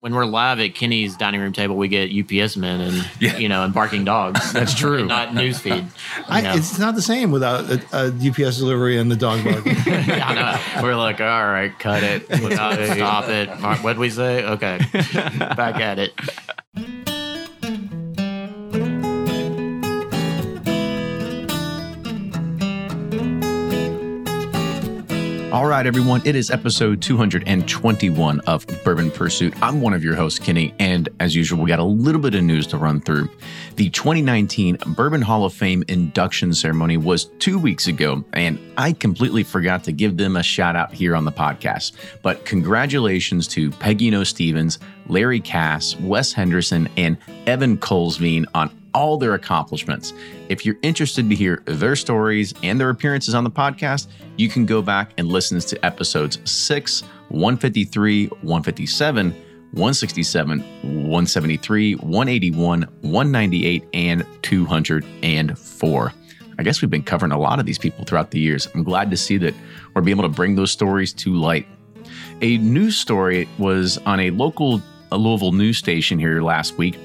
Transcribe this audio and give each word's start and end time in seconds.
when 0.00 0.14
we're 0.14 0.24
live 0.26 0.60
at 0.60 0.74
Kenny's 0.74 1.16
dining 1.16 1.40
room 1.40 1.52
table, 1.52 1.76
we 1.76 1.88
get 1.88 2.10
UPS 2.12 2.56
men 2.56 2.80
and 2.80 3.10
Yeah. 3.20 3.36
you 3.36 3.48
know 3.48 3.64
and 3.64 3.74
barking 3.74 4.04
dogs. 4.04 4.52
That's 4.54 4.74
true. 4.74 5.06
Not 5.06 5.30
newsfeed. 5.30 5.88
I. 6.28 6.56
It's 6.56 6.78
not 6.78 6.94
the 6.94 7.02
same 7.02 7.30
without 7.30 7.64
a, 7.70 7.82
a 7.92 8.06
UPS 8.08 8.58
delivery 8.58 8.98
and 8.98 9.10
the 9.10 9.16
dog 9.16 9.42
barking. 9.44 9.74
yeah, 9.86 10.24
I 10.26 10.34
know. 10.80 10.82
We're 10.82 10.96
like, 10.96 11.20
all 11.20 11.26
right, 11.46 11.76
cut 11.78 12.02
it, 12.02 12.26
stop, 12.26 12.74
stop 12.74 13.28
it. 13.28 13.48
What'd 13.82 13.98
we 13.98 14.10
say? 14.10 14.44
Okay, 14.44 14.78
back 15.38 15.76
at 15.80 15.98
it. 15.98 17.17
All 25.50 25.64
right, 25.64 25.86
everyone. 25.86 26.20
It 26.26 26.36
is 26.36 26.50
episode 26.50 27.00
221 27.00 28.40
of 28.40 28.66
Bourbon 28.84 29.10
Pursuit. 29.10 29.54
I'm 29.62 29.80
one 29.80 29.94
of 29.94 30.04
your 30.04 30.14
hosts, 30.14 30.38
Kenny, 30.38 30.74
and 30.78 31.08
as 31.20 31.34
usual, 31.34 31.62
we 31.62 31.68
got 31.68 31.78
a 31.78 31.84
little 31.84 32.20
bit 32.20 32.34
of 32.34 32.44
news 32.44 32.66
to 32.66 32.76
run 32.76 33.00
through. 33.00 33.30
The 33.76 33.88
2019 33.88 34.76
Bourbon 34.88 35.22
Hall 35.22 35.46
of 35.46 35.54
Fame 35.54 35.84
induction 35.88 36.52
ceremony 36.52 36.98
was 36.98 37.30
two 37.38 37.58
weeks 37.58 37.86
ago, 37.86 38.22
and 38.34 38.58
I 38.76 38.92
completely 38.92 39.42
forgot 39.42 39.84
to 39.84 39.92
give 39.92 40.18
them 40.18 40.36
a 40.36 40.42
shout 40.42 40.76
out 40.76 40.92
here 40.92 41.16
on 41.16 41.24
the 41.24 41.32
podcast. 41.32 41.92
But 42.20 42.44
congratulations 42.44 43.48
to 43.48 43.70
Peggy 43.70 44.10
Noe 44.10 44.24
Stevens, 44.24 44.78
Larry 45.06 45.40
Kass, 45.40 45.96
Wes 45.96 46.30
Henderson, 46.30 46.90
and 46.98 47.16
Evan 47.46 47.78
Kulsveen 47.78 48.44
on 48.54 48.68
all 48.94 49.16
their 49.16 49.34
accomplishments. 49.34 50.12
If 50.48 50.64
you're 50.64 50.78
interested 50.82 51.28
to 51.28 51.34
hear 51.34 51.62
their 51.66 51.96
stories 51.96 52.54
and 52.62 52.80
their 52.80 52.90
appearances 52.90 53.34
on 53.34 53.44
the 53.44 53.50
podcast, 53.50 54.08
you 54.36 54.48
can 54.48 54.66
go 54.66 54.82
back 54.82 55.12
and 55.18 55.28
listen 55.28 55.60
to 55.60 55.84
episodes 55.84 56.38
6, 56.50 57.02
153, 57.28 58.26
157, 58.26 59.30
167, 59.30 60.60
173, 60.60 61.94
181, 61.94 62.82
198, 62.82 63.84
and 63.92 64.26
204. 64.42 66.12
I 66.60 66.62
guess 66.62 66.82
we've 66.82 66.90
been 66.90 67.02
covering 67.02 67.32
a 67.32 67.38
lot 67.38 67.60
of 67.60 67.66
these 67.66 67.78
people 67.78 68.04
throughout 68.04 68.30
the 68.30 68.40
years. 68.40 68.68
I'm 68.74 68.82
glad 68.82 69.10
to 69.10 69.16
see 69.16 69.36
that 69.38 69.54
we're 69.94 70.02
being 70.02 70.18
able 70.18 70.28
to 70.28 70.34
bring 70.34 70.56
those 70.56 70.72
stories 70.72 71.12
to 71.14 71.34
light. 71.34 71.66
A 72.40 72.58
news 72.58 72.96
story 72.96 73.48
was 73.58 73.98
on 73.98 74.18
a 74.18 74.30
local 74.30 74.82
Louisville 75.12 75.52
news 75.52 75.78
station 75.78 76.18
here 76.18 76.42
last 76.42 76.76
week 76.76 76.98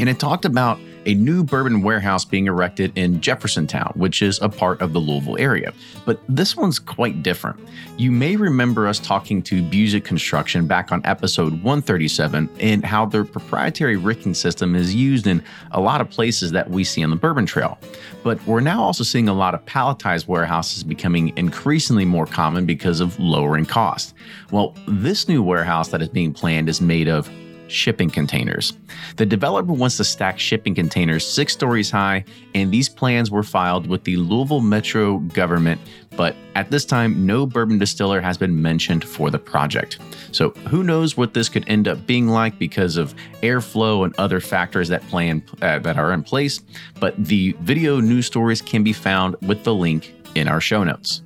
and 0.00 0.08
it 0.08 0.18
talked 0.18 0.46
about 0.46 0.80
a 1.06 1.14
new 1.14 1.42
bourbon 1.42 1.82
warehouse 1.82 2.24
being 2.24 2.46
erected 2.46 2.92
in 2.96 3.20
Jeffersontown, 3.20 3.94
which 3.96 4.22
is 4.22 4.38
a 4.42 4.48
part 4.48 4.80
of 4.80 4.92
the 4.92 4.98
Louisville 4.98 5.38
area. 5.38 5.72
But 6.04 6.20
this 6.28 6.56
one's 6.56 6.78
quite 6.78 7.22
different. 7.22 7.58
You 7.96 8.10
may 8.10 8.36
remember 8.36 8.86
us 8.86 8.98
talking 8.98 9.42
to 9.42 9.62
Buzick 9.62 10.04
Construction 10.04 10.66
back 10.66 10.92
on 10.92 11.00
episode 11.04 11.52
137 11.62 12.48
and 12.60 12.84
how 12.84 13.06
their 13.06 13.24
proprietary 13.24 13.96
ricking 13.96 14.34
system 14.34 14.74
is 14.74 14.94
used 14.94 15.26
in 15.26 15.42
a 15.72 15.80
lot 15.80 16.00
of 16.00 16.10
places 16.10 16.50
that 16.52 16.70
we 16.70 16.84
see 16.84 17.02
on 17.02 17.10
the 17.10 17.16
Bourbon 17.16 17.46
Trail. 17.46 17.78
But 18.22 18.44
we're 18.46 18.60
now 18.60 18.82
also 18.82 19.04
seeing 19.04 19.28
a 19.28 19.34
lot 19.34 19.54
of 19.54 19.64
palletized 19.66 20.28
warehouses 20.28 20.82
becoming 20.82 21.36
increasingly 21.36 22.04
more 22.04 22.26
common 22.26 22.66
because 22.66 23.00
of 23.00 23.18
lowering 23.18 23.66
cost. 23.66 24.14
Well, 24.50 24.74
this 24.86 25.28
new 25.28 25.42
warehouse 25.42 25.88
that 25.88 26.02
is 26.02 26.08
being 26.08 26.32
planned 26.32 26.68
is 26.68 26.80
made 26.80 27.08
of 27.08 27.30
shipping 27.70 28.10
containers. 28.10 28.72
The 29.16 29.26
developer 29.26 29.72
wants 29.72 29.96
to 29.98 30.04
stack 30.04 30.38
shipping 30.38 30.74
containers 30.74 31.26
six 31.26 31.52
stories 31.52 31.90
high, 31.90 32.24
and 32.54 32.70
these 32.70 32.88
plans 32.88 33.30
were 33.30 33.42
filed 33.42 33.86
with 33.86 34.04
the 34.04 34.16
Louisville 34.16 34.60
Metro 34.60 35.18
government. 35.18 35.80
But 36.16 36.34
at 36.54 36.70
this 36.70 36.84
time, 36.84 37.24
no 37.24 37.46
bourbon 37.46 37.78
distiller 37.78 38.20
has 38.20 38.36
been 38.36 38.60
mentioned 38.60 39.04
for 39.04 39.30
the 39.30 39.38
project. 39.38 39.98
So 40.32 40.50
who 40.68 40.82
knows 40.82 41.16
what 41.16 41.34
this 41.34 41.48
could 41.48 41.66
end 41.68 41.88
up 41.88 42.06
being 42.06 42.28
like 42.28 42.58
because 42.58 42.96
of 42.96 43.14
airflow 43.42 44.04
and 44.04 44.14
other 44.18 44.40
factors 44.40 44.88
that 44.88 45.02
plan 45.08 45.42
uh, 45.62 45.78
that 45.78 45.96
are 45.96 46.12
in 46.12 46.22
place. 46.22 46.60
But 46.98 47.14
the 47.24 47.56
video 47.60 48.00
news 48.00 48.26
stories 48.26 48.60
can 48.60 48.82
be 48.82 48.92
found 48.92 49.36
with 49.42 49.64
the 49.64 49.74
link 49.74 50.14
in 50.34 50.48
our 50.48 50.60
show 50.60 50.84
notes. 50.84 51.22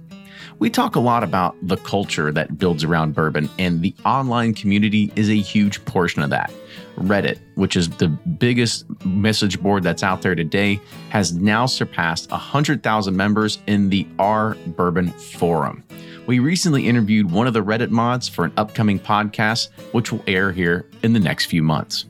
We 0.59 0.71
talk 0.71 0.95
a 0.97 1.01
lot 1.01 1.25
about 1.25 1.57
the 1.63 1.77
culture 1.77 2.31
that 2.33 2.59
builds 2.59 2.85
around 2.85 3.15
bourbon, 3.15 3.51
and 3.59 3.83
the 3.83 3.95
online 4.05 4.55
community 4.55 5.13
is 5.17 5.29
a 5.29 5.35
huge 5.35 5.85
portion 5.85 6.23
of 6.23 6.31
that. 6.31 6.53
Reddit, 6.97 7.39
which 7.57 7.77
is 7.77 7.89
the 7.91 8.09
biggest 8.09 8.87
message 9.05 9.61
board 9.61 9.83
that's 9.83 10.03
out 10.03 10.23
there 10.23 10.35
today, 10.35 10.81
has 11.11 11.35
now 11.35 11.67
surpassed 11.67 12.31
100,000 12.31 13.17
members 13.17 13.59
in 13.67 13.91
the 13.91 14.07
R 14.19 14.57
Bourbon 14.69 15.11
Forum. 15.11 15.83
We 16.27 16.39
recently 16.39 16.89
interviewed 16.89 17.31
one 17.31 17.47
of 17.47 17.53
the 17.53 17.65
Reddit 17.65 17.91
mods 17.91 18.29
for 18.29 18.45
an 18.45 18.53
upcoming 18.57 18.99
podcast, 18.99 19.71
which 19.93 20.13
will 20.13 20.23
air 20.27 20.53
here 20.53 20.89
in 21.03 21.13
the 21.13 21.21
next 21.21 21.47
few 21.47 21.63
months. 21.63 22.07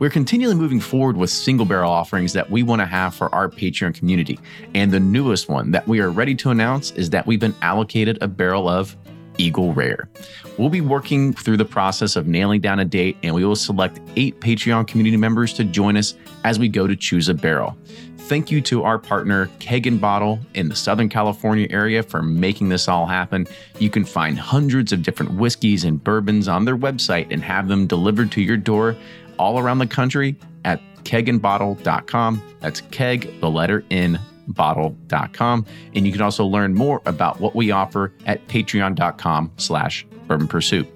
We're 0.00 0.08
continually 0.08 0.54
moving 0.54 0.80
forward 0.80 1.18
with 1.18 1.28
single 1.28 1.66
barrel 1.66 1.92
offerings 1.92 2.32
that 2.32 2.50
we 2.50 2.62
want 2.62 2.80
to 2.80 2.86
have 2.86 3.14
for 3.14 3.32
our 3.34 3.50
Patreon 3.50 3.94
community. 3.94 4.38
And 4.74 4.90
the 4.90 4.98
newest 4.98 5.50
one 5.50 5.72
that 5.72 5.86
we 5.86 6.00
are 6.00 6.10
ready 6.10 6.34
to 6.36 6.48
announce 6.48 6.90
is 6.92 7.10
that 7.10 7.26
we've 7.26 7.38
been 7.38 7.54
allocated 7.60 8.16
a 8.22 8.26
barrel 8.26 8.66
of 8.66 8.96
Eagle 9.36 9.74
Rare. 9.74 10.08
We'll 10.56 10.70
be 10.70 10.80
working 10.80 11.34
through 11.34 11.58
the 11.58 11.66
process 11.66 12.16
of 12.16 12.26
nailing 12.26 12.62
down 12.62 12.80
a 12.80 12.84
date, 12.86 13.18
and 13.22 13.34
we 13.34 13.44
will 13.44 13.54
select 13.54 14.00
eight 14.16 14.40
Patreon 14.40 14.88
community 14.88 15.18
members 15.18 15.52
to 15.52 15.64
join 15.64 15.98
us 15.98 16.14
as 16.44 16.58
we 16.58 16.70
go 16.70 16.86
to 16.86 16.96
choose 16.96 17.28
a 17.28 17.34
barrel. 17.34 17.76
Thank 18.16 18.50
you 18.50 18.62
to 18.62 18.84
our 18.84 18.98
partner, 18.98 19.50
Keg 19.58 19.86
and 19.86 20.00
Bottle, 20.00 20.38
in 20.54 20.70
the 20.70 20.76
Southern 20.76 21.10
California 21.10 21.66
area 21.68 22.02
for 22.02 22.22
making 22.22 22.70
this 22.70 22.88
all 22.88 23.04
happen. 23.04 23.46
You 23.78 23.90
can 23.90 24.04
find 24.04 24.38
hundreds 24.38 24.92
of 24.92 25.02
different 25.02 25.32
whiskeys 25.32 25.84
and 25.84 26.02
bourbons 26.02 26.48
on 26.48 26.64
their 26.64 26.76
website 26.76 27.26
and 27.30 27.42
have 27.42 27.68
them 27.68 27.86
delivered 27.86 28.30
to 28.32 28.40
your 28.40 28.56
door 28.56 28.96
all 29.40 29.58
around 29.58 29.78
the 29.78 29.86
country 29.86 30.36
at 30.66 30.80
kegnbottle.com. 31.04 32.42
That's 32.60 32.82
keg, 32.82 33.40
the 33.40 33.50
letter 33.50 33.82
N, 33.90 34.20
bottle.com. 34.48 35.64
And 35.94 36.06
you 36.06 36.12
can 36.12 36.20
also 36.20 36.44
learn 36.44 36.74
more 36.74 37.00
about 37.06 37.40
what 37.40 37.54
we 37.56 37.70
offer 37.70 38.12
at 38.26 38.46
patreon.com 38.48 39.52
slash 39.56 40.06
bourbon 40.28 40.46
pursuit. 40.46 40.86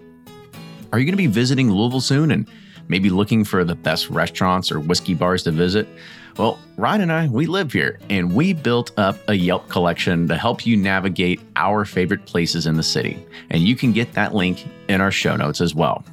Are 0.93 0.99
you 0.99 1.07
going 1.07 1.15
to 1.15 1.17
be 1.17 1.27
visiting 1.27 1.71
Louisville 1.71 2.03
soon 2.03 2.31
and 2.31 2.47
maybe 2.87 3.09
looking 3.09 3.45
for 3.45 3.65
the 3.65 3.75
best 3.75 4.11
restaurants 4.11 4.71
or 4.71 4.79
whiskey 4.79 5.15
bars 5.15 5.43
to 5.45 5.51
visit? 5.51 5.89
Well, 6.37 6.59
Ryan 6.77 7.01
and 7.01 7.13
I, 7.13 7.29
we 7.29 7.47
live 7.47 7.73
here 7.73 7.99
and 8.11 8.35
we 8.35 8.53
built 8.53 8.93
up 8.99 9.17
a 9.27 9.35
Yelp 9.35 9.69
collection 9.69 10.29
to 10.29 10.37
help 10.37 10.67
you 10.67 10.77
navigate 10.77 11.41
our 11.57 11.87
favorite 11.87 12.27
places 12.27 12.67
in 12.67 12.77
the 12.77 12.83
city. 12.83 13.25
And 13.49 13.63
you 13.63 13.75
can 13.75 13.93
get 13.93 14.13
that 14.13 14.35
link 14.35 14.67
in 14.89 15.01
our 15.01 15.13
show 15.13 15.35
notes 15.35 15.63
as 15.63 15.75
well. 15.75 16.05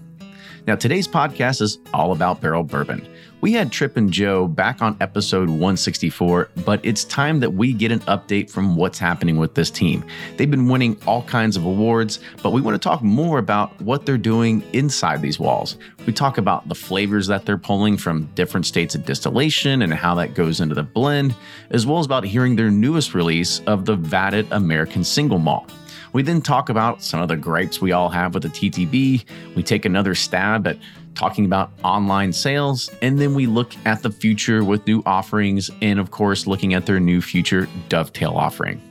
Now, 0.71 0.77
today's 0.77 1.05
podcast 1.05 1.61
is 1.61 1.79
all 1.93 2.13
about 2.13 2.39
barrel 2.39 2.63
bourbon. 2.63 3.05
We 3.41 3.51
had 3.51 3.73
Tripp 3.73 3.97
and 3.97 4.09
Joe 4.09 4.47
back 4.47 4.81
on 4.81 4.95
episode 5.01 5.49
164, 5.49 6.49
but 6.63 6.79
it's 6.81 7.03
time 7.03 7.41
that 7.41 7.49
we 7.49 7.73
get 7.73 7.91
an 7.91 7.99
update 8.01 8.49
from 8.49 8.77
what's 8.77 8.97
happening 8.97 9.35
with 9.35 9.53
this 9.53 9.69
team. 9.69 10.05
They've 10.37 10.49
been 10.49 10.69
winning 10.69 10.97
all 11.05 11.23
kinds 11.23 11.57
of 11.57 11.65
awards, 11.65 12.21
but 12.41 12.51
we 12.51 12.61
want 12.61 12.75
to 12.75 12.79
talk 12.79 13.03
more 13.03 13.37
about 13.37 13.81
what 13.81 14.05
they're 14.05 14.17
doing 14.17 14.63
inside 14.71 15.21
these 15.21 15.41
walls. 15.41 15.75
We 16.05 16.13
talk 16.13 16.37
about 16.37 16.69
the 16.69 16.75
flavors 16.75 17.27
that 17.27 17.45
they're 17.45 17.57
pulling 17.57 17.97
from 17.97 18.27
different 18.35 18.65
states 18.65 18.95
of 18.95 19.05
distillation 19.05 19.81
and 19.81 19.93
how 19.93 20.15
that 20.15 20.35
goes 20.35 20.61
into 20.61 20.73
the 20.73 20.83
blend, 20.83 21.35
as 21.71 21.85
well 21.85 21.99
as 21.99 22.05
about 22.05 22.23
hearing 22.23 22.55
their 22.55 22.71
newest 22.71 23.13
release 23.13 23.59
of 23.67 23.83
the 23.83 23.97
Vatted 23.97 24.47
American 24.51 25.03
Single 25.03 25.39
Malt. 25.39 25.69
We 26.13 26.23
then 26.23 26.41
talk 26.41 26.69
about 26.69 27.01
some 27.01 27.21
of 27.21 27.29
the 27.29 27.37
gripes 27.37 27.79
we 27.79 27.93
all 27.93 28.09
have 28.09 28.33
with 28.33 28.43
the 28.43 28.49
TTB. 28.49 29.23
We 29.55 29.63
take 29.63 29.85
another 29.85 30.13
stab 30.13 30.67
at 30.67 30.77
talking 31.15 31.45
about 31.45 31.71
online 31.83 32.33
sales, 32.33 32.91
and 33.01 33.19
then 33.19 33.33
we 33.33 33.45
look 33.45 33.73
at 33.85 34.01
the 34.01 34.11
future 34.11 34.63
with 34.63 34.85
new 34.87 35.01
offerings 35.05 35.71
and, 35.81 35.99
of 35.99 36.11
course, 36.11 36.47
looking 36.47 36.73
at 36.73 36.85
their 36.85 36.99
new 36.99 37.21
future 37.21 37.67
dovetail 37.89 38.31
offering. 38.31 38.81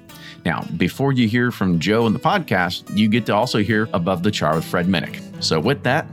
Now, 0.44 0.62
before 0.78 1.12
you 1.12 1.28
hear 1.28 1.50
from 1.50 1.78
Joe 1.78 2.06
in 2.06 2.14
the 2.14 2.18
podcast, 2.18 2.96
you 2.96 3.08
get 3.08 3.26
to 3.26 3.34
also 3.34 3.58
hear 3.58 3.88
Above 3.92 4.22
the 4.22 4.30
Char 4.30 4.54
with 4.54 4.64
Fred 4.64 4.86
Minnick. 4.86 5.20
So, 5.42 5.60
with 5.60 5.82
that, 5.82 6.06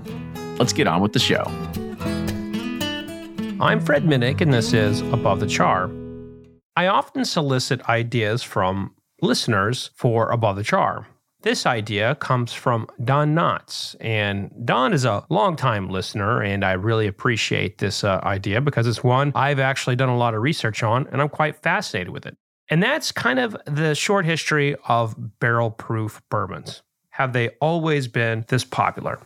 let's 0.57 0.73
get 0.73 0.87
on 0.87 1.01
with 1.01 1.13
the 1.13 1.19
show. 1.19 1.43
I'm 3.59 3.79
Fred 3.79 4.03
Minnick, 4.03 4.41
and 4.41 4.53
this 4.53 4.73
is 4.73 5.01
Above 5.01 5.39
the 5.39 5.47
Char. 5.47 5.89
I 6.75 6.87
often 6.87 7.25
solicit 7.25 7.81
ideas 7.89 8.43
from 8.43 8.93
listeners 9.21 9.91
for 9.95 10.31
Above 10.31 10.55
the 10.55 10.63
Char. 10.63 11.07
This 11.41 11.65
idea 11.65 12.15
comes 12.15 12.51
from 12.51 12.87
Don 13.03 13.35
Knotts, 13.35 13.95
and 14.01 14.51
Don 14.65 14.91
is 14.91 15.05
a 15.05 15.23
longtime 15.29 15.89
listener, 15.89 16.41
and 16.41 16.65
I 16.65 16.73
really 16.73 17.07
appreciate 17.07 17.77
this 17.77 18.03
uh, 18.03 18.19
idea 18.23 18.59
because 18.59 18.87
it's 18.87 19.03
one 19.03 19.31
I've 19.35 19.59
actually 19.59 19.95
done 19.95 20.09
a 20.09 20.17
lot 20.17 20.33
of 20.33 20.41
research 20.41 20.81
on, 20.83 21.07
and 21.11 21.21
I'm 21.21 21.29
quite 21.29 21.61
fascinated 21.61 22.09
with 22.09 22.25
it. 22.25 22.35
And 22.69 22.83
that's 22.83 23.11
kind 23.11 23.39
of 23.39 23.55
the 23.65 23.95
short 23.95 24.25
history 24.25 24.75
of 24.87 25.15
barrel 25.39 25.71
proof 25.71 26.21
bourbons. 26.29 26.81
Have 27.11 27.33
they 27.33 27.49
always 27.61 28.07
been 28.07 28.45
this 28.47 28.63
popular? 28.63 29.19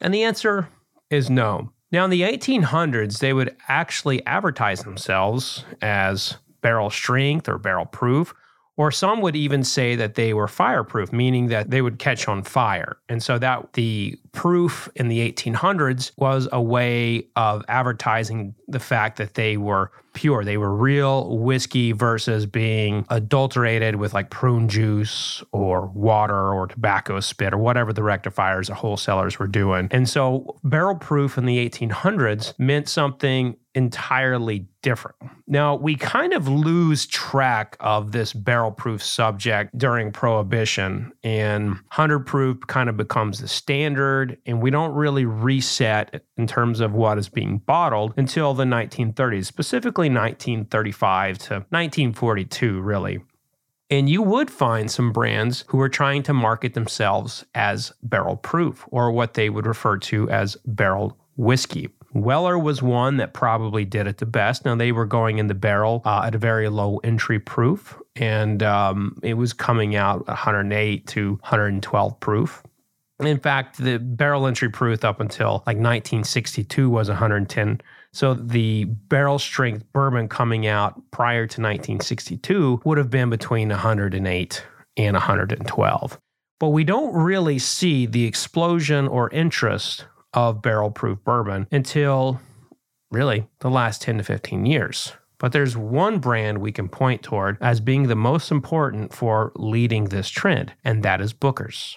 And 0.00 0.12
the 0.12 0.24
answer 0.24 0.68
is 1.10 1.30
no. 1.30 1.70
Now, 1.92 2.04
in 2.04 2.10
the 2.10 2.22
1800s, 2.22 3.20
they 3.20 3.32
would 3.32 3.56
actually 3.68 4.24
advertise 4.26 4.82
themselves 4.82 5.64
as 5.80 6.36
barrel 6.60 6.90
strength 6.90 7.48
or 7.48 7.56
barrel 7.56 7.86
proof, 7.86 8.34
Or 8.78 8.92
some 8.92 9.20
would 9.22 9.34
even 9.34 9.64
say 9.64 9.96
that 9.96 10.14
they 10.14 10.32
were 10.32 10.46
fireproof, 10.46 11.12
meaning 11.12 11.48
that 11.48 11.68
they 11.70 11.82
would 11.82 11.98
catch 11.98 12.28
on 12.28 12.44
fire. 12.44 12.96
And 13.08 13.20
so 13.20 13.36
that 13.38 13.72
the 13.72 14.16
proof 14.30 14.88
in 14.94 15.08
the 15.08 15.30
1800s 15.30 16.12
was 16.16 16.48
a 16.52 16.62
way 16.62 17.26
of 17.34 17.64
advertising 17.66 18.54
the 18.68 18.78
fact 18.78 19.16
that 19.18 19.34
they 19.34 19.56
were 19.56 19.90
pure. 20.18 20.44
They 20.44 20.56
were 20.56 20.74
real 20.74 21.38
whiskey 21.38 21.92
versus 21.92 22.44
being 22.44 23.06
adulterated 23.08 23.94
with 23.94 24.14
like 24.14 24.30
prune 24.30 24.68
juice 24.68 25.44
or 25.52 25.86
water 25.86 26.52
or 26.52 26.66
tobacco 26.66 27.20
spit 27.20 27.54
or 27.54 27.58
whatever 27.58 27.92
the 27.92 28.02
rectifiers 28.02 28.68
or 28.68 28.74
wholesalers 28.74 29.38
were 29.38 29.46
doing. 29.46 29.86
And 29.92 30.08
so 30.08 30.58
barrel 30.64 30.96
proof 30.96 31.38
in 31.38 31.46
the 31.46 31.68
1800s 31.68 32.52
meant 32.58 32.88
something 32.88 33.56
entirely 33.78 34.66
different. 34.82 35.16
Now, 35.46 35.76
we 35.76 35.94
kind 35.94 36.32
of 36.32 36.48
lose 36.48 37.06
track 37.06 37.76
of 37.78 38.12
this 38.12 38.32
barrel 38.32 38.72
proof 38.72 39.02
subject 39.02 39.76
during 39.78 40.10
Prohibition, 40.10 41.12
and 41.22 41.70
100 41.70 42.20
proof 42.20 42.58
kind 42.66 42.88
of 42.88 42.96
becomes 42.96 43.38
the 43.38 43.48
standard, 43.48 44.38
and 44.46 44.60
we 44.60 44.70
don't 44.70 44.94
really 44.94 45.24
reset 45.24 46.24
in 46.36 46.46
terms 46.46 46.80
of 46.80 46.92
what 46.92 47.18
is 47.18 47.28
being 47.28 47.58
bottled 47.58 48.14
until 48.16 48.52
the 48.52 48.64
1930s, 48.64 49.46
specifically 49.46 50.07
1935 50.08 51.38
to 51.38 51.54
1942, 51.54 52.80
really. 52.80 53.20
And 53.90 54.08
you 54.08 54.20
would 54.22 54.50
find 54.50 54.90
some 54.90 55.12
brands 55.12 55.64
who 55.68 55.78
were 55.78 55.88
trying 55.88 56.22
to 56.24 56.34
market 56.34 56.74
themselves 56.74 57.44
as 57.54 57.92
barrel 58.02 58.36
proof 58.36 58.84
or 58.90 59.10
what 59.10 59.34
they 59.34 59.48
would 59.48 59.66
refer 59.66 59.96
to 59.98 60.28
as 60.28 60.56
barrel 60.66 61.16
whiskey. 61.36 61.88
Weller 62.12 62.58
was 62.58 62.82
one 62.82 63.18
that 63.18 63.32
probably 63.32 63.84
did 63.84 64.06
it 64.06 64.18
the 64.18 64.26
best. 64.26 64.64
Now, 64.64 64.74
they 64.74 64.92
were 64.92 65.06
going 65.06 65.38
in 65.38 65.46
the 65.46 65.54
barrel 65.54 66.02
uh, 66.04 66.22
at 66.24 66.34
a 66.34 66.38
very 66.38 66.68
low 66.68 66.98
entry 66.98 67.38
proof, 67.38 67.98
and 68.16 68.62
um, 68.62 69.18
it 69.22 69.34
was 69.34 69.52
coming 69.52 69.94
out 69.94 70.26
108 70.26 71.06
to 71.08 71.30
112 71.30 72.20
proof. 72.20 72.62
In 73.20 73.38
fact, 73.38 73.78
the 73.78 73.98
barrel 73.98 74.46
entry 74.46 74.70
proof 74.70 75.04
up 75.04 75.20
until 75.20 75.62
like 75.66 75.76
1962 75.76 76.88
was 76.88 77.08
110. 77.08 77.80
So 78.12 78.34
the 78.34 78.84
barrel 78.84 79.38
strength 79.38 79.84
bourbon 79.92 80.28
coming 80.28 80.66
out 80.66 81.00
prior 81.10 81.46
to 81.46 81.60
1962 81.60 82.82
would 82.84 82.98
have 82.98 83.10
been 83.10 83.30
between 83.30 83.68
108 83.68 84.66
and 84.96 85.14
112. 85.14 86.18
But 86.60 86.68
we 86.68 86.84
don't 86.84 87.14
really 87.14 87.58
see 87.58 88.06
the 88.06 88.24
explosion 88.24 89.06
or 89.06 89.30
interest 89.30 90.06
of 90.34 90.62
barrel 90.62 90.90
proof 90.90 91.22
bourbon 91.22 91.68
until 91.70 92.40
really 93.10 93.46
the 93.60 93.70
last 93.70 94.02
10 94.02 94.18
to 94.18 94.24
15 94.24 94.66
years. 94.66 95.12
But 95.38 95.52
there's 95.52 95.76
one 95.76 96.18
brand 96.18 96.58
we 96.58 96.72
can 96.72 96.88
point 96.88 97.22
toward 97.22 97.58
as 97.60 97.80
being 97.80 98.08
the 98.08 98.16
most 98.16 98.50
important 98.50 99.14
for 99.14 99.52
leading 99.54 100.06
this 100.06 100.28
trend, 100.28 100.72
and 100.84 101.04
that 101.04 101.20
is 101.20 101.32
Booker's. 101.32 101.96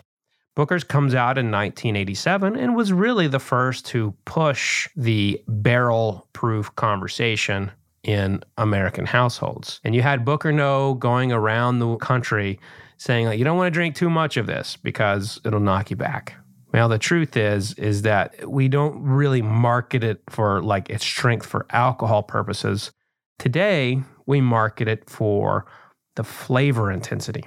Booker's 0.56 0.84
comes 0.84 1.16
out 1.16 1.38
in 1.38 1.50
1987 1.50 2.58
and 2.58 2.76
was 2.76 2.92
really 2.92 3.28
the 3.28 3.40
first 3.40 3.86
to 3.88 4.14
push 4.26 4.88
the 4.96 5.42
barrel 5.48 6.28
proof 6.34 6.76
conversation 6.76 7.72
in 8.04 8.44
American 8.58 9.06
households. 9.06 9.80
And 9.84 9.96
you 9.96 10.02
had 10.02 10.26
Booker 10.26 10.52
Noe 10.52 10.96
going 10.96 11.32
around 11.32 11.80
the 11.80 11.96
country 11.98 12.60
saying 12.98 13.28
like 13.28 13.40
you 13.40 13.46
don't 13.46 13.58
want 13.58 13.68
to 13.68 13.78
drink 13.78 13.96
too 13.96 14.10
much 14.10 14.38
of 14.38 14.46
this 14.46 14.76
because 14.76 15.40
it'll 15.46 15.60
knock 15.60 15.90
you 15.90 15.96
back. 15.96 16.36
Well, 16.74 16.90
the 16.90 16.98
truth 16.98 17.36
is 17.38 17.74
is 17.74 18.02
that 18.04 18.50
we 18.50 18.68
don't 18.68 19.02
really 19.02 19.42
market 19.42 20.04
it 20.04 20.22
for 20.30 20.62
like 20.62 20.90
its 20.90 21.06
strength 21.06 21.46
for 21.46 21.66
alcohol 21.70 22.24
purposes. 22.24 22.92
Today, 23.40 24.02
we 24.26 24.42
market 24.42 24.88
it 24.88 25.10
for 25.10 25.66
the 26.16 26.24
flavor 26.24 26.92
intensity. 26.92 27.44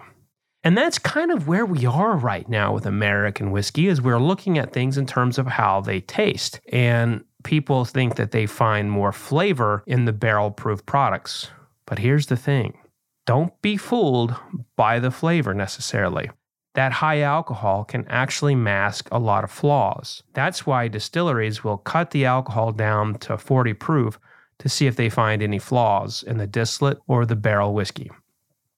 And 0.64 0.76
that's 0.76 0.98
kind 0.98 1.30
of 1.30 1.46
where 1.46 1.66
we 1.66 1.86
are 1.86 2.16
right 2.16 2.48
now 2.48 2.72
with 2.72 2.86
American 2.86 3.50
whiskey 3.50 3.86
is 3.86 4.00
we're 4.00 4.18
looking 4.18 4.58
at 4.58 4.72
things 4.72 4.98
in 4.98 5.06
terms 5.06 5.38
of 5.38 5.46
how 5.46 5.82
they 5.82 6.00
taste. 6.00 6.58
And 6.72 7.22
people 7.44 7.84
think 7.84 8.16
that 8.16 8.32
they 8.32 8.46
find 8.46 8.90
more 8.90 9.12
flavor 9.12 9.84
in 9.86 10.06
the 10.06 10.12
barrel 10.12 10.50
proof 10.50 10.84
products. 10.86 11.50
But 11.86 11.98
here's 11.98 12.26
the 12.26 12.36
thing. 12.36 12.78
Don't 13.26 13.52
be 13.62 13.76
fooled 13.76 14.34
by 14.76 14.98
the 14.98 15.10
flavor 15.10 15.54
necessarily 15.54 16.30
that 16.74 16.92
high 16.92 17.20
alcohol 17.20 17.84
can 17.84 18.06
actually 18.08 18.54
mask 18.54 19.08
a 19.10 19.18
lot 19.18 19.44
of 19.44 19.50
flaws. 19.50 20.22
That's 20.32 20.66
why 20.66 20.88
distilleries 20.88 21.64
will 21.64 21.78
cut 21.78 22.10
the 22.10 22.24
alcohol 22.24 22.72
down 22.72 23.14
to 23.20 23.38
40 23.38 23.74
proof 23.74 24.18
to 24.58 24.68
see 24.68 24.86
if 24.86 24.96
they 24.96 25.08
find 25.08 25.42
any 25.42 25.58
flaws 25.58 26.22
in 26.24 26.38
the 26.38 26.46
distillate 26.46 26.98
or 27.06 27.26
the 27.26 27.36
barrel 27.36 27.74
whiskey. 27.74 28.10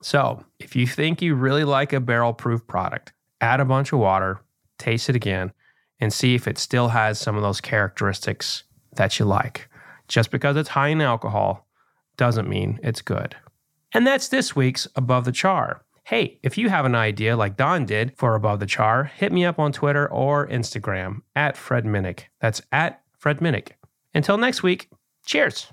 So, 0.02 0.44
if 0.58 0.76
you 0.76 0.87
think 0.87 1.22
you 1.22 1.34
really 1.34 1.64
like 1.64 1.93
a 1.93 2.00
barrel 2.00 2.32
proof 2.32 2.66
product, 2.66 3.12
add 3.40 3.60
a 3.60 3.64
bunch 3.64 3.93
of 3.93 3.98
water, 3.98 4.40
taste 4.78 5.08
it 5.08 5.16
again, 5.16 5.52
and 6.00 6.12
see 6.12 6.34
if 6.34 6.46
it 6.46 6.58
still 6.58 6.88
has 6.88 7.19
some 7.19 7.37
of 7.37 7.43
those 7.43 7.60
characteristics 7.60 8.64
that 8.96 9.19
you 9.19 9.25
like. 9.25 9.69
Just 10.08 10.31
because 10.31 10.56
it's 10.56 10.69
high 10.70 10.88
in 10.88 11.00
alcohol 11.00 11.66
doesn't 12.16 12.48
mean 12.48 12.78
it's 12.82 13.02
good. 13.02 13.37
And 13.93 14.06
that's 14.06 14.28
this 14.28 14.54
week's 14.54 14.87
Above 14.96 15.25
the 15.25 15.32
Char. 15.32 15.82
Hey, 16.04 16.38
if 16.42 16.56
you 16.56 16.69
have 16.69 16.84
an 16.84 16.94
idea 16.94 17.37
like 17.37 17.56
Don 17.56 17.84
did 17.84 18.16
for 18.16 18.34
Above 18.34 18.60
the 18.60 18.66
Char, 18.66 19.04
hit 19.04 19.32
me 19.32 19.44
up 19.44 19.58
on 19.58 19.72
Twitter 19.72 20.08
or 20.08 20.46
Instagram 20.46 21.22
at 21.34 21.56
Fred 21.56 21.84
Minnick. 21.84 22.25
That's 22.40 22.62
at 22.70 23.02
Fred 23.19 23.38
Minnick. 23.38 23.70
Until 24.14 24.38
next 24.38 24.62
week, 24.62 24.88
cheers. 25.25 25.72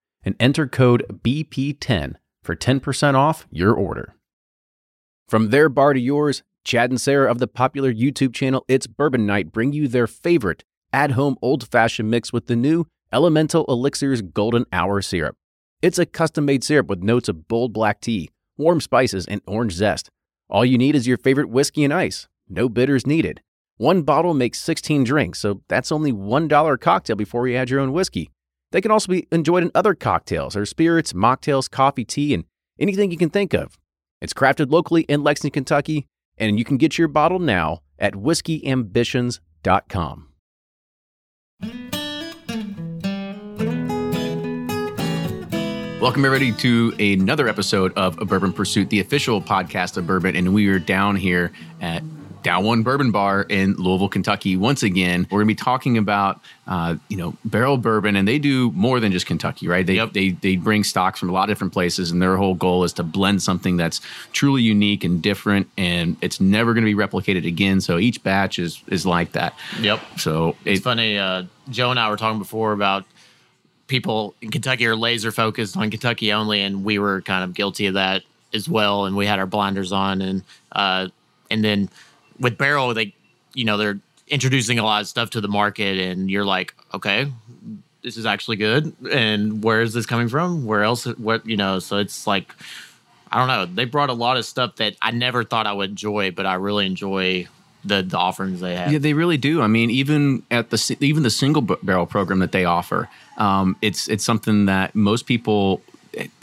and 0.23 0.35
enter 0.39 0.67
code 0.67 1.19
BP10 1.23 2.15
for 2.43 2.55
10% 2.55 3.13
off 3.15 3.47
your 3.51 3.73
order. 3.73 4.15
From 5.27 5.49
their 5.49 5.69
bar 5.69 5.93
to 5.93 5.99
yours, 5.99 6.43
Chad 6.63 6.89
and 6.89 6.99
Sarah 7.01 7.31
of 7.31 7.39
the 7.39 7.47
popular 7.47 7.91
YouTube 7.91 8.33
channel 8.33 8.65
It's 8.67 8.87
Bourbon 8.87 9.25
Night 9.25 9.51
bring 9.51 9.73
you 9.73 9.87
their 9.87 10.07
favorite 10.07 10.63
at 10.93 11.11
home 11.11 11.37
old 11.41 11.67
fashioned 11.67 12.11
mix 12.11 12.31
with 12.33 12.47
the 12.47 12.55
new 12.55 12.85
Elemental 13.13 13.65
Elixirs 13.67 14.21
Golden 14.21 14.65
Hour 14.71 15.01
Syrup. 15.01 15.35
It's 15.81 15.97
a 15.97 16.05
custom 16.05 16.45
made 16.45 16.63
syrup 16.63 16.87
with 16.87 17.01
notes 17.01 17.27
of 17.27 17.47
bold 17.47 17.73
black 17.73 18.01
tea, 18.01 18.29
warm 18.57 18.79
spices, 18.79 19.25
and 19.25 19.41
orange 19.47 19.73
zest, 19.73 20.09
All 20.49 20.63
you 20.63 20.77
need 20.77 20.95
is 20.95 21.07
your 21.07 21.17
favorite 21.17 21.49
whiskey 21.49 21.83
and 21.83 21.93
ice. 21.93 22.27
No 22.47 22.69
bitters 22.69 23.07
needed. 23.07 23.41
One 23.77 24.03
bottle 24.03 24.33
makes 24.33 24.59
16 24.59 25.05
drinks, 25.05 25.39
so 25.39 25.61
that's 25.67 25.91
only 25.91 26.11
$1 26.11 26.73
a 26.73 26.77
cocktail 26.77 27.15
before 27.15 27.47
you 27.47 27.55
add 27.55 27.69
your 27.69 27.79
own 27.79 27.93
whiskey. 27.93 28.29
They 28.71 28.81
can 28.81 28.91
also 28.91 29.11
be 29.11 29.27
enjoyed 29.31 29.63
in 29.63 29.71
other 29.75 29.93
cocktails 29.93 30.55
or 30.55 30.65
spirits, 30.65 31.13
mocktails, 31.13 31.69
coffee, 31.69 32.05
tea, 32.05 32.33
and 32.33 32.45
anything 32.79 33.11
you 33.11 33.17
can 33.17 33.29
think 33.29 33.53
of. 33.53 33.77
It's 34.21 34.33
crafted 34.33 34.71
locally 34.71 35.01
in 35.03 35.23
Lexington, 35.23 35.51
Kentucky, 35.51 36.07
and 36.37 36.57
you 36.57 36.63
can 36.63 36.77
get 36.77 36.97
your 36.97 37.09
bottle 37.09 37.39
now 37.39 37.81
at 37.99 38.13
whiskeyambitions.com. 38.13 40.27
Welcome, 46.01 46.25
everybody, 46.25 46.51
to 46.53 46.95
another 46.99 47.47
episode 47.47 47.93
of 47.95 48.17
Bourbon 48.17 48.53
Pursuit, 48.53 48.89
the 48.89 49.01
official 49.01 49.39
podcast 49.39 49.97
of 49.97 50.07
bourbon. 50.07 50.35
And 50.35 50.51
we 50.51 50.67
are 50.69 50.79
down 50.79 51.15
here 51.15 51.51
at 51.79 52.01
Down 52.43 52.63
One 52.63 52.83
Bourbon 52.83 53.11
Bar 53.11 53.43
in 53.43 53.75
Louisville, 53.75 54.09
Kentucky. 54.09 54.57
Once 54.57 54.83
again, 54.83 55.27
we're 55.29 55.39
going 55.43 55.47
to 55.47 55.53
be 55.61 55.63
talking 55.63 55.97
about, 55.97 56.39
uh, 56.67 56.95
you 57.07 57.17
know, 57.17 57.35
barrel 57.45 57.77
bourbon, 57.77 58.15
and 58.15 58.27
they 58.27 58.39
do 58.39 58.71
more 58.71 58.99
than 58.99 59.11
just 59.11 59.25
Kentucky, 59.25 59.67
right? 59.67 59.85
They, 59.85 59.95
Yep. 59.95 60.13
they 60.13 60.29
they 60.31 60.55
bring 60.55 60.83
stocks 60.83 61.19
from 61.19 61.29
a 61.29 61.33
lot 61.33 61.43
of 61.43 61.49
different 61.49 61.73
places, 61.73 62.11
and 62.11 62.21
their 62.21 62.37
whole 62.37 62.55
goal 62.55 62.83
is 62.83 62.93
to 62.93 63.03
blend 63.03 63.43
something 63.43 63.77
that's 63.77 64.01
truly 64.33 64.61
unique 64.61 65.03
and 65.03 65.21
different, 65.21 65.69
and 65.77 66.17
it's 66.21 66.39
never 66.39 66.73
going 66.73 66.85
to 66.85 66.95
be 66.95 66.99
replicated 66.99 67.45
again. 67.45 67.81
So 67.81 67.97
each 67.97 68.23
batch 68.23 68.59
is 68.59 68.81
is 68.87 69.05
like 69.05 69.33
that. 69.33 69.53
Yep. 69.79 69.99
So 70.17 70.55
It's 70.65 70.79
it, 70.79 70.83
funny. 70.83 71.17
Uh, 71.17 71.43
Joe 71.69 71.91
and 71.91 71.99
I 71.99 72.09
were 72.09 72.17
talking 72.17 72.39
before 72.39 72.71
about 72.73 73.05
people 73.87 74.33
in 74.41 74.49
Kentucky 74.51 74.85
are 74.87 74.95
laser 74.95 75.31
focused 75.31 75.75
on 75.77 75.89
Kentucky 75.91 76.31
only, 76.33 76.61
and 76.61 76.83
we 76.83 76.97
were 76.99 77.21
kind 77.21 77.43
of 77.43 77.53
guilty 77.53 77.87
of 77.87 77.95
that 77.95 78.23
as 78.53 78.67
well. 78.69 79.05
And 79.05 79.15
we 79.15 79.25
had 79.25 79.39
our 79.39 79.45
blinders 79.45 79.91
on, 79.91 80.21
and 80.21 80.43
uh, 80.71 81.07
and 81.49 81.63
then 81.63 81.89
with 82.41 82.57
Barrell, 82.57 82.93
they, 82.93 83.13
you 83.53 83.63
know, 83.63 83.77
they're 83.77 83.99
introducing 84.27 84.79
a 84.79 84.83
lot 84.83 85.01
of 85.01 85.07
stuff 85.07 85.29
to 85.31 85.41
the 85.41 85.47
market, 85.47 85.97
and 85.97 86.29
you're 86.29 86.45
like, 86.45 86.73
okay, 86.93 87.31
this 88.01 88.17
is 88.17 88.25
actually 88.25 88.57
good. 88.57 88.93
And 89.09 89.63
where 89.63 89.81
is 89.81 89.93
this 89.93 90.05
coming 90.05 90.27
from? 90.27 90.65
Where 90.65 90.83
else? 90.83 91.05
What 91.05 91.45
you 91.45 91.55
know? 91.55 91.79
So 91.79 91.97
it's 91.97 92.27
like. 92.27 92.53
I 93.33 93.37
don't 93.37 93.47
know. 93.47 93.65
They 93.65 93.85
brought 93.85 94.09
a 94.09 94.13
lot 94.13 94.35
of 94.35 94.45
stuff 94.45 94.75
that 94.75 94.97
I 95.01 95.11
never 95.11 95.45
thought 95.45 95.65
I 95.65 95.71
would 95.71 95.91
enjoy, 95.91 96.31
but 96.31 96.45
I 96.45 96.55
really 96.55 96.85
enjoy 96.85 97.47
the 97.85 98.01
the 98.01 98.17
offerings 98.17 98.59
they 98.59 98.75
have. 98.75 98.91
Yeah, 98.91 98.99
they 98.99 99.13
really 99.13 99.37
do. 99.37 99.61
I 99.61 99.67
mean, 99.67 99.89
even 99.89 100.43
at 100.51 100.69
the 100.69 100.97
even 100.99 101.23
the 101.23 101.29
single 101.29 101.61
barrel 101.61 102.05
program 102.05 102.39
that 102.39 102.51
they 102.51 102.65
offer, 102.65 103.07
um, 103.37 103.77
it's 103.81 104.09
it's 104.09 104.25
something 104.25 104.65
that 104.65 104.95
most 104.95 105.27
people, 105.27 105.81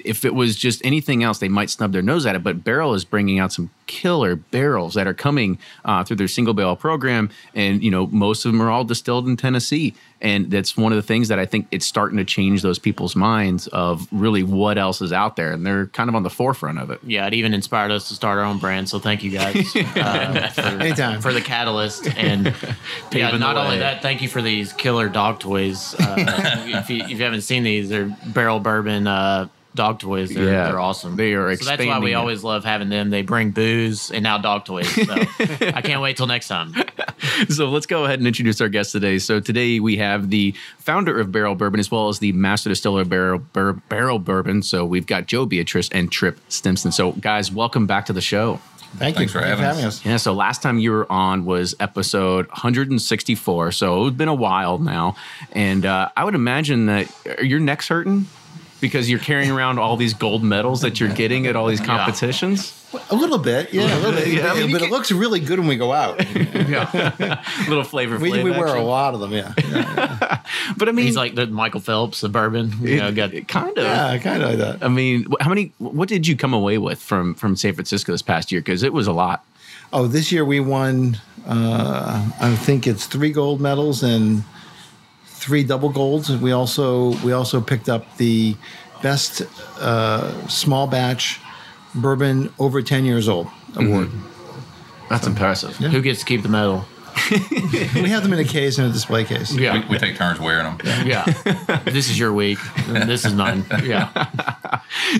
if 0.08 0.24
it 0.24 0.34
was 0.34 0.56
just 0.56 0.84
anything 0.84 1.22
else, 1.22 1.38
they 1.38 1.48
might 1.48 1.70
snub 1.70 1.92
their 1.92 2.02
nose 2.02 2.24
at 2.26 2.34
it. 2.34 2.42
But 2.42 2.64
Barrell 2.64 2.94
is 2.94 3.04
bringing 3.04 3.38
out 3.38 3.52
some 3.52 3.70
killer 3.86 4.36
barrels 4.36 4.94
that 4.94 5.06
are 5.06 5.14
coming 5.14 5.58
uh, 5.84 6.04
through 6.04 6.16
their 6.16 6.28
single 6.28 6.54
barrel 6.54 6.76
program, 6.76 7.30
and 7.54 7.82
you 7.82 7.90
know 7.90 8.06
most 8.06 8.44
of 8.44 8.52
them 8.52 8.62
are 8.62 8.70
all 8.70 8.84
distilled 8.84 9.26
in 9.28 9.36
Tennessee, 9.36 9.94
and 10.20 10.50
that's 10.50 10.76
one 10.76 10.92
of 10.92 10.96
the 10.96 11.02
things 11.02 11.28
that 11.28 11.38
I 11.38 11.46
think 11.46 11.68
it's 11.70 11.86
starting 11.86 12.16
to 12.18 12.24
change 12.24 12.62
those 12.62 12.78
people's 12.78 13.14
minds 13.14 13.66
of 13.68 14.08
really 14.10 14.42
what 14.42 14.78
else 14.78 15.02
is 15.02 15.12
out 15.12 15.36
there, 15.36 15.52
and 15.52 15.64
they're 15.66 15.86
kind 15.86 16.08
of 16.08 16.14
on 16.16 16.22
the 16.22 16.30
forefront 16.30 16.78
of 16.78 16.90
it. 16.90 17.00
yeah, 17.04 17.26
it 17.26 17.34
even 17.34 17.52
inspired 17.54 17.90
us 17.90 18.08
to 18.08 18.14
start 18.14 18.38
our 18.38 18.44
own 18.44 18.58
brand. 18.58 18.88
So 18.88 18.98
thank 18.98 19.22
you 19.22 19.30
guys 19.30 19.56
uh, 19.76 20.50
for, 20.54 20.60
Anytime. 20.60 21.20
for 21.20 21.32
the 21.32 21.40
catalyst. 21.40 22.08
And 22.16 22.54
yeah, 23.12 23.36
not 23.36 23.56
only 23.56 23.78
that, 23.78 24.02
thank 24.02 24.22
you 24.22 24.28
for 24.28 24.42
these 24.42 24.72
killer 24.72 25.08
dog 25.08 25.40
toys. 25.40 25.94
Uh, 25.94 26.14
if, 26.66 26.90
you, 26.90 27.02
if 27.02 27.10
you 27.10 27.24
haven't 27.24 27.42
seen 27.42 27.62
these, 27.62 27.88
they're 27.88 28.16
barrel 28.26 28.60
bourbon 28.60 29.06
uh, 29.06 29.48
dog 29.78 30.00
toys. 30.00 30.28
They're, 30.34 30.44
Yeah, 30.44 30.64
they're 30.64 30.80
awesome. 30.80 31.16
they 31.16 31.32
are 31.34 31.54
So 31.56 31.64
that's 31.64 31.86
why 31.86 31.98
we 32.00 32.10
it. 32.12 32.14
always 32.14 32.42
love 32.44 32.64
having 32.64 32.88
them. 32.90 33.10
They 33.10 33.22
bring 33.22 33.52
booze 33.52 34.10
and 34.10 34.22
now 34.24 34.36
dog 34.38 34.64
toys. 34.66 34.88
So 34.92 35.14
I 35.40 35.80
can't 35.82 36.02
wait 36.02 36.16
till 36.18 36.26
next 36.26 36.48
time. 36.48 36.74
so 37.48 37.68
let's 37.70 37.86
go 37.86 38.04
ahead 38.04 38.18
and 38.18 38.26
introduce 38.26 38.60
our 38.60 38.68
guest 38.68 38.90
today. 38.92 39.18
So 39.20 39.38
today 39.40 39.78
we 39.80 39.96
have 39.98 40.30
the 40.30 40.52
founder 40.78 41.18
of 41.18 41.30
Barrell 41.32 41.54
Bourbon 41.54 41.78
as 41.80 41.90
well 41.90 42.08
as 42.08 42.18
the 42.18 42.32
master 42.32 42.68
distiller 42.68 43.02
of 43.02 43.08
Barrell 43.08 43.38
Bur- 43.38 43.74
Barrell 43.88 44.18
Bourbon. 44.18 44.62
So 44.62 44.84
we've 44.84 45.06
got 45.06 45.26
Joe 45.26 45.46
Beatrice 45.46 45.88
and 45.90 46.10
Tripp 46.10 46.38
Stimson. 46.48 46.90
So 46.92 47.12
guys, 47.12 47.52
welcome 47.52 47.86
back 47.86 48.06
to 48.06 48.12
the 48.12 48.20
show. 48.20 48.60
Thank 48.96 49.16
Thanks 49.16 49.34
you 49.34 49.40
for 49.40 49.46
having 49.46 49.84
us. 49.84 50.02
Yeah, 50.04 50.16
so 50.16 50.32
last 50.32 50.62
time 50.62 50.78
you 50.78 50.90
were 50.92 51.12
on 51.12 51.44
was 51.44 51.74
episode 51.78 52.46
164. 52.48 53.70
So 53.72 54.06
it's 54.06 54.16
been 54.16 54.28
a 54.28 54.34
while 54.34 54.78
now, 54.78 55.14
and 55.52 55.84
uh, 55.84 56.08
I 56.16 56.24
would 56.24 56.34
imagine 56.34 56.86
that 56.86 57.12
are 57.38 57.44
your 57.44 57.60
neck's 57.60 57.86
hurting 57.88 58.26
because 58.80 59.10
you're 59.10 59.18
carrying 59.18 59.50
around 59.50 59.78
all 59.78 59.96
these 59.96 60.14
gold 60.14 60.42
medals 60.42 60.80
that 60.82 61.00
you're 61.00 61.12
getting 61.12 61.46
at 61.46 61.56
all 61.56 61.66
these 61.66 61.80
competitions. 61.80 62.74
A 63.10 63.14
little 63.14 63.38
bit, 63.38 63.72
yeah, 63.72 63.94
a 63.94 64.00
little 64.00 64.12
bit. 64.12 64.28
Yeah, 64.38 64.52
I 64.52 64.60
mean, 64.60 64.72
but 64.72 64.80
it 64.82 64.90
looks 64.90 65.10
really 65.12 65.40
good 65.40 65.58
when 65.58 65.68
we 65.68 65.76
go 65.76 65.92
out. 65.92 66.24
Yeah. 66.34 67.42
Little 67.68 67.84
flavor. 67.84 68.18
we, 68.18 68.30
Flav 68.30 68.44
we 68.44 68.50
wear 68.50 68.68
action. 68.68 68.78
a 68.78 68.84
lot 68.84 69.14
of 69.14 69.20
them, 69.20 69.32
yeah. 69.32 69.52
Yeah, 69.58 70.42
but 70.76 70.88
I 70.88 70.92
mean, 70.92 71.06
He's 71.06 71.16
like 71.16 71.34
the 71.34 71.46
Michael 71.46 71.80
Phelps 71.80 72.22
of 72.22 72.32
bourbon. 72.32 72.72
You 72.80 72.96
know, 72.98 73.12
got 73.12 73.32
kind 73.48 73.76
of. 73.76 73.84
yeah 73.84 74.18
kind 74.18 74.42
of 74.42 74.50
like 74.50 74.58
that. 74.58 74.82
I 74.84 74.88
mean, 74.88 75.26
how 75.40 75.48
many? 75.48 75.72
What 75.78 76.08
did 76.08 76.26
you 76.26 76.36
come 76.36 76.52
away 76.54 76.78
with 76.78 77.00
from 77.00 77.34
from 77.34 77.56
San 77.56 77.74
Francisco 77.74 78.12
this 78.12 78.22
past 78.22 78.50
year? 78.52 78.60
Because 78.60 78.82
it 78.82 78.92
was 78.92 79.06
a 79.06 79.12
lot. 79.12 79.44
Oh, 79.92 80.06
this 80.06 80.30
year 80.32 80.44
we 80.44 80.60
won. 80.60 81.18
Uh, 81.46 82.30
I 82.40 82.54
think 82.56 82.86
it's 82.86 83.06
three 83.06 83.30
gold 83.32 83.60
medals 83.60 84.02
and 84.02 84.44
three 85.38 85.62
double 85.62 85.88
golds. 85.88 86.30
We 86.36 86.52
also 86.52 87.10
we 87.24 87.32
also 87.32 87.60
picked 87.60 87.88
up 87.88 88.16
the 88.16 88.56
best 89.02 89.42
uh, 89.80 90.48
small 90.48 90.86
batch 90.86 91.40
bourbon 91.94 92.52
over 92.58 92.82
ten 92.82 93.04
years 93.04 93.28
old 93.28 93.48
award. 93.76 94.10
That's 95.08 95.26
impressive. 95.26 95.76
who 95.76 96.02
gets 96.02 96.20
to 96.20 96.26
keep 96.26 96.42
the 96.42 96.48
medal? 96.48 96.84
we 97.94 98.08
have 98.08 98.22
them 98.22 98.32
in 98.32 98.38
a 98.38 98.44
case 98.44 98.78
in 98.78 98.84
a 98.84 98.92
display 98.92 99.24
case. 99.24 99.52
Yeah. 99.52 99.80
We, 99.80 99.94
we 99.94 99.98
take 99.98 100.16
turns 100.16 100.38
wearing 100.38 100.64
them. 100.64 101.06
Yeah. 101.06 101.24
this 101.84 102.08
is 102.08 102.18
your 102.18 102.32
week. 102.32 102.58
and 102.88 103.08
This 103.08 103.24
is 103.24 103.34
mine. 103.34 103.64
Yeah. 103.82 104.28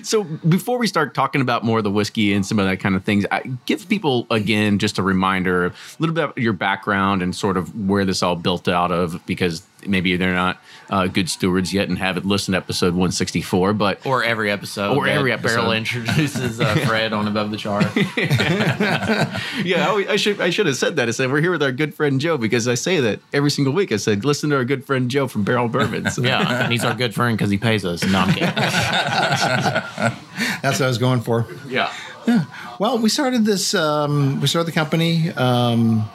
So 0.02 0.24
before 0.24 0.78
we 0.78 0.86
start 0.86 1.14
talking 1.14 1.40
about 1.40 1.64
more 1.64 1.78
of 1.78 1.84
the 1.84 1.90
whiskey 1.90 2.32
and 2.32 2.44
some 2.46 2.58
of 2.58 2.66
that 2.66 2.78
kind 2.78 2.94
of 2.94 3.04
things, 3.04 3.26
I 3.30 3.42
give 3.66 3.88
people 3.88 4.26
again 4.30 4.78
just 4.78 4.98
a 4.98 5.02
reminder, 5.02 5.66
a 5.66 5.72
little 5.98 6.14
bit 6.14 6.24
about 6.24 6.38
your 6.38 6.52
background 6.52 7.22
and 7.22 7.34
sort 7.34 7.56
of 7.56 7.88
where 7.88 8.04
this 8.04 8.22
all 8.22 8.36
built 8.36 8.68
out 8.68 8.92
of, 8.92 9.24
because 9.26 9.62
maybe 9.86 10.16
they're 10.16 10.34
not 10.34 10.60
uh, 10.90 11.06
good 11.06 11.28
stewards 11.30 11.72
yet 11.72 11.88
and 11.88 11.98
haven't 11.98 12.26
listened 12.26 12.54
to 12.54 12.56
episode 12.58 12.94
164. 12.94 13.72
But 13.74 14.04
Or 14.06 14.24
every 14.24 14.50
episode. 14.50 14.96
Or 14.96 15.06
that 15.06 15.16
every 15.16 15.32
episode. 15.32 15.56
Barrell 15.56 15.72
introduces 15.72 16.60
uh, 16.60 16.74
Fred 16.86 17.12
on 17.12 17.28
Above 17.28 17.50
the 17.50 17.56
Char. 17.56 17.82
yeah, 19.64 19.90
I, 19.90 20.06
I 20.10 20.16
should 20.16 20.40
I 20.40 20.50
should 20.50 20.66
have 20.66 20.76
said 20.76 20.96
that. 20.96 21.08
I 21.08 21.10
said 21.12 21.30
we're 21.30 21.40
here 21.40 21.50
with 21.52 21.62
our 21.62 21.72
good 21.72 21.94
friend 21.94 22.20
Joe 22.20 22.38
because 22.38 22.66
I 22.68 22.74
say 22.74 23.00
that 23.00 23.20
every 23.32 23.50
single 23.50 23.72
week. 23.72 23.92
I 23.92 23.96
said 23.96 24.24
listen 24.24 24.50
to 24.50 24.56
our 24.56 24.64
good 24.64 24.84
friend 24.84 25.10
Joe 25.10 25.28
from 25.28 25.44
Barrell 25.44 25.68
Bourbon. 25.68 26.10
So- 26.10 26.22
Yeah. 26.22 26.64
And 26.64 26.72
he's 26.72 26.84
our 26.84 26.94
good 26.94 27.14
friend 27.14 27.36
because 27.36 27.50
he 27.50 27.58
pays 27.58 27.84
us. 27.84 28.04
No, 28.04 28.20
I'm 28.20 28.32
kidding. 28.34 28.48
That's 30.62 30.78
what 30.80 30.82
I 30.82 30.88
was 30.88 30.98
going 30.98 31.20
for. 31.20 31.46
Yeah. 31.68 31.92
Well, 32.78 32.98
we 32.98 33.08
started 33.08 33.44
this. 33.44 33.74
Um, 33.74 34.40
we 34.40 34.46
started 34.46 34.66
the 34.68 34.72
company. 34.72 35.30
Um, 35.30 36.08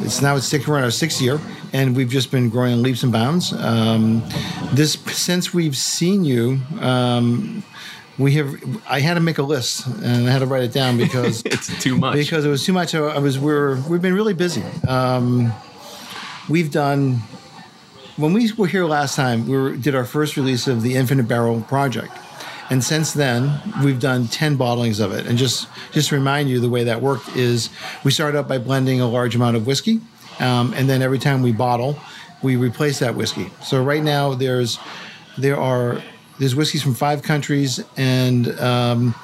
it's 0.00 0.20
now 0.20 0.36
it's 0.36 0.46
six, 0.46 0.66
we're 0.66 0.80
our 0.80 0.90
sixth 0.90 1.20
year, 1.20 1.40
and 1.72 1.96
we've 1.96 2.08
just 2.08 2.30
been 2.30 2.50
growing 2.50 2.72
in 2.72 2.82
leaps 2.82 3.02
and 3.02 3.12
bounds. 3.12 3.52
Um, 3.52 4.22
this 4.72 4.92
since 4.92 5.54
we've 5.54 5.76
seen 5.76 6.24
you, 6.24 6.60
um, 6.80 7.62
we 8.18 8.32
have. 8.34 8.54
I 8.88 9.00
had 9.00 9.14
to 9.14 9.20
make 9.20 9.38
a 9.38 9.42
list, 9.42 9.86
and 9.86 10.28
I 10.28 10.30
had 10.30 10.40
to 10.40 10.46
write 10.46 10.64
it 10.64 10.72
down 10.72 10.96
because 10.96 11.42
it's 11.44 11.82
too 11.82 11.96
much. 11.96 12.14
because 12.14 12.44
it 12.44 12.48
was 12.48 12.64
too 12.64 12.72
much. 12.72 12.94
I 12.94 13.18
was 13.18 13.38
we're 13.38 13.80
we've 13.88 14.02
been 14.02 14.14
really 14.14 14.34
busy. 14.34 14.62
Um, 14.86 15.52
we've 16.48 16.70
done 16.70 17.22
when 18.16 18.32
we 18.32 18.52
were 18.52 18.66
here 18.66 18.84
last 18.84 19.16
time. 19.16 19.48
We 19.48 19.56
were, 19.56 19.76
did 19.76 19.94
our 19.94 20.04
first 20.04 20.36
release 20.36 20.66
of 20.66 20.82
the 20.82 20.94
Infinite 20.94 21.28
Barrel 21.28 21.60
project, 21.62 22.12
and 22.70 22.82
since 22.82 23.12
then 23.12 23.60
we've 23.82 24.00
done 24.00 24.28
ten 24.28 24.56
bottlings 24.56 25.04
of 25.04 25.12
it. 25.12 25.26
And 25.26 25.38
just 25.38 25.68
just 25.92 26.08
to 26.10 26.14
remind 26.14 26.48
you, 26.48 26.60
the 26.60 26.70
way 26.70 26.84
that 26.84 27.00
worked 27.00 27.36
is 27.36 27.70
we 28.04 28.10
started 28.10 28.38
out 28.38 28.48
by 28.48 28.58
blending 28.58 29.00
a 29.00 29.08
large 29.08 29.34
amount 29.34 29.56
of 29.56 29.66
whiskey, 29.66 30.00
um, 30.40 30.72
and 30.74 30.88
then 30.88 31.02
every 31.02 31.18
time 31.18 31.42
we 31.42 31.52
bottle, 31.52 31.98
we 32.42 32.56
replace 32.56 32.98
that 32.98 33.14
whiskey. 33.14 33.50
So 33.62 33.82
right 33.82 34.02
now 34.02 34.34
there's 34.34 34.78
there 35.36 35.58
are 35.58 36.02
there's 36.38 36.54
whiskeys 36.54 36.82
from 36.82 36.94
five 36.94 37.22
countries 37.22 37.82
and 37.96 38.48
um, 38.60 39.14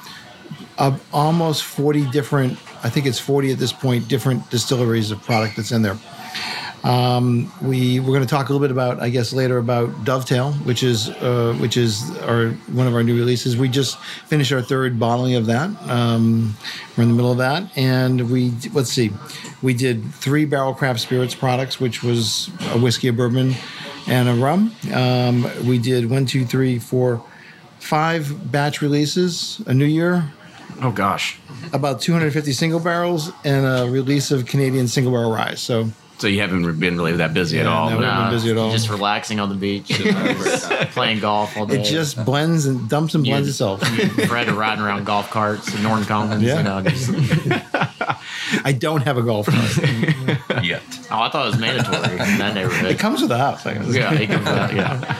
uh, 0.77 0.97
almost 1.13 1.63
40 1.63 2.09
different 2.11 2.53
i 2.83 2.89
think 2.89 3.05
it's 3.05 3.19
40 3.19 3.51
at 3.51 3.59
this 3.59 3.73
point 3.73 4.07
different 4.07 4.49
distilleries 4.49 5.11
of 5.11 5.21
product 5.23 5.57
that's 5.57 5.71
in 5.71 5.81
there 5.81 5.97
um, 6.83 7.51
we 7.61 7.99
we're 7.99 8.07
going 8.07 8.21
to 8.21 8.27
talk 8.27 8.49
a 8.49 8.53
little 8.53 8.65
bit 8.65 8.71
about 8.71 8.99
i 9.01 9.09
guess 9.09 9.33
later 9.33 9.57
about 9.59 10.03
dovetail 10.03 10.53
which 10.63 10.83
is 10.83 11.09
uh, 11.09 11.55
which 11.59 11.77
is 11.77 12.09
our 12.21 12.49
one 12.73 12.87
of 12.87 12.93
our 12.95 13.03
new 13.03 13.15
releases. 13.15 13.57
We 13.57 13.67
just 13.69 13.97
finished 14.27 14.51
our 14.51 14.61
third 14.61 14.99
bottling 14.99 15.35
of 15.35 15.45
that. 15.47 15.69
Um, 15.89 16.55
we're 16.95 17.03
in 17.03 17.09
the 17.09 17.15
middle 17.15 17.31
of 17.31 17.37
that. 17.39 17.75
And 17.77 18.29
we 18.31 18.51
let's 18.73 18.91
see. 18.91 19.11
We 19.61 19.73
did 19.73 20.13
three 20.13 20.45
barrel 20.45 20.73
craft 20.73 20.99
spirits 20.99 21.35
products 21.35 21.79
which 21.79 22.03
was 22.03 22.49
a 22.73 22.79
whiskey 22.79 23.07
a 23.09 23.13
bourbon 23.13 23.53
and 24.07 24.29
a 24.29 24.33
rum. 24.33 24.73
Um, 24.93 25.49
we 25.67 25.77
did 25.77 26.09
one 26.09 26.25
two 26.25 26.45
three 26.45 26.79
four 26.79 27.23
five 27.79 28.51
batch 28.51 28.81
releases 28.81 29.61
a 29.67 29.73
new 29.73 29.85
year. 29.85 30.31
Oh 30.81 30.91
gosh. 30.91 31.37
about 31.73 32.01
250 32.01 32.53
single 32.53 32.79
barrels, 32.79 33.31
and 33.43 33.65
a 33.65 33.91
release 33.91 34.31
of 34.31 34.47
Canadian 34.47 34.87
single 34.87 35.11
barrel 35.13 35.31
rye. 35.31 35.53
So 35.53 35.91
So 36.21 36.27
you 36.27 36.39
haven't 36.41 36.79
been 36.79 36.97
really 36.97 37.13
that 37.13 37.33
busy 37.33 37.59
at 37.59 37.65
Yeah, 37.65 37.73
all. 37.75 37.89
no. 37.89 37.97
We 37.97 38.05
been 38.05 38.29
busy 38.29 38.51
at 38.51 38.57
all. 38.57 38.69
Just 38.71 38.91
relaxing 38.91 39.39
on 39.39 39.49
the 39.49 39.55
beach, 39.55 39.89
playing 40.91 41.19
golf 41.19 41.57
all 41.57 41.65
day. 41.65 41.81
it 41.81 41.83
just 41.83 42.23
blends 42.23 42.67
and 42.67 42.87
dumps 42.87 43.15
and 43.15 43.23
blends 43.23 43.47
Yeah. 43.47 43.51
itself. 43.73 43.81
Fred 44.27 44.47
are 44.47 44.53
riding 44.53 44.83
around 44.83 45.05
golf 45.05 45.31
carts 45.31 45.73
in 45.73 45.81
Norton 45.81 46.05
Commons. 46.05 46.43
Yeah. 46.43 46.57
You 46.59 46.63
know, 46.63 46.81
just, 46.83 47.09
I 48.63 48.71
don't 48.71 49.01
have 49.01 49.17
a 49.17 49.23
golf 49.23 49.47
cart. 49.47 50.63
Yet. 50.63 50.83
oh, 51.09 51.21
I 51.21 51.29
thought 51.29 51.47
it 51.47 51.51
was 51.53 51.59
mandatory 51.59 52.11
in 52.11 52.37
that 52.37 52.53
neighborhood. 52.53 52.91
It 52.91 52.99
comes 52.99 53.21
with 53.21 53.29
the 53.29 53.37
house. 53.39 53.65
I 53.65 53.73
guess. 53.73 53.87
yeah, 53.91 54.13
it 54.13 54.27
comes 54.29 54.45
out, 54.47 54.75
yeah. 54.75 55.17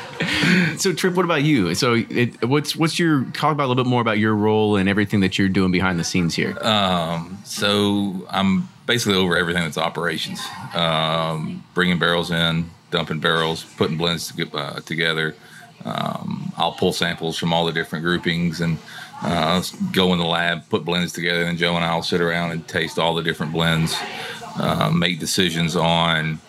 So 0.77 0.93
Tripp, 0.93 1.15
what 1.15 1.25
about 1.25 1.41
you? 1.41 1.73
So 1.73 1.95
it, 1.95 2.47
what's 2.47 2.75
what's 2.75 2.99
your 2.99 3.23
talk 3.33 3.53
about 3.53 3.65
a 3.65 3.69
little 3.69 3.83
bit 3.83 3.89
more 3.89 4.01
about 4.01 4.19
your 4.19 4.35
role 4.35 4.75
and 4.75 4.87
everything 4.87 5.21
that 5.21 5.39
you're 5.39 5.49
doing 5.49 5.71
behind 5.71 5.97
the 5.99 6.03
scenes 6.03 6.35
here? 6.35 6.55
Um, 6.63 7.39
so 7.43 8.27
I'm 8.29 8.69
basically 8.91 9.15
over 9.15 9.37
everything 9.37 9.63
that's 9.63 9.77
operations, 9.77 10.41
um, 10.73 11.63
bringing 11.73 11.97
barrels 11.97 12.29
in, 12.29 12.69
dumping 12.89 13.21
barrels, 13.21 13.63
putting 13.77 13.95
blends 13.95 14.27
to 14.27 14.33
get, 14.33 14.53
uh, 14.53 14.81
together. 14.81 15.33
Um, 15.85 16.51
I'll 16.57 16.73
pull 16.73 16.91
samples 16.91 17.37
from 17.37 17.53
all 17.53 17.65
the 17.65 17.71
different 17.71 18.03
groupings 18.03 18.59
and 18.59 18.77
uh, 19.21 19.63
go 19.93 20.11
in 20.11 20.19
the 20.19 20.25
lab, 20.25 20.67
put 20.67 20.83
blends 20.83 21.13
together, 21.13 21.45
and 21.45 21.57
Joe 21.57 21.77
and 21.77 21.85
I 21.85 21.95
will 21.95 22.03
sit 22.03 22.19
around 22.19 22.51
and 22.51 22.67
taste 22.67 22.99
all 22.99 23.15
the 23.15 23.23
different 23.23 23.53
blends, 23.53 23.95
uh, 24.59 24.91
make 24.93 25.19
decisions 25.19 25.77
on 25.77 26.41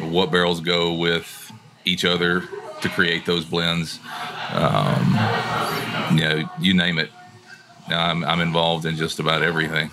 what 0.00 0.30
barrels 0.30 0.60
go 0.60 0.94
with 0.94 1.52
each 1.84 2.06
other 2.06 2.42
to 2.80 2.88
create 2.88 3.26
those 3.26 3.44
blends. 3.44 4.00
Um, 4.50 5.08
you 6.16 6.24
know, 6.24 6.50
you 6.58 6.72
name 6.72 6.98
it. 6.98 7.10
I'm, 7.88 8.24
I'm 8.24 8.40
involved 8.40 8.86
in 8.86 8.96
just 8.96 9.18
about 9.18 9.42
everything. 9.42 9.90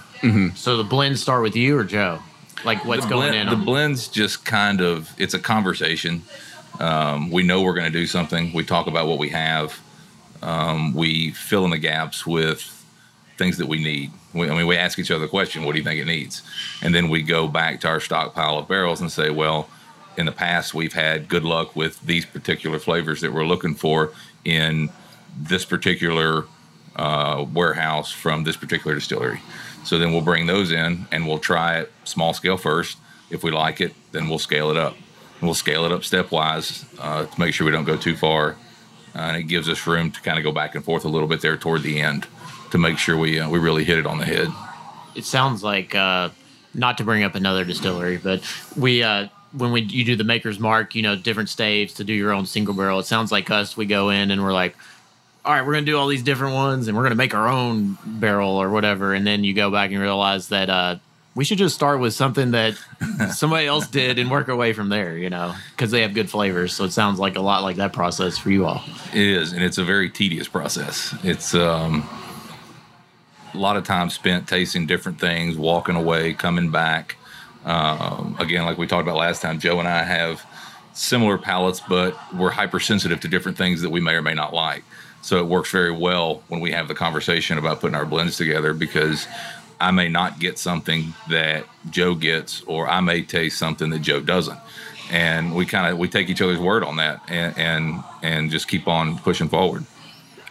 So 0.56 0.78
the 0.78 0.84
blends 0.84 1.22
start 1.22 1.44
with 1.44 1.56
you 1.56 1.78
or 1.78 1.84
Joe? 1.84 2.20
Like 2.66 2.84
what's 2.86 3.04
the 3.06 3.10
going 3.10 3.30
blend, 3.32 3.36
in? 3.42 3.48
The 3.48 3.54
on- 3.54 3.66
blends 3.66 4.08
just 4.08 4.46
kind 4.46 4.82
of 4.82 5.14
it's 5.18 5.34
a 5.34 5.40
conversation. 5.40 6.24
Um, 6.80 7.30
we 7.30 7.44
know 7.44 7.62
we're 7.62 7.74
going 7.74 7.92
to 7.92 7.98
do 7.98 8.08
something. 8.08 8.54
We 8.54 8.64
talk 8.64 8.88
about 8.88 9.08
what 9.08 9.18
we 9.18 9.30
have. 9.30 9.80
Um, 10.42 10.94
we 10.94 11.32
fill 11.32 11.66
in 11.66 11.72
the 11.72 11.78
gaps 11.78 12.26
with 12.26 12.62
things 13.38 13.58
that 13.58 13.68
we 13.68 13.84
need. 13.84 14.12
We, 14.34 14.50
I 14.50 14.56
mean, 14.56 14.68
we 14.68 14.78
ask 14.78 15.00
each 15.00 15.12
other 15.12 15.22
the 15.22 15.30
question, 15.30 15.64
"What 15.64 15.74
do 15.74 15.78
you 15.78 15.84
think 15.84 16.00
it 16.00 16.06
needs?" 16.06 16.42
And 16.82 16.94
then 16.94 17.10
we 17.10 17.22
go 17.22 17.48
back 17.48 17.82
to 17.82 17.88
our 17.88 18.00
stockpile 18.00 18.58
of 18.58 18.68
barrels 18.68 19.02
and 19.02 19.12
say, 19.12 19.30
"Well, 19.30 19.70
in 20.18 20.26
the 20.26 20.32
past, 20.32 20.74
we've 20.74 20.94
had 20.94 21.28
good 21.28 21.44
luck 21.44 21.76
with 21.76 22.00
these 22.02 22.26
particular 22.26 22.80
flavors 22.80 23.22
that 23.22 23.34
we're 23.34 23.46
looking 23.46 23.76
for 23.76 24.12
in 24.46 24.90
this 25.38 25.66
particular 25.66 26.46
uh, 26.96 27.46
warehouse 27.54 28.12
from 28.12 28.44
this 28.44 28.58
particular 28.58 28.96
distillery. 28.96 29.42
So 29.84 29.98
then 29.98 30.12
we'll 30.12 30.22
bring 30.22 30.46
those 30.46 30.72
in 30.72 31.08
and 31.12 31.28
we'll 31.28 31.40
try 31.40 31.80
it 31.80 31.92
small 32.04 32.34
scale 32.34 32.58
first. 32.58 32.98
If 33.30 33.44
we 33.44 33.52
like 33.52 33.82
it, 33.82 33.94
then 34.12 34.30
we'll 34.30 34.40
scale 34.40 34.70
it 34.72 34.78
up. 34.78 34.94
And 35.40 35.48
we'll 35.48 35.54
scale 35.54 35.86
it 35.86 35.92
up 35.92 36.02
stepwise 36.02 36.86
uh, 37.00 37.26
to 37.26 37.40
make 37.40 37.54
sure 37.54 37.66
we 37.66 37.72
don't 37.72 37.86
go 37.86 37.96
too 37.96 38.16
far. 38.16 38.56
Uh, 39.16 39.20
and 39.20 39.38
it 39.38 39.44
gives 39.44 39.70
us 39.70 39.88
room 39.88 40.12
to 40.12 40.22
kind 40.22 40.38
of 40.38 40.44
go 40.44 40.52
back 40.52 40.76
and 40.76 40.84
forth 40.84 41.06
a 41.06 41.08
little 41.08 41.28
bit 41.28 41.42
there 41.42 41.58
toward 41.58 41.82
the 41.82 42.00
end 42.00 42.28
to 42.72 42.78
make 42.78 42.98
sure 42.98 43.18
we 43.18 43.40
uh, 43.40 43.50
we 43.50 43.58
really 43.58 43.84
hit 43.84 43.98
it 43.98 44.06
on 44.06 44.18
the 44.18 44.26
head. 44.26 44.50
it 45.16 45.26
sounds 45.26 45.64
like 45.64 45.96
uh, 45.96 46.30
not 46.74 46.98
to 47.00 47.04
bring 47.04 47.24
up 47.24 47.36
another 47.36 47.66
distillery, 47.66 48.18
but 48.18 48.44
we 48.78 49.02
uh, 49.02 49.28
when 49.54 49.72
we 49.72 49.82
you 49.82 50.06
do 50.06 50.16
the 50.16 50.24
maker's 50.24 50.60
mark, 50.60 50.94
you 50.96 51.02
know, 51.02 51.16
different 51.16 51.50
staves 51.50 51.94
to 51.96 52.04
do 52.04 52.14
your 52.14 52.32
own 52.32 52.46
single 52.46 52.74
barrel. 52.74 53.00
It 53.00 53.06
sounds 53.06 53.32
like 53.32 53.50
us. 53.50 53.76
We 53.76 53.86
go 53.86 54.10
in 54.10 54.32
and 54.32 54.44
we're 54.44 54.54
like, 54.54 54.76
all 55.46 55.54
right, 55.54 55.66
we're 55.66 55.74
gonna 55.74 55.86
do 55.86 55.98
all 55.98 56.08
these 56.08 56.24
different 56.24 56.54
ones, 56.54 56.88
and 56.88 56.98
we're 56.98 57.04
gonna 57.04 57.16
make 57.16 57.34
our 57.34 57.48
own 57.48 57.98
barrel 58.06 58.52
or 58.52 58.70
whatever. 58.70 59.14
And 59.14 59.26
then 59.26 59.44
you 59.44 59.54
go 59.54 59.72
back 59.72 59.92
and 59.92 60.00
realize 60.00 60.50
that 60.50 60.70
uh, 60.70 60.98
we 61.36 61.46
should 61.46 61.58
just 61.58 61.76
start 61.76 62.00
with 62.00 62.14
something 62.14 62.52
that 62.52 62.76
somebody 63.34 63.66
else 63.66 63.88
did 63.88 64.20
and 64.20 64.30
work 64.30 64.48
away 64.50 64.74
from 64.74 64.90
there. 64.90 65.18
You 65.18 65.30
know, 65.30 65.56
because 65.72 65.92
they 65.92 66.02
have 66.02 66.14
good 66.14 66.30
flavors. 66.30 66.76
So 66.76 66.84
it 66.84 66.92
sounds 66.92 67.20
like 67.20 67.36
a 67.36 67.42
lot 67.42 67.64
like 67.64 67.78
that 67.78 67.94
process 67.94 68.38
for 68.38 68.52
you 68.52 68.66
all. 68.66 68.84
It 69.14 69.22
is, 69.22 69.54
and 69.54 69.64
it's 69.64 69.78
a 69.78 69.84
very 69.84 70.10
tedious 70.10 70.48
process. 70.48 71.16
It's 71.24 71.56
um, 71.56 72.08
a 73.54 73.58
lot 73.58 73.78
of 73.78 73.86
time 73.86 74.10
spent 74.10 74.48
tasting 74.48 74.86
different 74.86 75.20
things, 75.20 75.58
walking 75.58 75.96
away, 75.96 76.34
coming 76.34 76.70
back. 76.70 77.16
Um, 77.66 78.36
again, 78.40 78.66
like 78.66 78.78
we 78.78 78.88
talked 78.88 79.04
about 79.04 79.18
last 79.18 79.42
time, 79.42 79.60
Joe 79.60 79.80
and 79.80 79.88
I 79.88 80.04
have 80.04 80.46
similar 80.94 81.38
palates, 81.38 81.82
but 81.88 82.18
we're 82.34 82.52
hypersensitive 82.52 83.20
to 83.22 83.28
different 83.28 83.58
things 83.58 83.82
that 83.82 83.90
we 83.90 84.00
may 84.00 84.14
or 84.14 84.22
may 84.22 84.34
not 84.34 84.54
like. 84.54 84.84
So 85.22 85.40
it 85.40 85.46
works 85.46 85.72
very 85.72 85.92
well 85.92 86.44
when 86.48 86.60
we 86.60 86.72
have 86.72 86.88
the 86.88 86.96
conversation 86.96 87.58
about 87.58 87.82
putting 87.82 87.96
our 87.96 88.06
blends 88.06 88.38
together 88.38 88.74
because 88.74 89.28
I 89.80 89.92
may 89.92 90.10
not 90.10 90.40
get 90.40 90.58
something 90.58 91.14
that 91.30 91.66
Joe 91.90 92.16
gets, 92.16 92.62
or 92.64 92.88
I 92.88 93.00
may 93.00 93.22
taste 93.22 93.58
something 93.58 93.90
that 93.92 94.00
Joe 94.00 94.20
doesn't. 94.20 94.60
And 95.12 95.56
we 95.56 95.66
kind 95.66 95.92
of 95.92 95.98
we 95.98 96.08
take 96.08 96.30
each 96.30 96.42
other's 96.42 96.60
word 96.60 96.84
on 96.84 96.98
that, 96.98 97.22
and 97.28 97.58
and 97.58 98.04
and 98.22 98.52
just 98.52 98.68
keep 98.68 98.88
on 98.88 99.18
pushing 99.20 99.50
forward. 99.50 99.86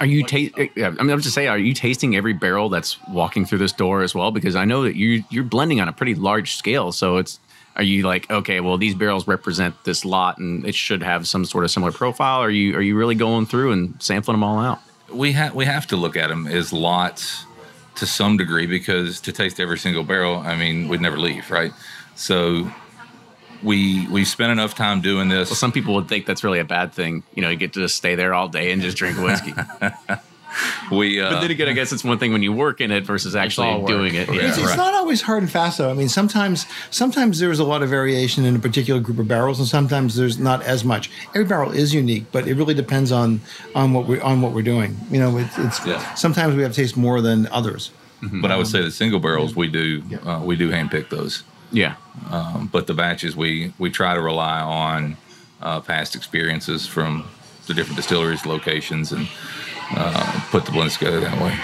Are 0.01 0.07
you 0.07 0.25
ta- 0.25 0.51
I 0.57 0.71
mean, 0.77 1.11
I'm 1.11 1.21
just 1.21 1.35
saying, 1.35 1.49
are 1.49 1.59
you 1.59 1.75
tasting 1.75 2.15
every 2.17 2.33
barrel 2.33 2.69
that's 2.69 2.99
walking 3.09 3.45
through 3.45 3.59
this 3.59 3.73
door 3.73 4.03
as 4.03 4.15
well? 4.15 4.31
Because 4.31 4.57
I 4.57 4.65
know 4.65 4.83
that 4.83 4.97
you 4.97 5.25
you're 5.31 5.45
blending 5.45 5.81
on 5.81 5.89
a 5.89 5.93
pretty 5.93 6.15
large 6.15 6.55
scale. 6.55 6.93
So 6.93 7.19
it's 7.19 7.39
are 7.79 7.85
you 7.85 8.03
like 8.03 8.31
okay, 8.31 8.61
well 8.61 8.77
these 8.77 8.95
barrels 8.95 9.27
represent 9.27 9.83
this 9.85 10.05
lot 10.05 10.39
and 10.39 10.67
it 10.67 10.75
should 10.75 11.03
have 11.03 11.27
some 11.27 11.45
sort 11.45 11.65
of 11.65 11.71
similar 11.71 11.93
profile? 11.93 12.41
Are 12.41 12.51
you 12.51 12.77
are 12.77 12.83
you 12.83 12.97
really 12.97 13.15
going 13.15 13.47
through 13.47 13.73
and 13.73 13.95
sampling 14.03 14.35
them 14.35 14.45
all 14.45 14.59
out? 14.59 14.81
we 15.13 15.33
have 15.33 15.55
we 15.55 15.65
have 15.65 15.87
to 15.89 15.97
look 15.97 16.17
at 16.17 16.29
them 16.29 16.47
as 16.47 16.73
lots 16.73 17.45
to 17.97 18.07
some 18.07 18.37
degree 18.37 18.67
because 18.67 19.21
to 19.21 19.33
taste 19.33 19.59
every 19.59 19.79
single 19.79 20.05
barrel, 20.05 20.39
I 20.39 20.57
mean, 20.57 20.89
we'd 20.89 21.01
never 21.01 21.19
leave, 21.19 21.51
right? 21.51 21.73
So 22.15 22.71
we 23.63 24.07
we 24.09 24.25
spent 24.25 24.53
enough 24.53 24.75
time 24.75 25.01
doing 25.01 25.29
this. 25.29 25.51
Well, 25.51 25.57
some 25.57 25.73
people 25.73 25.95
would 25.95 26.09
think 26.09 26.27
that's 26.27 26.45
really 26.45 26.61
a 26.61 26.65
bad 26.65 26.93
thing. 26.93 27.23
You 27.35 27.43
know, 27.43 27.51
you 27.51 27.57
get 27.57 27.73
to 27.75 27.81
just 27.81 27.97
stay 27.97 28.15
there 28.15 28.35
all 28.35 28.49
day 28.49 28.71
and 28.73 28.83
just 28.83 28.97
drink 28.97 29.19
whiskey. 29.19 29.55
we 30.91 31.21
uh, 31.21 31.31
but 31.31 31.41
then 31.41 31.51
again, 31.51 31.69
I 31.69 31.73
guess 31.73 31.93
it's 31.93 32.05
one 32.05 32.19
thing 32.19 32.33
when 32.33 32.43
you 32.43 32.53
work 32.53 32.81
in 32.81 32.91
it 32.91 33.05
versus 33.05 33.37
actually 33.37 33.69
all 33.69 33.87
doing 33.87 34.15
it. 34.15 34.29
Yeah. 34.29 34.49
It's, 34.49 34.59
it's 34.59 34.67
right. 34.69 34.77
not 34.77 34.95
always 34.95 35.23
hard 35.23 35.43
and 35.43 35.51
fast 35.51 35.79
though. 35.79 35.91
I 35.91 35.95
mean, 35.95 36.09
sometimes 36.09 36.67
sometimes 36.91 37.39
there's 37.39 37.59
a 37.59 37.65
lot 37.65 37.83
of 37.83 37.89
variation 37.91 38.45
in 38.45 38.57
a 38.57 38.59
particular 38.59 39.01
group 39.01 39.19
of 39.19 39.29
barrels, 39.29 39.59
and 39.59 39.69
sometimes 39.69 40.17
there's 40.17 40.39
not 40.39 40.63
as 40.63 40.85
much. 40.85 41.11
Every 41.29 41.45
barrel 41.45 41.71
is 41.73 41.95
unique, 41.95 42.27
but 42.33 42.47
it 42.47 42.55
really 42.55 42.75
depends 42.75 43.13
on 43.13 43.41
on 43.75 43.93
what 43.93 44.07
we 44.07 44.21
on 44.21 44.41
what 44.41 44.53
we're 44.53 44.63
doing. 44.63 44.97
You 45.11 45.21
know, 45.21 45.39
it's, 45.39 45.59
it's 45.59 45.87
Yeah. 45.87 46.15
sometimes 46.15 46.57
we 46.57 46.63
have 46.63 46.75
taste 46.75 46.97
more 46.97 47.21
than 47.21 47.47
others. 47.49 47.91
but 48.41 48.51
I 48.51 48.57
would 48.57 48.67
say 48.67 48.83
the 48.83 48.91
single 48.91 49.21
barrels 49.21 49.55
we 49.55 49.69
do 49.69 50.03
uh, 50.25 50.41
we 50.45 50.57
do 50.57 50.71
handpick 50.71 51.09
those. 51.09 51.45
Yeah. 51.71 51.97
Um, 52.31 52.69
but 52.73 52.87
the 52.87 52.95
batches 52.95 53.37
we 53.37 53.73
we 53.79 53.91
try 53.91 54.15
to 54.15 54.21
rely 54.21 54.61
on 54.61 55.17
uh, 55.63 55.81
past 55.81 56.17
experiences 56.17 56.87
from 56.87 57.25
the 57.67 57.75
different 57.75 57.97
distilleries, 57.97 58.47
locations, 58.47 59.13
and 59.13 59.29
uh, 59.91 60.41
put 60.51 60.65
the 60.67 60.73
blends 60.73 60.97
together 60.99 61.21
that 61.21 61.41
way. 61.41 61.57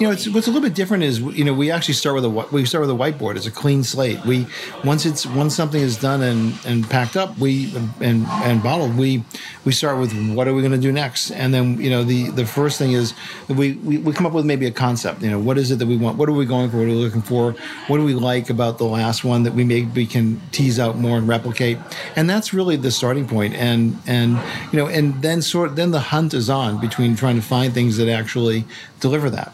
You 0.00 0.08
know, 0.08 0.12
it's 0.12 0.28
what's 0.28 0.48
a 0.48 0.50
little 0.50 0.66
bit 0.66 0.74
different 0.74 1.04
is 1.04 1.20
you 1.20 1.44
know 1.44 1.54
we 1.54 1.70
actually 1.70 1.94
start 1.94 2.16
with 2.16 2.24
a 2.24 2.28
we 2.28 2.64
start 2.64 2.80
with 2.82 2.90
a 2.90 2.94
whiteboard. 2.94 3.36
It's 3.36 3.46
a 3.46 3.50
clean 3.50 3.84
slate. 3.84 4.24
We 4.24 4.46
once 4.82 5.06
it's 5.06 5.24
once 5.24 5.54
something 5.54 5.80
is 5.80 5.96
done 5.96 6.22
and 6.22 6.58
and 6.66 6.88
packed 6.90 7.16
up, 7.16 7.38
we 7.38 7.72
and 8.00 8.26
and 8.26 8.62
bottled, 8.62 8.96
we 8.96 9.24
we 9.64 9.72
start 9.72 9.98
with 9.98 10.12
what 10.34 10.48
are 10.48 10.54
we 10.54 10.62
going 10.62 10.72
to 10.72 10.78
do 10.78 10.90
next, 10.90 11.30
and 11.30 11.54
then 11.54 11.80
you 11.80 11.90
know 11.90 12.02
the 12.02 12.30
the 12.30 12.44
first 12.44 12.78
thing 12.78 12.92
is 12.92 13.14
we, 13.48 13.74
we 13.74 13.98
we 13.98 14.12
come 14.12 14.26
up 14.26 14.32
with 14.32 14.44
maybe 14.44 14.66
a 14.66 14.70
concept. 14.70 15.22
You 15.22 15.30
know, 15.30 15.38
what 15.38 15.58
is 15.58 15.70
it 15.70 15.78
that 15.78 15.86
we 15.86 15.96
want? 15.96 16.18
What 16.18 16.28
are 16.28 16.32
we 16.32 16.46
going 16.46 16.70
for? 16.70 16.78
What 16.78 16.84
are 16.84 16.88
we 16.88 16.94
looking 16.94 17.22
for? 17.22 17.52
What 17.86 17.98
do 17.98 18.04
we 18.04 18.14
like 18.14 18.50
about 18.50 18.78
the 18.78 18.84
last 18.84 19.24
one 19.24 19.44
that 19.44 19.54
we 19.54 19.64
maybe 19.64 20.06
can 20.06 20.40
tease 20.50 20.78
out 20.78 20.96
more 20.96 21.18
and 21.18 21.28
replicate? 21.28 21.78
And 22.16 22.28
that's 22.28 22.52
really 22.52 22.76
the 22.76 22.90
starting 22.90 23.28
point. 23.28 23.54
And 23.54 23.98
and 24.06 24.40
you 24.72 24.78
know, 24.78 24.86
and 24.86 25.20
then 25.22 25.40
sort 25.42 25.76
then 25.76 25.90
the 25.90 26.00
hunt 26.00 26.34
is 26.34 26.50
on 26.50 26.80
between 26.80 27.16
trying 27.16 27.33
to 27.36 27.46
find 27.46 27.72
things 27.74 27.96
that 27.96 28.08
actually 28.08 28.64
deliver 29.00 29.30
that 29.30 29.52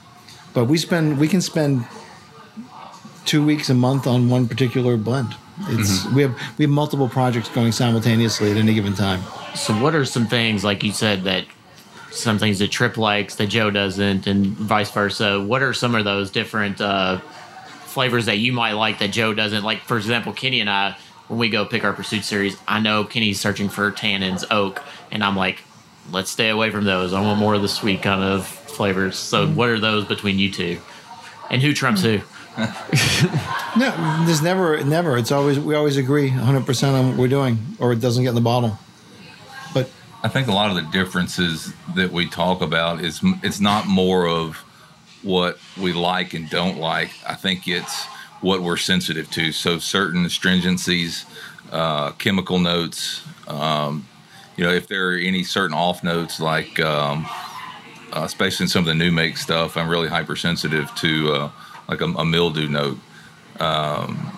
but 0.53 0.65
we 0.65 0.79
spend 0.79 1.19
we 1.19 1.29
can 1.29 1.41
spend 1.41 1.87
two 3.25 3.45
weeks 3.45 3.71
a 3.71 3.75
month 3.75 4.07
on 4.07 4.29
one 4.29 4.49
particular 4.49 4.97
blend. 4.97 5.35
It's 5.69 6.05
we 6.07 6.23
have 6.23 6.35
we 6.59 6.65
have 6.65 6.71
multiple 6.71 7.09
projects 7.09 7.49
going 7.49 7.73
simultaneously 7.73 8.51
at 8.51 8.57
any 8.57 8.75
given 8.75 8.95
time. 8.95 9.21
So, 9.55 9.75
what 9.75 9.95
are 9.95 10.05
some 10.05 10.27
things 10.27 10.65
like 10.65 10.83
you 10.83 10.93
said 10.93 11.25
that 11.25 11.45
some 12.11 12.39
things 12.39 12.59
that 12.59 12.71
Tripp 12.71 12.97
likes 12.97 13.37
that 13.37 13.47
Joe 13.47 13.71
doesn't, 13.71 14.27
and 14.27 14.47
vice 14.47 14.91
versa? 14.91 15.41
What 15.41 15.63
are 15.63 15.75
some 15.75 15.95
of 15.95 16.05
those 16.05 16.31
different 16.31 16.81
uh, 16.81 17.19
flavors 17.19 18.27
that 18.27 18.39
you 18.39 18.53
might 18.53 18.73
like 18.73 18.99
that 19.01 19.13
Joe 19.13 19.35
doesn't? 19.35 19.63
Like, 19.63 19.83
for 19.83 19.97
example, 19.97 20.33
Kenny 20.33 20.61
and 20.61 20.71
I, 20.71 20.97
when 21.29 21.39
we 21.39 21.51
go 21.51 21.67
pick 21.67 21.85
our 21.85 21.93
pursuit 21.93 22.25
series, 22.25 22.57
I 22.67 22.81
know 22.81 23.05
Kenny's 23.05 23.39
searching 23.39 23.69
for 23.69 23.93
tannins, 23.93 24.45
oak, 24.51 24.83
and 25.11 25.23
I'm 25.23 25.37
like, 25.37 25.63
let's 26.11 26.31
stay 26.31 26.49
away 26.49 26.71
from 26.71 26.85
those. 26.85 27.13
I 27.13 27.21
want 27.21 27.39
more 27.39 27.55
of 27.55 27.63
the 27.63 27.69
sweet 27.69 28.03
kind 28.03 28.23
of 28.23 28.47
flavors. 28.47 29.17
So, 29.17 29.47
what 29.49 29.69
are 29.69 29.79
those 29.79 30.05
between 30.05 30.39
you 30.39 30.51
two? 30.51 30.81
And 31.51 31.61
who 31.61 31.73
trumps 31.73 32.03
who? 32.03 32.21
No, 33.77 34.25
there's 34.27 34.43
never 34.43 34.83
never. 34.83 35.17
It's 35.17 35.31
always 35.31 35.59
we 35.61 35.77
always 35.77 35.97
agree 35.97 36.31
100 36.31 36.67
percent 36.67 36.97
on 36.97 37.11
what 37.11 37.17
we're 37.17 37.29
doing, 37.29 37.59
or 37.79 37.93
it 37.93 38.01
doesn't 38.01 38.25
get 38.25 38.31
in 38.31 38.35
the 38.35 38.41
bottle. 38.41 38.79
But 39.73 39.89
I 40.25 40.29
think 40.29 40.49
a 40.49 40.53
lot 40.53 40.71
of 40.71 40.77
the 40.77 40.91
differences 40.91 41.73
that 41.95 42.11
we 42.11 42.29
talk 42.29 42.63
about 42.63 43.01
is 43.01 43.21
it's 43.45 43.61
not 43.61 43.87
more 43.87 44.27
of 44.27 44.57
what 45.23 45.59
we 45.81 45.93
like 45.93 46.35
and 46.35 46.51
don't 46.51 46.79
like. 46.79 47.11
I 47.27 47.35
think 47.35 47.69
it's 47.69 48.07
what 48.41 48.63
we're 48.63 48.77
sensitive 48.77 49.31
to. 49.33 49.53
So 49.53 49.79
certain 49.79 50.25
astringencies, 50.25 51.27
uh, 51.71 52.11
chemical 52.13 52.59
notes. 52.59 53.23
Um, 53.47 54.09
you 54.61 54.67
know, 54.67 54.73
if 54.73 54.89
there 54.89 55.13
are 55.13 55.17
any 55.17 55.43
certain 55.43 55.75
off 55.75 56.05
notes, 56.05 56.39
like 56.39 56.79
um, 56.81 57.27
uh, 58.13 58.25
especially 58.25 58.65
in 58.65 58.69
some 58.69 58.81
of 58.81 58.87
the 58.87 58.95
new 58.95 59.11
make 59.11 59.39
stuff, 59.39 59.75
I'm 59.75 59.89
really 59.89 60.09
hypersensitive 60.09 60.95
to 60.97 61.33
uh, 61.33 61.51
like 61.89 62.03
a, 62.03 62.05
a, 62.05 62.27
mildew 62.27 62.69
note. 62.69 62.99
Um, 63.59 64.37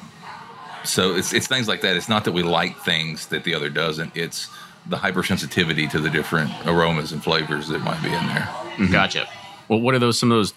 so 0.85 1.17
it's 1.17 1.33
it's 1.35 1.49
things 1.49 1.67
like 1.67 1.81
that. 1.81 1.97
It's 1.97 2.09
not 2.09 2.25
that 2.27 2.33
we 2.33 2.45
like 2.45 2.79
things 2.85 3.27
that 3.29 3.43
the 3.43 3.53
other 3.53 3.69
doesn't. 3.69 4.17
It's 4.17 4.49
the 4.87 4.97
hypersensitivity 4.97 5.91
to 5.91 5.99
the 5.99 6.09
different 6.09 6.53
aromas 6.67 7.11
and 7.11 7.23
flavors 7.23 7.67
that 7.67 7.81
might 7.81 8.01
be 8.01 8.13
in 8.13 8.27
there. 8.29 8.49
Mm-hmm. 8.77 8.93
Gotcha. 8.93 9.29
Well, 9.67 9.81
what 9.81 9.93
are 9.97 9.99
those 9.99 10.21
some 10.21 10.31
of 10.31 10.39
those 10.39 10.55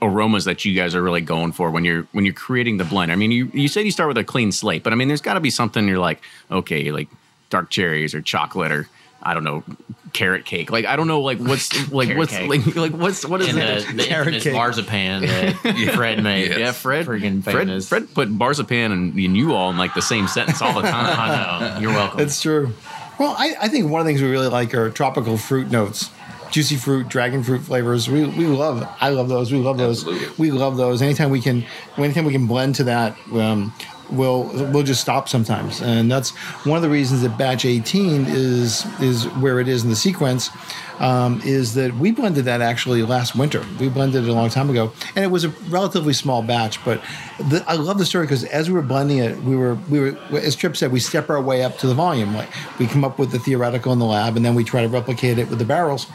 aromas 0.00 0.44
that 0.44 0.64
you 0.64 0.72
guys 0.72 0.94
are 0.94 1.02
really 1.02 1.20
going 1.20 1.50
for 1.50 1.72
when 1.72 1.84
you're 1.84 2.06
when 2.12 2.24
you're 2.24 2.32
creating 2.32 2.76
the 2.76 2.84
blend? 2.84 3.10
I 3.10 3.16
mean, 3.16 3.32
you 3.32 3.50
you 3.52 3.66
said 3.66 3.86
you 3.86 3.90
start 3.90 4.06
with 4.06 4.18
a 4.18 4.24
clean 4.24 4.52
slate, 4.52 4.84
but 4.84 4.92
I 4.92 4.96
mean, 4.96 5.08
there's 5.08 5.20
got 5.20 5.34
to 5.34 5.40
be 5.40 5.50
something 5.50 5.88
you're 5.88 5.98
like, 5.98 6.22
okay, 6.52 6.92
like 6.92 7.08
dark 7.50 7.70
cherries 7.70 8.14
or 8.14 8.20
chocolate 8.20 8.72
or 8.72 8.88
I 9.20 9.34
don't 9.34 9.42
know, 9.42 9.64
carrot 10.12 10.44
cake. 10.44 10.70
Like 10.70 10.84
I 10.84 10.96
don't 10.96 11.08
know, 11.08 11.20
like 11.20 11.38
what's 11.38 11.90
like 11.92 12.16
what's 12.16 12.38
like, 12.38 12.76
like 12.76 12.92
what's 12.92 13.26
what 13.26 13.40
is 13.40 13.48
and 13.48 13.58
it? 13.58 13.86
The, 13.86 13.92
the 13.94 14.04
carrot 14.04 14.42
cake. 14.42 14.52
marzipan 14.52 15.22
that 15.22 15.76
yeah. 15.76 15.90
Fred 15.96 16.22
made. 16.22 16.56
Yeah, 16.56 16.72
Fred. 16.72 17.06
Freaking 17.06 17.42
Fred, 17.42 17.84
Fred 17.84 18.14
put 18.14 18.28
marzipan 18.28 18.92
and, 18.92 19.14
and 19.14 19.36
you 19.36 19.54
all 19.54 19.70
in 19.70 19.76
like 19.76 19.94
the 19.94 20.02
same 20.02 20.28
sentence 20.28 20.62
all 20.62 20.74
the 20.74 20.88
time. 20.88 20.94
I 21.18 21.74
know. 21.74 21.80
You're 21.80 21.92
welcome. 21.92 22.20
It's 22.20 22.40
true. 22.40 22.72
Well, 23.18 23.34
I, 23.36 23.56
I 23.62 23.68
think 23.68 23.90
one 23.90 24.00
of 24.00 24.06
the 24.06 24.10
things 24.10 24.22
we 24.22 24.30
really 24.30 24.48
like 24.48 24.72
are 24.74 24.90
tropical 24.90 25.36
fruit 25.36 25.70
notes 25.70 26.10
juicy 26.50 26.76
fruit, 26.76 27.08
dragon 27.08 27.42
fruit 27.42 27.60
flavors. 27.60 28.08
We, 28.08 28.24
we 28.24 28.46
love. 28.46 28.88
I 29.00 29.10
love 29.10 29.28
those. 29.28 29.52
We 29.52 29.58
love 29.58 29.78
those. 29.78 30.06
Absolutely. 30.06 30.34
We 30.38 30.50
love 30.50 30.76
those. 30.76 31.02
Anytime 31.02 31.30
we 31.30 31.40
can, 31.40 31.64
anytime 31.96 32.24
we 32.24 32.32
can 32.32 32.46
blend 32.46 32.76
to 32.76 32.84
that, 32.84 33.16
um, 33.32 33.72
we'll 34.10 34.44
we'll 34.72 34.82
just 34.82 35.00
stop 35.00 35.28
sometimes, 35.28 35.80
and 35.80 36.10
that's 36.10 36.30
one 36.64 36.76
of 36.76 36.82
the 36.82 36.88
reasons 36.88 37.22
that 37.22 37.36
batch 37.38 37.64
18 37.64 38.26
is 38.28 38.86
is 39.00 39.24
where 39.36 39.60
it 39.60 39.68
is 39.68 39.84
in 39.84 39.90
the 39.90 39.96
sequence. 39.96 40.50
Um, 40.98 41.40
is 41.44 41.74
that 41.74 41.94
we 41.94 42.10
blended 42.10 42.46
that 42.46 42.60
actually 42.60 43.04
last 43.04 43.36
winter. 43.36 43.64
We 43.78 43.88
blended 43.88 44.24
it 44.24 44.28
a 44.28 44.32
long 44.32 44.50
time 44.50 44.68
ago, 44.68 44.92
and 45.14 45.24
it 45.24 45.28
was 45.28 45.44
a 45.44 45.50
relatively 45.70 46.12
small 46.12 46.42
batch. 46.42 46.84
But 46.84 47.00
the, 47.38 47.62
I 47.68 47.74
love 47.74 47.98
the 47.98 48.04
story 48.04 48.26
because 48.26 48.42
as 48.42 48.68
we 48.68 48.74
were 48.74 48.82
blending 48.82 49.18
it, 49.18 49.40
we 49.44 49.54
were 49.54 49.76
we 49.88 50.00
were 50.00 50.18
as 50.32 50.56
Tripp 50.56 50.76
said, 50.76 50.90
we 50.90 50.98
step 50.98 51.30
our 51.30 51.40
way 51.40 51.62
up 51.62 51.78
to 51.78 51.86
the 51.86 51.94
volume. 51.94 52.34
Like 52.34 52.48
we 52.80 52.88
come 52.88 53.04
up 53.04 53.16
with 53.16 53.30
the 53.30 53.38
theoretical 53.38 53.92
in 53.92 54.00
the 54.00 54.06
lab, 54.06 54.36
and 54.36 54.44
then 54.44 54.56
we 54.56 54.64
try 54.64 54.82
to 54.82 54.88
replicate 54.88 55.38
it 55.38 55.48
with 55.48 55.60
the 55.60 55.64
barrels. 55.64 56.08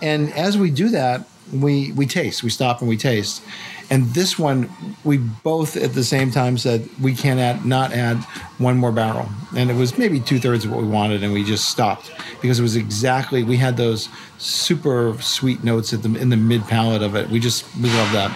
And 0.00 0.32
as 0.34 0.56
we 0.56 0.70
do 0.70 0.88
that, 0.90 1.26
we 1.52 1.92
we 1.92 2.06
taste. 2.06 2.42
We 2.42 2.50
stop 2.50 2.80
and 2.80 2.88
we 2.88 2.96
taste. 2.96 3.42
And 3.90 4.06
this 4.08 4.38
one, 4.38 4.70
we 5.02 5.16
both 5.16 5.76
at 5.76 5.94
the 5.94 6.04
same 6.04 6.30
time 6.30 6.58
said 6.58 6.88
we 7.00 7.14
can't 7.14 7.40
add, 7.40 7.64
not 7.64 7.92
add 7.92 8.18
one 8.58 8.76
more 8.76 8.92
barrel. 8.92 9.28
And 9.56 9.70
it 9.70 9.76
was 9.76 9.96
maybe 9.96 10.20
two 10.20 10.38
thirds 10.38 10.64
of 10.64 10.70
what 10.70 10.82
we 10.82 10.88
wanted, 10.88 11.22
and 11.22 11.32
we 11.32 11.42
just 11.42 11.70
stopped 11.70 12.12
because 12.42 12.58
it 12.58 12.62
was 12.62 12.76
exactly 12.76 13.42
we 13.42 13.56
had 13.56 13.76
those 13.76 14.08
super 14.36 15.16
sweet 15.20 15.64
notes 15.64 15.92
at 15.92 16.02
the 16.02 16.14
in 16.16 16.28
the 16.28 16.36
mid 16.36 16.62
palate 16.64 17.02
of 17.02 17.14
it. 17.14 17.30
We 17.30 17.40
just 17.40 17.64
we 17.76 17.88
love 17.90 18.12
that. 18.12 18.30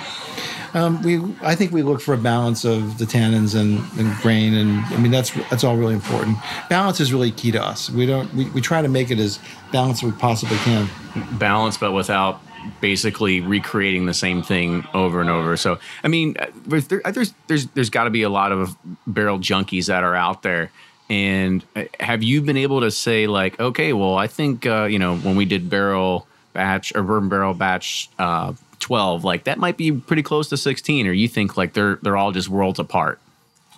Um, 0.74 1.02
we 1.02 1.20
I 1.42 1.54
think 1.54 1.70
we 1.70 1.82
look 1.82 2.00
for 2.00 2.14
a 2.14 2.18
balance 2.18 2.64
of 2.64 2.96
the 2.96 3.04
tannins 3.04 3.54
and, 3.54 3.82
and, 3.98 4.16
grain, 4.22 4.54
and 4.54 4.80
I 4.86 4.96
mean 4.96 5.12
that's 5.12 5.30
that's 5.50 5.64
all 5.64 5.76
really 5.76 5.92
important. 5.92 6.38
Balance 6.70 6.98
is 6.98 7.12
really 7.12 7.30
key 7.30 7.52
to 7.52 7.62
us. 7.62 7.90
We 7.90 8.06
don't 8.06 8.32
we, 8.32 8.48
we 8.50 8.62
try 8.62 8.80
to 8.80 8.88
make 8.88 9.10
it 9.10 9.18
as 9.18 9.38
balanced 9.70 10.02
as 10.02 10.10
we 10.10 10.18
possibly 10.18 10.56
can. 10.58 10.88
Balance, 11.38 11.76
but 11.76 11.92
without 11.92 12.40
basically 12.80 13.40
recreating 13.40 14.06
the 14.06 14.14
same 14.14 14.42
thing 14.42 14.86
over 14.94 15.20
and 15.20 15.30
over. 15.30 15.56
So, 15.56 15.78
I 16.04 16.08
mean, 16.08 16.36
uh, 16.38 16.46
there, 16.66 17.00
uh, 17.04 17.10
there's 17.10 17.34
there's 17.46 17.66
there's 17.68 17.90
got 17.90 18.04
to 18.04 18.10
be 18.10 18.22
a 18.22 18.28
lot 18.28 18.52
of 18.52 18.76
barrel 19.06 19.38
junkies 19.38 19.86
that 19.86 20.04
are 20.04 20.14
out 20.14 20.42
there. 20.42 20.70
And 21.10 21.64
uh, 21.76 21.84
have 22.00 22.22
you 22.22 22.40
been 22.42 22.56
able 22.56 22.80
to 22.80 22.90
say 22.90 23.26
like, 23.26 23.58
okay, 23.60 23.92
well, 23.92 24.16
I 24.16 24.26
think 24.26 24.66
uh, 24.66 24.84
you 24.84 24.98
know 24.98 25.16
when 25.16 25.36
we 25.36 25.44
did 25.44 25.68
barrel 25.68 26.26
batch 26.52 26.94
or 26.94 27.02
bourbon 27.02 27.28
barrel 27.28 27.54
batch 27.54 28.08
uh, 28.18 28.54
twelve, 28.78 29.24
like 29.24 29.44
that 29.44 29.58
might 29.58 29.76
be 29.76 29.92
pretty 29.92 30.22
close 30.22 30.48
to 30.50 30.56
sixteen, 30.56 31.06
or 31.06 31.12
you 31.12 31.28
think 31.28 31.56
like 31.56 31.72
they're 31.72 31.96
they're 32.02 32.16
all 32.16 32.32
just 32.32 32.48
worlds 32.48 32.78
apart? 32.78 33.18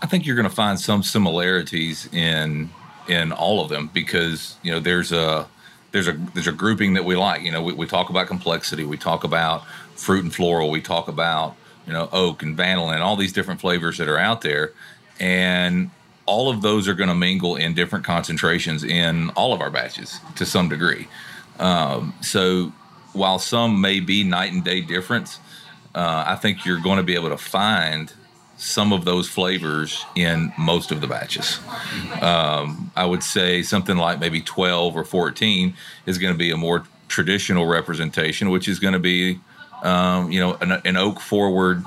I 0.03 0.07
think 0.07 0.27
you're 0.27 0.37
going 0.37 0.49
to 0.49 0.55
find 0.55 0.79
some 0.79 1.03
similarities 1.03 2.09
in 2.13 2.71
in 3.09 3.33
all 3.33 3.63
of 3.63 3.69
them 3.69 3.91
because 3.93 4.57
you 4.63 4.71
know 4.71 4.81
there's 4.81 5.13
a 5.13 5.47
there's 5.95 6.09
a 6.09 6.13
there's 6.35 6.49
a 6.49 6.53
grouping 6.53 6.95
that 6.95 7.05
we 7.05 7.15
like. 7.15 7.43
You 7.43 7.53
know, 7.53 7.63
we, 7.63 7.73
we 7.73 7.87
talk 7.87 8.11
about 8.11 8.27
complexity, 8.27 8.85
we 8.85 8.99
talk 8.99 9.23
about 9.23 9.65
fruit 9.95 10.25
and 10.25 10.35
floral, 10.35 10.69
we 10.69 10.81
talk 10.81 11.07
about 11.07 11.55
you 11.87 11.93
know 11.93 12.09
oak 12.13 12.43
and 12.43 12.57
vanilla 12.57 12.95
and 12.95 13.03
all 13.03 13.15
these 13.15 13.33
different 13.33 13.61
flavors 13.61 13.97
that 13.99 14.09
are 14.09 14.19
out 14.19 14.41
there, 14.41 14.73
and 15.21 15.93
all 16.27 16.51
of 16.51 16.63
those 16.63 16.89
are 16.89 16.95
going 16.95 17.09
to 17.09 17.15
mingle 17.15 17.55
in 17.55 17.75
different 17.75 18.05
concentrations 18.05 18.83
in 18.83 19.31
all 19.31 19.55
of 19.55 19.61
our 19.61 19.71
batches 19.71 20.19
to 20.35 20.45
some 20.45 20.69
degree. 20.69 21.07
Um, 21.61 22.13
so 22.21 22.73
while 23.13 23.39
some 23.39 23.81
may 23.81 24.01
be 24.01 24.25
night 24.25 24.53
and 24.53 24.65
day 24.65 24.81
difference, 24.81 25.39
uh, 25.95 26.25
I 26.27 26.35
think 26.35 26.67
you're 26.67 26.81
going 26.81 26.97
to 26.97 27.05
be 27.05 27.15
able 27.15 27.29
to 27.29 27.39
find 27.39 28.13
some 28.65 28.93
of 28.93 29.05
those 29.05 29.29
flavors 29.29 30.05
in 30.15 30.53
most 30.59 30.91
of 30.91 31.01
the 31.03 31.07
batches. 31.07 31.61
Um, 32.23 32.91
I 32.97 33.05
would 33.05 33.23
say 33.23 33.63
something 33.63 33.97
like 33.97 34.19
maybe 34.19 34.41
12 34.41 34.97
or 34.97 35.05
14 35.05 35.75
is 36.07 36.17
going 36.19 36.33
to 36.33 36.39
be 36.39 36.51
a 36.51 36.57
more 36.57 36.85
traditional 37.09 37.67
representation, 37.67 38.49
which 38.49 38.67
is 38.67 38.79
going 38.79 38.95
to 38.95 38.99
be, 38.99 39.39
um, 39.83 40.33
you 40.33 40.41
know, 40.41 40.55
an, 40.63 40.73
an 40.85 40.97
oak 40.97 41.21
forward 41.21 41.85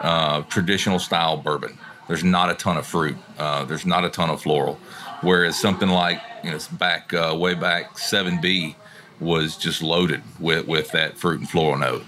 uh, 0.00 0.42
traditional 0.42 0.98
style 0.98 1.36
bourbon. 1.36 1.78
There's 2.08 2.24
not 2.24 2.50
a 2.50 2.54
ton 2.54 2.76
of 2.76 2.86
fruit. 2.86 3.16
Uh, 3.38 3.64
there's 3.64 3.86
not 3.86 4.04
a 4.04 4.10
ton 4.10 4.28
of 4.28 4.42
floral. 4.42 4.80
Whereas 5.22 5.58
something 5.58 5.88
like, 5.88 6.20
you 6.42 6.50
know, 6.50 6.58
back 6.72 7.14
uh, 7.14 7.36
way 7.38 7.54
back 7.54 7.94
7B 7.94 8.74
was 9.20 9.56
just 9.56 9.80
loaded 9.80 10.22
with, 10.40 10.66
with 10.66 10.90
that 10.90 11.18
fruit 11.18 11.40
and 11.40 11.48
floral 11.48 11.78
note. 11.78 12.04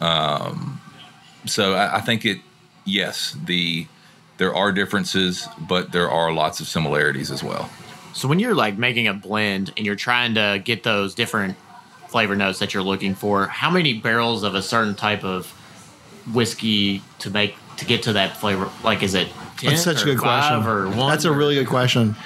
Um, 0.00 0.80
so 1.46 1.74
I, 1.74 1.98
I 1.98 2.00
think 2.00 2.24
it 2.24 2.40
yes, 2.84 3.36
the 3.44 3.86
there 4.38 4.54
are 4.54 4.72
differences, 4.72 5.46
but 5.68 5.92
there 5.92 6.08
are 6.10 6.32
lots 6.32 6.60
of 6.60 6.66
similarities 6.66 7.30
as 7.30 7.44
well. 7.44 7.68
So 8.14 8.26
when 8.26 8.38
you're 8.38 8.54
like 8.54 8.78
making 8.78 9.06
a 9.06 9.14
blend 9.14 9.72
and 9.76 9.84
you're 9.84 9.96
trying 9.96 10.34
to 10.34 10.60
get 10.64 10.82
those 10.82 11.14
different 11.14 11.56
flavor 12.08 12.34
notes 12.34 12.58
that 12.58 12.72
you're 12.72 12.82
looking 12.82 13.14
for, 13.14 13.46
how 13.46 13.70
many 13.70 13.94
barrels 13.94 14.42
of 14.42 14.54
a 14.54 14.62
certain 14.62 14.94
type 14.94 15.24
of 15.24 15.46
whiskey 16.32 17.02
to 17.18 17.30
make 17.30 17.54
to 17.76 17.84
get 17.84 18.02
to 18.04 18.14
that 18.14 18.36
flavor? 18.36 18.70
Like, 18.82 19.02
is 19.02 19.14
it 19.14 19.28
That's 19.62 19.82
such 19.82 20.02
a 20.02 20.04
good 20.06 20.18
question. 20.18 20.66
Or 20.66 20.88
one 20.88 21.10
That's 21.10 21.24
a 21.24 21.32
really 21.32 21.54
good 21.54 21.68
question. 21.68 22.16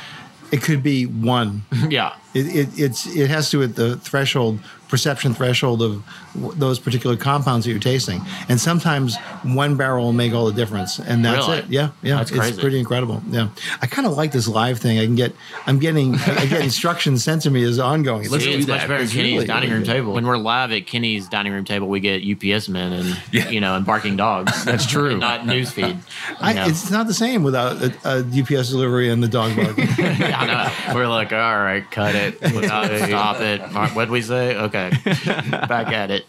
It 0.52 0.62
could 0.62 0.82
be 0.82 1.06
one. 1.06 1.64
yeah. 1.88 2.14
It, 2.32 2.46
it, 2.46 2.78
it's 2.78 3.06
it 3.06 3.28
has 3.28 3.50
to 3.50 3.56
do 3.56 3.58
with 3.58 3.74
the 3.74 3.96
threshold 3.96 4.60
perception 4.94 5.34
threshold 5.34 5.82
of 5.82 6.04
w- 6.34 6.54
those 6.56 6.78
particular 6.78 7.16
compounds 7.16 7.64
that 7.66 7.72
you're 7.72 7.80
tasting. 7.80 8.20
And 8.48 8.60
sometimes 8.60 9.16
one 9.42 9.76
barrel 9.76 10.04
will 10.04 10.12
make 10.12 10.32
all 10.32 10.46
the 10.46 10.52
difference, 10.52 11.00
and 11.00 11.24
that's 11.24 11.48
really? 11.48 11.58
it. 11.58 11.64
Yeah, 11.68 11.90
yeah, 12.00 12.16
that's 12.18 12.30
it's 12.30 12.38
crazy. 12.38 12.60
pretty 12.60 12.78
incredible. 12.78 13.20
Yeah, 13.28 13.48
I 13.82 13.88
kind 13.88 14.06
of 14.06 14.16
like 14.16 14.30
this 14.30 14.46
live 14.46 14.78
thing. 14.78 15.00
I 15.00 15.04
can 15.04 15.16
get, 15.16 15.32
I'm 15.66 15.80
getting, 15.80 16.14
I 16.14 16.46
get 16.46 16.60
instructions 16.62 17.24
sent 17.24 17.42
to 17.42 17.50
me 17.50 17.64
as 17.64 17.80
ongoing. 17.80 18.30
Let's 18.30 18.44
See, 18.44 18.52
do 18.52 18.58
it's 18.58 18.68
much 18.68 18.82
better 18.82 18.98
than 18.98 19.08
Kenny's 19.08 19.32
really, 19.34 19.46
dining 19.46 19.70
room 19.70 19.82
good. 19.82 19.90
table. 19.92 20.12
When 20.12 20.26
we're 20.26 20.36
live 20.36 20.70
at 20.70 20.86
Kenny's 20.86 21.28
dining 21.28 21.52
room 21.52 21.64
table, 21.64 21.88
we 21.88 21.98
get 21.98 22.22
UPS 22.22 22.68
men 22.68 22.92
and 22.92 23.20
Yeah. 23.32 23.48
you 23.50 23.60
know 23.60 23.74
and 23.74 23.84
barking 23.84 24.16
dogs. 24.16 24.64
That's 24.70 24.86
true. 24.86 25.10
And 25.10 25.20
not 25.20 25.40
newsfeed. 25.40 25.98
I. 26.40 26.68
It's 26.68 26.88
not 26.90 27.08
the 27.08 27.14
same 27.14 27.42
without 27.42 27.82
a, 27.82 27.92
a 28.04 28.18
UPS 28.20 28.70
delivery 28.70 29.10
and 29.10 29.20
the 29.20 29.28
dog 29.28 29.56
bark. 29.56 29.76
yeah, 29.76 30.72
I. 30.88 30.94
We're 30.94 31.08
like, 31.08 31.32
all 31.32 31.38
right, 31.58 31.84
cut 31.90 32.14
it, 32.14 32.36
stop, 32.38 32.86
stop 32.86 33.40
it. 33.40 33.60
What'd 33.94 34.10
we 34.10 34.22
say? 34.22 34.54
Okay, 34.56 34.83
back 35.68 35.88
at 35.88 36.10
it. 36.10 36.24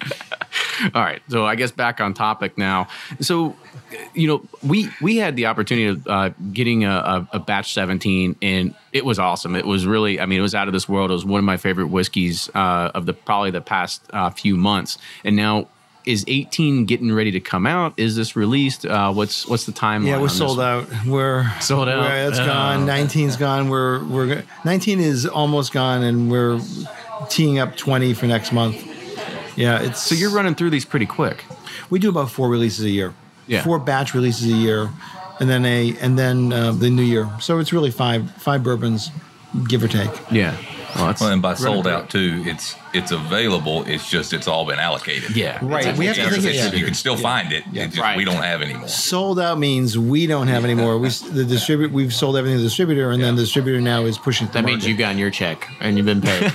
All 0.94 1.02
right. 1.02 1.22
So 1.30 1.46
I 1.46 1.56
guess 1.56 1.72
back 1.72 2.02
on 2.02 2.14
topic 2.14 2.58
now. 2.58 2.88
So, 3.22 3.56
you 4.14 4.28
know, 4.28 4.44
we 4.64 4.90
we 5.02 5.18
had 5.18 5.36
the 5.36 5.46
opportunity 5.46 5.88
of 5.88 6.08
uh, 6.08 6.30
getting 6.52 6.84
a, 6.84 7.28
a, 7.32 7.40
batch 7.40 7.74
17, 7.74 8.36
and 8.42 8.76
it 8.92 9.06
was 9.06 9.20
awesome. 9.20 9.56
It 9.56 9.66
was 9.66 9.86
really, 9.88 10.20
I 10.20 10.26
mean, 10.26 10.40
it 10.40 10.42
was 10.42 10.56
out 10.56 10.68
of 10.68 10.74
this 10.74 10.90
world. 10.90 11.12
It 11.12 11.14
was 11.14 11.26
one 11.26 11.40
of 11.40 11.46
my 11.46 11.58
favorite 11.58 11.88
whiskeys 11.88 12.50
uh, 12.54 12.92
of 12.94 13.06
the 13.06 13.14
probably 13.14 13.52
the 13.52 13.62
past 13.62 14.02
uh, 14.12 14.30
few 14.32 14.58
months. 14.58 14.98
And 15.24 15.36
now, 15.36 15.68
is 16.06 16.24
18 16.28 16.86
getting 16.86 17.12
ready 17.12 17.32
to 17.32 17.40
come 17.40 17.66
out? 17.66 17.94
Is 17.98 18.16
this 18.16 18.36
released? 18.36 18.86
Uh, 18.86 19.12
what's 19.12 19.48
what's 19.48 19.66
the 19.66 19.72
timeline? 19.72 20.08
Yeah, 20.08 20.22
we're 20.22 20.28
sold 20.30 20.60
out. 20.60 20.88
We're 21.06 21.50
Sold 21.62 21.90
out? 21.90 22.00
we're- 22.02 22.28
it's 22.28 22.38
Oh. 22.38 22.46
gone. 22.46 22.86
19's 22.86 23.38
gone. 23.38 23.70
We're 23.70 24.04
we're 24.04 24.44
19 24.66 25.00
is 25.00 25.26
almost 25.26 25.72
gone, 25.74 26.04
and 26.04 26.30
we're 26.30 26.60
teeing 27.30 27.60
up 27.60 27.76
20 27.78 28.14
for 28.14 28.26
next 28.28 28.52
month. 28.52 28.76
Yeah, 29.58 29.82
it's 29.82 30.02
So 30.02 30.16
you're 30.16 30.32
running 30.32 30.56
through 30.56 30.70
these 30.72 30.86
pretty 30.86 31.06
quick. 31.06 31.46
we 31.90 32.00
do 32.00 32.10
about 32.10 32.30
four 32.32 32.50
releases 32.50 32.86
a 32.86 32.90
year. 32.90 33.14
Yeah. 33.48 33.64
four 33.64 33.78
batch 33.80 34.14
releases 34.16 34.48
a 34.52 34.56
year, 34.56 34.90
and 35.40 35.48
then 35.50 35.66
a 35.66 35.96
and 36.02 36.18
then 36.18 36.52
uh, 36.52 36.72
the 36.72 36.90
new 36.90 37.04
year. 37.04 37.30
So 37.40 37.60
it's 37.60 37.72
really 37.72 37.92
five 37.92 38.32
five 38.32 38.64
bourbons, 38.64 39.12
give 39.68 39.84
or 39.84 39.88
take. 39.88 40.10
Yeah. 40.32 40.58
Well, 40.96 41.06
that's 41.08 41.22
Well, 41.22 41.32
and 41.32 41.42
by 41.42 41.54
sold 41.54 41.88
out 41.88 42.10
too, 42.10 42.42
it's 42.46 42.76
it's 42.96 43.12
available. 43.12 43.84
It's 43.86 44.10
just 44.10 44.34
it's 44.34 44.48
all 44.48 44.66
been 44.66 44.80
allocated. 44.80 45.36
Yeah. 45.36 45.60
Right. 45.62 45.96
We 45.98 46.06
have 46.08 46.16
to 46.16 46.30
think. 46.30 46.46
it's- 46.46 46.56
Yeah. 46.74 46.80
You 46.80 46.86
can 46.86 46.94
still 46.94 47.18
find 47.18 47.52
it. 47.52 47.64
Yeah. 47.72 47.84
it 47.84 47.88
just, 47.88 48.00
Right. 48.00 48.18
We 48.18 48.26
don't 48.26 48.42
have 48.44 48.62
anymore. 48.62 48.88
Sold 48.88 49.40
out 49.40 49.60
means 49.60 49.98
we 49.98 50.26
don't 50.28 50.48
have 50.48 50.64
any 50.64 50.74
more. 50.74 50.98
We 50.98 51.10
the 51.10 51.44
distribute. 51.46 51.92
We've 51.92 52.14
sold 52.14 52.38
everything 52.38 52.58
to 52.58 52.62
the 52.64 52.68
distributor, 52.70 53.12
and 53.12 53.22
then 53.22 53.36
the 53.36 53.42
distributor 53.44 53.82
now 53.82 54.04
is 54.06 54.18
pushing. 54.18 54.48
it 54.48 54.52
to 54.52 54.54
That 54.54 54.66
means 54.66 54.78
market. 54.84 54.90
you 54.92 54.98
got 54.98 55.16
your 55.18 55.30
check 55.30 55.68
and 55.82 55.98
you've 55.98 56.06
been 56.06 56.22
paid. 56.22 56.42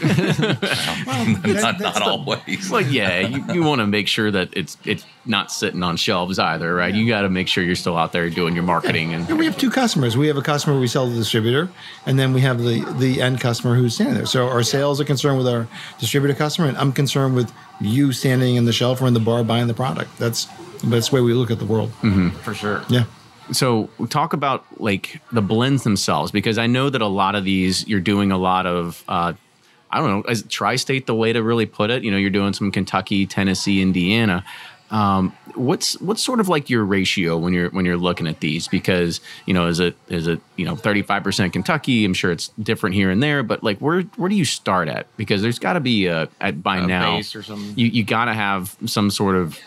not 1.07 1.42
that's 1.42 1.62
not 1.62 1.79
the- 1.79 2.03
always. 2.05 2.70
Well, 2.70 2.81
yeah, 2.81 3.20
you, 3.20 3.44
you 3.55 3.62
want 3.62 3.81
to 3.81 3.87
make 3.87 4.09
sure 4.09 4.31
that 4.31 4.48
it's 4.53 4.76
it's 4.85 5.05
not 5.26 5.53
sitting 5.53 5.83
on 5.83 5.96
shelves 5.96 6.38
either, 6.38 6.74
right? 6.74 6.94
You 6.94 7.07
got 7.09 7.22
to 7.22 7.29
make 7.29 7.46
sure 7.48 7.62
you're 7.62 7.74
still 7.74 7.96
out 7.96 8.12
there 8.12 8.29
doing 8.31 8.55
your 8.55 8.64
marketing 8.64 9.12
and 9.14 9.29
Yeah, 9.29 9.35
we 9.35 9.44
have 9.44 9.59
two 9.59 9.70
customers. 9.70 10.16
We 10.16 10.26
have 10.29 10.37
a 10.37 10.42
customer 10.42 10.79
we 10.81 10.87
sell 10.87 11.07
to 11.07 11.12
the 11.12 11.18
distributor, 11.18 11.68
and 12.07 12.18
then 12.18 12.33
we 12.33 12.40
have 12.40 12.59
the 12.62 12.81
the 12.98 13.20
end 13.20 13.40
customer 13.40 13.74
who's 13.74 13.94
standing 13.94 14.14
there. 14.16 14.26
So 14.26 14.48
our 14.48 14.62
sales 14.62 15.00
are 15.00 15.05
concerned 15.05 15.38
with 15.38 15.46
our 15.48 15.66
distributor 15.98 16.30
customer, 16.35 16.69
and 16.69 16.77
I'm 16.77 16.93
concerned 16.93 17.35
with 17.35 17.53
you 17.81 18.12
standing 18.12 18.57
in 18.57 18.64
the 18.64 18.73
shelf 18.73 19.01
or 19.01 19.07
in 19.07 19.14
the 19.14 19.21
bar 19.21 19.45
buying 19.45 19.66
the 19.66 19.75
product. 19.75 20.16
That's 20.19 20.47
that's 20.85 21.11
the 21.11 21.16
way 21.16 21.21
we 21.21 21.35
look 21.35 21.51
at 21.51 21.59
the 21.59 21.66
world. 21.66 21.93
For 22.43 22.55
sure. 22.55 22.83
Yeah. 22.88 23.05
So 23.53 23.90
talk 24.09 24.33
about 24.33 24.64
like 24.81 25.21
the 25.33 25.43
blends 25.43 25.83
themselves 25.83 26.31
because 26.31 26.57
I 26.59 26.66
know 26.66 26.88
that 26.90 27.03
a 27.03 27.09
lot 27.09 27.35
of 27.35 27.45
these 27.45 27.87
you're 27.88 28.01
doing 28.01 28.31
a 28.31 28.38
lot 28.38 28.66
of 28.66 29.05
uh, 29.09 29.33
I 29.90 29.99
don't 29.99 30.09
know 30.09 30.31
is 30.31 30.45
tri-state 30.45 31.07
the 31.07 31.14
way 31.14 31.33
to 31.33 31.43
really 31.43 31.66
put 31.66 31.90
it. 31.90 32.05
You 32.05 32.11
know, 32.11 32.16
you're 32.16 32.31
doing 32.31 32.53
some 32.53 32.71
Kentucky, 32.71 33.27
Tennessee, 33.27 33.83
Indiana. 33.83 34.45
Um, 34.90 35.37
what's 35.55 36.00
what's 36.00 36.22
sort 36.22 36.40
of 36.40 36.48
like 36.48 36.68
your 36.68 36.85
ratio 36.85 37.37
when 37.38 37.53
you're 37.53 37.70
when 37.70 37.85
you're 37.85 37.96
looking 37.96 38.26
at 38.26 38.40
these? 38.40 38.68
Because 38.68 39.20
you 39.46 39.55
know, 39.55 39.66
is 39.66 39.81
it 39.81 39.96
is 40.09 40.26
it 40.26 40.40
you 40.57 40.64
know 40.64 40.76
35 40.76 41.22
percent 41.22 41.53
Kentucky? 41.53 42.05
I'm 42.05 42.14
sure 42.14 42.33
it's 42.33 42.48
different 42.62 42.94
here 42.94 43.11
and 43.11 43.22
there, 43.22 43.42
but 43.42 43.62
like 43.62 43.79
where 43.79 44.03
where 44.16 44.29
do 44.29 44.35
you 44.35 44.44
start 44.44 44.88
at? 44.88 45.07
Because 45.16 45.42
there's 45.42 45.59
got 45.59 45.74
to 45.74 45.81
be 45.81 46.07
a 46.07 46.29
at 46.40 46.62
by 46.62 46.79
A 46.79 46.87
now 46.87 47.16
base 47.16 47.35
or 47.37 47.42
something. 47.42 47.79
you 47.79 47.87
you 47.87 48.05
got 48.05 48.26
to 48.26 48.35
have 48.35 48.76
some 48.87 49.11
sort 49.11 49.37
of 49.37 49.59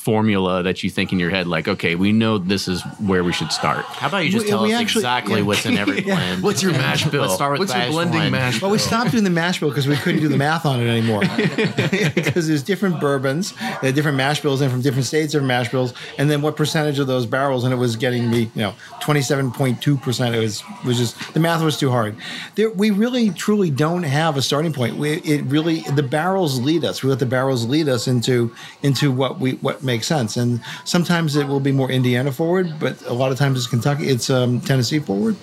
formula 0.00 0.62
that 0.62 0.82
you 0.82 0.90
think 0.90 1.12
in 1.12 1.18
your 1.18 1.30
head 1.30 1.46
like 1.46 1.68
okay 1.68 1.94
we 1.94 2.10
know 2.12 2.38
this 2.38 2.66
is 2.68 2.82
where 2.98 3.22
we 3.22 3.32
should 3.32 3.52
start 3.52 3.84
How 3.84 4.08
about 4.08 4.24
you 4.24 4.30
just 4.30 4.44
We- 4.44 4.50
tell 4.50 4.62
we 4.62 4.72
us 4.74 4.80
actually- 4.80 5.00
exactly 5.00 5.40
yeah. 5.40 5.46
what's 5.46 5.66
in 5.66 5.76
every 5.76 5.98
Yeah. 6.06 6.14
blend? 6.14 6.42
What's 6.42 6.62
your 6.62 6.72
mash 6.72 7.04
bill? 7.06 7.22
Let's 7.22 7.34
start 7.34 7.52
with 7.58 7.68
What's 7.68 7.74
your 7.74 7.90
blending 7.92 8.20
one. 8.22 8.30
mash 8.32 8.62
Well, 8.62 8.70
we 8.70 8.78
stopped 8.78 9.10
doing 9.12 9.24
the 9.24 9.30
mash 9.30 9.60
bill 9.60 9.68
because 9.68 9.86
we 9.86 9.96
couldn't 9.96 10.20
do 10.22 10.28
the 10.28 10.36
math 10.36 10.64
on 10.66 10.80
it 10.80 10.88
anymore. 10.88 11.20
because 12.14 12.48
there's 12.48 12.62
different 12.62 13.00
bourbons, 13.00 13.52
they 13.82 13.92
different 13.92 14.16
mash 14.16 14.40
bills, 14.40 14.60
and 14.60 14.70
from 14.70 14.80
different 14.80 15.06
states, 15.06 15.32
different 15.32 15.48
mash 15.48 15.68
bills, 15.70 15.92
and 16.18 16.30
then 16.30 16.40
what 16.42 16.56
percentage 16.56 16.98
of 16.98 17.06
those 17.06 17.26
barrels, 17.26 17.64
and 17.64 17.72
it 17.72 17.76
was 17.76 17.96
getting 17.96 18.30
me, 18.30 18.50
you 18.54 18.62
know, 18.62 18.74
27.2 19.02 20.00
percent. 20.02 20.34
It 20.34 20.38
was 20.38 20.62
was 20.84 20.96
just 20.98 21.34
the 21.34 21.40
math 21.40 21.62
was 21.62 21.78
too 21.78 21.90
hard. 21.90 22.16
There, 22.54 22.70
we 22.70 22.90
really 22.90 23.30
truly 23.30 23.70
don't 23.70 24.02
have 24.04 24.36
a 24.36 24.42
starting 24.42 24.72
point. 24.72 24.96
We, 24.96 25.12
it 25.20 25.42
really 25.44 25.80
the 25.80 26.02
barrels 26.02 26.60
lead 26.60 26.84
us. 26.84 27.02
We 27.02 27.10
let 27.10 27.18
the 27.18 27.26
barrels 27.26 27.66
lead 27.66 27.88
us 27.88 28.06
into 28.08 28.54
into 28.82 29.10
what 29.12 29.38
we 29.40 29.52
what 29.54 29.82
makes 29.90 30.06
sense, 30.06 30.36
and 30.36 30.60
sometimes 30.84 31.34
it 31.34 31.46
will 31.48 31.60
be 31.60 31.72
more 31.72 31.90
Indiana 31.90 32.30
forward, 32.30 32.78
but 32.78 32.94
a 33.06 33.12
lot 33.12 33.32
of 33.32 33.38
times 33.38 33.58
it's 33.58 33.66
Kentucky, 33.66 34.08
it's 34.08 34.30
um, 34.30 34.60
Tennessee 34.60 35.00
forward, 35.00 35.36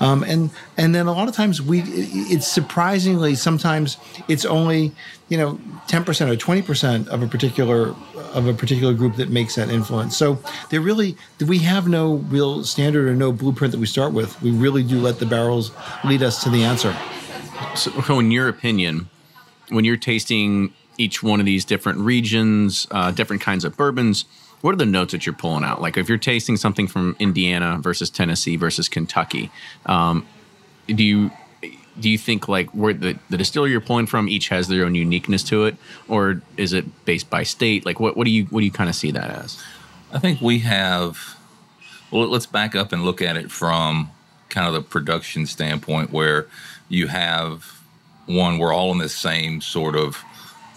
um, 0.00 0.24
and 0.24 0.50
and 0.76 0.92
then 0.94 1.06
a 1.06 1.12
lot 1.12 1.28
of 1.28 1.34
times 1.34 1.62
we 1.62 1.82
it's 2.34 2.48
surprisingly 2.48 3.34
sometimes 3.36 3.96
it's 4.26 4.44
only 4.44 4.92
you 5.28 5.38
know 5.38 5.60
10% 5.88 6.02
or 6.30 6.36
20% 6.36 7.08
of 7.08 7.22
a 7.22 7.28
particular 7.28 7.94
of 8.34 8.48
a 8.48 8.54
particular 8.54 8.92
group 8.92 9.14
that 9.16 9.30
makes 9.30 9.54
that 9.54 9.68
influence. 9.70 10.16
So 10.16 10.38
there 10.70 10.80
really 10.80 11.16
we 11.46 11.58
have 11.58 11.86
no 11.86 12.16
real 12.36 12.64
standard 12.64 13.06
or 13.08 13.14
no 13.14 13.30
blueprint 13.30 13.70
that 13.72 13.78
we 13.78 13.86
start 13.86 14.12
with. 14.12 14.40
We 14.42 14.50
really 14.50 14.82
do 14.82 15.00
let 15.00 15.20
the 15.20 15.26
barrels 15.26 15.70
lead 16.04 16.22
us 16.22 16.42
to 16.42 16.50
the 16.50 16.64
answer. 16.64 16.96
So, 17.76 17.90
so 18.02 18.18
in 18.18 18.32
your 18.32 18.48
opinion, 18.48 19.08
when 19.68 19.84
you're 19.84 19.96
tasting 19.96 20.74
each 21.02 21.22
one 21.22 21.40
of 21.40 21.46
these 21.46 21.64
different 21.64 21.98
regions, 21.98 22.86
uh, 22.90 23.10
different 23.10 23.42
kinds 23.42 23.64
of 23.64 23.76
bourbons, 23.76 24.24
what 24.62 24.72
are 24.72 24.78
the 24.78 24.86
notes 24.86 25.12
that 25.12 25.26
you're 25.26 25.34
pulling 25.34 25.64
out? 25.64 25.82
Like 25.82 25.96
if 25.96 26.08
you're 26.08 26.18
tasting 26.18 26.56
something 26.56 26.86
from 26.86 27.16
Indiana 27.18 27.78
versus 27.80 28.08
Tennessee 28.08 28.56
versus 28.56 28.88
Kentucky, 28.88 29.50
um, 29.86 30.26
do 30.86 31.02
you 31.04 31.30
do 31.98 32.08
you 32.08 32.16
think 32.16 32.48
like 32.48 32.70
where 32.70 32.94
the, 32.94 33.18
the 33.28 33.36
distillery 33.36 33.72
you're 33.72 33.80
pulling 33.80 34.06
from 34.06 34.28
each 34.28 34.48
has 34.48 34.68
their 34.68 34.84
own 34.84 34.94
uniqueness 34.94 35.42
to 35.44 35.64
it, 35.64 35.76
or 36.08 36.40
is 36.56 36.72
it 36.72 37.04
based 37.04 37.28
by 37.28 37.42
state? 37.42 37.84
Like 37.84 38.00
what, 38.00 38.16
what 38.16 38.24
do 38.24 38.30
you 38.30 38.44
what 38.46 38.60
do 38.60 38.66
you 38.66 38.72
kind 38.72 38.88
of 38.88 38.96
see 38.96 39.10
that 39.10 39.30
as? 39.30 39.62
I 40.12 40.18
think 40.18 40.40
we 40.40 40.60
have. 40.60 41.36
Well, 42.10 42.28
let's 42.28 42.46
back 42.46 42.76
up 42.76 42.92
and 42.92 43.04
look 43.04 43.20
at 43.22 43.36
it 43.36 43.50
from 43.50 44.10
kind 44.48 44.66
of 44.66 44.74
the 44.74 44.82
production 44.82 45.46
standpoint, 45.46 46.12
where 46.12 46.46
you 46.88 47.08
have 47.08 47.80
one. 48.26 48.58
We're 48.58 48.72
all 48.72 48.92
in 48.92 48.98
the 48.98 49.08
same 49.08 49.60
sort 49.60 49.96
of 49.96 50.22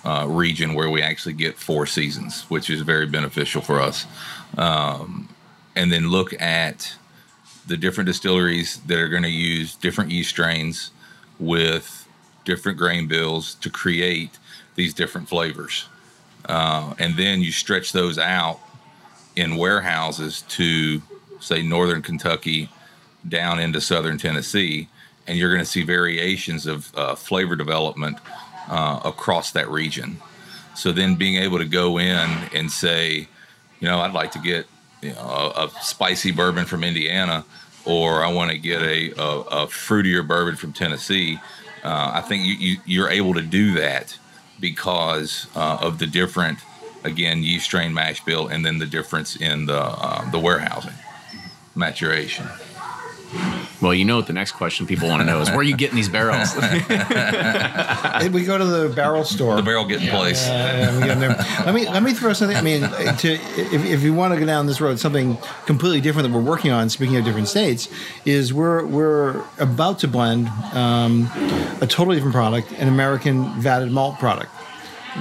uh, 0.05 0.25
region 0.27 0.73
where 0.73 0.89
we 0.89 1.01
actually 1.01 1.33
get 1.33 1.57
four 1.57 1.85
seasons, 1.85 2.43
which 2.43 2.69
is 2.69 2.81
very 2.81 3.07
beneficial 3.07 3.61
for 3.61 3.81
us. 3.81 4.05
Um, 4.57 5.29
and 5.75 5.91
then 5.91 6.09
look 6.09 6.39
at 6.39 6.95
the 7.67 7.75
different 7.75 8.07
distilleries 8.07 8.77
that 8.81 8.99
are 8.99 9.09
going 9.09 9.23
to 9.23 9.29
use 9.29 9.75
different 9.75 10.11
yeast 10.11 10.29
strains 10.29 10.91
with 11.39 12.07
different 12.45 12.77
grain 12.77 13.07
bills 13.07 13.55
to 13.55 13.69
create 13.69 14.37
these 14.75 14.93
different 14.93 15.27
flavors. 15.27 15.87
Uh, 16.47 16.93
and 16.99 17.17
then 17.17 17.41
you 17.41 17.51
stretch 17.51 17.91
those 17.91 18.19
out 18.19 18.59
in 19.35 19.57
warehouses 19.57 20.43
to 20.43 21.01
say 21.39 21.61
northern 21.61 22.01
Kentucky 22.01 22.69
down 23.27 23.59
into 23.59 23.81
southern 23.81 24.17
Tennessee, 24.17 24.87
and 25.27 25.37
you're 25.37 25.49
going 25.49 25.63
to 25.63 25.69
see 25.69 25.83
variations 25.83 26.67
of 26.67 26.95
uh, 26.95 27.15
flavor 27.15 27.55
development 27.55 28.17
uh, 28.69 28.99
across 29.03 29.51
that 29.51 29.69
region. 29.69 30.17
So 30.75 30.91
then 30.91 31.15
being 31.15 31.41
able 31.41 31.57
to 31.59 31.65
go 31.65 31.97
in 31.97 32.29
and 32.53 32.71
say, 32.71 33.27
you 33.79 33.87
know, 33.87 33.99
I'd 33.99 34.13
like 34.13 34.31
to 34.31 34.39
get 34.39 34.65
you 35.01 35.13
know 35.13 35.53
a, 35.55 35.65
a 35.65 35.69
spicy 35.81 36.31
bourbon 36.31 36.65
from 36.65 36.83
Indiana, 36.83 37.45
or 37.85 38.23
I 38.23 38.31
want 38.31 38.51
to 38.51 38.57
get 38.57 38.81
a, 38.81 39.11
a, 39.11 39.39
a 39.41 39.67
fruitier 39.67 40.25
bourbon 40.27 40.55
from 40.55 40.73
Tennessee. 40.73 41.39
Uh, 41.83 42.11
I 42.15 42.21
think 42.21 42.45
you, 42.45 42.53
you, 42.53 42.77
you're 42.85 43.09
able 43.09 43.35
to 43.35 43.41
do 43.41 43.73
that 43.75 44.17
because 44.59 45.47
uh, 45.55 45.77
of 45.81 45.99
the 45.99 46.07
different, 46.07 46.59
again, 47.03 47.43
yeast 47.43 47.65
strain 47.65 47.93
mash 47.93 48.23
bill, 48.23 48.47
and 48.47 48.65
then 48.65 48.79
the 48.79 48.85
difference 48.85 49.35
in 49.35 49.67
the 49.67 49.81
uh, 49.81 50.29
the 50.31 50.39
warehousing 50.39 50.93
maturation. 51.75 52.47
Well, 53.81 53.93
you 53.93 54.05
know 54.05 54.15
what 54.15 54.27
the 54.27 54.33
next 54.33 54.53
question 54.53 54.87
people 54.87 55.07
want 55.09 55.21
to 55.21 55.25
know 55.25 55.41
is 55.41 55.49
where 55.49 55.59
are 55.59 55.63
you 55.63 55.75
getting 55.75 55.95
these 55.95 56.09
barrels? 56.09 56.55
And 58.15 58.33
we 58.33 58.45
go 58.45 58.57
to 58.57 58.63
the 58.63 58.89
barrel 58.95 59.25
store 59.25 59.57
The 59.57 59.61
barrel 59.61 59.85
getting 59.85 60.07
place. 60.07 60.47
Yeah, 60.47 60.95
we 60.95 61.01
get 61.03 61.11
in 61.11 61.19
there. 61.19 61.35
let 61.65 61.75
me 61.75 61.85
let 61.87 62.01
me 62.01 62.13
throw 62.13 62.31
something. 62.33 62.55
I 62.55 62.61
mean, 62.61 62.81
to 62.81 63.33
if, 63.33 63.85
if 63.85 64.03
you 64.03 64.13
want 64.13 64.33
to 64.33 64.39
go 64.39 64.45
down 64.45 64.67
this 64.67 64.79
road, 64.79 64.99
something 64.99 65.37
completely 65.65 65.99
different 65.99 66.27
that 66.29 66.33
we're 66.35 66.43
working 66.43 66.71
on. 66.71 66.89
Speaking 66.89 67.17
of 67.17 67.25
different 67.25 67.49
states, 67.49 67.89
is 68.25 68.53
we're 68.53 68.85
we're 68.85 69.43
about 69.59 69.99
to 69.99 70.07
blend 70.07 70.47
um, 70.73 71.29
a 71.81 71.87
totally 71.87 72.15
different 72.15 72.35
product, 72.35 72.71
an 72.73 72.87
American 72.87 73.45
vatted 73.61 73.91
malt 73.91 74.17
product. 74.17 74.49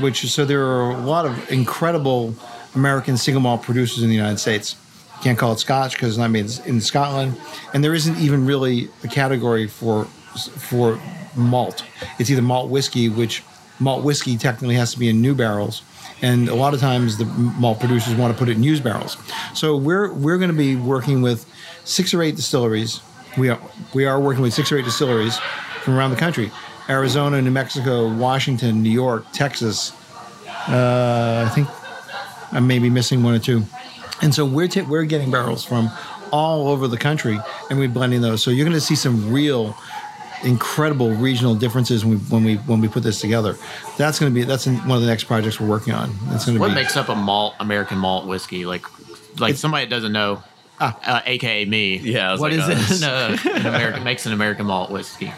Which 0.01 0.31
so 0.31 0.45
there 0.45 0.65
are 0.65 0.91
a 0.91 0.99
lot 1.01 1.27
of 1.27 1.51
incredible 1.51 2.35
American 2.75 3.17
single 3.17 3.43
malt 3.43 3.63
producers 3.63 4.03
in 4.03 4.09
the 4.09 4.15
United 4.15 4.39
States. 4.39 4.77
Can't 5.25 5.39
call 5.39 5.55
it 5.55 5.59
Scotch 5.59 5.95
because 5.95 6.11
it's 6.11 6.19
not 6.19 6.31
made 6.31 6.51
in 6.67 6.83
Scotland, 6.83 7.35
and 7.73 7.83
there 7.83 7.95
isn't 7.95 8.19
even 8.19 8.45
really 8.45 8.91
a 9.05 9.09
category 9.09 9.67
for 9.67 10.05
for 10.05 11.01
malt. 11.35 11.83
It's 12.19 12.29
either 12.29 12.43
malt 12.43 12.69
whiskey, 12.69 13.09
which 13.09 13.43
malt 13.81 14.05
whiskey 14.05 14.37
technically 14.37 14.75
has 14.75 14.93
to 14.93 14.99
be 14.99 15.09
in 15.09 15.23
new 15.23 15.35
barrels, 15.35 15.81
and 16.21 16.51
a 16.51 16.55
lot 16.55 16.75
of 16.75 16.81
times 16.81 17.17
the 17.17 17.25
malt 17.25 17.81
producers 17.81 18.15
want 18.17 18.35
to 18.35 18.39
put 18.39 18.51
it 18.51 18.59
in 18.59 18.63
used 18.63 18.85
barrels. 18.85 19.17
So 19.55 19.79
we're 19.79 20.13
we're 20.13 20.37
going 20.37 20.51
to 20.51 20.57
be 20.57 20.77
working 20.77 21.23
with 21.23 21.51
six 21.85 22.13
or 22.13 22.23
eight 22.23 22.37
distilleries. 22.37 23.01
We 23.39 23.49
are 23.49 23.59
we 23.95 24.05
are 24.05 24.21
working 24.21 24.43
with 24.43 24.53
six 24.53 24.71
or 24.73 24.77
eight 24.77 24.85
distilleries 24.85 25.39
from 25.85 25.95
around 25.95 26.11
the 26.11 26.19
country: 26.19 26.53
Arizona, 26.91 27.41
New 27.41 27.51
Mexico, 27.51 28.15
Washington, 28.15 28.83
New 28.83 28.91
York, 28.91 29.25
Texas. 29.33 29.93
Uh, 30.69 31.49
I 31.49 31.55
think 31.55 31.67
I 32.53 32.61
may 32.61 32.79
be 32.79 32.91
missing 32.91 33.23
one 33.23 33.33
or 33.33 33.39
two. 33.39 33.65
And 34.25 34.35
so 34.35 34.45
we're 34.45 34.67
ta- 34.69 34.87
we're 34.89 35.05
getting 35.05 35.31
barrels 35.31 35.65
from 35.65 35.91
all 36.33 36.67
over 36.69 36.89
the 36.89 36.97
country, 36.97 37.39
and 37.71 37.79
we're 37.79 37.89
blending 37.89 38.23
those. 38.23 38.43
So 38.43 38.51
you're 38.51 38.65
going 38.65 38.75
to 38.75 38.81
see 38.81 38.97
some 38.97 39.33
real 39.33 39.77
incredible 40.43 41.11
regional 41.13 41.55
differences 41.55 42.05
when 42.05 42.19
we 42.19 42.25
when 42.27 42.45
we 42.45 42.55
when 42.57 42.81
we 42.81 42.89
put 42.89 43.03
this 43.03 43.21
together. 43.21 43.57
That's 43.99 44.19
going 44.19 44.33
to 44.33 44.35
be 44.35 44.45
that's 44.45 44.67
one 44.67 44.91
of 44.91 45.01
the 45.03 45.07
next 45.07 45.25
projects 45.25 45.61
we're 45.61 45.69
working 45.69 45.93
on. 45.95 46.11
That's 46.31 46.47
going 46.47 46.57
to 46.57 46.61
What 46.61 46.69
be 46.71 46.75
makes 46.75 46.97
up 46.97 47.09
a 47.09 47.15
malt 47.15 47.55
American 47.61 47.99
malt 47.99 48.27
whiskey? 48.27 48.65
Like, 48.67 48.85
like 49.39 49.57
somebody 49.57 49.85
that 49.85 49.91
doesn't 49.91 50.13
know, 50.13 50.43
uh, 50.81 51.21
aka 51.27 51.65
me. 51.67 51.99
Yeah, 51.99 52.29
I 52.31 52.33
was 52.33 52.41
what 52.41 52.53
like, 52.53 52.61
is 52.79 53.03
uh, 53.03 53.37
it? 53.39 53.45
No, 53.45 53.53
an 53.53 53.67
American 53.67 54.05
makes 54.05 54.27
an 54.27 54.33
American 54.33 54.67
malt 54.67 54.91
whiskey. 54.91 55.33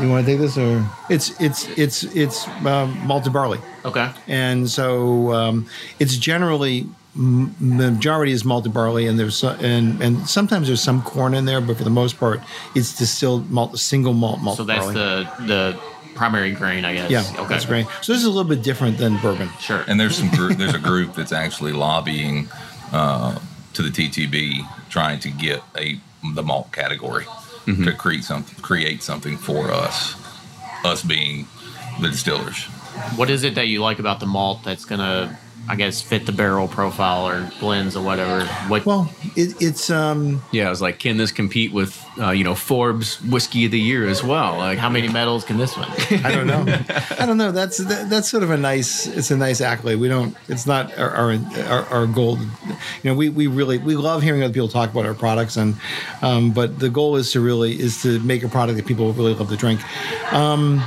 You 0.00 0.08
want 0.08 0.24
to 0.24 0.32
take 0.32 0.40
this, 0.40 0.56
or 0.56 0.84
it's 1.08 1.38
it's 1.40 1.68
it's 1.76 2.04
it's 2.04 2.48
um, 2.64 2.96
malted 3.06 3.32
barley, 3.32 3.58
Okay. 3.84 4.10
and 4.26 4.68
so 4.70 5.32
um, 5.32 5.66
it's 5.98 6.16
generally 6.16 6.88
m- 7.16 7.54
majority 7.60 8.32
is 8.32 8.44
malted 8.44 8.72
barley, 8.72 9.06
and 9.06 9.18
there's 9.18 9.36
so- 9.36 9.56
and 9.60 10.00
and 10.02 10.28
sometimes 10.28 10.66
there's 10.66 10.82
some 10.82 11.02
corn 11.02 11.34
in 11.34 11.44
there, 11.44 11.60
but 11.60 11.76
for 11.76 11.84
the 11.84 11.90
most 11.90 12.18
part, 12.18 12.40
it's 12.74 12.96
distilled 12.96 13.50
malt, 13.50 13.78
single 13.78 14.12
malt 14.12 14.40
malted 14.40 14.58
So 14.58 14.64
that's 14.64 14.80
barley. 14.86 14.94
the 14.94 15.44
the 15.46 15.78
primary 16.14 16.52
grain, 16.52 16.84
I 16.84 16.94
guess. 16.94 17.10
yeah, 17.10 17.24
Okay. 17.38 17.48
that's 17.48 17.64
great. 17.64 17.86
So 18.02 18.12
this 18.12 18.20
is 18.20 18.26
a 18.26 18.30
little 18.30 18.44
bit 18.48 18.62
different 18.62 18.98
than 18.98 19.16
bourbon. 19.18 19.48
Sure. 19.60 19.82
And 19.86 19.98
there's 19.98 20.16
some 20.16 20.28
group, 20.30 20.58
there's 20.58 20.74
a 20.74 20.78
group 20.78 21.14
that's 21.14 21.32
actually 21.32 21.72
lobbying 21.72 22.48
uh, 22.92 23.38
to 23.72 23.82
the 23.82 23.88
TTB 23.90 24.66
trying 24.90 25.18
to 25.20 25.30
get 25.30 25.62
a 25.78 25.98
the 26.34 26.42
malt 26.42 26.70
category 26.72 27.24
to 27.66 27.92
create 27.92 28.24
something 28.24 28.60
create 28.62 29.00
something 29.02 29.36
for 29.38 29.70
us, 29.70 30.14
us 30.84 31.02
being 31.02 31.46
the 32.00 32.08
distillers. 32.08 32.64
What 33.16 33.30
is 33.30 33.44
it 33.44 33.54
that 33.54 33.68
you 33.68 33.80
like 33.80 33.98
about 34.00 34.18
the 34.20 34.26
malt 34.26 34.62
that's 34.64 34.84
gonna, 34.84 35.38
I 35.70 35.76
guess, 35.76 36.02
fit 36.02 36.26
the 36.26 36.32
barrel 36.32 36.66
profile 36.66 37.28
or 37.28 37.48
blends 37.60 37.94
or 37.94 38.02
whatever? 38.02 38.44
What? 38.66 38.84
Well, 38.84 39.08
it, 39.36 39.54
it's 39.62 39.88
um, 39.88 40.42
Yeah, 40.50 40.66
I 40.66 40.70
was 40.70 40.82
like, 40.82 40.98
can 40.98 41.16
this 41.16 41.30
compete 41.30 41.72
with 41.72 42.04
uh, 42.18 42.30
you 42.32 42.42
know 42.42 42.56
Forbes 42.56 43.22
Whiskey 43.22 43.66
of 43.66 43.70
the 43.70 43.78
Year 43.78 44.08
as 44.08 44.24
well? 44.24 44.56
Like, 44.58 44.78
how 44.78 44.88
many 44.88 45.06
medals 45.06 45.44
can 45.44 45.58
this 45.58 45.76
one? 45.76 45.88
I 46.24 46.32
don't 46.32 46.48
know. 46.48 46.64
I 47.20 47.24
don't 47.24 47.36
know. 47.36 47.52
That's 47.52 47.78
that, 47.78 48.10
that's 48.10 48.28
sort 48.28 48.42
of 48.42 48.50
a 48.50 48.56
nice. 48.56 49.06
It's 49.06 49.30
a 49.30 49.36
nice 49.36 49.60
accolade. 49.60 50.00
We 50.00 50.08
don't. 50.08 50.36
It's 50.48 50.66
not 50.66 50.98
our 50.98 51.10
our, 51.10 51.32
our, 51.68 51.84
our 51.86 52.06
goal. 52.08 52.38
You 52.40 52.76
know, 53.04 53.14
we, 53.14 53.28
we 53.28 53.46
really 53.46 53.78
we 53.78 53.94
love 53.94 54.24
hearing 54.24 54.42
other 54.42 54.52
people 54.52 54.68
talk 54.68 54.90
about 54.90 55.06
our 55.06 55.14
products, 55.14 55.56
and 55.56 55.76
um, 56.20 56.50
but 56.50 56.80
the 56.80 56.90
goal 56.90 57.14
is 57.14 57.30
to 57.30 57.40
really 57.40 57.78
is 57.78 58.02
to 58.02 58.18
make 58.18 58.42
a 58.42 58.48
product 58.48 58.76
that 58.76 58.86
people 58.86 59.12
really 59.12 59.34
love 59.34 59.50
to 59.50 59.56
drink. 59.56 59.80
Um, 60.32 60.82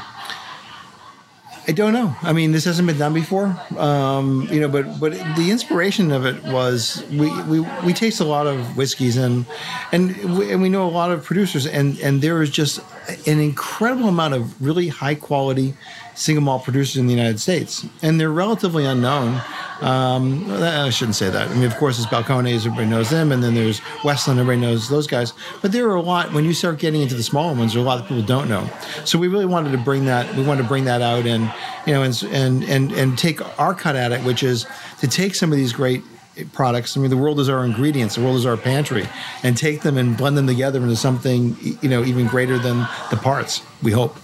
I 1.66 1.72
don't 1.72 1.94
know. 1.94 2.14
I 2.22 2.34
mean, 2.34 2.52
this 2.52 2.66
hasn't 2.66 2.88
been 2.88 2.98
done 2.98 3.14
before, 3.14 3.58
um, 3.78 4.48
you 4.52 4.60
know. 4.60 4.68
But 4.68 5.00
but 5.00 5.14
the 5.38 5.50
inspiration 5.50 6.12
of 6.12 6.26
it 6.26 6.44
was 6.44 7.04
we, 7.10 7.32
we, 7.44 7.62
we 7.86 7.94
taste 7.94 8.20
a 8.20 8.26
lot 8.26 8.48
of 8.48 8.76
whiskeys 8.76 9.16
and 9.16 9.46
and 9.94 10.38
we, 10.38 10.52
and 10.52 10.62
we 10.62 10.68
know 10.68 10.86
a 10.86 10.92
lot 10.92 11.12
of 11.12 11.24
producers 11.24 11.66
and 11.66 11.98
and 12.00 12.22
there 12.22 12.42
is 12.42 12.50
just 12.50 12.80
an 13.28 13.40
incredible 13.40 14.10
amount 14.10 14.34
of 14.34 14.62
really 14.62 14.90
high 14.90 15.16
quality 15.16 15.74
single 16.16 16.44
malt 16.44 16.64
producers 16.64 16.98
in 16.98 17.08
the 17.08 17.14
United 17.14 17.40
States, 17.40 17.86
and 18.02 18.20
they're 18.20 18.32
relatively 18.32 18.86
unknown. 18.86 19.42
Um, 19.82 20.50
I 20.50 20.90
shouldn't 20.90 21.16
say 21.16 21.30
that. 21.30 21.50
I 21.50 21.54
mean, 21.56 21.66
of 21.66 21.76
course, 21.76 22.00
it's 22.00 22.08
Balcones, 22.08 22.66
everybody 22.66 22.86
knows 22.86 23.10
them, 23.10 23.32
and 23.32 23.44
then 23.44 23.54
there's 23.54 23.82
Westland, 24.04 24.40
everybody 24.40 24.62
knows 24.62 24.88
those 24.88 25.08
guys. 25.08 25.34
But 25.62 25.72
there 25.72 25.90
are 25.90 25.96
a 25.96 26.02
lot 26.02 26.32
when 26.32 26.46
you 26.46 26.54
start 26.54 26.80
getting 26.80 27.02
into 27.02 27.16
the 27.16 27.24
smaller 27.24 27.54
ones. 27.54 27.74
There 27.74 27.82
are 27.82 27.86
a 27.86 27.88
lot 27.88 28.00
of 28.00 28.08
people 28.08 28.24
don't 28.24 28.48
know. 28.48 28.70
So 29.04 29.20
we 29.20 29.28
really 29.28 29.46
wanted 29.46 29.72
to 29.72 29.78
bring 29.78 30.06
that. 30.06 30.34
We 30.36 30.44
wanted 30.44 30.64
to 30.64 30.68
bring 30.68 30.86
that 30.86 31.02
out, 31.02 31.26
and 31.26 31.52
you 31.86 31.94
know, 31.94 32.04
and 32.04 32.24
and 32.32 32.64
and 32.64 32.92
and 32.92 33.18
take 33.18 33.42
our 33.60 33.74
cut 33.74 33.96
at 33.96 34.12
it, 34.12 34.22
which 34.24 34.44
is 34.44 34.66
to 35.00 35.08
take 35.08 35.36
some 35.36 35.52
of 35.52 35.58
these 35.58 35.74
great 35.74 36.04
products. 36.52 36.98
I 36.98 37.00
mean, 37.00 37.10
the 37.10 37.18
world 37.18 37.40
is 37.40 37.50
our 37.50 37.64
ingredients. 37.66 38.16
The 38.16 38.24
world 38.24 38.38
is 38.38 38.46
our 38.46 38.58
pantry, 38.58 39.08
and 39.44 39.58
take 39.58 39.82
them 39.82 39.98
and 39.98 40.18
blend 40.18 40.38
them 40.38 40.48
together 40.48 40.82
into 40.82 40.96
something 40.96 41.58
you 41.82 41.90
know 41.90 42.04
even 42.04 42.28
greater 42.28 42.58
than 42.58 42.88
the 43.10 43.18
parts. 43.18 43.62
We 43.82 43.92
hope. 43.92 44.18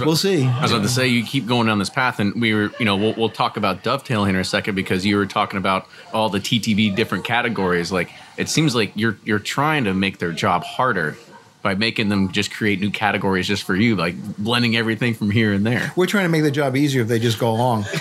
We'll 0.00 0.16
see. 0.16 0.44
I 0.44 0.62
was 0.62 0.72
about 0.72 0.82
to 0.82 0.88
say 0.88 1.08
you 1.08 1.24
keep 1.24 1.46
going 1.46 1.66
down 1.66 1.78
this 1.78 1.90
path, 1.90 2.20
and 2.20 2.40
we 2.40 2.54
were, 2.54 2.70
you 2.78 2.84
know, 2.84 2.96
we'll, 2.96 3.14
we'll 3.14 3.28
talk 3.28 3.56
about 3.56 3.82
dovetail 3.82 4.24
in 4.24 4.36
a 4.36 4.44
second 4.44 4.74
because 4.74 5.04
you 5.04 5.16
were 5.16 5.26
talking 5.26 5.58
about 5.58 5.86
all 6.12 6.28
the 6.28 6.40
TTB 6.40 6.94
different 6.94 7.24
categories. 7.24 7.90
Like 7.90 8.10
it 8.36 8.48
seems 8.48 8.74
like 8.74 8.92
you're 8.94 9.18
you're 9.24 9.38
trying 9.38 9.84
to 9.84 9.94
make 9.94 10.18
their 10.18 10.32
job 10.32 10.64
harder 10.64 11.16
by 11.62 11.74
making 11.74 12.08
them 12.08 12.32
just 12.32 12.50
create 12.52 12.80
new 12.80 12.90
categories 12.90 13.46
just 13.46 13.64
for 13.64 13.74
you, 13.74 13.96
like 13.96 14.14
blending 14.36 14.76
everything 14.76 15.14
from 15.14 15.30
here 15.30 15.52
and 15.52 15.66
there. 15.66 15.92
We're 15.96 16.06
trying 16.06 16.24
to 16.24 16.28
make 16.28 16.42
the 16.42 16.50
job 16.50 16.76
easier 16.76 17.02
if 17.02 17.08
they 17.08 17.18
just 17.18 17.38
go 17.38 17.50
along. 17.50 17.82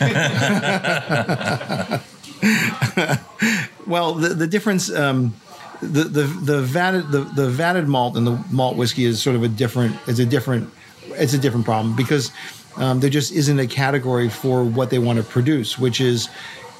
well, 3.87 4.13
the, 4.13 4.29
the 4.29 4.47
difference, 4.47 4.93
um, 4.93 5.33
the, 5.81 6.03
the 6.03 6.23
the 6.23 6.63
vatted 6.63 7.11
the, 7.11 7.19
the 7.19 7.49
vatted 7.49 7.87
malt 7.87 8.15
and 8.15 8.25
the 8.25 8.43
malt 8.51 8.77
whiskey 8.77 9.05
is 9.05 9.21
sort 9.21 9.35
of 9.35 9.43
a 9.43 9.47
different. 9.47 9.95
It's 10.07 10.19
a 10.19 10.25
different. 10.25 10.71
It's 11.17 11.33
a 11.33 11.37
different 11.37 11.65
problem 11.65 11.95
because 11.95 12.31
um, 12.77 12.99
there 12.99 13.09
just 13.09 13.31
isn't 13.31 13.59
a 13.59 13.67
category 13.67 14.29
for 14.29 14.63
what 14.63 14.89
they 14.89 14.99
want 14.99 15.17
to 15.17 15.23
produce, 15.23 15.77
which 15.77 15.99
is 15.99 16.29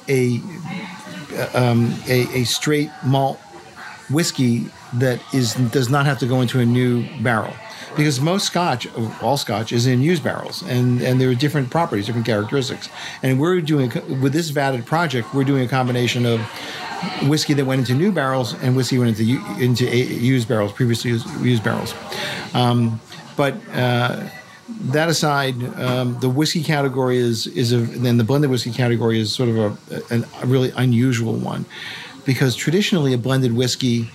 a 0.08 0.40
um, 1.54 1.94
a, 2.08 2.26
a 2.34 2.44
straight 2.44 2.90
malt 3.04 3.38
whiskey 4.10 4.66
that 4.94 5.20
is 5.34 5.54
does 5.54 5.88
not 5.88 6.06
have 6.06 6.18
to 6.20 6.26
go 6.26 6.40
into 6.40 6.60
a 6.60 6.64
new 6.64 7.06
barrel. 7.22 7.52
Because 7.96 8.20
most 8.20 8.46
scotch 8.46 8.86
all 9.22 9.36
scotch 9.36 9.72
is 9.72 9.86
in 9.86 10.00
used 10.00 10.22
barrels 10.22 10.62
and 10.62 11.02
and 11.02 11.20
there 11.20 11.28
are 11.30 11.34
different 11.34 11.70
properties 11.70 12.06
different 12.06 12.26
characteristics. 12.26 12.88
And 13.22 13.40
we're 13.40 13.60
doing 13.60 13.90
with 14.20 14.32
this 14.32 14.50
vatted 14.50 14.86
project 14.86 15.34
we're 15.34 15.44
doing 15.44 15.64
a 15.64 15.68
combination 15.68 16.26
of 16.26 16.40
whiskey 17.28 17.54
that 17.54 17.64
went 17.64 17.80
into 17.80 17.94
new 17.94 18.12
barrels 18.12 18.54
and 18.62 18.76
whiskey 18.76 18.98
went 18.98 19.18
into 19.18 19.40
into 19.60 19.84
used 19.84 20.48
barrels 20.48 20.72
previously 20.72 21.10
used, 21.10 21.28
used 21.40 21.64
barrels. 21.64 21.94
Um, 22.54 23.00
but 23.38 23.54
uh, 23.72 24.28
that 24.90 25.08
aside, 25.08 25.54
um, 25.78 26.18
the 26.18 26.28
whiskey 26.28 26.64
category 26.64 27.18
is 27.18 27.46
is 27.46 27.72
a 27.72 27.78
then 27.78 28.18
the 28.18 28.24
blended 28.24 28.50
whiskey 28.50 28.72
category 28.72 29.20
is 29.20 29.32
sort 29.32 29.48
of 29.48 29.56
a, 29.56 30.14
a, 30.14 30.24
a 30.42 30.46
really 30.46 30.72
unusual 30.76 31.34
one 31.34 31.64
because 32.26 32.56
traditionally 32.56 33.14
a 33.14 33.18
blended 33.18 33.54
whiskey 33.54 34.10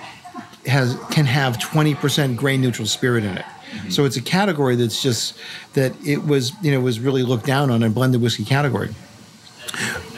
has 0.66 0.98
can 1.10 1.26
have 1.26 1.58
20% 1.58 2.36
grain 2.36 2.60
neutral 2.62 2.86
spirit 2.86 3.24
in 3.24 3.38
it. 3.38 3.46
So 3.90 4.04
it's 4.04 4.18
a 4.18 4.22
category 4.22 4.76
that's 4.76 5.02
just 5.02 5.38
that 5.74 5.94
it 6.06 6.26
was 6.26 6.52
you 6.62 6.74
know 6.74 6.82
was 6.82 7.00
really 7.00 7.24
looked 7.24 7.46
down 7.46 7.72
on 7.72 7.82
a 7.82 7.90
blended 7.90 8.22
whiskey 8.22 8.44
category. 8.44 8.90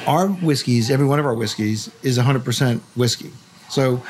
Our 0.08 0.30
whiskeys, 0.30 0.90
every 0.90 1.06
one 1.06 1.20
of 1.20 1.28
our 1.28 1.36
whiskeys, 1.36 1.92
is 2.02 2.18
100% 2.18 2.80
whiskey. 2.96 3.32
So 3.70 4.04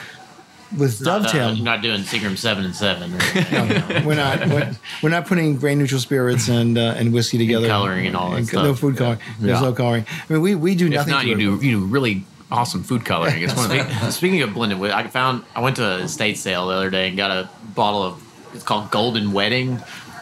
with 0.77 1.01
Not, 1.01 1.21
uh, 1.21 1.23
dovetail, 1.23 1.53
you're 1.53 1.63
not 1.65 1.81
doing 1.81 2.01
Seagram 2.01 2.37
seven 2.37 2.65
and 2.65 2.75
seven. 2.75 3.13
anything. 3.13 4.05
we're 4.05 4.15
not 4.15 4.47
we're, 4.47 4.75
we're 5.03 5.09
not 5.09 5.25
putting 5.27 5.57
grain 5.57 5.79
neutral 5.79 5.99
spirits 6.01 6.47
and 6.49 6.77
uh, 6.77 6.95
and 6.97 7.13
whiskey 7.13 7.37
together. 7.37 7.67
coloring 7.67 8.07
and 8.07 8.15
all 8.15 8.31
that 8.31 8.41
No 8.41 8.45
stuff. 8.45 8.79
food 8.79 8.97
coloring. 8.97 9.19
There's 9.39 9.59
Yeah. 9.59 9.67
no 9.67 9.73
coloring. 9.73 10.05
I 10.29 10.33
mean, 10.33 10.41
we, 10.41 10.55
we 10.55 10.75
do 10.75 10.87
If 10.87 10.93
nothing. 10.93 11.11
not, 11.11 11.25
you 11.25 11.35
do 11.35 11.55
you 11.65 11.79
do 11.79 11.85
really 11.85 12.23
awesome 12.51 12.83
food 12.83 13.03
coloring. 13.05 13.41
It's 13.41 13.55
one 13.55 13.65
of 13.65 13.71
the 13.71 14.11
Speaking 14.11 14.41
of 14.43 14.53
blended, 14.53 14.79
I 14.91 15.07
found 15.07 15.43
I 15.55 15.61
went 15.61 15.75
to 15.77 15.83
a 15.85 15.97
estate 16.03 16.37
sale 16.37 16.67
the 16.67 16.73
other 16.75 16.89
day 16.89 17.07
and 17.07 17.17
got 17.17 17.31
a 17.31 17.49
bottle 17.75 18.03
of 18.03 18.23
it's 18.53 18.63
called 18.63 18.91
Golden 18.91 19.33
Wedding. 19.33 19.79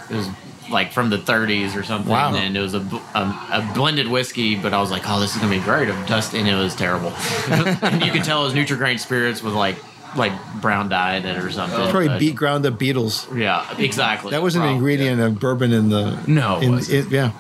It 0.09 0.15
was 0.15 0.27
like 0.71 0.93
from 0.93 1.09
the 1.09 1.17
30s 1.17 1.75
or 1.75 1.83
something, 1.83 2.09
Wow. 2.09 2.33
and 2.33 2.55
it 2.55 2.59
was 2.61 2.73
a, 2.73 2.79
bl- 2.79 2.97
um, 3.13 3.31
a 3.51 3.69
blended 3.75 4.07
whiskey. 4.07 4.55
But 4.55 4.73
I 4.73 4.79
was 4.79 4.89
like, 4.91 5.03
oh, 5.05 5.19
this 5.19 5.35
is 5.35 5.41
gonna 5.41 5.53
be 5.53 5.61
great. 5.61 5.89
Of 5.89 6.07
dust, 6.07 6.33
and 6.33 6.47
it 6.47 6.55
was 6.55 6.73
terrible. 6.73 7.11
and 7.49 8.01
you 8.03 8.11
could 8.11 8.23
tell 8.23 8.41
it 8.41 8.45
was 8.45 8.55
neutral 8.55 8.79
grain 8.79 8.97
spirits 8.97 9.43
with 9.43 9.53
like 9.53 9.75
like 10.15 10.33
brown 10.61 10.89
dye 10.89 11.15
in 11.15 11.25
it 11.25 11.37
or 11.43 11.51
something. 11.51 11.79
probably 11.89 12.07
but- 12.07 12.19
beat 12.19 12.35
ground 12.35 12.65
up 12.65 12.77
beetles. 12.79 13.27
Yeah, 13.33 13.65
exactly. 13.77 14.31
That 14.31 14.41
was 14.41 14.55
an 14.55 14.61
Probably. 14.61 14.75
ingredient 14.75 15.21
of 15.21 15.39
bourbon 15.39 15.71
in 15.73 15.89
the 15.89 16.17
No, 16.27 16.57
it 16.59 16.63
in, 16.63 16.73
it- 16.79 17.09
yeah, 17.11 17.31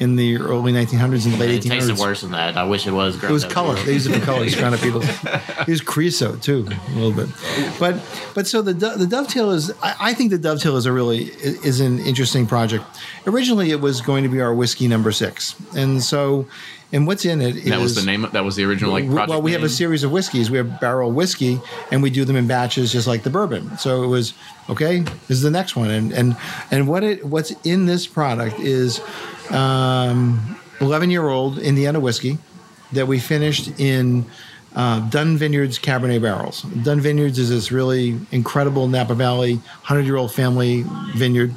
in 0.00 0.16
the 0.16 0.36
early 0.38 0.72
1900s 0.72 1.24
and 1.26 1.38
late 1.38 1.50
It 1.50 1.62
1800s. 1.64 1.68
tasted 1.70 1.98
worse 1.98 2.20
than 2.22 2.32
that. 2.32 2.56
I 2.56 2.64
wish 2.64 2.86
it 2.86 2.90
was. 2.90 3.22
It 3.22 3.30
was 3.30 3.44
color. 3.44 3.76
They 3.76 3.92
used 3.92 4.08
it 4.10 4.18
for 4.18 4.24
color. 4.26 4.48
ground 4.50 4.74
up 4.74 4.82
beetles. 4.82 5.06
It 5.60 5.68
was 5.68 5.80
creosote 5.80 6.42
too, 6.42 6.66
a 6.68 6.90
little 6.98 7.12
bit. 7.12 7.28
But 7.78 7.96
but 8.34 8.46
so 8.46 8.60
the 8.62 8.72
the 8.74 9.06
dovetail 9.06 9.50
is. 9.52 9.70
I, 9.82 9.94
I 10.00 10.14
think 10.14 10.30
the 10.30 10.38
dovetail 10.38 10.76
is 10.76 10.86
a 10.86 10.92
really 10.92 11.24
is 11.24 11.80
an 11.80 12.00
interesting 12.00 12.46
project. 12.46 12.84
Originally, 13.26 13.70
it 13.70 13.80
was 13.80 14.00
going 14.00 14.22
to 14.24 14.28
be 14.28 14.40
our 14.40 14.52
whiskey 14.52 14.88
number 14.88 15.12
six, 15.12 15.54
and 15.76 16.02
so 16.02 16.46
and 16.94 17.08
what's 17.08 17.24
in 17.24 17.42
it 17.42 17.56
is 17.56 17.64
that 17.64 17.80
was 17.80 17.96
the 17.96 18.06
name. 18.06 18.24
That 18.32 18.44
was 18.44 18.54
the 18.54 18.62
original 18.64 18.92
like 18.92 19.06
project. 19.06 19.28
well, 19.28 19.42
we 19.42 19.50
have 19.50 19.64
a 19.64 19.68
series 19.68 20.04
of 20.04 20.12
whiskeys. 20.12 20.48
We 20.48 20.58
have 20.58 20.78
Barrell 20.80 21.10
whiskey, 21.10 21.60
and 21.90 22.04
we 22.04 22.08
do 22.08 22.24
them 22.24 22.36
in 22.36 22.46
batches, 22.46 22.92
just 22.92 23.08
like 23.08 23.24
the 23.24 23.30
bourbon. 23.30 23.76
So 23.78 24.04
it 24.04 24.06
was 24.06 24.32
okay. 24.70 25.00
This 25.00 25.30
is 25.30 25.42
the 25.42 25.50
next 25.50 25.74
one, 25.74 25.90
and 25.90 26.12
and 26.12 26.36
and 26.70 26.86
what 26.86 27.02
it 27.02 27.24
what's 27.24 27.50
in 27.66 27.86
this 27.86 28.06
product 28.06 28.60
is 28.60 29.00
um, 29.50 30.56
eleven 30.80 31.10
year 31.10 31.26
old 31.26 31.58
Indiana 31.58 31.98
whiskey 31.98 32.38
that 32.92 33.06
we 33.06 33.18
finished 33.18 33.78
in. 33.80 34.24
Uh, 34.76 34.98
Dunn 35.08 35.36
Vineyards 35.36 35.78
Cabernet 35.78 36.20
barrels. 36.20 36.62
Dunn 36.62 36.98
Vineyards 36.98 37.38
is 37.38 37.48
this 37.48 37.70
really 37.70 38.18
incredible 38.32 38.88
Napa 38.88 39.14
Valley, 39.14 39.60
hundred 39.84 40.04
year 40.04 40.16
old 40.16 40.34
family 40.34 40.84
vineyard, 41.14 41.54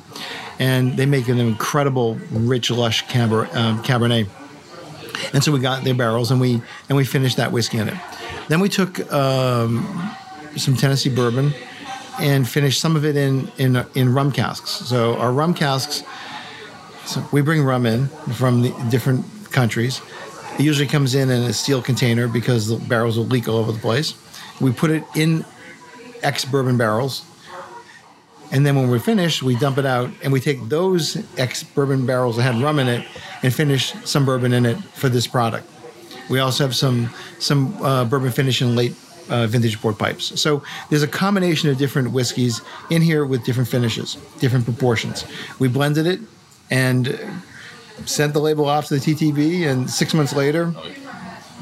and 0.60 0.96
they 0.96 1.08
make 1.08 1.28
an 1.28 1.40
incredible, 1.40 2.20
rich, 2.30 2.70
lush 2.70 3.02
um, 3.02 3.82
Cabernet. 3.82 4.28
And 5.34 5.44
so 5.44 5.52
we 5.52 5.60
got 5.60 5.84
their 5.84 5.94
barrels 5.94 6.32
and 6.32 6.40
we 6.40 6.62
and 6.90 6.98
we 6.98 7.06
finished 7.06 7.38
that 7.38 7.52
whiskey 7.52 7.78
in 7.78 7.88
it. 7.88 7.98
Then 8.48 8.60
we 8.60 8.70
took 8.70 9.12
um, 9.12 10.16
some 10.56 10.76
Tennessee 10.76 11.14
bourbon 11.14 11.54
and 12.20 12.48
finished 12.48 12.82
some 12.82 12.96
of 12.96 13.06
it 13.06 13.16
in 13.16 13.52
in 13.58 13.86
in 13.96 14.14
rum 14.14 14.32
casks. 14.32 14.72
So 14.72 15.16
our 15.18 15.32
rum 15.32 15.54
casks, 15.54 16.04
so 17.06 17.26
we 17.32 17.42
bring 17.42 17.64
rum 17.64 17.86
in 17.86 18.08
from 18.36 18.62
the 18.62 18.70
different 18.90 19.26
countries. 19.52 20.02
It 20.58 20.64
usually 20.64 20.88
comes 20.88 21.14
in 21.14 21.30
in 21.30 21.44
a 21.44 21.54
steel 21.54 21.82
container 21.82 22.28
because 22.28 22.68
the 22.68 22.78
barrels 22.88 23.18
will 23.18 23.26
leak 23.26 23.48
all 23.48 23.58
over 23.58 23.72
the 23.72 23.80
place. 23.80 24.16
We 24.60 24.72
put 24.72 24.90
it 24.90 25.04
in 25.16 25.46
ex 26.24 26.46
bourbon 26.46 26.78
barrels. 26.78 27.24
And 28.50 28.66
then 28.66 28.76
when 28.76 28.90
we're 28.90 29.00
finished, 29.00 29.44
we 29.44 29.58
dump 29.58 29.78
it 29.78 29.86
out 29.86 30.10
and 30.24 30.32
we 30.32 30.40
take 30.40 30.70
those 30.70 31.18
ex 31.38 31.64
bourbon 31.64 32.06
barrels 32.06 32.38
that 32.38 32.44
had 32.44 32.56
rum 32.56 32.80
in 32.80 32.88
it 32.88 33.06
and 33.44 33.54
finish 33.54 33.94
some 34.04 34.26
bourbon 34.26 34.54
in 34.54 34.66
it 34.66 34.78
for 34.94 35.10
this 35.10 35.28
product. 35.28 35.68
We 36.30 36.40
also 36.40 36.64
have 36.66 36.76
some 36.76 37.10
some 37.40 37.82
uh, 37.82 38.06
bourbon 38.06 38.32
finish 38.32 38.62
in 38.62 38.76
late 38.76 38.94
uh, 39.30 39.48
vintage 39.48 39.80
port 39.82 39.98
pipes. 39.98 40.40
So 40.40 40.64
there's 40.90 41.04
a 41.04 41.08
combination 41.08 41.70
of 41.70 41.78
different 41.78 42.12
whiskeys 42.12 42.62
in 42.90 43.02
here 43.02 43.26
with 43.26 43.44
different 43.46 43.70
finishes, 43.70 44.16
different 44.40 44.66
proportions. 44.66 45.26
We 45.60 45.68
blended 45.68 46.06
it 46.08 46.20
and 46.70 47.20
sent 48.06 48.34
the 48.34 48.40
label 48.40 48.66
off 48.66 48.88
to 48.88 49.00
the 49.00 49.00
TTB, 49.00 49.68
and 49.68 49.90
six 49.90 50.14
months 50.14 50.34
later, 50.34 50.74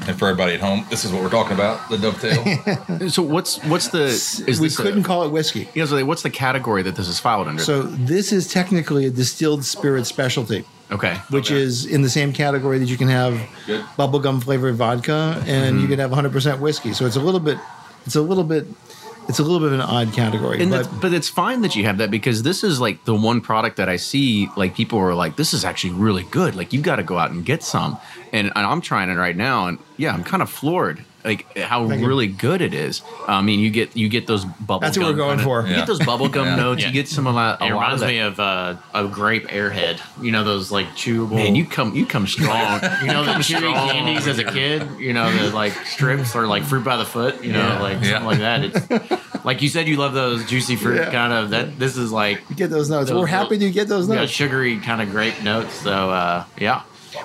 And 0.06 0.18
for 0.18 0.28
everybody 0.28 0.54
at 0.54 0.60
home, 0.60 0.84
this 0.90 1.04
is 1.04 1.12
what 1.12 1.22
we're 1.22 1.30
talking 1.30 1.54
about 1.54 1.88
the 1.88 1.96
dovetail. 1.98 3.08
So 3.08 3.22
what's 3.22 3.62
what's 3.64 3.88
the 3.88 4.04
is 4.04 4.60
we 4.60 4.68
this 4.68 4.76
couldn't 4.76 5.00
a, 5.00 5.04
call 5.04 5.24
it 5.24 5.30
whiskey. 5.30 5.68
you 5.74 5.82
know, 5.82 5.86
so 5.86 6.04
what's 6.04 6.22
the 6.22 6.30
category 6.30 6.82
that 6.82 6.96
this 6.96 7.08
is 7.08 7.18
filed 7.18 7.48
under? 7.48 7.62
So 7.62 7.82
this 7.82 8.32
is 8.32 8.48
technically 8.52 9.06
a 9.06 9.10
distilled 9.10 9.64
spirit 9.64 10.06
specialty. 10.06 10.64
Okay, 10.90 11.16
which 11.30 11.50
is 11.50 11.86
in 11.86 12.02
the 12.02 12.10
same 12.10 12.32
category 12.32 12.78
that 12.78 12.88
you 12.88 12.96
can 12.96 13.08
have 13.08 13.40
Good. 13.66 13.80
bubblegum 13.98 14.42
flavored 14.42 14.76
vodka 14.76 15.42
and 15.46 15.76
you 15.76 15.88
mm-hmm. 15.88 15.96
can 15.96 15.98
have 15.98 16.10
100% 16.10 16.60
whiskey. 16.60 16.92
So 16.92 17.06
it's 17.06 17.16
a 17.16 17.20
little 17.20 17.40
bit, 17.40 17.58
it's 18.04 18.16
a 18.16 18.22
little 18.22 18.44
bit, 18.44 18.66
it's 19.28 19.38
a 19.38 19.42
little 19.42 19.58
bit 19.58 19.68
of 19.68 19.74
an 19.74 19.80
odd 19.80 20.12
category. 20.12 20.62
And 20.62 20.70
but 20.70 20.84
that's, 20.84 20.88
but 20.88 21.12
it's 21.12 21.28
fine 21.28 21.62
that 21.62 21.74
you 21.74 21.84
have 21.84 21.98
that 21.98 22.10
because 22.10 22.42
this 22.42 22.62
is 22.62 22.80
like 22.80 23.04
the 23.04 23.14
one 23.14 23.40
product 23.40 23.76
that 23.76 23.88
I 23.88 23.96
see 23.96 24.48
like 24.56 24.74
people 24.74 24.98
are 24.98 25.14
like 25.14 25.36
this 25.36 25.52
is 25.52 25.64
actually 25.64 25.94
really 25.94 26.24
good 26.24 26.54
like 26.54 26.72
you 26.72 26.80
got 26.80 26.96
to 26.96 27.02
go 27.02 27.18
out 27.18 27.30
and 27.30 27.44
get 27.44 27.62
some 27.62 27.98
and, 28.32 28.48
and 28.54 28.66
I'm 28.66 28.80
trying 28.80 29.10
it 29.10 29.14
right 29.14 29.36
now 29.36 29.66
and 29.66 29.78
yeah 29.96 30.12
I'm 30.12 30.24
kind 30.24 30.42
of 30.42 30.50
floored 30.50 31.04
like 31.26 31.58
how 31.58 31.86
Thank 31.88 32.00
you. 32.00 32.06
really 32.08 32.28
good 32.28 32.62
it 32.62 32.72
is 32.72 33.02
I 33.26 33.42
mean 33.42 33.60
you 33.60 33.70
get 33.70 33.96
you 33.96 34.08
get 34.08 34.26
those 34.26 34.44
bubble 34.44 34.80
That's 34.80 34.96
what 34.96 35.08
we're 35.08 35.12
going 35.14 35.38
kinda- 35.38 35.42
for. 35.44 35.62
you 35.62 35.70
Yeah. 35.70 35.76
get 35.78 35.86
those 35.88 35.98
bubblegum 36.00 36.44
Yeah. 36.44 36.56
notes 36.56 36.80
Yeah. 36.82 36.88
you 36.88 36.94
get 36.94 37.08
some 37.08 37.26
of 37.26 37.34
that 37.34 37.60
a 37.60 37.66
It 37.66 37.70
reminds 37.72 38.00
of 38.02 38.08
me 38.08 38.18
of 38.20 38.38
uh, 38.40 38.74
a 38.94 39.04
grape 39.08 39.48
airhead. 39.48 40.00
You 40.22 40.30
know 40.30 40.44
those 40.44 40.70
like 40.70 40.86
chewable. 40.94 41.32
man 41.34 41.54
you 41.56 41.64
come 41.66 41.94
you 41.94 42.06
come 42.06 42.26
strong 42.26 42.80
you 43.02 43.08
know 43.08 43.24
the 43.24 43.32
chewy 43.32 43.74
candies 43.90 44.26
as 44.28 44.38
a 44.38 44.44
kid. 44.44 44.86
You 45.00 45.12
know 45.12 45.30
the 45.36 45.54
like 45.54 45.72
strips 45.86 46.34
or 46.36 46.46
like 46.46 46.62
fruit 46.62 46.84
by 46.84 46.96
the 46.96 47.04
foot. 47.04 47.42
You 47.44 47.52
know 47.52 47.58
Yeah. 47.66 47.80
like 47.82 47.98
Yeah. 48.02 48.10
something 48.20 48.26
like 48.26 48.38
that. 48.38 48.64
It's 48.64 49.44
like 49.44 49.62
you 49.62 49.68
said 49.68 49.88
you 49.88 49.96
love 49.96 50.14
those 50.14 50.44
juicy 50.46 50.76
fruit 50.76 50.96
Yeah. 51.00 51.10
kind 51.10 51.32
of. 51.32 51.50
That 51.50 51.78
this 51.78 51.96
is 51.96 52.12
like 52.12 52.40
you 52.48 52.56
get 52.56 52.70
those 52.70 52.88
notes. 52.88 53.10
Those 53.10 53.18
we're 53.20 53.26
happy 53.26 53.58
to 53.58 53.70
get 53.70 53.88
those 53.88 54.08
yeah, 54.08 54.14
notes. 54.16 54.32
sugary 54.32 54.78
kind 54.78 55.02
of 55.02 55.10
grape 55.10 55.42
notes. 55.42 55.74
So 55.80 55.92
uh, 56.10 56.44
yeah, 56.58 56.82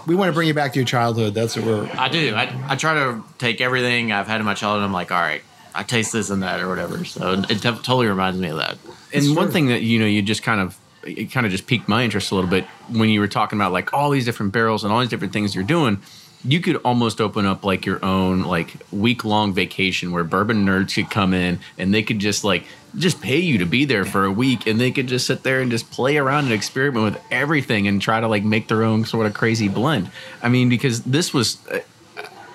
We 0.08 0.16
want 0.16 0.30
to 0.30 0.34
bring 0.34 0.48
you 0.48 0.54
back 0.54 0.74
to 0.74 0.80
your 0.80 0.86
childhood. 0.86 1.34
That's 1.34 1.56
what 1.56 1.66
we're. 1.66 1.90
I 1.98 2.10
do. 2.10 2.34
I, 2.36 2.54
I 2.68 2.76
try 2.76 2.94
to 2.96 3.24
take 3.38 3.62
everything 3.62 4.12
I've 4.12 4.28
had 4.28 4.40
in 4.40 4.46
my 4.46 4.54
childhood. 4.54 4.84
I'm 4.84 4.94
like, 4.94 5.12
all 5.12 5.22
right, 5.22 5.42
I 5.74 5.84
taste 5.84 6.14
this 6.14 6.30
and 6.30 6.44
that 6.44 6.60
or 6.60 6.68
whatever. 6.68 7.04
So 7.06 7.44
it 7.48 7.48
t- 7.48 7.60
totally 7.62 8.08
reminds 8.08 8.40
me 8.40 8.50
of 8.50 8.58
that. 8.58 8.78
and 9.14 9.36
one 9.36 9.46
true. 9.46 9.54
thing 9.54 9.68
that 9.68 9.82
you 9.82 10.00
know 10.00 10.06
you 10.06 10.22
just 10.22 10.44
kind 10.44 10.60
of 10.62 10.78
it 11.04 11.32
kind 11.32 11.46
of 11.46 11.52
just 11.52 11.66
piqued 11.68 11.88
my 11.88 12.04
interest 12.04 12.32
a 12.32 12.36
little 12.36 12.50
bit 12.50 12.66
when 12.90 13.10
you 13.10 13.20
were 13.20 13.28
talking 13.28 13.58
about 13.58 13.72
like 13.72 13.94
all 13.94 14.10
these 14.12 14.26
different 14.26 14.52
barrels 14.52 14.84
and 14.84 14.94
all 14.94 15.00
these 15.00 15.10
different 15.10 15.34
things 15.34 15.56
you're 15.56 15.64
doing 15.64 16.00
you 16.44 16.60
could 16.60 16.78
almost 16.78 17.22
open 17.22 17.46
up 17.46 17.64
like 17.64 17.86
your 17.86 18.04
own 18.04 18.42
like 18.42 18.74
week 18.92 19.24
long 19.24 19.54
vacation 19.54 20.12
where 20.12 20.24
bourbon 20.24 20.66
nerds 20.66 20.96
could 20.96 21.10
come 21.10 21.34
in 21.34 21.60
and 21.78 21.94
they 21.94 22.04
could 22.04 22.20
just 22.20 22.44
like 22.44 22.66
just 22.98 23.22
pay 23.22 23.38
you 23.38 23.58
to 23.58 23.66
be 23.66 23.86
there 23.86 24.06
for 24.06 24.26
a 24.26 24.32
week 24.32 24.68
and 24.68 24.80
they 24.80 24.92
could 24.92 25.08
just 25.08 25.28
sit 25.28 25.44
there 25.44 25.62
and 25.62 25.72
just 25.72 25.92
play 25.92 26.18
around 26.18 26.46
and 26.46 26.54
experiment 26.54 27.04
with 27.04 27.24
everything 27.32 27.88
and 27.88 28.02
try 28.02 28.20
to 28.20 28.28
like 28.28 28.44
make 28.44 28.68
their 28.68 28.84
own 28.84 29.06
sort 29.06 29.26
of 29.26 29.34
crazy 29.34 29.68
blend 29.68 30.10
i 30.42 30.50
mean 30.50 30.68
because 30.68 31.04
this 31.04 31.34
was 31.34 31.58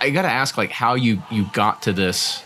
i 0.00 0.10
gotta 0.10 0.28
ask 0.28 0.56
like 0.56 0.70
how 0.70 0.94
you 0.94 1.22
you 1.30 1.46
got 1.52 1.82
to 1.82 1.92
this 1.92 2.42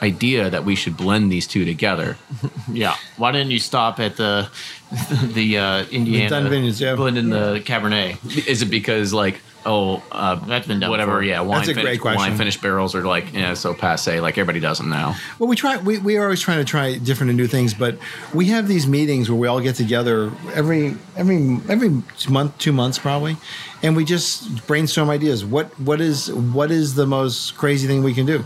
idea 0.00 0.48
that 0.48 0.64
we 0.64 0.76
should 0.76 0.96
blend 0.96 1.32
these 1.32 1.46
two 1.46 1.64
together 1.64 2.16
Yeah. 2.72 2.94
Why 3.16 3.32
didn't 3.32 3.50
you 3.50 3.58
stop 3.58 3.98
at 3.98 4.16
the 4.16 4.48
the 5.34 5.58
uh, 5.58 5.84
Indiana 5.86 6.30
Dunn 6.30 6.48
Vineyards, 6.50 6.80
yeah. 6.80 6.94
blending 6.94 7.30
the 7.30 7.60
Cabernet? 7.64 8.46
Is 8.46 8.62
it 8.62 8.66
because 8.66 9.12
like 9.12 9.40
oh 9.70 10.02
uh, 10.10 10.34
That's 10.46 10.66
been 10.66 10.80
done 10.80 10.90
whatever 10.90 11.12
before. 11.12 11.22
yeah 11.24 11.40
wine 11.40 11.58
That's 11.58 11.68
a 11.68 11.74
fin- 11.74 11.84
great 11.84 12.00
question. 12.00 12.16
wine 12.18 12.36
finished 12.36 12.62
barrels 12.62 12.94
are 12.94 13.04
like 13.04 13.32
yeah 13.34 13.52
so 13.54 13.74
passe 13.74 14.18
like 14.20 14.38
everybody 14.38 14.60
does 14.60 14.78
them 14.78 14.88
now 14.88 15.14
Well, 15.38 15.48
we 15.48 15.56
try. 15.56 15.76
We, 15.76 15.98
we 15.98 16.16
are 16.16 16.24
always 16.24 16.40
trying 16.40 16.58
to 16.58 16.64
try 16.64 16.96
different 16.98 17.30
and 17.30 17.36
new 17.36 17.46
things, 17.46 17.74
but 17.74 17.98
we 18.32 18.46
have 18.46 18.66
these 18.66 18.86
meetings 18.86 19.30
where 19.30 19.38
we 19.38 19.46
all 19.46 19.60
get 19.60 19.74
together 19.76 20.32
every 20.54 20.96
every 21.16 21.60
every 21.68 21.90
month, 22.30 22.56
two 22.58 22.72
months 22.72 22.98
probably, 22.98 23.36
and 23.82 23.94
we 23.94 24.04
just 24.04 24.66
brainstorm 24.66 25.10
ideas. 25.10 25.44
What 25.44 25.66
what 25.78 26.00
is 26.00 26.32
what 26.32 26.70
is 26.70 26.94
the 26.94 27.06
most 27.06 27.56
crazy 27.56 27.86
thing 27.86 28.02
we 28.02 28.14
can 28.14 28.26
do? 28.26 28.44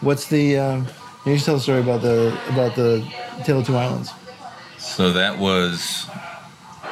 What's 0.00 0.26
the? 0.28 0.58
Uh, 0.58 0.84
can 1.22 1.32
you 1.32 1.34
just 1.36 1.46
tell 1.46 1.54
the 1.56 1.60
story 1.60 1.80
about 1.80 2.02
the 2.02 2.36
about 2.50 2.74
the 2.76 3.06
Tale 3.44 3.60
of 3.60 3.66
Two 3.66 3.76
Islands? 3.76 4.10
So 4.78 5.12
that 5.12 5.38
was 5.38 6.06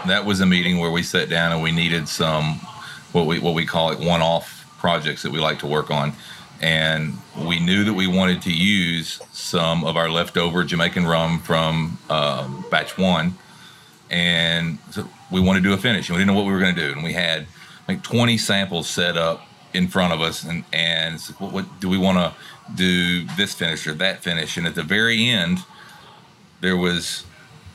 that 0.07 0.25
was 0.25 0.41
a 0.41 0.47
meeting 0.47 0.79
where 0.79 0.91
we 0.91 1.03
sat 1.03 1.29
down 1.29 1.53
and 1.53 1.63
we 1.63 1.71
needed 1.73 2.09
some 2.09 2.61
what 3.15 3.27
we 3.27 3.39
what 3.39 3.55
we 3.55 3.65
call 3.65 3.91
it 3.91 3.99
one 3.99 4.21
off 4.21 4.67
projects 4.79 5.23
that 5.23 5.33
we 5.33 5.39
like 5.39 5.61
to 5.61 5.67
work 5.67 5.91
on. 5.91 6.13
And 6.61 7.15
we 7.39 7.59
knew 7.61 7.85
that 7.85 7.95
we 7.95 8.07
wanted 8.07 8.43
to 8.43 8.53
use 8.53 9.21
some 9.33 9.85
of 9.85 9.97
our 9.97 10.09
leftover 10.09 10.65
Jamaican 10.65 11.07
rum 11.07 11.41
from 11.41 11.99
uh, 12.09 12.49
batch 12.71 12.97
one, 12.97 13.35
and 14.11 14.79
so 14.91 15.09
we 15.31 15.41
wanted 15.41 15.63
to 15.63 15.69
do 15.69 15.75
a 15.75 15.79
finish, 15.79 16.09
and 16.09 16.17
we 16.17 16.21
didn't 16.21 16.35
know 16.35 16.41
what 16.41 16.47
we 16.47 16.53
were 16.53 16.61
going 16.61 16.75
to 16.75 16.81
do. 16.81 16.93
And 16.93 17.03
we 17.03 17.13
had 17.13 17.47
like 17.89 18.03
20 18.03 18.39
samples 18.39 18.89
set 18.89 19.17
up 19.17 19.47
in 19.73 19.89
front 19.89 20.13
of 20.13 20.21
us, 20.21 20.45
and 20.45 20.65
and 20.73 21.21
what, 21.39 21.53
what 21.53 21.81
do 21.81 21.89
we 21.89 21.99
want 21.99 22.19
to 22.19 22.33
do 22.75 23.27
this 23.37 23.55
finish 23.55 23.87
or 23.87 23.95
that 23.95 24.23
finish? 24.23 24.57
And 24.57 24.67
at 24.67 24.75
the 24.75 24.83
very 24.83 25.27
end, 25.27 25.59
there 26.61 26.77
was 26.77 27.25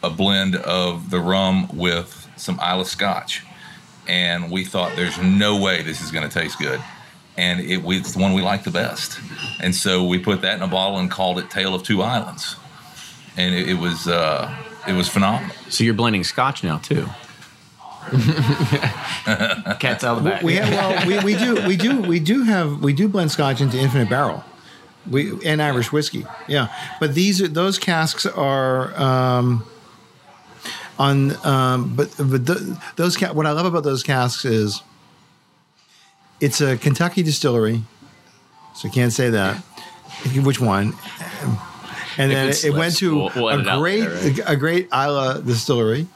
a 0.01 0.09
blend 0.09 0.55
of 0.55 1.09
the 1.09 1.19
rum 1.19 1.69
with 1.75 2.27
some 2.37 2.59
Islay 2.59 2.85
Scotch, 2.85 3.43
and 4.09 4.51
we 4.51 4.65
thought 4.65 4.95
there's 4.95 5.17
no 5.19 5.61
way 5.61 5.83
this 5.83 6.01
is 6.01 6.11
going 6.11 6.27
to 6.27 6.33
taste 6.33 6.59
good, 6.59 6.81
and 7.37 7.61
it 7.61 7.83
we, 7.83 7.97
it's 7.97 8.13
the 8.13 8.19
one 8.19 8.33
we 8.33 8.41
like 8.41 8.63
the 8.63 8.71
best, 8.71 9.19
and 9.61 9.73
so 9.73 10.03
we 10.05 10.19
put 10.19 10.41
that 10.41 10.55
in 10.55 10.61
a 10.61 10.67
bottle 10.67 10.97
and 10.97 11.09
called 11.09 11.39
it 11.39 11.49
Tale 11.49 11.75
of 11.75 11.83
Two 11.83 12.01
Islands, 12.01 12.55
and 13.37 13.55
it, 13.55 13.69
it 13.69 13.75
was 13.75 14.07
uh, 14.07 14.53
it 14.87 14.93
was 14.93 15.07
phenomenal. 15.07 15.55
so 15.69 15.83
you're 15.83 15.93
blending 15.93 16.23
scotch 16.23 16.63
now 16.63 16.79
too 16.79 17.07
Cat's 19.79 20.03
out 20.03 20.17
of 20.17 20.23
the 20.23 20.29
bag. 20.31 20.43
We 20.43 20.55
have 20.55 20.69
well, 20.69 21.07
we, 21.07 21.19
we 21.19 21.35
do 21.35 21.67
we 21.67 21.77
do 21.77 22.01
we 22.01 22.19
do 22.19 22.43
have 22.43 22.81
we 22.81 22.93
do 22.93 23.07
blend 23.07 23.31
Scotch 23.31 23.61
into 23.61 23.77
Infinite 23.77 24.09
Barrel, 24.09 24.43
we 25.09 25.33
and 25.45 25.61
Irish 25.61 25.91
whiskey. 25.91 26.25
Yeah, 26.47 26.73
but 26.99 27.13
these 27.13 27.41
are 27.41 27.47
those 27.47 27.77
casks 27.77 28.25
are. 28.25 28.99
Um, 28.99 29.65
on 30.99 31.33
um, 31.45 31.95
but 31.95 32.13
but 32.19 32.45
th- 32.45 32.59
those 32.97 33.17
ca- 33.17 33.33
what 33.33 33.45
I 33.47 33.51
love 33.51 33.65
about 33.65 33.83
those 33.83 34.03
casks 34.03 34.45
is 34.45 34.83
it's 36.41 36.61
a 36.61 36.77
Kentucky 36.77 37.23
distillery, 37.23 37.81
so 38.75 38.87
I 38.87 38.91
can't 38.91 39.11
say 39.13 39.29
that 39.31 39.57
which 40.43 40.59
one. 40.59 40.93
And 42.17 42.29
then 42.31 42.49
it's 42.49 42.63
it 42.65 42.73
went 42.73 42.97
to 42.97 43.15
we'll- 43.15 43.31
we'll 43.35 43.47
a 43.49 43.77
great 43.79 44.01
there, 44.01 44.33
a 44.47 44.55
great 44.57 44.89
Islay 44.93 45.41
distillery, 45.45 46.07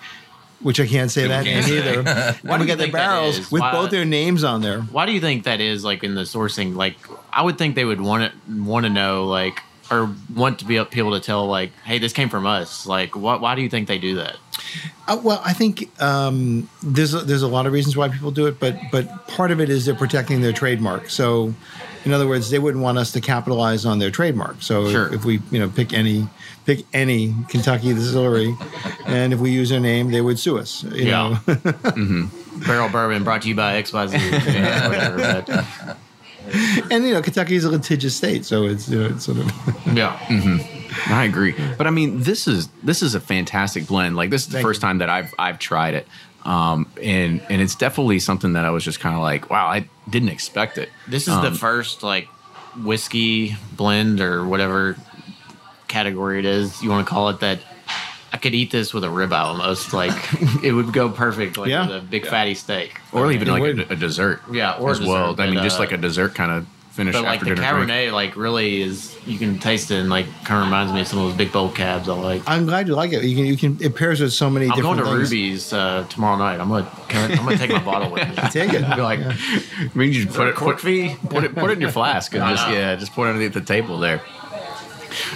which 0.59 0.79
I 0.81 0.87
can't 0.87 1.09
say 1.09 1.27
that 1.27 1.45
can't 1.45 1.65
name 1.67 1.81
say. 1.83 1.89
either. 1.89 2.03
Why 2.43 2.55
and 2.55 2.61
we 2.61 2.67
got 2.67 2.77
the 2.77 2.89
barrels 2.91 3.49
with 3.51 3.61
Why- 3.61 3.71
both 3.71 3.89
their 3.91 4.05
names 4.05 4.43
on 4.43 4.61
there. 4.61 4.81
Why 4.81 5.05
do 5.05 5.13
you 5.13 5.21
think 5.21 5.45
that 5.45 5.61
is? 5.61 5.83
Like 5.85 6.03
in 6.03 6.15
the 6.15 6.21
sourcing, 6.23 6.75
like 6.75 6.97
I 7.31 7.41
would 7.41 7.57
think 7.57 7.75
they 7.75 7.85
would 7.85 8.01
want 8.01 8.23
it, 8.23 8.31
want 8.49 8.85
to 8.85 8.89
know, 8.89 9.25
like, 9.27 9.61
or 9.91 10.09
want 10.33 10.59
to 10.59 10.65
be 10.65 10.77
able 10.77 11.11
to 11.13 11.19
tell, 11.19 11.45
like, 11.47 11.71
hey, 11.83 11.99
this 11.99 12.13
came 12.13 12.29
from 12.29 12.45
us. 12.45 12.85
Like, 12.85 13.15
what? 13.15 13.41
Why 13.41 13.55
do 13.55 13.61
you 13.61 13.69
think 13.69 13.87
they 13.87 13.97
do 13.99 14.15
that? 14.15 14.37
Uh, 15.07 15.19
well, 15.21 15.41
I 15.43 15.53
think 15.53 15.89
um, 16.01 16.69
there's 16.81 17.13
a, 17.13 17.19
there's 17.19 17.41
a 17.41 17.47
lot 17.47 17.65
of 17.65 17.73
reasons 17.73 17.97
why 17.97 18.07
people 18.09 18.31
do 18.31 18.47
it, 18.47 18.59
but 18.59 18.77
but 18.91 19.27
part 19.27 19.51
of 19.51 19.59
it 19.59 19.69
is 19.69 19.85
they're 19.85 19.95
protecting 19.95 20.41
their 20.41 20.53
trademark. 20.53 21.09
So, 21.09 21.53
in 22.05 22.13
other 22.13 22.27
words, 22.27 22.49
they 22.49 22.59
wouldn't 22.59 22.83
want 22.83 22.97
us 22.97 23.11
to 23.13 23.21
capitalize 23.21 23.85
on 23.85 23.99
their 23.99 24.11
trademark. 24.11 24.61
So 24.61 24.89
Sure. 24.89 25.07
if, 25.07 25.13
if 25.15 25.25
we 25.25 25.41
you 25.51 25.59
know 25.59 25.69
pick 25.69 25.91
any 25.93 26.27
pick 26.65 26.85
any 26.93 27.35
Kentucky 27.49 27.93
distillery, 27.93 28.55
and 29.05 29.33
if 29.33 29.39
we 29.39 29.51
use 29.51 29.69
their 29.69 29.81
name, 29.81 30.11
they 30.11 30.21
would 30.21 30.39
sue 30.39 30.57
us. 30.57 30.83
You 30.83 31.07
Yeah. 31.07 31.37
know, 31.47 32.29
Barrell 32.65 32.87
bourbon 32.89 33.23
brought 33.25 33.41
to 33.41 33.49
you 33.49 33.55
by 33.55 33.81
XYZ. 33.81 34.13
yeah, 34.53 34.87
whatever, 34.87 35.17
but, 35.17 35.97
and 36.91 37.05
you 37.05 37.13
know 37.13 37.21
Kentucky 37.21 37.55
is 37.55 37.65
a 37.65 37.69
litigious 37.69 38.15
state, 38.15 38.45
so 38.45 38.63
it's 38.65 38.89
you 38.89 38.99
know 38.99 39.07
it's 39.07 39.25
sort 39.25 39.37
of 39.39 39.51
yeah. 39.93 40.17
I 41.07 41.23
agree, 41.23 41.55
but 41.77 41.87
I 41.87 41.89
mean, 41.89 42.21
this 42.21 42.47
is 42.47 42.69
this 42.83 43.01
is 43.01 43.15
a 43.15 43.19
fantastic 43.19 43.87
blend. 43.87 44.15
Like 44.15 44.29
this 44.29 44.41
is 44.43 44.47
the 44.47 44.53
Thank 44.53 44.65
first 44.65 44.77
you. 44.81 44.87
time 44.87 44.97
that 44.99 45.09
I've 45.09 45.33
I've 45.39 45.57
tried 45.59 45.95
it, 45.95 46.07
um, 46.45 46.85
and 47.01 47.41
and 47.49 47.61
it's 47.61 47.75
definitely 47.75 48.19
something 48.19 48.53
that 48.53 48.63
I 48.65 48.69
was 48.69 48.83
just 48.83 48.99
kind 48.99 49.15
of 49.15 49.21
like, 49.21 49.49
wow, 49.49 49.65
I 49.67 49.87
didn't 50.09 50.29
expect 50.29 50.77
it. 50.77 50.89
This 51.07 51.23
is 51.23 51.33
Um, 51.33 51.43
the 51.43 51.51
first 51.51 52.03
like 52.03 52.27
whiskey 52.83 53.55
blend 53.75 54.19
or 54.21 54.45
whatever 54.45 54.95
category 55.87 56.39
it 56.39 56.45
is 56.45 56.81
you 56.81 56.89
want 56.89 57.05
to 57.05 57.09
call 57.09 57.29
it 57.29 57.39
that 57.41 57.59
I 57.59 57.72
could 58.43 58.53
eat 58.53 58.69
this 58.69 58.93
with 58.93 59.03
a 59.03 59.07
ribeye 59.07 59.31
almost. 59.39 59.91
Like 59.93 60.13
it 60.63 60.73
would 60.73 60.93
go 60.93 61.09
perfect 61.09 61.57
like 61.57 61.69
Yeah. 61.69 61.87
with 61.87 61.95
a 61.97 62.01
big 62.01 62.27
fatty 62.27 62.53
steak. 62.53 62.99
or 63.11 63.31
even 63.31 63.47
like 63.47 63.63
a, 63.89 63.93
a 63.93 63.95
dessert, 63.95 64.41
Yeah, 64.51 64.73
or 64.77 64.91
as 64.91 65.01
well. 65.01 65.31
dessert, 65.33 65.41
I 65.43 65.45
mean, 65.47 65.55
but, 65.55 65.63
just 65.63 65.77
uh, 65.77 65.79
like 65.79 65.91
a 65.93 65.97
dessert 65.97 66.35
kind 66.35 66.51
of 66.51 66.67
finish 66.91 67.15
But 67.15 67.23
like 67.23 67.39
after 67.39 67.49
the 67.49 67.55
dinner. 67.55 67.67
Cabernet, 67.67 67.87
drink. 67.87 68.13
like 68.13 68.35
really 68.35 68.79
is 68.83 69.17
you 69.25 69.39
can 69.39 69.57
taste 69.57 69.89
it 69.89 69.95
and 69.95 70.11
like 70.11 70.27
kind 70.45 70.59
of 70.59 70.65
reminds 70.67 70.93
me 70.93 71.01
of 71.01 71.07
some 71.07 71.17
of 71.17 71.25
those 71.29 71.35
big 71.37 71.51
bold 71.51 71.73
cabs 71.75 72.07
I 72.07 72.13
like. 72.13 72.43
I'm 72.45 72.65
glad 72.67 72.87
you 72.87 72.93
like 72.93 73.11
it. 73.13 73.23
You 73.23 73.35
can 73.35 73.45
you 73.45 73.57
can 73.57 73.77
it 73.81 73.95
pairs 73.95 74.21
with 74.21 74.31
so 74.31 74.47
many 74.47 74.67
things? 74.67 74.77
I'm 74.85 74.95
different 74.97 75.03
going 75.05 75.15
to 75.15 75.19
things. 75.21 75.31
Ruby's 75.31 75.73
uh, 75.73 76.05
tomorrow 76.09 76.37
night. 76.37 76.59
I'm 76.59 76.69
gonna 76.69 76.87
I- 77.09 77.31
I'm 77.31 77.37
gonna 77.45 77.57
take 77.57 77.71
my 77.71 77.83
bottle 77.83 78.11
with 78.11 78.27
me. 78.27 78.35
Take 78.51 78.73
it. 78.73 78.81
Be 78.95 79.01
like, 79.01 79.21
I 79.21 79.89
mean, 79.95 80.11
you 80.13 80.27
put 80.27 80.47
it, 80.47 80.51
a 80.51 80.53
cork 80.53 80.75
put, 80.77 80.81
fee? 80.85 81.15
put 81.29 81.43
it, 81.43 81.55
put 81.55 81.71
it 81.71 81.73
in 81.73 81.81
your 81.81 81.91
flask, 81.91 82.33
and 82.35 82.43
just 82.55 82.67
yeah, 82.69 82.95
just 82.95 83.13
put 83.13 83.23
it 83.25 83.29
underneath 83.29 83.53
the 83.53 83.61
table 83.61 83.97
there. 83.97 84.21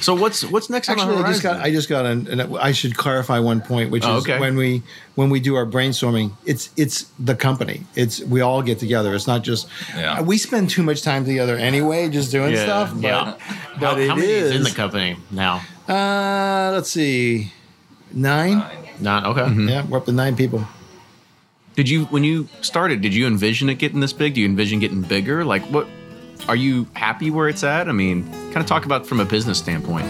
So 0.01 0.13
what's 0.15 0.43
what's 0.43 0.69
next 0.69 0.89
on 0.89 0.99
Actually, 0.99 1.17
the 1.17 1.23
I 1.23 1.27
just 1.31 1.43
got? 1.43 1.59
I 1.61 1.71
just 1.71 1.89
got 1.89 2.05
an, 2.05 2.27
an 2.27 2.55
I 2.57 2.71
should 2.71 2.95
clarify 2.97 3.39
one 3.39 3.61
point, 3.61 3.91
which 3.91 4.03
Oh, 4.05 4.17
is 4.17 4.23
okay. 4.23 4.39
when 4.39 4.55
we 4.55 4.83
when 5.15 5.29
we 5.29 5.39
do 5.39 5.55
our 5.55 5.65
brainstorming, 5.65 6.31
it's 6.45 6.69
it's 6.77 7.05
the 7.19 7.35
company. 7.35 7.83
It's 7.95 8.21
we 8.21 8.41
all 8.41 8.61
get 8.61 8.79
together. 8.79 9.13
It's 9.15 9.27
not 9.27 9.43
just 9.43 9.67
Yeah. 9.95 10.21
we 10.21 10.37
spend 10.37 10.69
too 10.69 10.83
much 10.83 11.01
time 11.01 11.25
together 11.25 11.55
anyway, 11.55 12.09
just 12.09 12.31
doing 12.31 12.53
Yeah, 12.53 12.63
stuff. 12.63 12.91
But, 12.93 13.01
yeah. 13.03 13.35
but 13.79 13.93
how, 13.93 13.97
it 13.97 14.09
how 14.09 14.15
many 14.15 14.27
is 14.27 14.55
in 14.55 14.63
the 14.63 14.71
company 14.71 15.17
now? 15.31 15.61
Uh, 15.87 16.71
let's 16.73 16.91
see, 16.91 17.51
nine. 18.13 18.63
Nine. 18.99 19.25
okay. 19.25 19.41
Mm-hmm. 19.41 19.69
Yeah, 19.69 19.85
we're 19.87 19.97
up 19.99 20.05
to 20.05 20.11
nine 20.11 20.35
people. 20.35 20.65
Did 21.75 21.87
you 21.89 22.05
when 22.05 22.23
you 22.23 22.49
started? 22.61 23.01
Did 23.01 23.13
you 23.13 23.27
envision 23.27 23.69
it 23.69 23.75
getting 23.75 23.99
this 23.99 24.13
big? 24.13 24.33
Do 24.33 24.41
you 24.41 24.47
envision 24.47 24.79
getting 24.79 25.01
bigger? 25.03 25.45
Like, 25.45 25.63
what 25.65 25.87
are 26.47 26.55
you 26.55 26.87
happy 26.93 27.29
where 27.29 27.49
it's 27.49 27.63
at? 27.63 27.87
I 27.87 27.91
mean, 27.91 28.29
kind 28.31 28.57
of 28.57 28.65
talk 28.65 28.85
about 28.85 29.05
from 29.05 29.19
a 29.19 29.25
business 29.25 29.57
standpoint. 29.57 30.05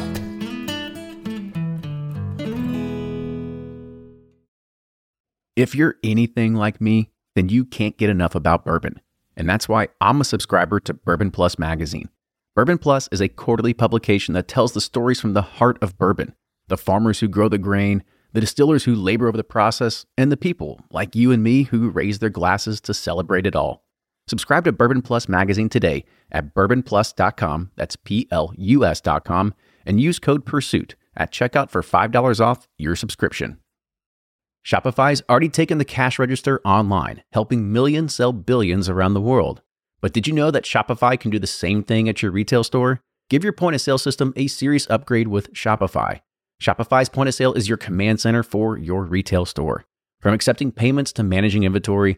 If 5.56 5.74
you're 5.74 5.96
anything 6.04 6.54
like 6.54 6.80
me, 6.80 7.10
then 7.36 7.50
you 7.50 7.66
can't 7.66 7.98
get 7.98 8.10
enough 8.10 8.36
about 8.36 8.64
bourbon. 8.64 9.02
And 9.36 9.50
that's 9.50 9.68
why 9.68 9.88
I'm 10.02 10.22
a 10.22 10.24
subscriber 10.24 10.80
to 10.82 10.94
Bourbon 10.94 11.32
Plus 11.32 11.58
magazine. 11.58 12.10
Bourbon 12.56 12.78
Plus 12.78 13.08
is 13.12 13.22
a 13.22 13.28
quarterly 13.28 13.74
publication 13.74 14.34
that 14.34 14.48
tells 14.48 14.74
the 14.74 14.82
stories 14.82 15.20
from 15.20 15.34
the 15.34 15.42
heart 15.42 15.78
of 15.82 15.98
bourbon 15.98 16.34
the 16.68 16.78
farmers 16.78 17.22
who 17.22 17.28
grow 17.30 17.48
the 17.48 17.58
grain, 17.58 18.04
the 18.34 18.42
distillers 18.42 18.84
who 18.84 18.94
labor 18.94 19.28
over 19.28 19.38
the 19.38 19.44
process, 19.44 20.06
and 20.18 20.32
the 20.32 20.38
people 20.38 20.82
like 20.92 21.16
you 21.16 21.32
and 21.32 21.42
me 21.42 21.64
who 21.64 21.90
raise 21.90 22.20
their 22.20 22.30
glasses 22.30 22.82
to 22.82 22.94
celebrate 22.94 23.46
it 23.46 23.56
all. 23.56 23.87
Subscribe 24.30 24.66
to 24.66 24.74
Bourbon 24.74 25.02
Plus 25.02 25.30
magazine 25.30 25.70
today 25.70 26.04
at 26.32 26.54
bourbonplus.com, 26.54 27.72
that's 27.76 27.96
P 27.96 28.28
L 28.30 28.54
U 28.58 28.84
S.com, 28.84 29.54
and 29.86 30.02
use 30.02 30.20
code 30.20 30.46
PURSUIT 30.46 30.96
at 31.16 31.32
checkout 31.32 31.70
for 31.70 31.82
$5 31.82 32.42
off 32.42 32.68
your 32.78 32.96
subscription. 32.96 33.58
Shopify's 34.66 35.22
already 35.30 35.48
taken 35.48 35.78
the 35.78 35.86
cash 35.86 36.20
register 36.20 36.62
online, 36.66 37.24
helping 37.32 37.72
millions 37.72 38.14
sell 38.14 38.34
billions 38.34 38.90
around 38.90 39.14
the 39.14 39.22
world. 39.22 39.62
But 40.02 40.12
did 40.12 40.28
you 40.28 40.34
know 40.34 40.52
that 40.52 40.66
Shopify 40.66 41.18
can 41.18 41.32
do 41.32 41.40
the 41.40 41.48
same 41.48 41.82
thing 41.82 42.10
at 42.10 42.22
your 42.22 42.32
retail 42.32 42.66
store? 42.66 43.00
Give 43.30 43.46
your 43.46 43.54
point 43.54 43.76
of 43.76 43.82
sale 43.82 43.98
system 43.98 44.34
a 44.36 44.48
serious 44.48 44.86
upgrade 44.90 45.30
with 45.30 45.54
Shopify. 45.54 46.20
Shopify's 46.62 47.08
point 47.08 47.30
of 47.30 47.36
sale 47.36 47.54
is 47.54 47.70
your 47.70 47.78
command 47.78 48.20
center 48.20 48.44
for 48.44 48.78
your 48.78 49.06
retail 49.06 49.46
store. 49.46 49.86
From 50.20 50.34
accepting 50.34 50.74
payments 50.74 51.14
to 51.14 51.24
managing 51.24 51.64
inventory, 51.64 52.18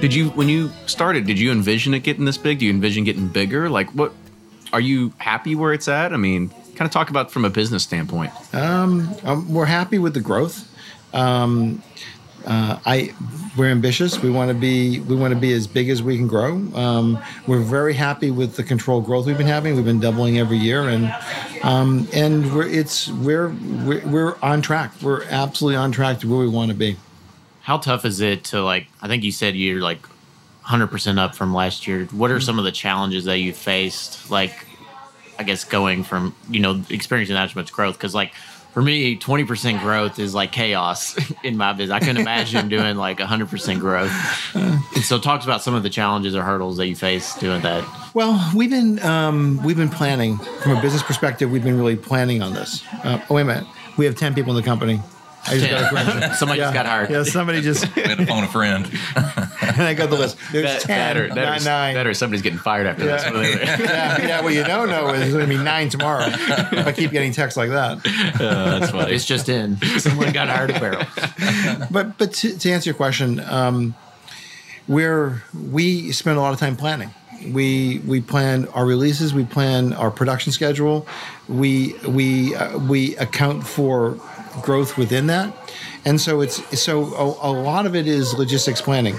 Did 0.00 0.14
you 0.14 0.30
when 0.30 0.48
you 0.48 0.70
started? 0.86 1.26
Did 1.26 1.38
you 1.38 1.52
envision 1.52 1.92
it 1.92 2.00
getting 2.00 2.24
this 2.24 2.38
big? 2.38 2.60
Do 2.60 2.64
you 2.64 2.72
envision 2.72 3.04
getting 3.04 3.28
bigger? 3.28 3.68
Like, 3.68 3.90
what 3.90 4.12
are 4.72 4.80
you 4.80 5.12
happy 5.18 5.54
where 5.54 5.74
it's 5.74 5.88
at? 5.88 6.14
I 6.14 6.16
mean, 6.16 6.48
kind 6.48 6.82
of 6.82 6.90
talk 6.90 7.10
about 7.10 7.30
from 7.30 7.44
a 7.44 7.50
business 7.50 7.82
standpoint. 7.82 8.32
Um, 8.54 9.14
we're 9.52 9.66
happy 9.66 9.98
with 9.98 10.14
the 10.14 10.20
growth. 10.20 10.66
Um, 11.12 11.82
uh, 12.46 12.78
I 12.86 13.12
we're 13.58 13.70
ambitious. 13.70 14.22
We 14.22 14.30
want 14.30 14.48
to 14.48 14.54
be 14.54 15.00
we 15.00 15.14
want 15.16 15.34
to 15.34 15.38
be 15.38 15.52
as 15.52 15.66
big 15.66 15.90
as 15.90 16.02
we 16.02 16.16
can 16.16 16.26
grow. 16.26 16.54
Um, 16.74 17.22
we're 17.46 17.60
very 17.60 17.92
happy 17.92 18.30
with 18.30 18.56
the 18.56 18.62
controlled 18.62 19.04
growth 19.04 19.26
we've 19.26 19.36
been 19.36 19.46
having. 19.46 19.76
We've 19.76 19.84
been 19.84 20.00
doubling 20.00 20.38
every 20.38 20.56
year, 20.56 20.88
and 20.88 21.14
um, 21.62 22.08
and 22.14 22.54
we're 22.54 22.66
it's 22.66 23.08
we're, 23.08 23.50
we're 23.84 24.06
we're 24.06 24.36
on 24.40 24.62
track. 24.62 24.92
We're 25.02 25.24
absolutely 25.24 25.76
on 25.76 25.92
track 25.92 26.20
to 26.20 26.28
where 26.30 26.40
we 26.40 26.48
want 26.48 26.70
to 26.70 26.76
be. 26.76 26.96
How 27.70 27.78
tough 27.78 28.04
is 28.04 28.20
it 28.20 28.42
to 28.46 28.64
like? 28.64 28.88
I 29.00 29.06
think 29.06 29.22
you 29.22 29.30
said 29.30 29.54
you're 29.54 29.80
like 29.80 30.04
100 30.04 30.88
percent 30.88 31.20
up 31.20 31.36
from 31.36 31.54
last 31.54 31.86
year. 31.86 32.06
What 32.06 32.32
are 32.32 32.40
some 32.40 32.58
of 32.58 32.64
the 32.64 32.72
challenges 32.72 33.26
that 33.26 33.38
you 33.38 33.52
faced? 33.52 34.28
Like, 34.28 34.66
I 35.38 35.44
guess 35.44 35.62
going 35.62 36.02
from 36.02 36.34
you 36.50 36.58
know 36.58 36.82
experiencing 36.90 37.36
that 37.36 37.54
much 37.54 37.72
growth 37.72 37.94
because 37.94 38.12
like 38.12 38.34
for 38.74 38.82
me 38.82 39.14
20 39.14 39.44
percent 39.44 39.80
growth 39.80 40.18
is 40.18 40.34
like 40.34 40.50
chaos 40.50 41.16
in 41.44 41.56
my 41.56 41.72
business. 41.72 41.94
I 41.94 42.00
couldn't 42.00 42.16
imagine 42.16 42.68
doing 42.68 42.96
like 42.96 43.20
100 43.20 43.48
percent 43.48 43.78
growth. 43.78 44.10
And 44.56 45.04
so 45.04 45.20
talks 45.20 45.44
about 45.44 45.62
some 45.62 45.74
of 45.74 45.84
the 45.84 45.90
challenges 45.90 46.34
or 46.34 46.42
hurdles 46.42 46.76
that 46.78 46.88
you 46.88 46.96
face 46.96 47.36
doing 47.36 47.62
that. 47.62 47.84
Well, 48.14 48.50
we've 48.52 48.70
been 48.70 48.98
um, 49.04 49.62
we've 49.62 49.76
been 49.76 49.90
planning 49.90 50.38
from 50.38 50.76
a 50.76 50.82
business 50.82 51.04
perspective. 51.04 51.52
We've 51.52 51.62
been 51.62 51.78
really 51.78 51.94
planning 51.94 52.42
on 52.42 52.52
this. 52.52 52.82
Uh, 53.04 53.20
oh 53.30 53.34
wait 53.36 53.42
a 53.42 53.44
minute, 53.44 53.66
we 53.96 54.06
have 54.06 54.16
ten 54.16 54.34
people 54.34 54.56
in 54.56 54.60
the 54.60 54.66
company. 54.66 55.00
I 55.46 55.58
just 55.58 55.70
got 55.70 55.84
a 55.84 55.88
correction. 55.88 56.34
Somebody 56.38 56.60
just 56.60 56.74
got 56.74 56.86
hired. 56.86 57.10
Yeah, 57.10 57.22
somebody 57.22 57.60
just 57.62 57.96
We 57.96 58.02
had 58.02 58.18
to 58.18 58.26
phone 58.26 58.44
a 58.44 58.48
friend. 58.48 58.84
and 59.16 59.82
I 59.82 59.94
got 59.94 60.10
the 60.10 60.16
list. 60.16 60.36
There's 60.52 60.64
That, 60.64 60.80
ten, 60.82 60.98
that 60.98 61.16
or, 61.16 61.28
that, 61.28 61.34
not 61.34 61.60
or, 61.60 61.64
nine. 61.64 61.94
that 61.94 62.06
or 62.06 62.14
somebody's 62.14 62.42
getting 62.42 62.58
fired 62.58 62.86
after 62.86 63.04
Yeah. 63.06 63.30
this. 63.30 63.80
yeah, 63.80 64.26
yeah. 64.26 64.40
What 64.42 64.52
you 64.52 64.64
don't 64.64 64.88
know 64.90 65.08
is 65.14 65.22
it's 65.22 65.32
going 65.32 65.48
to 65.48 65.56
be 65.58 65.62
nine 65.62 65.88
tomorrow. 65.88 66.26
If 66.26 66.86
I 66.86 66.92
keep 66.92 67.10
getting 67.10 67.32
texts 67.32 67.56
like 67.56 67.70
that. 67.70 67.98
Uh, 68.40 68.78
that's 68.80 68.92
funny. 68.92 69.12
It's 69.14 69.24
just 69.24 69.48
in. 69.48 69.78
Someone 69.98 70.30
got 70.32 70.48
hired 70.48 70.72
at 70.72 70.80
Barrell. 70.80 71.86
But 71.90 72.18
but 72.18 72.32
to, 72.34 72.58
to 72.58 72.70
answer 72.70 72.90
your 72.90 72.94
question, 72.96 73.40
um, 73.40 73.94
we're 74.88 75.42
we 75.54 76.12
spend 76.12 76.36
a 76.38 76.40
lot 76.40 76.52
of 76.52 76.58
time 76.58 76.76
planning. 76.76 77.10
We 77.50 78.00
we 78.06 78.20
plan 78.20 78.68
our 78.74 78.84
releases. 78.84 79.32
We 79.32 79.44
plan 79.44 79.94
our 79.94 80.10
production 80.10 80.52
schedule. 80.52 81.06
We 81.48 81.94
we 82.06 82.54
uh, 82.54 82.78
we 82.78 83.16
account 83.16 83.66
for 83.66 84.20
growth 84.62 84.96
within 84.96 85.26
that, 85.28 85.54
and 86.04 86.20
so 86.20 86.40
it's 86.40 86.80
so 86.80 87.04
a, 87.14 87.50
a 87.50 87.52
lot 87.52 87.86
of 87.86 87.94
it 87.94 88.06
is 88.06 88.34
logistics 88.34 88.80
planning, 88.80 89.16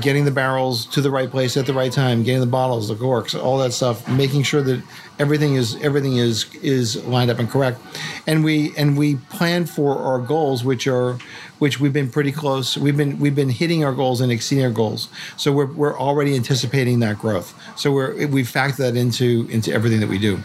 getting 0.00 0.24
the 0.24 0.30
barrels 0.30 0.86
to 0.86 1.00
the 1.00 1.10
right 1.10 1.30
place 1.30 1.56
at 1.56 1.66
the 1.66 1.74
right 1.74 1.92
time, 1.92 2.22
getting 2.22 2.40
the 2.40 2.46
bottles, 2.46 2.88
the 2.88 2.96
corks, 2.96 3.34
all 3.34 3.58
that 3.58 3.72
stuff, 3.72 4.06
making 4.08 4.42
sure 4.42 4.62
that 4.62 4.82
everything 5.18 5.54
is 5.54 5.76
everything 5.82 6.16
is 6.16 6.52
is 6.56 7.02
lined 7.04 7.30
up 7.30 7.38
and 7.38 7.50
correct, 7.50 7.80
and 8.26 8.44
we 8.44 8.74
and 8.76 8.96
we 8.96 9.16
plan 9.16 9.66
for 9.66 9.98
our 9.98 10.18
goals, 10.18 10.64
which 10.64 10.86
are 10.86 11.18
which 11.58 11.78
we've 11.78 11.92
been 11.92 12.10
pretty 12.10 12.32
close. 12.32 12.76
We've 12.76 12.96
been 12.96 13.18
we've 13.20 13.36
been 13.36 13.50
hitting 13.50 13.84
our 13.84 13.92
goals 13.92 14.20
and 14.20 14.32
exceeding 14.32 14.64
our 14.64 14.70
goals. 14.70 15.08
So 15.36 15.52
we're 15.52 15.72
we're 15.72 15.98
already 15.98 16.34
anticipating 16.34 17.00
that 17.00 17.18
growth. 17.18 17.54
So 17.76 17.92
we're 17.92 18.26
we 18.26 18.42
factor 18.44 18.82
that 18.82 18.96
into 18.96 19.46
into 19.50 19.72
everything 19.72 20.00
that 20.00 20.08
we 20.08 20.18
do. 20.18 20.42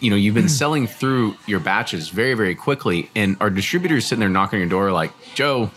You 0.00 0.10
know, 0.10 0.16
you've 0.16 0.34
been 0.34 0.48
selling 0.62 0.86
through 0.86 1.36
your 1.46 1.60
batches 1.60 2.08
very, 2.08 2.34
very 2.34 2.54
quickly, 2.54 3.10
and 3.14 3.36
our 3.40 3.50
distributors 3.50 4.06
sitting 4.06 4.20
there 4.20 4.28
knocking 4.28 4.58
on 4.58 4.60
your 4.60 4.70
door, 4.70 4.92
like, 4.92 5.12
Joe, 5.34 5.70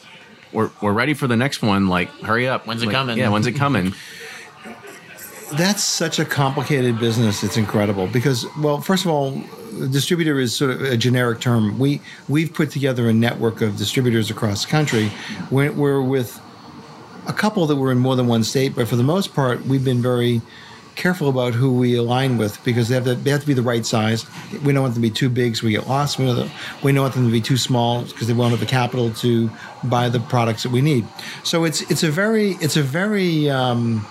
we're, 0.52 0.70
we're 0.82 0.93
ready 0.93 1.14
for 1.14 1.28
the 1.28 1.38
next 1.38 1.62
one. 1.62 1.88
Like, 1.88 2.10
hurry 2.22 2.47
up. 2.47 2.68
When's 2.68 2.84
it 2.84 2.88
Like, 2.88 2.95
coming? 2.95 3.18
Yeah, 3.18 3.30
when's 3.30 3.47
it 3.47 3.54
coming? 3.54 3.93
That's 5.54 5.84
such 5.84 6.18
a 6.20 6.26
complicated 6.26 6.97
business. 6.99 7.43
It's 7.43 7.58
incredible 7.58 8.08
because, 8.08 8.45
well, 8.60 8.80
first 8.80 9.04
of 9.04 9.12
all, 9.12 9.41
distributor 9.91 10.39
is 10.39 10.56
sort 10.56 10.72
of 10.72 10.82
a 10.82 10.95
generic 10.95 11.41
term. 11.41 11.78
We 11.78 11.99
we've 12.30 12.54
put 12.54 12.72
together 12.72 13.10
a 13.10 13.14
network 13.14 13.62
of 13.62 13.76
distributors 13.78 14.32
across 14.32 14.64
the 14.64 14.72
country. 14.72 15.12
We're, 15.49 15.72
we're 15.74 16.02
with 16.02 16.39
a 17.28 17.34
couple 17.34 17.66
that 17.68 17.76
were 17.76 17.91
in 17.91 17.99
more 17.99 18.16
than 18.16 18.28
one 18.28 18.43
state, 18.43 18.76
but 18.76 18.88
for 18.88 18.95
the 18.95 19.04
most 19.04 19.34
part, 19.34 19.66
we've 19.66 19.84
been 19.84 20.02
very 20.02 20.41
careful 20.96 21.30
about 21.30 21.54
who 21.54 21.74
we 21.74 21.96
align 21.96 22.38
with 22.38 22.64
because 22.64 22.89
they 22.89 22.96
have 22.96 23.06
to 23.06 23.16
they 23.16 23.32
have 23.32 23.42
to 23.42 23.48
be 23.48 23.54
the 23.54 23.62
right 23.62 23.86
size. 23.86 24.26
We 24.64 24.74
don't 24.74 24.84
want 24.84 24.94
them 24.94 25.04
to 25.04 25.10
be 25.10 25.14
too 25.14 25.30
big, 25.30 25.56
so 25.56 25.66
we 25.66 25.72
get 25.72 25.88
lost. 25.88 26.20
We, 26.20 26.26
we 26.84 26.92
don't 26.92 27.02
want 27.02 27.14
them 27.14 27.26
to 27.26 27.32
be 27.32 27.42
too 27.42 27.58
small 27.58 28.04
because 28.04 28.28
they 28.28 28.34
won't 28.34 28.52
have 28.52 28.60
the 28.60 28.66
capital 28.66 29.12
to 29.16 29.50
buy 29.84 30.10
the 30.10 30.20
products 30.20 30.64
that 30.64 30.72
we 30.72 30.82
need. 30.82 31.08
So 31.44 31.64
it's 31.64 31.82
it's 31.89 32.04
a 32.04 32.12
very 32.12 32.52
it's 32.62 32.78
a 32.78 32.84
very 32.84 33.50
um, 33.50 34.06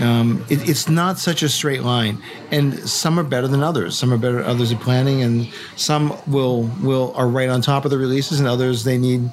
um, 0.00 0.44
it, 0.48 0.68
it's 0.68 0.88
not 0.88 1.18
such 1.18 1.42
a 1.42 1.48
straight 1.48 1.82
line, 1.82 2.22
and 2.50 2.78
some 2.88 3.18
are 3.18 3.24
better 3.24 3.48
than 3.48 3.62
others. 3.62 3.98
Some 3.98 4.12
are 4.12 4.18
better. 4.18 4.42
Others 4.42 4.72
are 4.72 4.76
planning, 4.76 5.22
and 5.22 5.48
some 5.76 6.16
will 6.26 6.70
will 6.82 7.12
are 7.16 7.28
right 7.28 7.48
on 7.48 7.62
top 7.62 7.84
of 7.84 7.90
the 7.90 7.98
releases, 7.98 8.38
and 8.38 8.48
others 8.48 8.84
they 8.84 8.98
need 8.98 9.30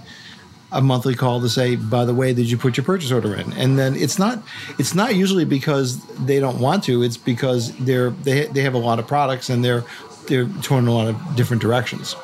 a 0.76 0.82
monthly 0.82 1.16
call 1.16 1.40
to 1.42 1.50
say, 1.50 1.78
by 1.78 2.06
the 2.06 2.14
way, 2.14 2.34
did 2.34 2.52
you 2.52 2.58
put 2.58 2.76
your 2.78 2.84
purchase 2.84 3.12
order 3.12 3.34
in? 3.34 3.54
And 3.54 3.80
then 3.80 3.96
it's 3.96 4.20
not 4.20 4.44
it's 4.78 4.94
not 4.94 5.16
usually 5.16 5.46
because 5.46 6.06
they 6.26 6.40
don't 6.40 6.60
want 6.60 6.84
to. 6.84 7.02
It's 7.02 7.18
because 7.18 7.76
they're 7.78 8.10
they 8.10 8.46
they 8.48 8.62
have 8.62 8.74
a 8.76 8.80
lot 8.80 9.00
of 9.00 9.08
products 9.08 9.50
and 9.50 9.64
they're 9.64 9.86
they're 10.28 10.48
torn 10.62 10.84
in 10.84 10.90
a 10.90 10.94
lot 10.94 11.08
of 11.08 11.36
different 11.36 11.62
directions. 11.62 12.16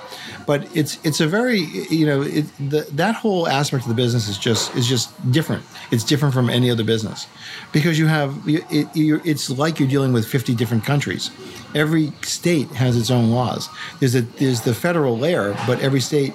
But 0.46 0.76
it's 0.76 1.00
it's 1.06 1.22
a 1.22 1.28
very 1.28 1.62
you 1.62 2.06
know 2.06 2.24
it, 2.24 2.46
the, 2.60 2.82
that 2.92 3.16
whole 3.16 3.48
aspect 3.48 3.84
of 3.84 3.90
the 3.90 3.96
business 3.96 4.28
is 4.28 4.38
just 4.38 4.76
is 4.76 4.88
just 4.88 5.10
different. 5.32 5.64
It's 5.92 6.04
different 6.04 6.34
from 6.34 6.50
any 6.50 6.70
other 6.70 6.84
business 6.84 7.28
because 7.72 7.98
you 7.98 8.08
have 8.08 8.36
it, 8.46 8.90
you're, 8.96 9.22
it's 9.24 9.50
like 9.50 9.80
you're 9.80 9.88
dealing 9.88 10.12
with 10.12 10.28
50 10.28 10.56
different 10.56 10.84
countries. 10.84 11.32
Every 11.74 12.12
state 12.24 12.68
has 12.72 12.98
its 12.98 13.10
own 13.10 13.32
laws. 13.32 13.70
There's 14.00 14.16
a 14.16 14.22
there's 14.22 14.62
the 14.62 14.74
federal 14.74 15.18
layer, 15.18 15.56
but 15.68 15.80
every 15.80 16.02
state 16.02 16.34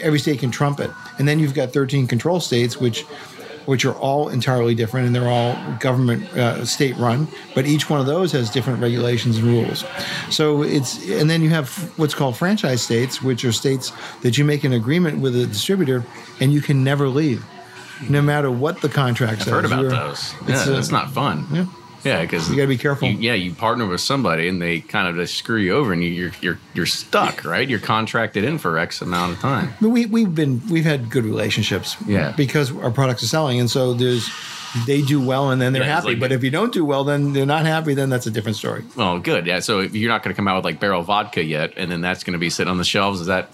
every 0.00 0.18
state 0.18 0.38
can 0.40 0.50
trump 0.50 0.80
it. 0.80 0.90
And 1.18 1.26
then 1.28 1.38
you've 1.38 1.54
got 1.54 1.72
13 1.72 2.06
control 2.06 2.40
states, 2.40 2.76
which 2.78 3.04
which 3.64 3.84
are 3.84 3.94
all 3.94 4.28
entirely 4.28 4.74
different 4.74 5.06
and 5.06 5.14
they're 5.14 5.28
all 5.28 5.56
government 5.78 6.24
uh, 6.36 6.64
state 6.64 6.96
run 6.96 7.28
but 7.54 7.64
each 7.64 7.88
one 7.88 8.00
of 8.00 8.06
those 8.06 8.32
has 8.32 8.50
different 8.50 8.80
regulations 8.82 9.36
and 9.38 9.46
rules 9.46 9.84
so 10.30 10.62
it's 10.64 10.98
and 11.10 11.30
then 11.30 11.40
you 11.42 11.48
have 11.48 11.68
what's 11.96 12.12
called 12.12 12.36
franchise 12.36 12.82
states 12.82 13.22
which 13.22 13.44
are 13.44 13.52
states 13.52 13.92
that 14.22 14.36
you 14.36 14.44
make 14.44 14.64
an 14.64 14.72
agreement 14.72 15.20
with 15.20 15.36
a 15.40 15.46
distributor 15.46 16.04
and 16.40 16.52
you 16.52 16.60
can 16.60 16.82
never 16.82 17.08
leave 17.08 17.44
no 18.08 18.20
matter 18.20 18.50
what 18.50 18.80
the 18.80 18.88
contract 18.88 19.34
I've 19.34 19.42
says 19.44 19.52
heard 19.52 19.64
about 19.64 19.82
You're- 19.82 19.94
those. 19.96 20.34
it's 20.48 20.66
yeah, 20.66 20.76
it's 20.78 20.90
not 20.90 21.12
fun. 21.12 21.46
yeah. 21.52 21.66
Yeah, 22.04 22.22
because 22.22 22.48
You 22.50 22.56
gotta 22.56 22.68
be 22.68 22.78
careful. 22.78 23.08
yeah, 23.08 23.34
you 23.34 23.52
partner 23.54 23.86
with 23.86 24.00
somebody 24.00 24.48
and 24.48 24.60
they 24.60 24.80
kind 24.80 25.08
of 25.08 25.16
just 25.16 25.34
screw 25.36 25.58
you 25.58 25.72
over, 25.74 25.92
and 25.92 26.02
you, 26.02 26.10
you're 26.10 26.32
you're 26.40 26.58
you're 26.74 26.86
stuck, 26.86 27.44
right? 27.44 27.68
You're 27.68 27.78
contracted 27.78 28.44
in 28.44 28.58
for 28.58 28.78
X 28.78 29.00
amount 29.02 29.32
of 29.32 29.38
time. 29.40 29.74
But 29.80 29.90
we 29.90 30.06
we've 30.06 30.34
been 30.34 30.60
we've 30.70 30.84
had 30.84 31.10
good 31.10 31.24
relationships. 31.24 31.96
Yeah. 32.06 32.32
Because 32.36 32.74
our 32.76 32.90
products 32.90 33.22
are 33.22 33.28
selling, 33.28 33.60
and 33.60 33.70
so 33.70 33.94
there's 33.94 34.28
they 34.86 35.02
do 35.02 35.20
well, 35.20 35.50
and 35.50 35.60
then 35.60 35.72
they're 35.72 35.82
Yeah, 35.82 35.96
happy. 35.96 36.08
like- 36.08 36.20
but 36.20 36.32
if 36.32 36.42
you 36.42 36.50
don't 36.50 36.72
do 36.72 36.84
well, 36.84 37.04
then 37.04 37.32
they're 37.32 37.44
not 37.46 37.66
happy. 37.66 37.94
Then 37.94 38.08
that's 38.10 38.26
a 38.26 38.30
different 38.30 38.56
story. 38.56 38.84
Well, 38.96 39.18
good. 39.18 39.46
Yeah. 39.46 39.60
So 39.60 39.80
if 39.80 39.94
you're 39.94 40.10
not 40.10 40.22
going 40.22 40.34
to 40.34 40.36
come 40.36 40.48
out 40.48 40.56
with 40.56 40.64
like 40.64 40.80
Barrell 40.80 41.02
vodka 41.02 41.42
yet, 41.44 41.72
and 41.76 41.90
then 41.90 42.00
that's 42.00 42.24
going 42.24 42.32
to 42.32 42.38
be 42.38 42.50
sitting 42.50 42.70
on 42.70 42.78
the 42.78 42.84
shelves. 42.84 43.20
Is 43.20 43.26
that? 43.26 43.50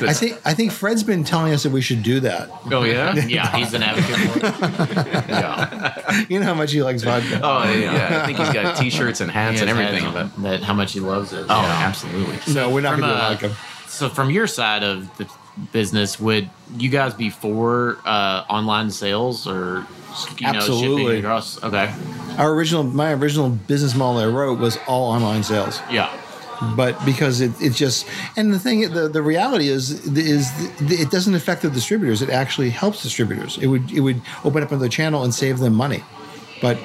I 0.00 0.12
think 0.12 0.40
I 0.44 0.54
think 0.54 0.72
Fred's 0.72 1.02
been 1.02 1.24
telling 1.24 1.52
us 1.52 1.62
that 1.64 1.72
we 1.72 1.80
should 1.80 2.02
do 2.02 2.20
that. 2.20 2.50
Oh 2.72 2.84
yeah. 2.84 3.14
Yeah, 3.26 3.56
he's 3.56 3.74
an 3.74 3.82
advocate 3.82 4.30
for 4.30 4.46
it. 4.46 5.28
yeah. 5.28 6.24
You 6.28 6.38
know 6.40 6.46
how 6.46 6.54
much 6.54 6.72
he 6.72 6.82
likes 6.82 7.02
vodka. 7.02 7.40
Oh 7.42 7.64
yeah, 7.64 7.92
yeah. 7.92 8.22
I 8.22 8.26
think 8.26 8.38
he's 8.38 8.52
got 8.52 8.76
T-shirts 8.76 9.20
and 9.20 9.30
hats 9.30 9.60
and 9.60 9.68
everything. 9.70 10.04
had 10.04 10.14
But, 10.14 10.42
that 10.42 10.62
how 10.62 10.74
much 10.74 10.92
he 10.92 11.00
loves 11.00 11.32
it. 11.32 11.46
oh, 11.48 11.62
Yeah. 11.62 11.82
absolutely. 11.88 12.54
no, 12.54 12.70
we're 12.70 12.80
not 12.80 12.98
going 12.98 13.02
to 13.02 13.08
do 13.08 13.12
uh, 13.14 13.30
vodka. 13.30 13.56
So 13.88 14.08
from 14.08 14.30
your 14.30 14.46
side 14.46 14.82
of 14.82 15.08
the 15.18 15.28
business, 15.72 16.18
would 16.18 16.50
you 16.76 16.88
guys 16.90 17.14
be 17.14 17.30
for 17.30 17.98
uh, 18.04 18.44
online 18.48 18.90
sales 18.90 19.46
or 19.46 19.86
you 20.38 20.52
know 20.52 20.58
Absolutely. 20.58 21.18
across? 21.18 21.62
Okay, 21.62 21.92
Our 22.38 22.52
original, 22.54 22.82
my 22.84 23.12
original 23.12 23.48
business 23.50 23.94
model 23.94 24.20
I 24.20 24.26
wrote 24.26 24.58
was 24.58 24.78
all 24.86 25.10
online 25.12 25.42
sales. 25.42 25.80
yeah, 25.90 26.10
but 26.76 27.02
because 27.04 27.40
it, 27.40 27.52
it 27.60 27.72
just 27.74 28.06
and 28.36 28.52
the 28.52 28.58
thing 28.58 28.80
the, 28.92 29.08
the 29.08 29.22
reality 29.22 29.68
is 29.68 29.90
is 30.16 30.50
it 30.80 31.10
doesn't 31.10 31.34
affect 31.34 31.62
the 31.62 31.70
distributors 31.70 32.22
it 32.22 32.30
actually 32.30 32.70
helps 32.70 33.02
distributors 33.02 33.58
it 33.58 33.66
would 33.66 33.90
it 33.92 34.00
would 34.00 34.22
open 34.44 34.62
up 34.62 34.70
another 34.70 34.88
channel 34.88 35.24
and 35.24 35.34
save 35.34 35.58
them 35.58 35.74
money 35.74 36.02
but 36.62 36.78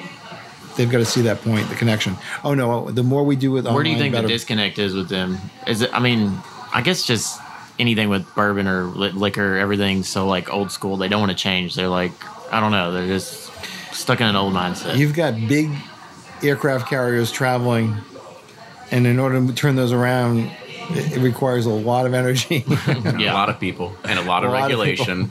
they've 0.76 0.90
got 0.90 0.98
to 0.98 1.04
see 1.04 1.22
that 1.22 1.40
point 1.42 1.66
the 1.68 1.74
connection 1.76 2.16
oh 2.44 2.52
no 2.52 2.72
oh, 2.88 2.90
the 2.90 3.02
more 3.02 3.24
we 3.24 3.36
do 3.36 3.50
with 3.52 3.64
online, 3.64 3.74
where 3.74 3.84
do 3.84 3.90
you 3.90 3.96
think 3.96 4.14
the 4.14 4.22
disconnect 4.22 4.78
is 4.78 4.92
with 4.94 5.08
them? 5.08 5.38
Is 5.66 5.82
it? 5.82 5.90
I 5.94 6.00
mean, 6.00 6.36
I 6.74 6.82
guess 6.82 7.06
just 7.06 7.40
anything 7.78 8.08
with 8.10 8.26
bourbon 8.34 8.66
or 8.66 8.84
li- 8.84 9.12
liquor, 9.12 9.56
everything's 9.56 10.08
so 10.08 10.26
like 10.26 10.52
old 10.52 10.70
school. 10.70 10.96
They 10.96 11.08
don't 11.08 11.20
want 11.20 11.32
to 11.32 11.38
change. 11.38 11.74
They're 11.74 11.88
like, 11.88 12.12
I 12.52 12.60
don't 12.60 12.72
know. 12.72 12.92
They're 12.92 13.06
just 13.06 13.50
stuck 13.94 14.20
in 14.20 14.26
an 14.26 14.36
old 14.36 14.52
mindset. 14.54 14.96
you've 14.96 15.14
got 15.14 15.34
big 15.48 15.70
aircraft 16.42 16.88
carriers 16.88 17.30
traveling 17.30 17.96
and 18.90 19.06
in 19.06 19.18
order 19.18 19.44
to 19.46 19.52
turn 19.52 19.76
those 19.76 19.92
around 19.92 20.50
it, 20.90 21.16
it 21.16 21.20
requires 21.20 21.66
a 21.66 21.70
lot 21.70 22.06
of 22.06 22.14
energy 22.14 22.64
Yeah. 23.18 23.32
a 23.32 23.34
lot 23.34 23.48
of 23.50 23.60
people 23.60 23.94
and 24.04 24.18
a 24.18 24.22
lot 24.22 24.42
of 24.44 24.50
A 24.50 24.52
lot 24.54 24.70
of 24.72 24.78
regulation. 24.78 25.30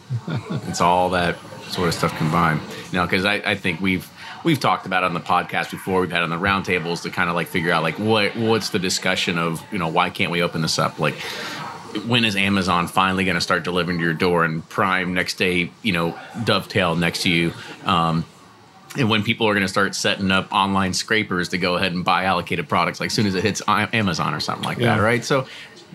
it's 0.67 0.81
all 0.81 1.09
that 1.11 1.37
sort 1.69 1.87
of 1.87 1.93
stuff 1.93 2.15
combined. 2.17 2.61
You 2.91 2.99
know, 2.99 3.05
because 3.05 3.25
I, 3.25 3.35
I 3.35 3.55
think 3.55 3.81
we've 3.81 4.09
we've 4.43 4.59
talked 4.59 4.85
about 4.85 5.03
it 5.03 5.07
on 5.07 5.13
the 5.13 5.19
podcast 5.19 5.71
before. 5.71 6.01
We've 6.01 6.11
had 6.11 6.23
on 6.23 6.29
the 6.29 6.37
roundtables 6.37 7.01
to 7.03 7.09
kind 7.09 7.29
of 7.29 7.35
like 7.35 7.47
figure 7.47 7.71
out 7.71 7.83
like 7.83 7.99
what 7.99 8.35
what's 8.37 8.69
the 8.69 8.79
discussion 8.79 9.37
of 9.37 9.61
you 9.71 9.77
know 9.79 9.87
why 9.89 10.09
can't 10.09 10.31
we 10.31 10.41
open 10.41 10.61
this 10.61 10.77
up 10.79 10.99
like. 10.99 11.15
When 12.05 12.25
is 12.25 12.35
Amazon 12.35 12.87
finally 12.87 13.23
going 13.25 13.35
to 13.35 13.41
start 13.41 13.63
delivering 13.63 13.97
to 13.97 14.03
your 14.03 14.13
door 14.13 14.43
and 14.45 14.67
Prime 14.69 15.13
next 15.13 15.35
day, 15.35 15.71
you 15.81 15.93
know, 15.93 16.17
dovetail 16.43 16.95
next 16.95 17.23
to 17.23 17.29
you? 17.29 17.53
Um, 17.85 18.25
and 18.97 19.09
when 19.09 19.23
people 19.23 19.47
are 19.47 19.53
going 19.53 19.63
to 19.65 19.67
start 19.69 19.95
setting 19.95 20.31
up 20.31 20.51
online 20.51 20.93
scrapers 20.93 21.49
to 21.49 21.57
go 21.57 21.75
ahead 21.75 21.93
and 21.93 22.03
buy 22.03 22.23
allocated 22.25 22.67
products, 22.67 22.99
like 22.99 23.07
as 23.07 23.13
soon 23.13 23.27
as 23.27 23.35
it 23.35 23.43
hits 23.43 23.61
Amazon 23.67 24.33
or 24.33 24.39
something 24.39 24.65
like 24.65 24.77
Yeah. 24.79 24.95
that, 24.97 25.01
right? 25.03 25.23
So 25.23 25.47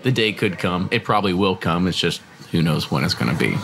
the 0.03 0.11
day 0.11 0.31
could 0.33 0.57
come. 0.59 0.87
It 0.91 1.03
probably 1.03 1.33
will 1.33 1.55
come. 1.55 1.87
It's 1.87 1.97
just 1.97 2.21
who 2.51 2.61
knows 2.61 2.89
when 2.91 3.03
it's 3.03 3.13
going 3.13 3.35
to 3.35 3.37
be. 3.37 3.57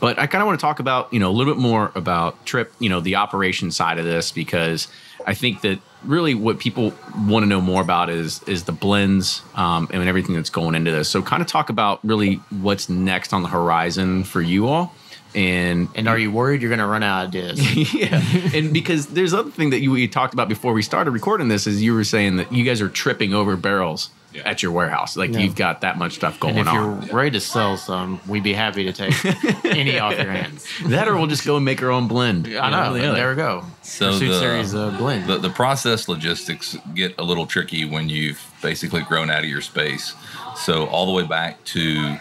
But 0.00 0.18
I 0.18 0.26
kind 0.26 0.40
of 0.42 0.46
want 0.46 0.58
to 0.58 0.64
talk 0.64 0.80
about, 0.80 1.12
you 1.12 1.18
know, 1.20 1.30
a 1.30 1.32
little 1.32 1.52
bit 1.54 1.60
more 1.60 1.92
about 1.94 2.44
Tripp, 2.46 2.72
you 2.78 2.88
know, 2.88 3.00
the 3.00 3.16
operation 3.16 3.70
side 3.70 3.98
of 3.98 4.04
this 4.04 4.30
because 4.32 4.88
I 5.26 5.34
think 5.34 5.62
that 5.62 5.78
really 6.04 6.34
what 6.34 6.58
people 6.58 6.92
want 7.26 7.44
to 7.44 7.46
know 7.46 7.60
more 7.60 7.80
about 7.80 8.10
is 8.10 8.42
is 8.44 8.64
the 8.64 8.72
blends 8.72 9.42
um, 9.54 9.88
and 9.92 10.06
everything 10.08 10.34
that's 10.34 10.50
going 10.50 10.74
into 10.74 10.90
this. 10.90 11.08
So 11.08 11.22
kind 11.22 11.42
of 11.42 11.48
talk 11.48 11.70
about 11.70 12.00
really 12.04 12.36
what's 12.50 12.88
next 12.88 13.32
on 13.32 13.42
the 13.42 13.48
horizon 13.48 14.24
for 14.24 14.40
you 14.40 14.68
all. 14.68 14.94
And 15.34 15.88
and 15.94 16.08
are 16.08 16.18
you 16.18 16.30
worried 16.30 16.62
you're 16.62 16.68
going 16.68 16.78
to 16.78 16.86
run 16.86 17.02
out 17.02 17.24
of 17.24 17.28
ideas? 17.30 17.94
yeah, 17.94 18.22
and 18.54 18.72
because 18.72 19.06
there's 19.08 19.34
other 19.34 19.50
thing 19.50 19.70
that 19.70 19.80
you 19.80 19.90
we 19.90 20.06
talked 20.06 20.32
about 20.32 20.48
before 20.48 20.72
we 20.72 20.82
started 20.82 21.10
recording 21.10 21.48
this 21.48 21.66
is 21.66 21.82
you 21.82 21.92
were 21.94 22.04
saying 22.04 22.36
that 22.36 22.52
you 22.52 22.62
guys 22.64 22.80
are 22.80 22.88
tripping 22.88 23.34
over 23.34 23.56
barrels 23.56 24.10
at 24.44 24.62
your 24.64 24.72
warehouse, 24.72 25.16
like 25.16 25.32
Yeah. 25.32 25.40
you've 25.40 25.54
got 25.54 25.82
that 25.82 25.96
much 25.96 26.14
stuff 26.14 26.40
going 26.40 26.58
and 26.58 26.66
if 26.66 26.74
you're 26.74 27.16
ready 27.16 27.30
to 27.32 27.40
sell 27.40 27.76
some, 27.76 28.20
we'd 28.26 28.42
be 28.42 28.52
happy 28.52 28.82
to 28.84 28.92
take 28.92 29.64
any 29.64 29.96
off 30.00 30.16
your 30.18 30.30
hands. 30.32 30.66
That 30.86 31.06
or 31.06 31.16
we'll 31.16 31.28
just 31.28 31.44
go 31.44 31.54
and 31.56 31.64
make 31.64 31.80
our 31.84 31.90
own 31.90 32.08
blend. 32.08 32.48
I 32.48 32.70
know. 32.70 32.94
Yeah. 32.96 33.12
There 33.12 33.30
we 33.30 33.36
go. 33.36 33.64
So 33.82 34.10
Pursuit 34.10 34.28
the- 34.28 34.38
series 34.40 34.74
uh, 34.74 34.90
blend. 34.98 35.28
The, 35.28 35.38
the 35.38 35.50
process 35.50 36.08
logistics 36.08 36.76
get 36.94 37.14
a 37.18 37.22
little 37.22 37.46
tricky 37.46 37.84
when 37.84 38.08
you've 38.08 38.40
basically 38.60 39.02
grown 39.02 39.30
out 39.30 39.44
of 39.44 39.48
your 39.50 39.60
space. 39.60 40.14
So 40.56 40.86
all 40.86 41.06
the 41.06 41.12
way 41.12 41.24
back 41.24 41.62
to 41.66 42.16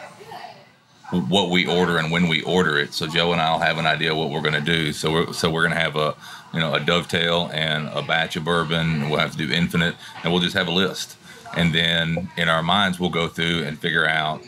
what 1.13 1.49
we 1.49 1.65
order 1.65 1.97
and 1.97 2.11
when 2.11 2.27
we 2.27 2.41
order 2.41 2.77
it. 2.77 2.93
So 2.93 3.07
Joe 3.07 3.31
and 3.33 3.41
I'll 3.41 3.59
have 3.59 3.77
an 3.77 3.85
idea 3.85 4.15
what 4.15 4.29
we're 4.29 4.41
going 4.41 4.53
to 4.53 4.61
do. 4.61 4.93
So 4.93 5.11
we're 5.11 5.33
so 5.33 5.49
we're 5.49 5.61
going 5.61 5.73
to 5.73 5.79
have 5.79 5.95
a 5.95 6.15
you 6.53 6.59
know 6.59 6.73
a 6.73 6.79
dovetail 6.79 7.49
and 7.53 7.87
a 7.89 8.01
batch 8.01 8.35
of 8.35 8.43
bourbon. 8.43 9.09
We'll 9.09 9.19
have 9.19 9.31
to 9.31 9.37
do 9.37 9.51
infinite, 9.51 9.95
and 10.23 10.33
we'll 10.33 10.41
just 10.41 10.55
have 10.55 10.67
a 10.67 10.71
list. 10.71 11.17
And 11.55 11.73
then 11.73 12.31
in 12.35 12.49
our 12.49 12.63
minds, 12.63 12.99
we'll 12.99 13.11
go 13.11 13.27
through 13.27 13.63
and 13.63 13.77
figure 13.77 14.07
out 14.07 14.43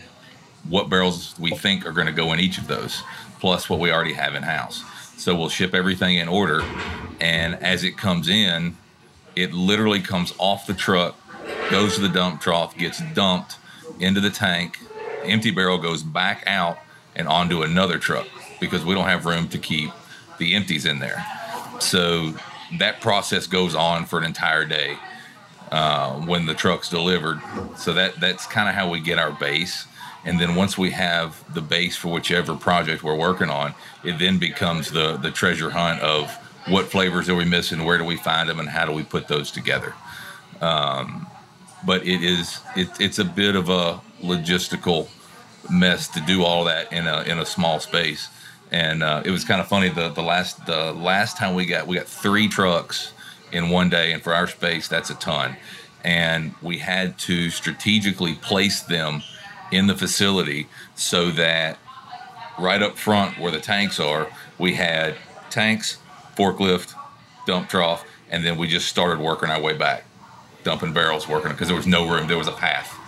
what 0.67 0.89
barrels 0.89 1.35
we 1.39 1.51
think 1.51 1.85
are 1.85 1.91
going 1.91 2.07
to 2.07 2.13
go 2.13 2.33
in 2.33 2.39
each 2.39 2.57
of 2.57 2.67
those, 2.67 3.03
plus 3.39 3.69
what 3.69 3.79
we 3.79 3.91
already 3.91 4.13
have 4.13 4.33
in 4.33 4.41
house. 4.43 4.83
So 5.17 5.35
we'll 5.35 5.49
ship 5.49 5.75
everything 5.75 6.15
in 6.15 6.27
order, 6.27 6.61
and 7.21 7.55
as 7.55 7.83
it 7.83 7.97
comes 7.97 8.27
in, 8.27 8.75
it 9.35 9.53
literally 9.53 10.01
comes 10.01 10.33
off 10.39 10.65
the 10.65 10.73
truck, 10.73 11.15
goes 11.69 11.95
to 11.95 12.01
the 12.01 12.09
dump 12.09 12.41
trough, 12.41 12.75
gets 12.77 13.01
dumped 13.13 13.57
into 13.99 14.19
the 14.19 14.29
tank. 14.29 14.79
Empty 15.25 15.51
barrel 15.51 15.77
goes 15.77 16.03
back 16.03 16.43
out 16.47 16.77
and 17.15 17.27
onto 17.27 17.61
another 17.61 17.97
truck 17.97 18.27
because 18.59 18.85
we 18.85 18.93
don't 18.93 19.07
have 19.07 19.25
room 19.25 19.47
to 19.49 19.57
keep 19.57 19.91
the 20.37 20.55
empties 20.55 20.85
in 20.85 20.99
there. 20.99 21.25
So 21.79 22.33
that 22.79 23.01
process 23.01 23.47
goes 23.47 23.75
on 23.75 24.05
for 24.05 24.19
an 24.19 24.25
entire 24.25 24.65
day 24.65 24.97
uh, 25.71 26.13
when 26.21 26.45
the 26.45 26.53
truck's 26.53 26.89
delivered. 26.89 27.41
So 27.77 27.93
that 27.93 28.19
that's 28.19 28.45
kind 28.45 28.69
of 28.69 28.75
how 28.75 28.89
we 28.89 28.99
get 28.99 29.19
our 29.19 29.31
base. 29.31 29.85
And 30.23 30.39
then 30.39 30.55
once 30.55 30.77
we 30.77 30.89
have 30.91 31.43
the 31.53 31.61
base 31.61 31.95
for 31.95 32.11
whichever 32.11 32.55
project 32.55 33.03
we're 33.03 33.15
working 33.15 33.49
on, 33.49 33.75
it 34.03 34.17
then 34.19 34.39
becomes 34.39 34.91
the 34.91 35.17
the 35.17 35.31
treasure 35.31 35.69
hunt 35.69 36.01
of 36.01 36.31
what 36.67 36.85
flavors 36.85 37.29
are 37.29 37.35
we 37.35 37.45
missing, 37.45 37.85
where 37.85 37.97
do 37.97 38.03
we 38.03 38.17
find 38.17 38.49
them, 38.49 38.59
and 38.59 38.69
how 38.69 38.85
do 38.85 38.91
we 38.91 39.03
put 39.03 39.27
those 39.27 39.51
together. 39.51 39.93
Um, 40.61 41.27
but 41.85 42.05
it 42.05 42.23
is 42.23 42.59
it, 42.75 42.89
it's 42.99 43.19
a 43.19 43.25
bit 43.25 43.55
of 43.55 43.69
a 43.69 44.01
logistical 44.21 45.09
mess 45.69 46.07
to 46.09 46.19
do 46.21 46.43
all 46.43 46.65
that 46.65 46.91
in 46.93 47.07
a 47.07 47.21
in 47.23 47.39
a 47.39 47.45
small 47.45 47.79
space. 47.79 48.29
and 48.71 49.03
uh, 49.03 49.21
it 49.25 49.31
was 49.31 49.43
kind 49.43 49.61
of 49.61 49.67
funny. 49.67 49.89
The 49.89 50.09
the 50.09 50.23
last 50.23 50.65
the 50.65 50.91
last 50.93 51.37
time 51.37 51.55
we 51.55 51.65
got 51.65 51.87
we 51.87 51.95
got 51.95 52.07
three 52.07 52.47
trucks 52.47 53.13
in 53.51 53.69
one 53.69 53.89
day, 53.89 54.11
and 54.11 54.21
for 54.21 54.33
our 54.33 54.47
space, 54.47 54.87
that's 54.87 55.09
a 55.09 55.15
ton. 55.15 55.55
And 56.03 56.53
we 56.61 56.79
had 56.79 57.17
to 57.19 57.49
strategically 57.49 58.35
place 58.35 58.81
them 58.81 59.23
in 59.71 59.87
the 59.87 59.95
facility 59.95 60.67
so 60.95 61.31
that 61.31 61.79
right 62.59 62.81
up 62.81 62.97
front 62.97 63.39
where 63.39 63.51
the 63.51 63.59
tanks 63.59 63.99
are, 63.99 64.27
we 64.59 64.75
had 64.75 65.15
tanks, 65.49 65.97
forklift, 66.35 66.93
dump 67.47 67.69
trough, 67.69 68.05
and 68.29 68.45
then 68.45 68.57
we 68.57 68.67
just 68.67 68.87
started 68.87 69.19
working 69.19 69.49
our 69.49 69.61
way 69.61 69.73
back, 69.75 70.05
dumping 70.63 70.93
barrels, 70.93 71.27
working 71.27 71.51
because 71.51 71.67
there 71.67 71.77
was 71.77 71.87
no 71.87 72.07
room. 72.07 72.27
There 72.27 72.37
was 72.37 72.47
a 72.47 72.51
path 72.53 72.99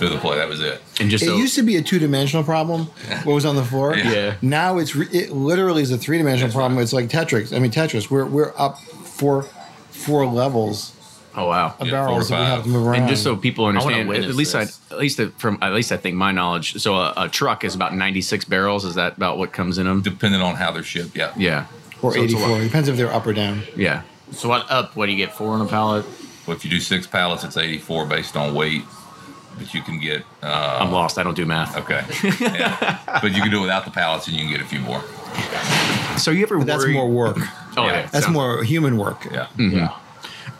through 0.00 0.08
the 0.08 0.18
play. 0.18 0.38
That 0.38 0.48
was 0.48 0.60
it. 0.60 0.82
And 0.98 1.08
just 1.10 1.22
It 1.22 1.28
so, 1.28 1.36
used 1.36 1.54
to 1.54 1.62
be 1.62 1.76
a 1.76 1.82
two 1.82 1.98
dimensional 2.00 2.42
problem. 2.42 2.86
What 3.24 3.34
was 3.34 3.44
on 3.44 3.54
the 3.54 3.64
floor? 3.64 3.94
Yeah. 3.96 4.34
Now 4.42 4.78
it's 4.78 4.96
re- 4.96 5.06
it 5.12 5.30
literally 5.30 5.82
is 5.82 5.92
a 5.92 5.98
three 5.98 6.18
dimensional 6.18 6.52
problem. 6.52 6.80
It's 6.82 6.92
like 6.92 7.08
Tetris. 7.08 7.54
I 7.54 7.60
mean 7.60 7.70
Tetris. 7.70 8.10
We're 8.10 8.24
we're 8.26 8.52
up 8.56 8.78
four 8.80 9.44
four 9.90 10.26
levels 10.26 10.96
oh 11.36 11.46
wow. 11.48 11.74
of 11.78 11.86
Yeah, 11.86 11.92
barrels 11.92 12.28
four 12.30 12.38
that 12.38 12.42
or 12.42 12.44
we 12.44 12.50
have 12.56 12.62
to 12.64 12.68
move 12.70 12.86
around. 12.86 13.00
And 13.00 13.08
just 13.08 13.22
so 13.22 13.36
people 13.36 13.64
wanna 13.64 13.80
understand, 13.80 14.24
at 14.24 14.34
least 14.34 14.54
I, 14.54 14.62
at 14.62 14.98
least 14.98 15.20
from 15.36 15.58
at 15.62 15.72
least 15.74 15.92
I 15.92 15.96
think 15.98 16.16
my 16.16 16.32
knowledge. 16.32 16.74
So 16.80 16.94
a, 16.94 17.12
a 17.16 17.28
truck 17.28 17.62
is 17.62 17.74
about 17.74 17.94
ninety 17.94 18.22
six 18.22 18.44
barrels. 18.44 18.84
Is 18.84 18.94
that 18.94 19.16
about 19.18 19.36
what 19.38 19.52
comes 19.52 19.78
in 19.78 19.86
them? 19.86 20.00
Depending 20.00 20.40
on 20.40 20.56
how 20.56 20.72
they're 20.72 20.82
shipped, 20.82 21.14
yeah. 21.16 21.32
Yeah. 21.36 21.66
or 22.02 22.12
So 22.14 22.22
it's 22.22 22.32
a 22.32 22.36
eighty 22.36 22.42
lot. 22.42 22.48
four. 22.56 22.60
Depends 22.64 22.88
if 22.88 22.96
they're 22.96 23.12
up 23.12 23.26
or 23.26 23.32
down. 23.34 23.62
Yeah. 23.76 24.02
So 24.32 24.48
what 24.48 24.70
up? 24.70 24.96
What 24.96 25.06
do 25.06 25.12
you 25.12 25.18
get? 25.18 25.34
Four 25.34 25.52
on 25.52 25.60
a 25.60 25.66
pallet? 25.66 26.06
Well, 26.46 26.56
if 26.56 26.64
you 26.64 26.70
do 26.70 26.80
six 26.80 27.06
pallets, 27.06 27.44
it's 27.44 27.56
84 27.56 28.06
based 28.06 28.34
on 28.36 28.54
weight. 28.54 28.82
But 29.60 29.72
you 29.74 29.82
can 29.82 30.00
get 30.00 30.24
uh, 30.42 30.78
I'm 30.80 30.90
lost. 30.90 31.18
I 31.18 31.22
don't 31.22 31.36
do 31.36 31.44
math. 31.46 31.76
okay, 31.76 32.02
yeah. 32.40 32.98
but 33.22 33.32
you 33.32 33.40
can 33.42 33.50
do 33.50 33.58
it 33.58 33.62
without 33.62 33.84
the 33.84 33.90
pallets, 33.92 34.26
and 34.26 34.34
you 34.34 34.42
can 34.42 34.50
get 34.50 34.60
a 34.60 34.64
few 34.64 34.80
more. 34.80 35.02
So 36.18 36.30
you 36.32 36.42
ever 36.42 36.58
But 36.58 36.66
that's 36.66 36.82
worry? 36.84 36.92
more 36.94 37.08
work. 37.08 37.36
Oh, 37.76 37.84
Yeah. 37.86 37.92
yeah. 37.92 38.06
That's 38.10 38.24
sounds- 38.24 38.34
more 38.34 38.64
human 38.64 38.96
work. 38.96 39.24
Yeah, 39.30 39.46
Mm-hmm. 39.56 39.86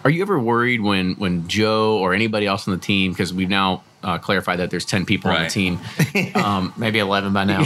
Are 0.05 0.11
you 0.11 0.23
ever 0.23 0.39
worried 0.39 0.81
when 0.81 1.15
when 1.15 1.49
Joe 1.49 1.99
or 1.99 2.15
anybody 2.15 2.47
else 2.47 2.69
on 2.69 2.73
the 2.75 2.81
team? 2.81 3.11
Because 3.13 3.35
we've 3.35 3.49
now 3.51 3.83
uh, 4.05 4.17
clarified 4.19 4.61
that 4.61 4.71
there's 4.71 4.85
ten 4.87 5.05
people 5.05 5.31
on 5.31 5.43
the 5.43 5.49
team. 5.49 5.81
Um, 6.35 6.73
Maybe 6.77 6.99
eleven 7.01 7.33
by 7.33 7.45
now, 7.45 7.65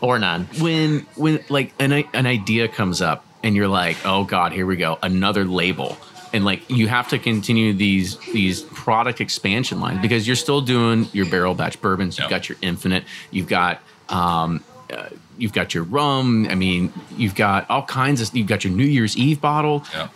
or 0.00 0.18
nine. 0.18 0.46
when 0.60 1.06
when 1.16 1.40
like 1.48 1.72
an 1.78 1.92
an 1.92 2.26
idea 2.26 2.68
comes 2.68 3.00
up 3.02 3.24
and 3.44 3.54
you're 3.54 3.68
like, 3.68 3.96
oh 4.04 4.24
god, 4.24 4.52
here 4.52 4.66
we 4.66 4.76
go, 4.76 4.98
another 5.02 5.44
label, 5.44 5.96
and 6.32 6.44
like 6.44 6.68
you 6.70 6.88
have 6.88 7.08
to 7.08 7.18
continue 7.18 7.72
these 7.72 8.16
these 8.32 8.62
product 8.62 9.20
expansion 9.20 9.80
lines 9.80 10.00
because 10.00 10.26
you're 10.26 10.36
still 10.36 10.60
doing 10.60 11.08
your 11.12 11.26
barrel 11.26 11.54
batch 11.54 11.80
bourbons. 11.80 12.18
You've 12.18 12.26
Yeah. 12.30 12.36
got 12.38 12.48
your 12.48 12.58
infinite. 12.62 13.04
You've 13.30 13.48
got 13.48 13.80
um, 14.08 14.62
uh, 14.92 15.06
you've 15.38 15.52
got 15.52 15.74
your 15.74 15.84
rum. 15.84 16.46
I 16.50 16.54
mean, 16.54 16.92
you've 17.16 17.34
got 17.34 17.68
all 17.70 17.82
kinds 17.84 18.20
of. 18.20 18.34
You've 18.36 18.46
got 18.48 18.64
your 18.64 18.72
New 18.72 18.84
Year's 18.84 19.16
Eve 19.16 19.40
bottle. 19.40 19.84
yeah. 19.94 20.08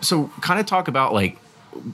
so 0.00 0.28
kind 0.40 0.60
of 0.60 0.66
talk 0.66 0.88
about 0.88 1.12
like 1.12 1.36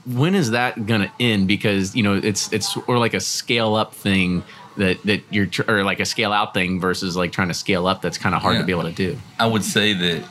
when 0.05 0.35
is 0.35 0.51
that 0.51 0.85
gonna 0.85 1.11
end 1.19 1.47
because 1.47 1.95
you 1.95 2.03
know 2.03 2.15
it's 2.15 2.51
it's 2.53 2.77
or 2.87 2.97
like 2.97 3.13
a 3.13 3.19
scale 3.19 3.75
up 3.75 3.93
thing 3.93 4.43
that 4.77 5.01
that 5.03 5.21
you're 5.31 5.45
tr- 5.47 5.63
or 5.67 5.83
like 5.83 5.99
a 5.99 6.05
scale 6.05 6.31
out 6.31 6.53
thing 6.53 6.79
versus 6.79 7.15
like 7.15 7.31
trying 7.31 7.47
to 7.49 7.53
scale 7.53 7.85
up 7.87 8.01
that's 8.01 8.17
kind 8.17 8.33
of 8.35 8.41
hard 8.41 8.57
to 8.57 8.63
be 8.63 8.71
able 8.71 8.83
to 8.83 8.91
do 8.91 9.17
I 9.39 9.45
would 9.47 9.63
say 9.63 9.93
that 9.93 10.23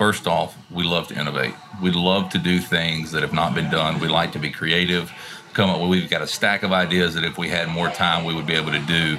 first 0.00 0.26
off, 0.26 0.56
we 0.70 0.82
love 0.82 1.08
to 1.08 1.20
innovate. 1.20 1.52
We 1.82 1.90
love 1.90 2.30
to 2.30 2.38
do 2.38 2.58
things 2.58 3.12
that 3.12 3.20
have 3.20 3.34
not 3.34 3.54
been 3.54 3.70
done. 3.70 4.00
We 4.00 4.08
like 4.08 4.32
to 4.32 4.38
be 4.38 4.48
creative. 4.48 5.12
Come 5.52 5.68
up, 5.68 5.78
with 5.78 5.90
we've 5.90 6.08
got 6.08 6.22
a 6.22 6.26
stack 6.26 6.62
of 6.62 6.72
ideas 6.72 7.12
that 7.16 7.24
if 7.24 7.36
we 7.36 7.50
had 7.50 7.68
more 7.68 7.90
time, 7.90 8.24
we 8.24 8.34
would 8.34 8.46
be 8.46 8.54
able 8.54 8.72
to 8.72 8.78
do. 8.78 9.18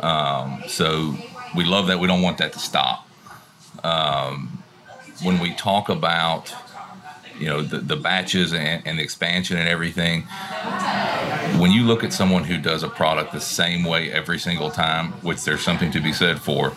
Um, 0.00 0.62
so 0.66 1.14
we 1.54 1.66
love 1.66 1.88
that. 1.88 2.00
We 2.00 2.06
don't 2.06 2.22
want 2.22 2.38
that 2.38 2.54
to 2.54 2.58
stop. 2.58 3.06
Um, 3.84 4.62
when 5.22 5.40
we 5.40 5.52
talk 5.56 5.90
about, 5.90 6.54
you 7.38 7.46
know, 7.46 7.60
the, 7.60 7.80
the 7.80 7.96
batches 7.96 8.54
and, 8.54 8.82
and 8.86 8.98
the 8.98 9.02
expansion 9.02 9.58
and 9.58 9.68
everything, 9.68 10.22
when 11.60 11.70
you 11.70 11.82
look 11.82 12.02
at 12.02 12.14
someone 12.14 12.44
who 12.44 12.56
does 12.56 12.82
a 12.82 12.88
product 12.88 13.34
the 13.34 13.42
same 13.42 13.84
way 13.84 14.10
every 14.10 14.38
single 14.38 14.70
time, 14.70 15.12
which 15.20 15.44
there's 15.44 15.60
something 15.60 15.90
to 15.90 16.00
be 16.00 16.14
said 16.14 16.40
for, 16.40 16.72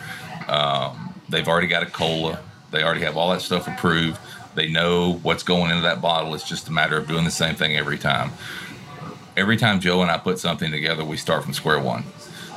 um, 0.50 1.14
they've 1.30 1.48
already 1.48 1.68
got 1.68 1.82
a 1.82 1.86
COLA, 1.86 2.42
they 2.72 2.84
already 2.84 3.02
have 3.02 3.18
all 3.18 3.32
that 3.32 3.42
stuff 3.42 3.68
approved, 3.68 4.20
they 4.56 4.68
know 4.68 5.14
what's 5.24 5.44
going 5.44 5.70
into 5.70 5.84
that 5.84 6.02
bottle. 6.02 6.34
It's 6.34 6.48
just 6.48 6.68
a 6.68 6.72
matter 6.72 6.98
of 6.98 7.08
doing 7.08 7.24
the 7.24 7.32
same 7.32 7.56
thing 7.56 7.76
every 7.78 7.98
time. 7.98 8.32
Every 9.36 9.56
time 9.56 9.80
Joe 9.80 10.02
and 10.02 10.10
I 10.10 10.18
put 10.18 10.40
something 10.40 10.72
together, 10.72 11.06
we 11.06 11.16
start 11.16 11.44
from 11.44 11.54
square 11.54 11.80
one. 11.80 12.06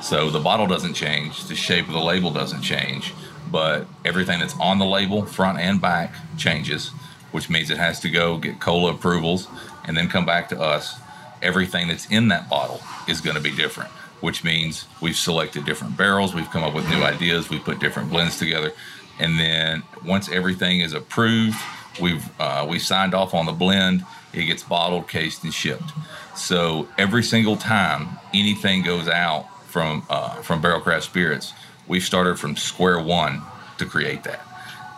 So 0.02 0.30
the 0.30 0.40
bottle 0.40 0.66
doesn't 0.66 0.94
change, 0.94 1.44
the 1.44 1.54
shape 1.54 1.86
of 1.86 1.92
the 1.92 2.00
label 2.00 2.30
doesn't 2.30 2.62
change, 2.62 3.12
but 3.50 3.86
everything 4.04 4.40
that's 4.40 4.58
on 4.58 4.78
the 4.78 4.86
label, 4.86 5.26
front 5.26 5.58
and 5.58 5.78
back, 5.78 6.14
changes, 6.38 6.88
which 7.32 7.50
means 7.50 7.70
it 7.70 7.76
has 7.76 8.00
to 8.00 8.08
go 8.08 8.38
get 8.38 8.60
COLA 8.60 8.94
approvals 8.94 9.46
and 9.84 9.96
then 9.96 10.08
come 10.08 10.24
back 10.24 10.48
to 10.48 10.60
us. 10.60 10.98
Everything 11.42 11.88
that's 11.88 12.06
in 12.06 12.28
that 12.28 12.48
bottle 12.48 12.80
is 13.06 13.20
going 13.20 13.36
to 13.36 13.42
be 13.42 13.54
different, 13.54 13.90
which 14.20 14.42
means 14.42 14.86
we've 15.02 15.16
selected 15.16 15.66
different 15.66 15.98
barrels, 15.98 16.34
we've 16.34 16.50
come 16.50 16.64
up 16.64 16.74
with 16.74 16.88
new 16.88 17.02
ideas, 17.02 17.50
we've 17.50 17.64
put 17.64 17.78
different 17.78 18.08
blends 18.08 18.38
together, 18.38 18.72
and 19.20 19.38
then 19.38 19.82
once 20.04 20.28
everything 20.30 20.80
is 20.80 20.92
approved, 20.92 21.56
we've 22.00 22.28
uh, 22.40 22.66
we 22.68 22.78
signed 22.78 23.14
off 23.14 23.34
on 23.34 23.46
the 23.46 23.52
blend. 23.52 24.04
It 24.32 24.44
gets 24.46 24.62
bottled, 24.62 25.08
cased, 25.08 25.44
and 25.44 25.52
shipped. 25.52 25.92
So 26.34 26.88
every 26.98 27.22
single 27.22 27.56
time 27.56 28.18
anything 28.32 28.82
goes 28.82 29.06
out 29.06 29.46
from 29.66 30.04
uh, 30.08 30.36
from 30.42 30.60
Barrell 30.60 30.80
Craft 30.80 31.04
Spirits, 31.04 31.52
we've 31.86 32.02
started 32.02 32.38
from 32.38 32.56
square 32.56 32.98
one 32.98 33.42
to 33.78 33.86
create 33.86 34.24
that, 34.24 34.40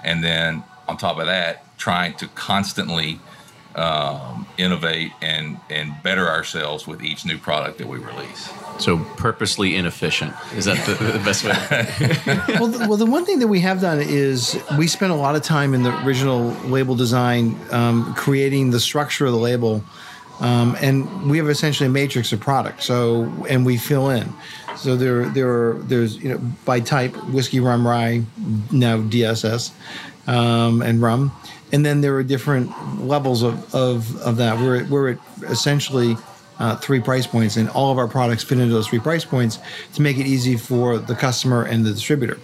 and 0.04 0.22
then 0.22 0.62
on 0.88 0.96
top 0.96 1.18
of 1.18 1.26
that, 1.26 1.64
trying 1.76 2.14
to 2.14 2.28
constantly 2.28 3.18
um, 3.76 4.46
innovate 4.58 5.12
and 5.20 5.58
and 5.70 5.94
better 6.02 6.28
ourselves 6.28 6.86
with 6.86 7.02
each 7.02 7.24
new 7.24 7.38
product 7.38 7.78
that 7.78 7.88
we 7.88 7.98
release. 7.98 8.50
so 8.78 8.98
purposely 9.16 9.76
inefficient 9.76 10.34
is 10.54 10.66
that 10.66 10.84
the, 10.86 10.94
the 10.94 11.18
best 11.24 11.44
way 11.44 11.52
well, 12.60 12.68
the, 12.68 12.86
well, 12.88 12.96
the 12.96 13.06
one 13.06 13.24
thing 13.24 13.38
that 13.38 13.48
we 13.48 13.60
have 13.60 13.80
done 13.80 14.00
is 14.00 14.62
we 14.78 14.86
spent 14.86 15.12
a 15.12 15.16
lot 15.16 15.36
of 15.36 15.42
time 15.42 15.74
in 15.74 15.82
the 15.82 16.04
original 16.04 16.50
label 16.68 16.94
design, 16.94 17.58
um, 17.70 18.14
creating 18.14 18.70
the 18.70 18.80
structure 18.80 19.26
of 19.26 19.32
the 19.32 19.38
label, 19.38 19.82
um, 20.40 20.76
and 20.80 21.30
we 21.30 21.38
have 21.38 21.48
essentially 21.48 21.86
a 21.86 21.90
matrix 21.90 22.32
of 22.32 22.40
products. 22.40 22.84
So, 22.84 23.32
and 23.48 23.64
we 23.64 23.76
fill 23.76 24.10
in. 24.10 24.32
So 24.76 24.96
there, 24.96 25.26
there 25.26 25.48
are 25.48 25.74
there's 25.82 26.16
you 26.16 26.30
know 26.30 26.38
by 26.64 26.80
type 26.80 27.14
whiskey, 27.28 27.60
rum, 27.60 27.86
rye, 27.86 28.22
now 28.70 28.98
DSS, 28.98 29.72
um, 30.26 30.82
and 30.82 31.00
rum, 31.00 31.32
and 31.72 31.84
then 31.84 32.00
there 32.00 32.16
are 32.16 32.22
different 32.22 32.70
levels 33.00 33.42
of 33.42 33.74
of, 33.74 34.20
of 34.22 34.36
that. 34.36 34.58
We're 34.58 34.84
we're 34.86 35.10
at 35.12 35.18
essentially 35.48 36.16
uh, 36.62 36.76
three 36.76 37.00
price 37.00 37.26
points, 37.26 37.56
and 37.56 37.68
all 37.70 37.90
of 37.90 37.98
our 37.98 38.06
products 38.06 38.44
fit 38.44 38.60
into 38.60 38.72
those 38.72 38.86
three 38.86 39.00
price 39.00 39.24
points 39.24 39.58
to 39.94 40.00
make 40.00 40.16
it 40.16 40.26
easy 40.26 40.56
for 40.56 40.96
the 40.96 41.14
customer 41.14 41.64
and 41.64 41.84
the 41.84 41.90
distributor. 41.90 42.38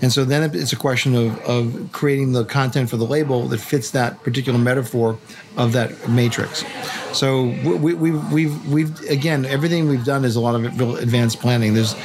And 0.00 0.12
so 0.12 0.24
then 0.24 0.48
it's 0.54 0.72
a 0.72 0.76
question 0.76 1.16
of, 1.16 1.40
of 1.40 1.88
creating 1.90 2.32
the 2.32 2.44
content 2.44 2.88
for 2.88 2.96
the 2.96 3.04
label 3.04 3.48
that 3.48 3.58
fits 3.58 3.90
that 3.90 4.22
particular 4.22 4.60
metaphor 4.60 5.18
of 5.56 5.72
that 5.72 6.08
matrix. 6.08 6.64
So 7.12 7.46
we, 7.64 7.94
we, 7.94 8.10
we've, 8.12 8.68
we've, 8.68 9.00
again, 9.10 9.44
everything 9.44 9.88
we've 9.88 10.04
done 10.04 10.24
is 10.24 10.36
a 10.36 10.40
lot 10.40 10.54
of 10.54 10.64
advanced 10.98 11.40
planning. 11.40 11.74
There's 11.74 11.96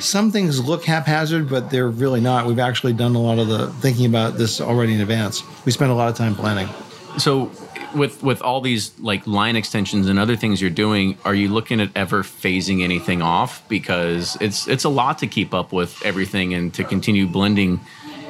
some 0.00 0.32
things 0.32 0.64
look 0.66 0.84
haphazard, 0.84 1.48
but 1.48 1.70
they're 1.70 1.88
really 1.88 2.20
not. 2.20 2.46
We've 2.46 2.58
actually 2.58 2.94
done 2.94 3.14
a 3.14 3.20
lot 3.20 3.38
of 3.38 3.46
the 3.46 3.68
thinking 3.74 4.06
about 4.06 4.38
this 4.38 4.60
already 4.60 4.94
in 4.94 5.00
advance. 5.00 5.44
We 5.64 5.70
spent 5.70 5.92
a 5.92 5.94
lot 5.94 6.08
of 6.08 6.16
time 6.16 6.34
planning. 6.34 6.68
so 7.16 7.52
with 7.94 8.22
with 8.22 8.42
all 8.42 8.60
these 8.60 8.98
like 8.98 9.26
line 9.26 9.56
extensions 9.56 10.08
and 10.08 10.18
other 10.18 10.36
things 10.36 10.60
you're 10.60 10.70
doing 10.70 11.16
are 11.24 11.34
you 11.34 11.48
looking 11.48 11.80
at 11.80 11.90
ever 11.94 12.22
phasing 12.22 12.82
anything 12.82 13.22
off? 13.22 13.66
Because 13.68 14.36
it's 14.40 14.66
it's 14.68 14.84
a 14.84 14.88
lot 14.88 15.18
to 15.18 15.26
keep 15.26 15.52
up 15.54 15.72
with 15.72 16.00
everything 16.04 16.54
and 16.54 16.72
to 16.74 16.84
continue 16.84 17.26
blending 17.26 17.80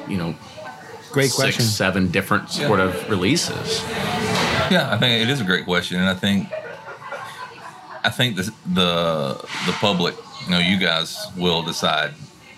you 0.07 0.17
know 0.17 0.35
Great 1.11 1.29
six 1.29 1.35
question. 1.35 1.65
seven 1.65 2.11
different 2.11 2.49
sort 2.49 2.79
of 2.79 3.09
releases. 3.09 3.81
Yeah, 4.71 4.89
I 4.91 4.97
think 4.97 5.21
it 5.21 5.29
is 5.29 5.41
a 5.41 5.43
great 5.43 5.65
question, 5.65 5.99
and 5.99 6.09
I 6.09 6.15
think 6.15 6.49
I 8.03 8.09
think 8.09 8.35
the 8.35 8.51
the 8.65 9.33
the 9.65 9.71
public, 9.73 10.15
you 10.45 10.51
know, 10.51 10.59
you 10.59 10.77
guys 10.77 11.27
will 11.37 11.61
decide 11.61 12.13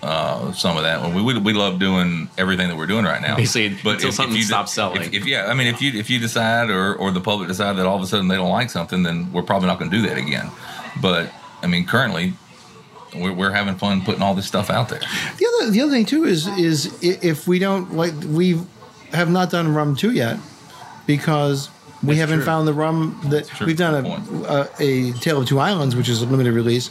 uh, 0.05 0.51
some 0.53 0.77
of 0.77 0.83
that. 0.83 1.13
We, 1.13 1.21
we 1.21 1.37
we 1.39 1.53
love 1.53 1.79
doing 1.79 2.29
everything 2.37 2.67
that 2.69 2.77
we're 2.77 2.85
doing 2.85 3.05
right 3.05 3.21
now. 3.21 3.35
Basically, 3.43 3.77
until 3.91 4.11
something 4.11 4.35
you 4.35 4.41
de- 4.43 4.47
stops 4.47 4.71
selling. 4.73 5.01
If, 5.01 5.13
if 5.13 5.25
yeah, 5.25 5.47
I 5.47 5.53
mean, 5.53 5.67
if 5.67 5.81
you 5.81 5.91
if 5.99 6.09
you 6.09 6.19
decide 6.19 6.69
or 6.69 6.95
or 6.95 7.11
the 7.11 7.21
public 7.21 7.47
decide 7.47 7.73
that 7.77 7.85
all 7.85 7.95
of 7.97 8.01
a 8.01 8.07
sudden 8.07 8.27
they 8.27 8.35
don't 8.35 8.51
like 8.51 8.69
something, 8.69 9.03
then 9.03 9.31
we're 9.33 9.43
probably 9.43 9.67
not 9.67 9.79
going 9.79 9.91
to 9.91 9.97
do 9.97 10.07
that 10.07 10.17
again. 10.17 10.49
But 11.01 11.31
I 11.61 11.67
mean, 11.67 11.85
currently. 11.85 12.33
We're, 13.17 13.31
we're 13.31 13.51
having 13.51 13.75
fun 13.77 14.01
putting 14.01 14.21
all 14.21 14.35
this 14.35 14.45
stuff 14.45 14.69
out 14.69 14.89
there. 14.89 14.99
The 14.99 15.47
other 15.47 15.71
the 15.71 15.79
other 15.79 15.91
thing 15.91 16.03
too 16.03 16.25
is 16.25 16.47
is 16.57 17.01
if 17.01 17.47
we 17.47 17.59
don't 17.59 17.93
like 17.93 18.11
we 18.27 18.59
have 19.13 19.31
not 19.31 19.49
done 19.51 19.73
rum 19.73 19.95
two 19.95 20.11
yet 20.11 20.37
because 21.07 21.69
we 22.03 22.07
That's 22.15 22.19
haven't 22.19 22.39
true. 22.39 22.45
found 22.45 22.67
the 22.67 22.73
rum 22.73 23.17
that 23.29 23.49
we've 23.61 23.77
done 23.77 24.05
a, 24.05 24.09
a 24.49 24.69
a 24.79 25.11
Tale 25.13 25.41
of 25.41 25.47
Two 25.47 25.59
Islands, 25.59 25.95
which 25.95 26.09
is 26.09 26.21
a 26.21 26.25
limited 26.25 26.51
release, 26.53 26.89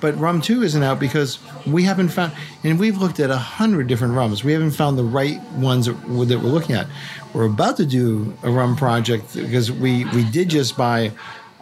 But 0.00 0.16
rum 0.18 0.40
two 0.40 0.62
isn't 0.62 0.82
out 0.82 0.98
because 0.98 1.38
we 1.66 1.84
haven't 1.84 2.08
found, 2.08 2.32
and 2.64 2.78
we've 2.78 2.98
looked 2.98 3.20
at 3.20 3.30
a 3.30 3.36
hundred 3.36 3.86
different 3.86 4.14
rums. 4.14 4.44
We 4.44 4.52
haven't 4.52 4.72
found 4.72 4.98
the 4.98 5.04
right 5.04 5.40
ones 5.52 5.86
that 5.86 6.08
we're 6.08 6.24
looking 6.24 6.76
at. 6.76 6.86
We're 7.32 7.46
about 7.46 7.76
to 7.76 7.86
do 7.86 8.36
a 8.42 8.50
rum 8.50 8.76
project 8.76 9.34
because 9.34 9.70
we 9.70 10.04
we 10.06 10.24
did 10.24 10.48
just 10.48 10.76
buy 10.76 11.12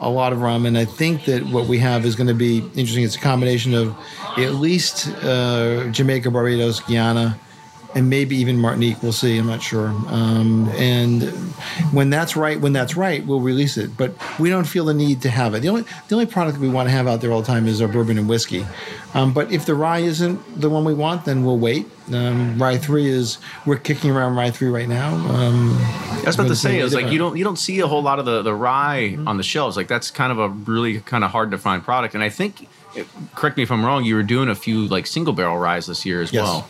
a 0.01 0.09
lot 0.09 0.33
of 0.33 0.41
rum, 0.41 0.67
and 0.67 0.79
I 0.79 0.85
think 0.85 1.25
that 1.25 1.45
what 1.47 1.67
we 1.67 1.79
have 1.79 2.05
is 2.05 2.15
going 2.15 2.29
to 2.29 2.35
be 2.35 2.59
interesting. 2.59 3.05
It's 3.05 3.17
a 3.17 3.21
combination 3.21 3.75
of 3.75 3.97
at 4.37 4.55
least 4.55 5.09
uh, 5.25 5.89
Jamaica, 5.91 6.31
Barbados, 6.31 6.81
Guyana, 6.81 7.39
and 7.95 8.11
maybe 8.11 8.37
even 8.37 8.59
Martinique. 8.59 9.03
We'll 9.03 9.13
see. 9.13 9.39
I'm 9.39 9.47
not 9.47 9.63
sure. 9.63 9.89
Um, 10.09 10.69
and 10.77 11.23
when 11.93 12.11
that's 12.11 12.37
right, 12.37 12.61
when 12.61 12.73
that's 12.73 12.97
right, 12.97 13.25
we'll 13.27 13.41
release 13.41 13.77
it. 13.79 13.97
But 13.97 14.13
we 14.39 14.51
don't 14.51 14.67
feel 14.67 14.85
the 14.85 14.95
need 14.95 15.23
to 15.23 15.31
have 15.31 15.55
it. 15.55 15.61
The 15.61 15.69
only 15.71 15.85
the 16.09 16.15
only 16.15 16.27
product 16.27 16.59
we 16.59 16.69
want 16.69 16.89
to 16.89 16.91
have 16.93 17.07
out 17.07 17.21
there 17.21 17.33
all 17.33 17.41
the 17.41 17.47
time 17.47 17.67
is 17.67 17.81
our 17.81 17.89
bourbon 17.89 18.19
and 18.19 18.29
whiskey. 18.29 18.67
Um, 19.15 19.33
but 19.33 19.51
if 19.51 19.65
the 19.65 19.75
rye 19.75 20.01
isn't 20.01 20.61
the 20.61 20.69
one 20.69 20.85
we 20.85 20.93
want, 20.95 21.25
then 21.25 21.45
we'll 21.45 21.59
wait. 21.59 21.87
Um, 22.13 22.61
rye 22.63 22.77
three 22.79 23.07
is 23.09 23.39
we're 23.65 23.77
kicking 23.79 24.11
around 24.11 24.37
rye 24.37 24.51
three 24.51 24.69
right 24.69 24.89
now. 24.89 25.15
Um, 25.15 25.77
I 25.81 26.23
was 26.27 26.35
about 26.35 26.49
to 26.49 26.57
say, 26.57 26.79
it's 26.79 26.93
it's 26.93 27.03
like 27.03 27.11
you 27.13 27.19
don't 27.19 27.37
you 27.39 27.45
don't 27.45 27.59
see 27.59 27.81
a 27.81 27.87
whole 27.87 28.03
lot 28.03 28.19
of 28.19 28.27
the 28.27 28.43
the 28.43 28.55
rye 28.55 29.17
on 29.27 29.39
the 29.39 29.43
shelves. 29.43 29.77
Like 29.77 29.89
that's 29.89 30.11
kind 30.11 30.31
of 30.31 30.39
a 30.39 30.49
really 30.49 31.01
kind 31.01 31.25
of 31.25 31.31
hard 31.31 31.51
to 31.53 31.59
find 31.59 31.83
product. 31.83 32.15
And 32.15 32.23
I 32.23 32.29
think, 32.29 32.69
correct 33.35 33.57
me 33.57 33.63
if 33.63 33.73
I'm 33.73 33.85
wrong, 33.85 34.05
you 34.05 34.15
were 34.15 34.23
doing 34.23 34.49
a 34.51 34.55
few 34.55 34.87
like 34.89 35.07
single 35.07 35.33
barrel 35.33 35.57
ryes 35.59 35.87
this 35.87 36.05
year 36.05 36.21
as 36.21 36.33
Yes. 36.33 36.43
well. 36.45 36.69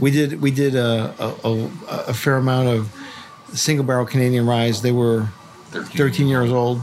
We 0.00 0.10
did 0.10 0.40
we 0.40 0.50
did 0.50 0.74
a, 0.74 1.14
a, 1.18 1.48
a, 1.48 1.70
a 2.08 2.14
fair 2.14 2.36
amount 2.36 2.68
of 2.68 2.92
single 3.54 3.84
barrel 3.84 4.06
Canadian 4.06 4.46
ryes. 4.46 4.82
They 4.82 4.92
were 4.92 5.28
13 5.70 6.26
years 6.26 6.50
old, 6.50 6.80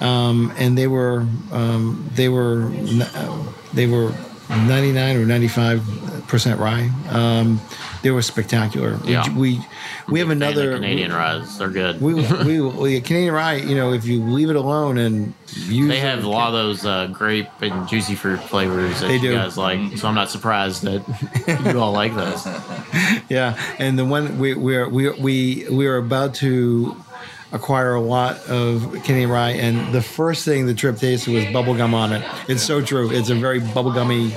um, 0.00 0.52
and 0.56 0.76
they 0.76 0.86
were 0.86 1.26
um, 1.52 2.10
they 2.14 2.28
were 2.28 2.70
uh, 3.14 3.52
they 3.72 3.86
were 3.86 4.12
99 4.48 5.16
or 5.16 5.26
95 5.26 6.24
percent 6.28 6.58
rye. 6.60 6.90
Um, 7.10 7.60
they 8.02 8.10
were 8.10 8.22
spectacular. 8.22 8.96
We- 9.04 9.12
Yeah. 9.12 9.36
We 9.36 9.60
we 10.08 10.20
have 10.20 10.30
another 10.30 10.74
Canadian 10.74 11.12
rye. 11.12 11.44
They're 11.58 11.68
good. 11.68 12.00
We, 12.00 12.14
we, 12.44 12.60
we 12.60 13.00
Canadian 13.00 13.34
rye. 13.34 13.54
You 13.56 13.74
know, 13.74 13.92
if 13.92 14.04
you 14.04 14.22
leave 14.22 14.50
it 14.50 14.56
alone 14.56 14.98
and 14.98 15.34
use 15.54 15.88
they 15.88 15.98
have 16.00 16.22
a 16.24 16.28
lot 16.28 16.48
of 16.48 16.54
those 16.54 16.84
uh, 16.86 17.08
grape 17.08 17.48
and 17.60 17.88
juicy 17.88 18.14
fruit 18.14 18.38
flavors 18.40 19.00
that 19.00 19.08
They 19.08 19.14
you 19.14 19.20
do. 19.20 19.34
guys 19.34 19.56
like. 19.58 19.96
So 19.98 20.06
I'm 20.08 20.14
not 20.14 20.30
surprised 20.30 20.82
that 20.82 21.02
you 21.72 21.80
all 21.80 21.92
like 21.92 22.14
those. 22.14 22.46
Yeah, 23.28 23.58
and 23.78 23.98
the 23.98 24.04
one 24.04 24.38
we 24.38 24.54
we're 24.54 24.88
we 24.88 25.10
we 25.10 25.66
we 25.70 25.86
are 25.86 25.96
about 25.96 26.34
to 26.36 26.96
acquire 27.56 27.94
a 27.94 28.00
lot 28.00 28.38
of 28.48 28.82
Canadian 29.04 29.30
rye, 29.30 29.50
and 29.50 29.92
the 29.92 30.02
first 30.02 30.44
thing 30.44 30.66
the 30.66 30.74
Tripp 30.74 30.96
tasted 30.98 31.32
was 31.34 31.44
bubblegum 31.46 31.92
on 31.92 32.12
it. 32.12 32.24
It's 32.48 32.62
so 32.62 32.80
true. 32.80 33.10
It's 33.10 33.30
a 33.30 33.34
very 33.34 33.60
bubblegummy. 33.60 34.30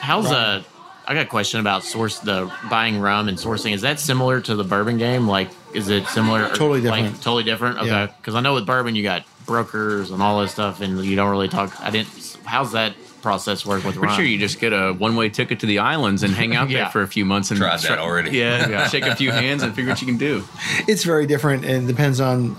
How's 0.00 0.26
uh 0.30 0.62
I 1.06 1.14
got 1.14 1.24
a 1.26 1.28
question 1.28 1.58
about 1.60 1.82
source 1.82 2.20
the 2.20 2.50
buying 2.70 3.00
rum 3.00 3.28
and 3.28 3.36
sourcing. 3.36 3.72
Is 3.72 3.80
that 3.82 3.98
similar 3.98 4.40
to 4.42 4.54
the 4.54 4.62
bourbon 4.64 4.98
game? 4.98 5.26
Like, 5.26 5.50
is 5.74 5.88
it 5.88 6.06
similar? 6.06 6.48
Totally 6.50 6.80
like, 6.80 7.02
different. 7.02 7.22
totally 7.22 7.42
different. 7.42 7.78
Okay, 7.78 7.86
Yeah. 7.88 8.06
because 8.06 8.34
I 8.36 8.40
know 8.40 8.54
with 8.54 8.66
bourbon 8.66 8.94
you 8.94 9.02
got 9.02 9.24
brokers 9.44 10.10
and 10.12 10.22
all 10.22 10.40
this 10.40 10.52
stuff, 10.52 10.80
and 10.80 11.04
you 11.04 11.16
don't 11.16 11.30
really 11.30 11.48
talk. 11.48 11.74
I 11.80 11.90
didn't. 11.90 12.38
How's 12.44 12.72
that 12.72 12.94
process 13.22 13.64
work 13.64 13.84
with 13.84 13.94
Pretty 13.94 14.06
rum? 14.08 14.16
sure 14.16 14.24
you 14.24 14.38
just 14.38 14.60
get 14.60 14.72
a 14.72 14.92
one 14.92 15.16
way 15.16 15.28
ticket 15.28 15.60
to 15.60 15.66
the 15.66 15.78
islands 15.78 16.22
and 16.22 16.34
hang 16.34 16.54
out 16.54 16.68
Yeah. 16.70 16.82
there 16.84 16.90
for 16.90 17.02
a 17.02 17.06
few 17.08 17.24
months 17.24 17.50
and 17.50 17.58
Tried 17.58 17.80
that 17.80 17.98
already. 17.98 18.36
Yeah, 18.36 18.68
Yeah. 18.70 18.88
shake 18.88 19.06
a 19.06 19.16
few 19.16 19.30
hands 19.30 19.62
and 19.62 19.74
figure 19.74 19.90
what 19.90 20.00
you 20.02 20.06
can 20.06 20.18
do. 20.18 20.44
It's 20.88 21.04
very 21.04 21.26
different, 21.26 21.64
and 21.64 21.84
it 21.84 21.86
depends 21.86 22.20
on 22.20 22.56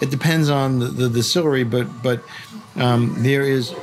it 0.00 0.10
depends 0.10 0.48
on 0.50 0.78
the, 0.78 0.86
the 0.86 1.08
distillery, 1.08 1.64
but 1.64 2.02
but 2.02 2.22
um, 2.76 3.14
there 3.22 3.42
is 3.42 3.74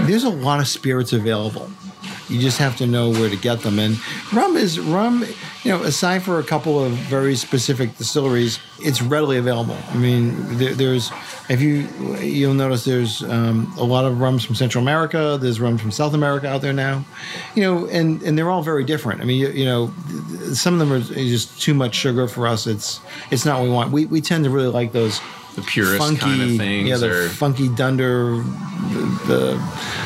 there's 0.00 0.24
a 0.24 0.30
lot 0.30 0.60
of 0.60 0.68
spirits 0.68 1.12
available. 1.12 1.70
You 2.28 2.40
just 2.40 2.58
have 2.58 2.76
to 2.76 2.86
know 2.86 3.10
where 3.10 3.30
to 3.30 3.36
get 3.36 3.60
them. 3.60 3.78
And 3.78 3.98
rum 4.32 4.56
is 4.56 4.78
rum, 4.78 5.24
you 5.62 5.70
know, 5.70 5.82
aside 5.82 6.22
for 6.22 6.38
a 6.38 6.44
couple 6.44 6.82
of 6.82 6.92
very 6.92 7.36
specific 7.36 7.96
distilleries, 7.96 8.58
it's 8.80 9.00
readily 9.00 9.38
available. 9.38 9.76
I 9.90 9.96
mean, 9.96 10.58
there, 10.58 10.74
there's 10.74 11.10
if 11.48 11.60
you 11.62 11.88
you'll 12.18 12.54
notice 12.54 12.84
there's 12.84 13.22
um, 13.22 13.72
a 13.78 13.84
lot 13.84 14.04
of 14.04 14.20
rums 14.20 14.44
from 14.44 14.54
Central 14.54 14.82
America. 14.82 15.38
There's 15.40 15.60
rum 15.60 15.78
from 15.78 15.90
South 15.90 16.14
America 16.14 16.48
out 16.48 16.60
there 16.60 16.72
now, 16.72 17.04
you 17.54 17.62
know, 17.62 17.86
and 17.88 18.22
and 18.22 18.36
they're 18.36 18.50
all 18.50 18.62
very 18.62 18.84
different. 18.84 19.20
I 19.20 19.24
mean, 19.24 19.40
you, 19.40 19.48
you 19.48 19.64
know, 19.64 19.92
some 20.52 20.74
of 20.74 20.80
them 20.80 20.92
are 20.92 21.00
just 21.00 21.60
too 21.60 21.74
much 21.74 21.94
sugar 21.94 22.28
for 22.28 22.46
us. 22.46 22.66
It's 22.66 23.00
it's 23.30 23.44
not 23.44 23.60
what 23.60 23.64
we 23.64 23.70
want. 23.70 23.92
We 23.92 24.06
we 24.06 24.20
tend 24.20 24.44
to 24.44 24.50
really 24.50 24.68
like 24.68 24.92
those 24.92 25.20
The 25.58 25.66
purest 25.66 25.98
funky, 25.98 26.20
kind 26.20 26.42
of 26.42 26.56
things. 26.56 26.88
yeah, 26.88 26.96
the 26.98 27.24
or, 27.24 27.28
funky 27.28 27.68
dunder, 27.68 28.36
the, 29.26 29.60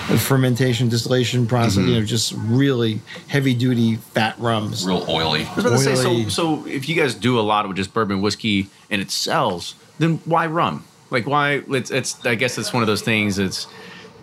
the 0.09 0.19
fermentation 0.19 0.89
distillation 0.89 1.47
process. 1.47 1.77
Mm-hmm. 1.77 1.89
You 1.89 2.01
know, 2.01 2.07
just 2.07 2.33
really 2.39 3.01
heavy 3.29 3.53
duty 3.53 3.97
fat 3.97 4.39
rums. 4.39 4.87
Real 4.87 5.05
oily. 5.11 5.45
I 5.45 5.55
was 5.55 5.65
about 5.65 5.79
to 5.79 5.79
say, 5.79 5.95
so, 5.95 6.29
so 6.29 6.67
if 6.67 6.89
you 6.89 6.95
guys 6.95 7.15
do 7.15 7.39
a 7.39 7.43
lot 7.43 7.69
with 7.69 7.77
just 7.77 7.93
bourbon 7.93 8.23
whiskey 8.23 8.69
and 8.91 9.03
it 9.03 9.11
sells, 9.11 9.75
then 9.99 10.21
why 10.25 10.47
rum? 10.47 10.85
Like 11.11 11.27
why? 11.27 11.63
It's, 11.69 11.91
it's 11.91 12.25
I 12.25 12.35
guess 12.35 12.57
it's 12.57 12.73
one 12.73 12.83
of 12.83 12.87
those 12.87 13.03
things. 13.03 13.39
It's 13.39 13.67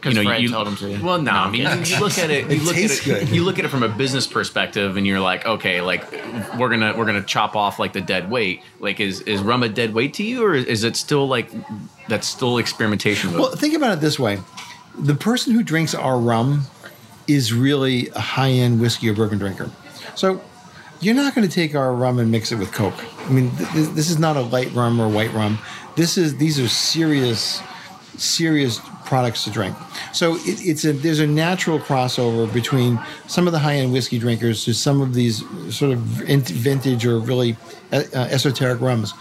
'Cause 0.02 0.18
Fred 0.18 0.48
told 0.50 0.68
him 0.68 0.76
to. 0.78 1.04
Well, 1.04 1.18
no, 1.22 1.32
No, 1.32 1.38
I 1.38 1.50
mean 1.50 1.62
you, 1.62 1.70
you 1.84 2.00
look 2.00 2.18
at 2.18 2.30
it. 2.30 2.46
You 2.50 2.56
It 2.58 2.64
look 2.64 2.76
tastes 2.76 3.02
at 3.08 3.08
it. 3.08 3.26
good. 3.28 3.36
You 3.36 3.44
look 3.44 3.60
at 3.60 3.66
it 3.66 3.68
from 3.70 3.84
a 3.84 3.90
business 3.90 4.28
perspective, 4.28 4.98
and 4.98 5.06
you're 5.06 5.20
like, 5.20 5.46
okay, 5.46 5.82
like 5.82 6.10
we're 6.58 6.70
gonna 6.70 6.94
we're 6.98 7.06
gonna 7.06 7.24
chop 7.24 7.56
off 7.56 7.80
like 7.80 7.94
the 7.94 8.02
dead 8.02 8.30
weight. 8.32 8.62
Like, 8.80 9.00
is 9.00 9.22
is 9.22 9.42
rum 9.42 9.64
a 9.64 9.70
dead 9.70 9.94
weight 9.94 10.14
to 10.16 10.24
you, 10.24 10.44
or 10.44 10.54
is 10.56 10.84
it 10.84 10.96
still 10.96 11.28
like 11.28 11.52
that's 12.08 12.28
still 12.28 12.58
experimentation? 12.58 13.32
With? 13.32 13.40
Well, 13.40 13.52
think 13.56 13.74
about 13.76 13.92
it 13.98 14.02
this 14.02 14.18
way: 14.20 14.40
the 14.98 15.16
person 15.16 15.54
who 15.54 15.64
drinks 15.64 15.94
our 15.94 16.18
rum 16.18 16.66
is 17.28 17.54
really 17.54 18.10
a 18.10 18.20
high 18.20 18.50
end 18.52 18.80
whiskey 18.82 19.10
or 19.10 19.14
bourbon 19.14 19.38
drinker. 19.38 19.70
So 20.16 20.42
you're 21.02 21.16
not 21.16 21.36
going 21.36 21.48
to 21.48 21.54
take 21.54 21.76
our 21.76 21.94
rum 21.94 22.20
and 22.20 22.30
mix 22.32 22.52
it 22.52 22.56
with 22.58 22.72
Coke. 22.74 22.94
I 23.26 23.30
mean, 23.32 23.52
th- 23.56 23.70
this, 23.72 23.88
this 23.90 24.10
is 24.10 24.18
not 24.20 24.36
a 24.36 24.42
light 24.42 24.74
rum 24.74 25.00
or 25.00 25.08
white 25.08 25.32
rum. 25.34 25.60
This 25.96 26.18
is 26.18 26.38
these 26.38 26.60
are 26.60 26.68
serious, 26.68 27.62
serious 28.18 28.80
products 29.10 29.44
to 29.44 29.52
drink. 29.52 29.76
So 30.14 30.36
it, 30.36 30.58
it's 30.62 30.86
a 30.86 30.94
there's 30.94 31.20
a 31.20 31.28
natural 31.28 31.80
crossover 31.80 32.52
between 32.54 33.00
some 33.28 33.48
of 33.48 33.54
the 33.54 33.60
high 33.60 33.76
end 33.76 33.92
whiskey 33.92 34.20
drinkers 34.20 34.64
to 34.66 34.74
some 34.74 35.02
of 35.02 35.14
these 35.14 35.44
sort 35.76 35.92
of 35.92 36.00
vintage 36.00 37.06
or 37.06 37.20
really 37.20 37.58
uh, 37.92 38.04
uh, 38.14 38.20
esoteric 38.32 38.80
rums 38.80 39.14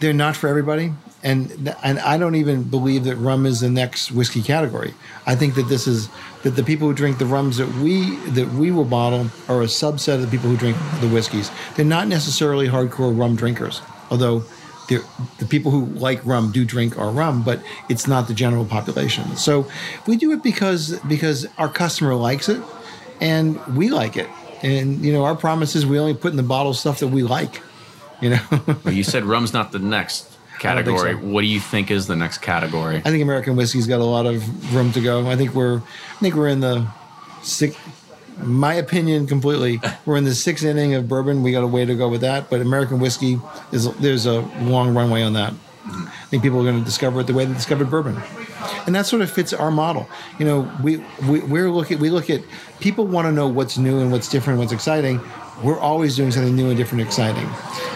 they're 0.00 0.12
not 0.12 0.34
for 0.34 0.48
everybody 0.48 0.92
and 1.22 1.74
and 1.82 2.00
I 2.00 2.18
don't 2.18 2.34
even 2.34 2.64
believe 2.64 3.04
that 3.04 3.16
rum 3.16 3.46
is 3.46 3.60
the 3.60 3.70
next 3.70 4.10
whiskey 4.10 4.42
category. 4.42 4.92
I 5.26 5.36
think 5.36 5.54
that 5.54 5.68
this 5.68 5.86
is 5.86 6.08
that 6.42 6.50
the 6.50 6.64
people 6.64 6.88
who 6.88 6.94
drink 6.94 7.18
the 7.18 7.26
rums 7.26 7.58
that 7.58 7.72
we 7.76 8.16
that 8.30 8.48
we 8.54 8.72
will 8.72 8.84
bottle 8.84 9.28
are 9.48 9.62
a 9.62 9.66
subset 9.66 10.14
of 10.14 10.22
the 10.22 10.26
people 10.26 10.50
who 10.50 10.56
drink 10.56 10.76
the 11.00 11.08
whiskeys. 11.08 11.50
They're 11.76 11.84
not 11.84 12.08
necessarily 12.08 12.66
hardcore 12.66 13.16
rum 13.16 13.36
drinkers, 13.36 13.80
although 14.10 14.42
the 15.38 15.46
people 15.46 15.70
who 15.70 15.86
like 15.86 16.24
rum 16.24 16.52
do 16.52 16.64
drink 16.64 16.98
our 16.98 17.10
rum, 17.10 17.42
but 17.42 17.62
it's 17.88 18.06
not 18.06 18.28
the 18.28 18.34
general 18.34 18.64
population. 18.64 19.36
So 19.36 19.66
we 20.06 20.16
do 20.16 20.32
it 20.32 20.42
because 20.42 20.98
because 21.08 21.46
our 21.58 21.68
customer 21.68 22.14
likes 22.14 22.48
it, 22.48 22.62
and 23.20 23.64
we 23.76 23.90
like 23.90 24.16
it. 24.16 24.28
And 24.62 25.04
you 25.04 25.12
know, 25.12 25.24
our 25.24 25.34
promise 25.36 25.74
is 25.74 25.84
we 25.86 25.98
only 25.98 26.14
put 26.14 26.30
in 26.30 26.36
the 26.36 26.42
bottle 26.42 26.74
stuff 26.74 27.00
that 27.00 27.08
we 27.08 27.22
like. 27.22 27.60
You 28.20 28.30
know. 28.30 28.40
But 28.84 28.94
you 28.94 29.02
said 29.04 29.24
rum's 29.24 29.52
not 29.52 29.72
the 29.72 29.78
next 29.78 30.32
category. 30.62 31.12
so. 31.12 31.18
What 31.18 31.42
do 31.42 31.48
you 31.48 31.60
think 31.60 31.90
is 31.90 32.06
the 32.06 32.16
next 32.16 32.38
category? 32.38 32.98
I 32.98 33.10
think 33.10 33.22
American 33.22 33.56
whiskey's 33.56 33.86
got 33.86 34.00
a 34.00 34.04
lot 34.04 34.26
of 34.26 34.74
room 34.74 34.92
to 34.92 35.00
go. 35.00 35.26
I 35.28 35.36
think 35.36 35.54
we're, 35.54 35.78
I 35.78 36.20
think 36.20 36.34
we're 36.34 36.48
in 36.48 36.60
the 36.60 36.86
six. 37.42 37.76
My 38.38 38.74
opinion, 38.74 39.26
completely, 39.26 39.80
we're 40.06 40.16
in 40.16 40.24
the 40.24 40.34
sixth 40.34 40.64
inning 40.64 40.94
of 40.94 41.08
bourbon. 41.08 41.42
We 41.42 41.52
got 41.52 41.64
a 41.64 41.66
way 41.66 41.84
to 41.84 41.94
go 41.94 42.08
with 42.08 42.22
that, 42.22 42.50
but 42.50 42.60
American 42.60 42.98
whiskey 43.00 43.38
is 43.72 43.92
there's 43.96 44.26
a 44.26 44.40
long 44.60 44.94
runway 44.94 45.22
on 45.22 45.34
that. 45.34 45.54
I 45.84 46.26
think 46.30 46.42
people 46.42 46.60
are 46.60 46.64
going 46.64 46.78
to 46.78 46.84
discover 46.84 47.20
it 47.20 47.26
the 47.26 47.34
way 47.34 47.44
they 47.44 47.52
discovered 47.52 47.90
bourbon, 47.90 48.20
and 48.86 48.94
that 48.94 49.06
sort 49.06 49.20
of 49.20 49.30
fits 49.30 49.52
our 49.52 49.70
model. 49.70 50.08
You 50.38 50.46
know, 50.46 50.72
we, 50.82 50.98
we 51.28 51.40
we're 51.40 51.70
looking 51.70 51.98
we 51.98 52.08
look 52.08 52.30
at 52.30 52.42
people 52.80 53.06
want 53.06 53.26
to 53.26 53.32
know 53.32 53.48
what's 53.48 53.76
new 53.78 54.00
and 54.00 54.12
what's 54.12 54.28
different, 54.28 54.54
and 54.54 54.58
what's 54.60 54.72
exciting. 54.72 55.20
We're 55.62 55.78
always 55.78 56.16
doing 56.16 56.30
something 56.30 56.54
new 56.54 56.68
and 56.68 56.76
different, 56.76 57.02
and 57.02 57.08
exciting, 57.08 57.48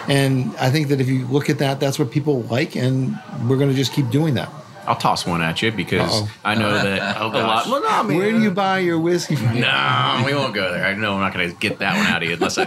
and 0.09 0.55
I 0.57 0.69
think 0.69 0.89
that 0.89 0.99
if 0.99 1.07
you 1.07 1.25
look 1.27 1.49
at 1.49 1.59
that, 1.59 1.79
that's 1.79 1.97
what 1.97 2.11
people 2.11 2.43
like, 2.43 2.75
and 2.75 3.17
we're 3.47 3.57
going 3.57 3.69
to 3.69 3.75
just 3.75 3.93
keep 3.93 4.09
doing 4.09 4.33
that. 4.33 4.49
I'll 4.87 4.95
toss 4.95 5.25
one 5.25 5.41
at 5.41 5.61
you 5.61 5.71
because 5.71 6.21
Uh-oh. 6.21 6.31
I 6.45 6.55
know 6.55 6.71
that 6.73 7.17
Oh, 7.19 7.27
a 7.27 7.31
lot. 7.31 7.67
Well, 7.69 7.81
no, 7.81 7.87
I 7.89 8.03
mean, 8.03 8.17
Where 8.17 8.31
do 8.31 8.41
you 8.41 8.51
buy 8.51 8.79
your 8.79 8.97
whiskey 8.99 9.35
from? 9.35 9.59
No, 9.59 10.23
we 10.25 10.33
won't 10.33 10.53
go 10.53 10.71
there. 10.71 10.85
I 10.85 10.93
know 10.93 11.13
I'm 11.15 11.19
not 11.19 11.33
going 11.33 11.49
to 11.51 11.55
get 11.57 11.79
that 11.79 11.97
one 11.97 12.05
out 12.07 12.23
of 12.23 12.29
you 12.29 12.35
unless 12.35 12.57
I 12.57 12.65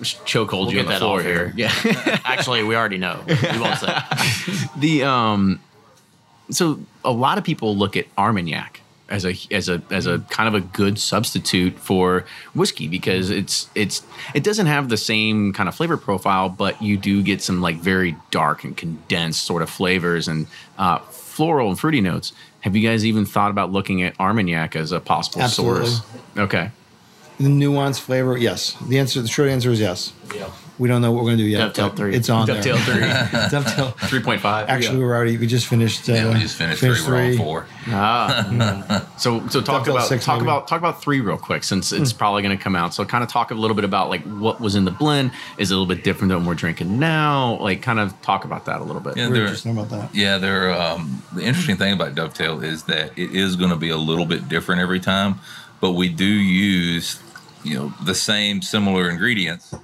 chokehold 0.00 0.66
We'll 0.66 0.72
you 0.72 0.78
on 0.80 0.86
the 0.86 0.92
that 0.92 0.98
floor 1.00 1.20
here. 1.22 1.48
here. 1.50 1.70
Yeah. 1.84 2.20
Actually, 2.24 2.62
we 2.64 2.74
already 2.74 2.98
know. 2.98 3.22
We 3.26 3.58
won't 3.60 3.78
say. 3.78 3.94
the 4.78 5.04
um, 5.04 5.60
so 6.50 6.80
a 7.04 7.12
lot 7.12 7.38
of 7.38 7.44
people 7.44 7.76
look 7.76 7.96
at 7.96 8.06
Armagnac 8.16 8.80
as 9.08 9.24
a 9.26 9.34
as 9.50 9.68
a 9.68 9.82
as 9.90 10.06
a 10.06 10.20
kind 10.30 10.46
of 10.48 10.54
a 10.54 10.60
good 10.64 10.96
substitute 10.98 11.76
for 11.78 12.24
whiskey 12.54 12.86
because 12.86 13.28
it's 13.28 13.68
it's 13.74 14.02
it 14.34 14.44
doesn't 14.44 14.66
have 14.66 14.88
the 14.88 14.96
same 14.96 15.52
kind 15.52 15.68
of 15.68 15.74
flavor 15.74 15.96
profile, 15.96 16.48
but 16.48 16.80
you 16.80 16.96
do 16.96 17.22
get 17.22 17.42
some 17.42 17.60
like 17.60 17.76
very 17.76 18.16
dark 18.30 18.62
and 18.64 18.76
condensed 18.76 19.42
sort 19.44 19.62
of 19.62 19.68
flavors 19.70 20.28
and 20.28 20.46
uh, 20.78 20.98
floral 21.30 21.68
and 21.68 21.78
fruity 21.78 22.00
notes. 22.00 22.32
Have 22.60 22.76
you 22.76 22.86
guys 22.86 23.06
even 23.06 23.24
thought 23.24 23.50
about 23.50 23.72
looking 23.72 24.02
at 24.02 24.18
Armagnac 24.20 24.76
as 24.76 24.92
a 24.92 25.00
possible 25.00 25.42
Absolutely. 25.42 25.86
source? 25.86 26.02
Okay. 26.36 26.70
The 27.38 27.48
nuance 27.48 27.98
flavor, 27.98 28.36
yes. 28.36 28.76
The 28.86 28.98
answer, 28.98 29.22
the 29.22 29.28
short 29.28 29.48
answer 29.48 29.70
is 29.70 29.80
yes. 29.80 30.12
We 30.80 30.88
don't 30.88 31.02
know 31.02 31.12
what 31.12 31.22
we're 31.24 31.28
going 31.32 31.38
to 31.38 31.44
do 31.44 31.48
yet. 31.50 31.58
Dovetail 31.74 31.90
three. 31.90 32.14
It's 32.16 32.30
on 32.30 32.46
Dovetail 32.46 32.76
there. 32.78 33.26
three. 33.26 33.40
Dovetail. 33.50 33.90
3.5. 33.92 34.44
Actually, 34.66 34.98
we're 34.98 35.14
already. 35.14 35.36
We 35.36 35.46
just 35.46 35.66
finished. 35.66 36.08
Uh, 36.08 36.12
Yeah, 36.14 36.32
we 36.32 36.40
just 36.40 36.56
finished, 36.56 36.80
three, 36.80 36.90
we're 37.06 37.22
on 37.32 37.36
four. 37.36 37.66
Ah, 37.88 39.06
So 39.18 39.46
so 39.48 39.60
talk 39.60 39.84
Dovetail 39.84 39.96
about 39.96 40.08
six, 40.08 40.24
talk 40.24 40.38
maybe. 40.38 40.48
about 40.48 40.66
talk 40.68 40.78
about 40.78 41.02
three 41.02 41.20
real 41.20 41.36
quick 41.36 41.64
since 41.64 41.92
it's 41.92 42.14
probably 42.14 42.42
going 42.42 42.56
to 42.56 42.62
come 42.62 42.74
out. 42.74 42.94
So 42.94 43.04
kind 43.04 43.22
of 43.22 43.28
talk 43.30 43.50
a 43.50 43.54
little 43.54 43.74
bit 43.74 43.84
about 43.84 44.08
like 44.08 44.22
what 44.24 44.58
was 44.60 44.74
in 44.74 44.86
the 44.86 44.90
blend. 44.90 45.32
Is 45.58 45.70
it 45.70 45.74
a 45.74 45.78
little 45.78 45.94
bit 45.94 46.02
different 46.02 46.30
than 46.30 46.38
what 46.38 46.48
we're 46.48 46.54
drinking 46.54 46.98
now? 46.98 47.58
Like 47.60 47.82
kind 47.82 48.00
of 48.00 48.18
talk 48.22 48.46
about 48.46 48.64
that 48.64 48.80
a 48.80 48.84
little 48.84 49.02
bit. 49.02 49.18
Yeah, 49.18 49.28
We're 49.28 49.50
there- 49.54 49.72
about 49.72 49.90
that. 49.90 50.14
Yeah, 50.14 50.38
there. 50.38 50.72
Um, 50.72 51.22
the 51.34 51.42
interesting 51.42 51.76
thing 51.76 51.92
about 51.92 52.14
Dovetail 52.14 52.62
is 52.64 52.84
that 52.84 53.10
it 53.18 53.32
is 53.34 53.54
going 53.56 53.70
to 53.70 53.76
be 53.76 53.90
a 53.90 53.98
little 53.98 54.24
bit 54.26 54.48
different 54.48 54.80
every 54.80 55.00
time, 55.00 55.40
but 55.82 55.90
we 55.92 56.08
do 56.08 56.24
use, 56.24 57.20
you 57.62 57.74
know, 57.74 57.92
the 58.02 58.14
same 58.14 58.62
similar 58.62 59.10
ingredients. 59.10 59.74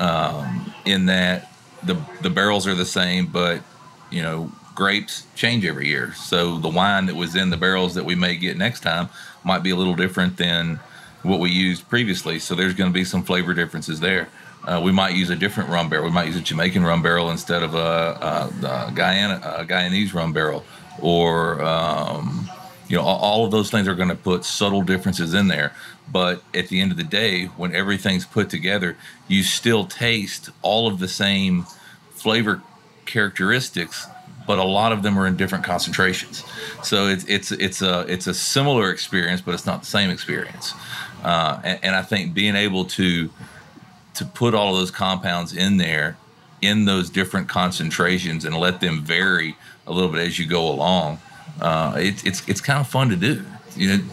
Um, 0.00 0.74
in 0.84 1.06
that 1.06 1.52
the 1.82 2.00
the 2.22 2.30
barrels 2.30 2.66
are 2.66 2.74
the 2.74 2.86
same, 2.86 3.26
but 3.26 3.62
you 4.10 4.22
know, 4.22 4.50
grapes 4.74 5.26
change 5.34 5.64
every 5.64 5.88
year. 5.88 6.14
So 6.14 6.58
the 6.58 6.68
wine 6.68 7.06
that 7.06 7.16
was 7.16 7.36
in 7.36 7.50
the 7.50 7.56
barrels 7.56 7.94
that 7.94 8.04
we 8.04 8.14
may 8.14 8.36
get 8.36 8.56
next 8.56 8.80
time 8.80 9.08
might 9.44 9.62
be 9.62 9.70
a 9.70 9.76
little 9.76 9.94
different 9.94 10.36
than 10.36 10.80
what 11.22 11.38
we 11.38 11.50
used 11.50 11.88
previously. 11.88 12.38
So 12.38 12.54
there's 12.54 12.74
going 12.74 12.90
to 12.90 12.94
be 12.94 13.04
some 13.04 13.22
flavor 13.22 13.54
differences 13.54 14.00
there. 14.00 14.28
Uh, 14.64 14.80
we 14.82 14.92
might 14.92 15.14
use 15.14 15.30
a 15.30 15.36
different 15.36 15.70
rum 15.70 15.88
barrel. 15.88 16.06
We 16.06 16.12
might 16.12 16.26
use 16.26 16.36
a 16.36 16.40
Jamaican 16.40 16.84
rum 16.84 17.02
barrel 17.02 17.30
instead 17.30 17.62
of 17.62 17.74
a, 17.74 17.78
a, 17.78 18.88
a 18.88 18.92
Guyana 18.94 19.40
a 19.44 19.64
Guyanese 19.64 20.12
rum 20.12 20.32
barrel, 20.32 20.64
or 21.00 21.62
um, 21.62 22.48
you 22.90 22.96
know, 22.96 23.04
all, 23.04 23.44
of 23.44 23.52
those 23.52 23.70
things 23.70 23.86
are 23.86 23.94
going 23.94 24.08
to 24.08 24.16
put 24.16 24.44
subtle 24.44 24.82
differences 24.82 25.32
in 25.32 25.46
there. 25.46 25.72
But 26.10 26.42
at 26.52 26.68
the 26.68 26.80
end 26.80 26.90
of 26.90 26.96
the 26.96 27.04
day, 27.04 27.44
when 27.44 27.72
everything's 27.72 28.26
put 28.26 28.50
together, 28.50 28.96
you 29.28 29.44
still 29.44 29.86
taste 29.86 30.50
all 30.60 30.88
of 30.88 30.98
the 30.98 31.06
same 31.06 31.66
flavor 32.10 32.60
characteristics, 33.06 34.08
but 34.44 34.58
a 34.58 34.64
lot 34.64 34.90
of 34.90 35.04
them 35.04 35.16
are 35.16 35.28
in 35.28 35.36
different 35.36 35.62
concentrations. 35.64 36.42
So 36.82 37.06
it's 37.06 37.24
it's 37.26 37.52
it's 37.52 37.80
a 37.80 38.00
it's 38.08 38.26
a 38.26 38.34
similar 38.34 38.90
experience, 38.90 39.40
but 39.40 39.54
it's 39.54 39.66
not 39.66 39.82
the 39.82 39.86
same 39.86 40.10
experience. 40.10 40.74
Uh, 41.22 41.60
and, 41.62 41.78
and 41.84 41.94
I 41.94 42.02
think 42.02 42.34
being 42.34 42.56
able 42.56 42.86
to 42.86 43.30
to 44.14 44.24
put 44.24 44.52
all 44.52 44.74
of 44.74 44.80
those 44.80 44.90
compounds 44.90 45.54
in 45.54 45.76
there 45.76 46.16
in 46.60 46.86
those 46.86 47.08
different 47.08 47.48
concentrations 47.48 48.44
and 48.44 48.56
let 48.56 48.80
them 48.80 49.02
vary 49.02 49.56
a 49.86 49.92
little 49.92 50.10
bit 50.10 50.26
as 50.26 50.40
you 50.40 50.46
go 50.46 50.68
along, 50.68 51.20
uh, 51.60 51.94
it, 51.98 52.24
it's 52.26 52.46
it's 52.48 52.60
kind 52.60 52.80
of 52.80 52.88
fun 52.88 53.10
to 53.10 53.16
do. 53.16 53.44
You 53.76 53.96
know, 53.98 54.04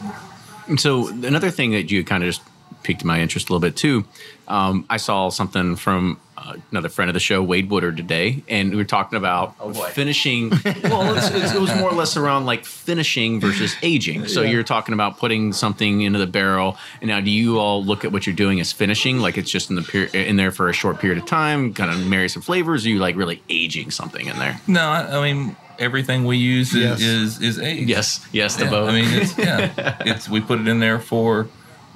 And 0.67 0.79
so 0.79 1.07
another 1.07 1.49
thing 1.49 1.71
that 1.71 1.89
you 1.89 2.03
kind 2.03 2.23
of 2.23 2.27
just 2.27 2.41
piqued 2.83 3.03
my 3.03 3.19
interest 3.19 3.49
a 3.49 3.53
little 3.53 3.59
bit 3.67 3.75
too. 3.75 4.05
Um, 4.47 4.85
I 4.89 4.97
saw 4.97 5.29
something 5.29 5.75
from 5.75 6.19
uh, 6.37 6.53
another 6.71 6.87
friend 6.87 7.09
of 7.09 7.13
the 7.13 7.19
show, 7.19 7.41
Wade 7.41 7.69
Woodard, 7.69 7.97
today, 7.97 8.43
and 8.47 8.69
we 8.69 8.77
were 8.77 8.85
talking 8.85 9.17
about 9.17 9.55
finishing. 9.91 10.49
well, 10.83 11.15
it's, 11.17 11.29
it's, 11.31 11.53
it 11.53 11.59
was 11.59 11.75
more 11.75 11.89
or 11.89 11.95
less 11.95 12.15
around 12.15 12.45
like 12.45 12.63
finishing 12.63 13.41
versus 13.41 13.75
aging. 13.81 14.27
So 14.27 14.43
you're 14.43 14.63
talking 14.63 14.93
about 14.93 15.17
putting 15.17 15.51
something 15.51 16.01
into 16.01 16.19
the 16.19 16.27
barrel, 16.27 16.77
and 17.01 17.09
now 17.09 17.19
do 17.19 17.31
you 17.31 17.59
all 17.59 17.83
look 17.83 18.05
at 18.05 18.11
what 18.11 18.27
you're 18.27 18.35
doing 18.35 18.59
as 18.59 18.71
finishing, 18.71 19.17
like 19.17 19.37
it's 19.37 19.49
just 19.51 19.69
in 19.69 19.75
the 19.75 19.81
per- 19.81 20.17
in 20.17 20.37
there 20.37 20.51
for 20.51 20.69
a 20.69 20.73
short 20.73 20.99
period 20.99 21.17
of 21.17 21.25
time, 21.25 21.73
kind 21.73 21.91
of 21.91 22.05
marry 22.07 22.29
some 22.29 22.43
flavors? 22.43 22.85
Or 22.85 22.89
are 22.89 22.91
you 22.91 22.99
like 22.99 23.15
really 23.15 23.41
aging 23.49 23.91
something 23.91 24.27
in 24.27 24.37
there? 24.37 24.61
no, 24.67 24.81
I, 24.81 25.17
I 25.17 25.33
mean 25.33 25.57
everything 25.79 26.25
we 26.25 26.37
use 26.37 26.73
is 26.73 26.83
Yes. 26.83 27.01
is, 27.01 27.41
is 27.41 27.59
aged. 27.59 27.89
Yes, 27.89 28.25
yes, 28.31 28.55
the 28.55 28.65
Yeah, 28.65 28.69
both. 28.71 28.89
I 28.89 28.93
mean, 29.01 29.09
it's, 29.21 29.37
yeah, 29.37 29.97
it's 30.05 30.29
we 30.29 30.41
put 30.41 30.59
it 30.59 30.67
in 30.67 30.79
there 30.79 30.99
for 30.99 31.47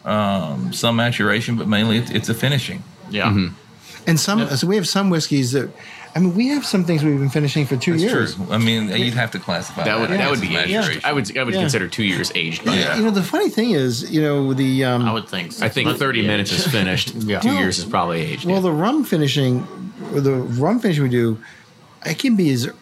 um, 0.06 0.74
some 0.74 0.96
maturation, 0.96 1.56
but 1.58 1.68
mainly 1.68 1.98
it's, 1.98 2.12
it's 2.12 2.30
a 2.30 2.34
finishing. 2.34 2.84
yeah. 3.10 3.50
And 4.08 4.20
some, 4.20 4.48
so 4.58 4.66
we 4.66 4.78
have 4.78 4.88
some 4.88 5.12
whiskeys 5.12 5.52
that, 5.52 5.70
I 6.16 6.20
mean, 6.20 6.34
we 6.36 6.48
have 6.48 6.66
some 6.66 6.86
things 6.86 7.04
we've 7.04 7.20
been 7.20 7.30
finishing 7.30 7.68
for 7.68 7.78
two 7.78 7.92
That's 7.92 8.04
years. 8.04 8.36
true. 8.36 8.48
I 8.50 8.58
mean, 8.58 8.90
you'd 8.90 9.14
have 9.14 9.30
to 9.32 9.40
classify 9.40 9.84
that 9.84 10.00
would 10.00 10.10
that, 10.10 10.18
that 10.18 10.32
would 10.32 10.42
be 10.42 10.56
aged. 10.58 10.72
maturation. 10.72 11.02
I 11.06 11.14
would 11.14 11.38
I 11.38 11.44
would 11.44 11.54
Yeah. 11.54 11.60
consider 11.62 11.88
two 11.88 12.04
years 12.04 12.32
aged. 12.34 12.66
Yeah. 12.66 12.72
that. 12.72 12.98
You 12.98 13.04
know, 13.04 13.12
the 13.12 13.22
funny 13.22 13.50
thing 13.50 13.72
is, 13.72 14.12
you 14.12 14.22
know, 14.24 14.56
the 14.56 14.86
um, 14.86 15.04
I 15.04 15.14
would 15.14 15.28
think. 15.30 15.52
So. 15.52 15.64
I 15.66 15.70
think 15.70 15.96
30 16.00 16.24
minutes 16.26 16.52
is 16.52 16.66
finished. 16.66 17.10
Two 17.22 17.28
Well- 17.28 17.44
years 17.60 17.78
is 17.78 17.86
probably 17.86 18.22
aged. 18.22 18.46
Well, 18.46 18.56
yeah. 18.56 18.62
the 18.62 18.72
rum 18.72 19.04
finishing, 19.04 19.68
the 20.14 20.34
rum 20.34 20.80
finishing 20.80 21.04
we 21.04 21.10
do, 21.10 21.38
it 22.06 22.18
can 22.18 22.36
be 22.36 22.52
as 22.52 22.68
uh, 22.68 22.74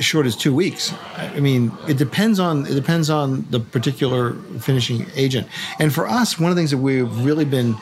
short 0.00 0.26
as 0.26 0.36
two 0.36 0.54
weeks. 0.54 0.92
I 1.16 1.32
I 1.36 1.40
mean, 1.40 1.72
it 1.88 1.98
depends 1.98 2.38
on 2.38 2.66
it 2.66 2.74
depends 2.74 3.10
on 3.10 3.46
the 3.50 3.60
particular 3.60 4.34
finishing 4.60 5.06
agent. 5.14 5.46
And 5.78 5.92
for 5.92 6.06
us, 6.06 6.38
one 6.38 6.50
of 6.50 6.56
the 6.56 6.60
things 6.60 6.70
that 6.70 6.78
we've 6.78 7.24
really 7.24 7.44
been 7.44 7.76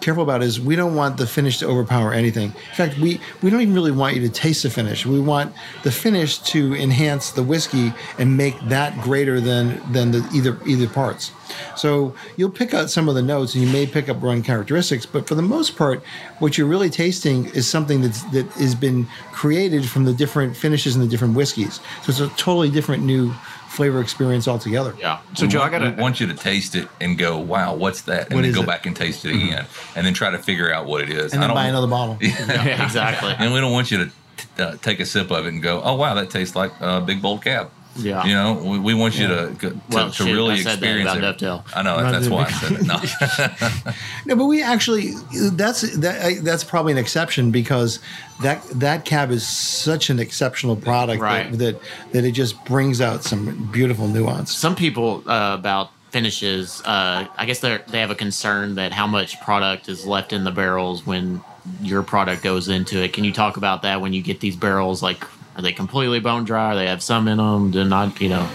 careful 0.00 0.22
about 0.22 0.42
is 0.42 0.60
we 0.60 0.76
don't 0.76 0.94
want 0.94 1.16
the 1.16 1.26
finish 1.26 1.58
to 1.58 1.66
overpower 1.66 2.12
anything. 2.12 2.46
In 2.46 2.74
fact, 2.74 2.98
we 2.98 3.20
we 3.42 3.50
don't 3.50 3.60
even 3.60 3.74
really 3.74 3.92
want 3.92 4.16
you 4.16 4.22
to 4.22 4.28
taste 4.28 4.64
the 4.64 4.70
finish. 4.70 5.06
We 5.06 5.20
want 5.20 5.54
the 5.82 5.92
finish 5.92 6.38
to 6.38 6.74
enhance 6.74 7.30
the 7.30 7.42
whiskey 7.42 7.92
and 8.18 8.36
make 8.36 8.58
that 8.68 9.00
greater 9.00 9.40
than 9.40 9.80
than 9.92 10.10
the 10.10 10.28
either 10.34 10.58
either 10.66 10.88
parts. 10.88 11.32
So 11.76 12.14
you'll 12.36 12.50
pick 12.50 12.74
out 12.74 12.90
some 12.90 13.08
of 13.08 13.14
the 13.14 13.22
notes 13.22 13.54
and 13.54 13.62
you 13.62 13.72
may 13.72 13.86
pick 13.86 14.08
up 14.08 14.22
rum 14.22 14.42
characteristics, 14.42 15.06
but 15.06 15.28
for 15.28 15.36
the 15.36 15.42
most 15.42 15.76
part, 15.76 16.02
what 16.40 16.58
you're 16.58 16.66
really 16.66 16.90
tasting 16.90 17.46
is 17.46 17.68
something 17.68 18.00
that's 18.00 18.22
that 18.30 18.46
has 18.52 18.74
been 18.74 19.06
created 19.32 19.88
from 19.88 20.04
the 20.04 20.12
different 20.12 20.56
finishes 20.56 20.96
and 20.96 21.04
the 21.04 21.08
different 21.08 21.34
whiskeys. 21.34 21.80
So 22.02 22.10
it's 22.10 22.20
a 22.20 22.28
totally 22.30 22.70
different 22.70 23.04
new 23.04 23.32
flavor 23.76 24.00
experience 24.00 24.48
altogether. 24.48 24.94
Yeah. 24.98 25.20
so 25.34 25.46
Joe, 25.46 25.60
I 25.60 25.68
gotta. 25.70 25.90
want 26.00 26.18
you 26.18 26.26
to 26.26 26.34
taste 26.34 26.74
it 26.74 26.88
and 27.00 27.16
go, 27.18 27.38
"Wow, 27.38 27.74
what's 27.74 28.00
that?" 28.02 28.26
And 28.28 28.34
What 28.34 28.42
then 28.42 28.52
go 28.52 28.62
it? 28.62 28.66
back 28.66 28.86
and 28.86 28.96
taste 28.96 29.24
it 29.24 29.34
again, 29.36 29.66
and 29.94 30.04
then 30.06 30.14
try 30.14 30.30
to 30.30 30.38
figure 30.38 30.72
out 30.72 30.86
what 30.86 31.02
it 31.02 31.10
is. 31.10 31.32
And 31.32 31.44
I 31.44 31.46
then 31.46 31.48
don't 31.48 31.54
buy 31.56 31.62
want- 31.64 31.68
another 31.70 31.86
bottle. 31.86 32.18
Yeah, 32.20 32.84
exactly. 32.84 33.34
And 33.38 33.52
we 33.52 33.60
don't 33.60 33.72
want 33.72 33.90
you 33.90 33.98
to 33.98 34.06
t- 34.06 34.62
uh, 34.62 34.76
take 34.82 34.98
a 35.00 35.06
sip 35.06 35.30
of 35.30 35.46
it 35.46 35.50
and 35.52 35.62
go, 35.62 35.80
"Oh 35.82 35.94
wow, 35.94 36.14
that 36.14 36.30
tastes 36.30 36.56
like 36.56 36.72
a 36.80 37.00
big 37.00 37.20
bold 37.22 37.42
cab." 37.44 37.70
Yeah. 37.98 38.24
You 38.24 38.34
know, 38.34 38.54
we, 38.54 38.78
we 38.78 38.94
want 38.94 39.18
you 39.18 39.26
to 39.28 39.54
to, 39.60 39.80
Well, 39.90 40.10
to 40.10 40.14
shoot, 40.14 40.32
really 40.32 40.54
I 40.54 40.56
said 40.56 40.64
that 40.64 40.72
experience 40.74 41.10
about 41.10 41.18
it. 41.18 41.20
Dovetail. 41.20 41.64
I 41.74 41.82
know 41.82 41.96
that's 42.10 42.28
why 42.28 42.44
I 42.44 42.50
said 42.50 42.72
it. 42.72 42.86
No. 42.86 43.92
No, 44.26 44.36
but 44.36 44.46
we 44.46 44.62
actually 44.62 45.12
that's 45.52 45.82
that 45.98 46.40
that's 46.42 46.64
probably 46.64 46.92
an 46.92 46.98
exception 46.98 47.50
because 47.50 48.00
that 48.42 48.62
that 48.70 49.04
cab 49.04 49.30
is 49.30 49.46
such 49.46 50.10
an 50.10 50.18
exceptional 50.18 50.76
product 50.76 51.22
Right. 51.22 51.50
that, 51.52 51.58
that 51.58 51.80
that 52.12 52.24
it 52.24 52.32
just 52.32 52.62
brings 52.64 53.00
out 53.00 53.22
some 53.24 53.70
beautiful 53.72 54.08
nuance. 54.08 54.52
Some 54.54 54.74
people 54.74 55.22
uh, 55.28 55.56
about 55.58 55.90
finishes, 56.10 56.82
uh, 56.84 57.26
I 57.36 57.46
guess 57.46 57.60
they 57.60 57.78
they 57.88 58.00
have 58.00 58.10
a 58.10 58.14
concern 58.16 58.74
that 58.76 58.92
how 58.92 59.06
much 59.06 59.40
product 59.42 59.88
is 59.88 60.06
left 60.06 60.32
in 60.32 60.44
the 60.44 60.50
barrels 60.50 61.06
when 61.06 61.40
your 61.82 62.02
product 62.02 62.42
goes 62.42 62.68
into 62.68 63.02
it. 63.02 63.12
Can 63.12 63.24
you 63.24 63.32
talk 63.32 63.56
about 63.56 63.82
that 63.82 64.00
when 64.00 64.12
you 64.12 64.22
get 64.22 64.40
these 64.40 64.56
barrels? 64.56 65.02
Like, 65.02 65.24
are 65.56 65.62
they 65.62 65.72
completely 65.72 66.20
bone 66.20 66.44
dry? 66.44 66.72
Or 66.72 66.76
they 66.76 66.86
have 66.86 67.02
some 67.02 67.28
in 67.28 67.38
them? 67.38 67.70
Do 67.70 67.84
not, 67.84 68.20
you 68.20 68.28
know? 68.28 68.48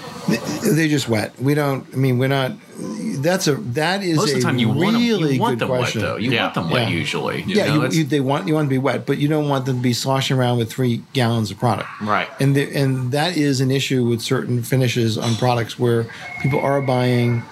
They're 0.64 0.88
just 0.88 1.10
wet. 1.10 1.38
We 1.42 1.56
don't. 1.56 1.86
I 1.94 1.96
mean, 1.98 2.20
we're 2.20 2.28
not. 2.30 2.52
That's 2.78 3.48
a 3.48 3.56
that 3.56 4.04
is 4.04 4.18
Most 4.18 4.30
a 4.30 4.36
of 4.36 4.42
the 4.42 4.44
time, 4.46 4.60
you 4.60 4.70
want 4.70 4.94
them. 4.94 4.96
really 5.02 5.36
You 5.36 5.42
want 5.42 5.54
good 5.60 5.68
them 5.68 5.68
question. 5.76 6.02
wet, 6.02 6.08
though. 6.12 6.18
You 6.18 6.32
Yeah. 6.32 6.44
want 6.44 6.54
them 6.56 6.70
wet 6.70 6.90
Yeah. 6.90 6.96
usually. 6.96 7.44
Yeah, 7.48 7.76
know, 7.76 7.84
you, 7.86 7.90
you, 8.00 8.04
they 8.06 8.20
want 8.20 8.48
you 8.48 8.54
want 8.54 8.68
to 8.68 8.70
be 8.70 8.78
wet, 8.78 9.06
but 9.06 9.18
you 9.18 9.28
don't 9.28 9.50
want 9.50 9.66
them 9.66 9.78
to 9.78 9.82
be 9.82 9.94
sloshing 9.94 10.38
around 10.38 10.58
with 10.60 10.72
three 10.72 11.02
gallons 11.14 11.50
of 11.52 11.58
product. 11.60 11.90
Right. 12.02 12.28
And 12.40 12.56
the, 12.56 12.74
and 12.76 13.12
that 13.12 13.36
is 13.36 13.62
an 13.62 13.72
issue 13.72 14.06
with 14.06 14.22
certain 14.22 14.62
finishes 14.64 15.18
on 15.18 15.36
products 15.36 15.78
where 15.80 16.06
people 16.42 16.60
are 16.60 16.82
buying 16.82 17.44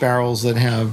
barrels 0.00 0.42
that 0.42 0.56
have, 0.56 0.92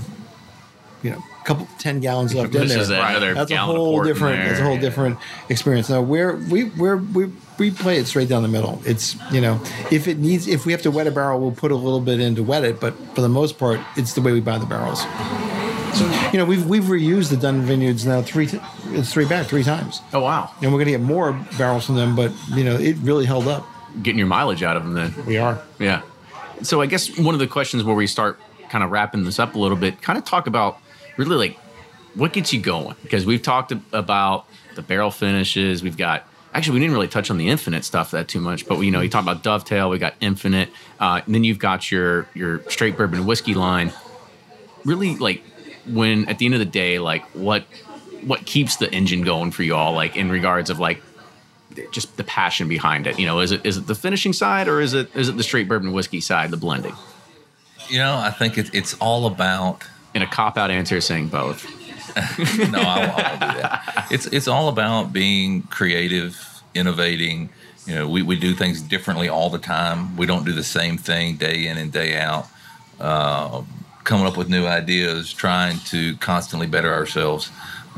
you 1.04 1.12
know, 1.12 1.18
a 1.42 1.46
couple 1.46 1.68
ten 1.80 2.00
gallons 2.00 2.34
left 2.34 2.56
in 2.56 2.62
This 2.62 2.72
there. 2.72 2.82
is 2.82 2.90
another 2.90 3.34
That's 3.34 3.52
a 3.52 3.58
whole 3.58 4.04
different. 4.04 4.44
That's 4.44 4.60
a 4.60 4.64
whole 4.64 4.76
Yeah. 4.76 4.80
different 4.82 5.18
experience. 5.50 5.90
Now 5.90 6.02
we're 6.02 6.36
we 6.36 6.64
we're 6.66 6.98
we 6.98 7.28
we 7.58 7.72
play 7.72 7.98
it 7.98 8.08
straight 8.08 8.30
down 8.30 8.42
the 8.44 8.50
middle. 8.50 8.82
It's 8.86 9.16
you 9.32 9.42
know 9.42 9.62
if 9.92 10.08
it 10.08 10.18
needs 10.20 10.48
if 10.48 10.66
we 10.66 10.72
have 10.72 10.82
to 10.84 10.92
wet 10.92 11.08
a 11.08 11.12
barrel, 11.12 11.40
we'll 11.40 11.52
put 11.52 11.72
a 11.72 11.76
little 11.76 12.02
bit 12.02 12.20
in 12.20 12.36
to 12.36 12.44
wet 12.44 12.64
it. 12.64 12.80
But 12.80 12.96
for 13.16 13.22
the 13.22 13.30
most 13.30 13.58
part, 13.58 13.80
it's 13.96 14.14
the 14.14 14.22
way 14.22 14.32
we 14.32 14.42
buy 14.42 14.58
the 14.58 14.66
barrels. 14.66 15.02
So 15.98 16.30
you 16.34 16.38
know 16.38 16.46
we've 16.46 16.66
we've 16.66 16.84
reused 16.84 17.30
the 17.30 17.38
Dunn 17.38 17.62
Vineyards 17.62 18.06
now 18.06 18.22
three 18.22 18.50
it's 18.90 19.14
three 19.14 19.26
back 19.26 19.48
three 19.48 19.64
times, 19.64 20.02
oh 20.14 20.20
wow, 20.20 20.52
and 20.62 20.74
we're 20.74 20.80
gonna 20.80 20.92
get 20.92 21.02
more 21.02 21.34
barrels 21.58 21.86
from 21.86 21.96
them. 21.96 22.16
But 22.16 22.32
you 22.50 22.64
know 22.66 22.76
it 22.76 22.98
really 22.98 23.26
held 23.26 23.48
up. 23.48 23.66
getting 24.04 24.18
your 24.18 24.28
mileage 24.28 24.62
out 24.62 24.76
of 24.76 24.84
them 24.84 24.94
then. 24.94 25.26
We 25.26 25.38
are. 25.38 25.62
Yeah. 25.80 26.02
So 26.64 26.82
I 26.82 26.86
guess 26.86 27.18
one 27.18 27.34
of 27.34 27.40
the 27.40 27.48
questions 27.48 27.84
where 27.84 27.96
we 27.96 28.08
start 28.08 28.40
kind 28.70 28.84
of 28.84 28.92
wrapping 28.92 29.24
this 29.24 29.40
up 29.40 29.56
a 29.56 29.60
little 29.60 29.78
bit, 29.78 30.02
kind 30.02 30.18
of 30.18 30.26
talk 30.26 30.48
about 30.48 30.80
really 31.18 31.36
like 31.36 31.58
what 32.14 32.34
gets 32.34 32.52
you 32.52 32.60
going 32.60 32.96
because 33.04 33.26
we've 33.26 33.42
talked 33.42 33.72
about 33.94 34.46
the 34.76 34.82
barrel 34.82 35.12
finishes. 35.12 35.82
We've 35.82 35.98
got 35.98 36.28
actually 36.56 36.76
we 36.76 36.80
didn't 36.80 36.94
really 36.94 37.08
touch 37.10 37.30
on 37.30 37.38
the 37.38 37.50
infinite 37.50 37.84
stuff 37.84 38.12
that 38.12 38.28
too 38.28 38.40
much, 38.40 38.66
but 38.68 38.80
you 38.80 38.90
know 38.90 39.02
you 39.02 39.10
talk 39.10 39.22
about 39.24 39.44
dovetail. 39.44 39.90
We 39.90 40.00
got 40.00 40.16
infinite. 40.22 40.70
Uh, 41.00 41.22
and 41.26 41.36
then 41.36 41.44
you've 41.44 41.60
got 41.60 41.92
your 41.92 42.28
your 42.34 42.68
straight 42.70 42.98
bourbon 42.98 43.26
whiskey 43.26 43.54
line. 43.54 43.92
Really 44.86 45.16
like 45.18 45.44
when 45.86 46.28
at 46.28 46.40
the 46.40 46.46
end 46.46 46.56
of 46.56 46.60
the 46.60 46.66
day, 46.66 46.98
like 46.98 47.24
what 47.34 47.66
what 48.24 48.46
keeps 48.46 48.78
the 48.78 48.92
engine 48.92 49.22
going 49.22 49.52
for 49.52 49.64
you 49.64 49.76
all, 49.76 49.94
like 49.94 50.16
in 50.16 50.32
regards 50.32 50.70
of 50.70 50.80
like 50.80 51.02
just 51.92 52.16
the 52.16 52.24
passion 52.24 52.70
behind 52.70 53.06
it? 53.06 53.20
You 53.20 53.26
know, 53.26 53.42
is 53.42 53.52
it 53.52 53.66
is 53.66 53.78
it 53.78 53.88
the 53.88 53.96
finishing 53.96 54.34
side 54.34 54.68
or 54.68 54.80
is 54.80 54.94
it 54.94 55.14
is 55.16 55.28
it 55.28 55.36
the 55.36 55.44
straight 55.44 55.68
bourbon 55.68 55.92
whiskey 55.92 56.22
side, 56.22 56.52
the 56.52 56.58
blending? 56.58 56.96
You 57.90 58.00
know, 58.00 58.18
I 58.18 58.32
think 58.32 58.58
it, 58.58 58.74
it's 58.74 58.96
all 58.96 59.28
about. 59.28 59.84
In 60.16 60.22
a 60.22 60.28
cop 60.28 60.58
out 60.58 60.72
answer, 60.72 61.02
saying 61.02 61.28
both. 61.28 61.66
no, 62.72 62.80
I 62.80 63.00
won't, 63.00 63.20
I 63.20 63.30
won't 63.30 63.40
do 63.42 63.62
that. 63.62 64.08
It's 64.12 64.26
it's 64.28 64.48
all 64.48 64.70
about 64.70 65.12
being 65.12 65.64
creative, 65.64 66.64
innovating. 66.74 67.50
You 67.86 67.96
know, 67.96 68.10
we, 68.10 68.22
we 68.22 68.36
do 68.36 68.54
things 68.54 68.82
differently 68.82 69.30
all 69.30 69.50
the 69.50 69.60
time. 69.60 70.16
We 70.18 70.26
don't 70.26 70.46
do 70.46 70.54
the 70.54 70.64
same 70.64 70.98
thing 70.98 71.36
day 71.36 71.68
in 71.68 71.78
and 71.78 71.92
day 71.92 72.18
out. 72.18 72.48
Uh, 73.00 73.64
coming 74.06 74.26
up 74.26 74.38
with 74.38 74.50
new 74.50 74.66
ideas, 74.66 75.34
trying 75.34 75.80
to 75.80 76.16
constantly 76.18 76.68
better 76.68 76.94
ourselves. 76.94 77.52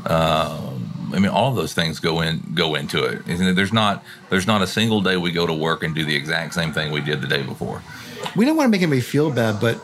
Um, 0.06 1.10
I 1.12 1.18
mean, 1.20 1.28
all 1.28 1.50
of 1.50 1.56
those 1.56 1.74
things 1.74 2.00
go 2.00 2.20
in 2.20 2.42
go 2.54 2.74
into 2.74 3.04
it. 3.04 3.24
There's 3.26 3.72
not 3.72 4.02
there's 4.30 4.46
not 4.46 4.62
a 4.62 4.66
single 4.66 5.00
day 5.00 5.16
we 5.16 5.30
go 5.30 5.46
to 5.46 5.54
work 5.54 5.82
and 5.82 5.94
do 5.94 6.04
the 6.04 6.16
exact 6.16 6.54
same 6.54 6.72
thing 6.72 6.90
we 6.90 7.00
did 7.00 7.20
the 7.20 7.26
day 7.28 7.42
before. 7.42 7.82
We 8.36 8.44
don't 8.44 8.56
want 8.56 8.66
to 8.66 8.70
make 8.70 8.82
anybody 8.82 9.00
feel 9.00 9.30
bad, 9.30 9.60
but 9.60 9.80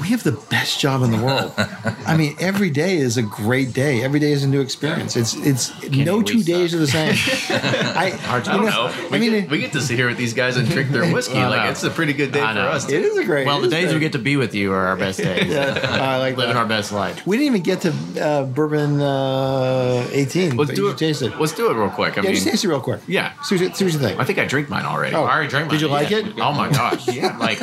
we 0.00 0.08
have 0.08 0.22
the 0.24 0.32
best 0.32 0.80
job 0.80 1.02
in 1.02 1.10
the 1.10 1.18
world. 1.22 1.52
I 2.06 2.16
mean, 2.16 2.34
every 2.40 2.70
day 2.70 2.96
is 2.96 3.18
a 3.18 3.22
great 3.22 3.74
day. 3.74 4.02
Every 4.02 4.20
day 4.20 4.32
is 4.32 4.42
a 4.42 4.48
new 4.48 4.60
experience. 4.62 5.16
It's 5.16 5.34
it's 5.34 5.70
no 5.90 6.22
two 6.22 6.42
days 6.42 6.70
suck. 6.70 6.78
are 6.78 6.80
the 6.80 6.86
same. 6.86 7.14
I, 7.96 8.18
I 8.26 8.40
don't 8.40 8.64
know. 8.64 8.90
We, 9.10 9.16
I 9.16 9.20
mean, 9.20 9.30
get, 9.32 9.50
we 9.50 9.58
get 9.58 9.72
to 9.72 9.82
sit 9.82 9.96
here 9.98 10.08
with 10.08 10.16
these 10.16 10.32
guys 10.32 10.56
and 10.56 10.66
drink 10.68 10.90
their 10.90 11.04
whiskey. 11.12 11.36
I 11.36 11.48
like 11.48 11.64
know. 11.64 11.70
it's 11.70 11.82
a 11.84 11.90
pretty 11.90 12.14
good 12.14 12.32
day 12.32 12.40
I 12.40 12.48
for 12.54 12.60
know. 12.60 12.68
us. 12.68 12.88
it 12.90 13.02
is 13.02 13.18
a 13.18 13.24
great. 13.24 13.46
Well, 13.46 13.60
the 13.60 13.66
is 13.66 13.72
days 13.72 13.92
we 13.92 14.00
get 14.00 14.12
to 14.12 14.18
be 14.18 14.36
with 14.36 14.54
you 14.54 14.72
are 14.72 14.86
our 14.86 14.96
best 14.96 15.18
days. 15.18 15.48
Yeah, 15.52 15.78
I 15.82 16.16
like 16.18 16.36
Living 16.38 16.54
that. 16.54 16.60
our 16.60 16.66
best 16.66 16.90
life. 16.92 17.26
We 17.26 17.36
didn't 17.36 17.48
even 17.54 17.62
get 17.62 17.82
to 17.82 17.92
uh, 18.24 18.44
bourbon 18.44 19.00
uh, 19.00 20.08
18. 20.12 20.56
Let's 20.56 20.70
do 20.72 20.86
it. 20.86 20.90
should 20.92 20.98
Taste 20.98 21.22
it. 21.22 21.38
Let's 21.38 21.52
do 21.52 21.70
it 21.70 21.74
real 21.74 21.90
quick. 21.90 22.14
I 22.16 22.22
yeah, 22.22 22.28
mein, 22.28 22.34
just 22.34 22.46
taste 22.46 22.64
it 22.64 22.68
real 22.68 22.80
quick. 22.80 23.00
yeah. 23.06 23.32
See 23.42 23.56
what, 23.56 23.60
you- 23.62 23.74
see 23.74 23.84
what 23.84 23.92
you 23.92 23.98
think. 23.98 24.18
I 24.20 24.24
think 24.24 24.38
I 24.38 24.46
drink 24.46 24.70
mine 24.70 24.86
already. 24.86 25.14
Oh. 25.14 25.24
I 25.24 25.34
already 25.34 25.48
drank 25.50 25.66
mine. 25.66 25.74
Did 25.74 25.80
you 25.82 25.88
like 25.88 26.08
Yeah. 26.10 26.18
it? 26.18 26.38
Oh 26.38 26.52
my 26.52 26.70
gosh. 26.70 27.08
yeah. 27.08 27.36
Like, 27.36 27.60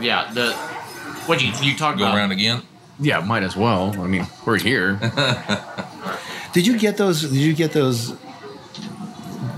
yeah. 0.00 0.32
The 0.32 0.56
what 1.28 1.42
you 1.42 1.52
you 1.62 1.76
talked 1.76 1.98
Go 1.98 2.04
about? 2.04 2.16
around 2.16 2.32
again. 2.32 2.62
Yeah, 2.98 3.20
might 3.20 3.42
as 3.42 3.56
well. 3.56 3.94
I 4.00 4.06
mean, 4.06 4.26
we're 4.44 4.58
here. 4.58 4.94
Did 6.52 6.66
you 6.66 6.78
get 6.78 6.96
those? 6.96 7.22
Did 7.22 7.34
you 7.34 7.54
get 7.54 7.72
those 7.72 8.14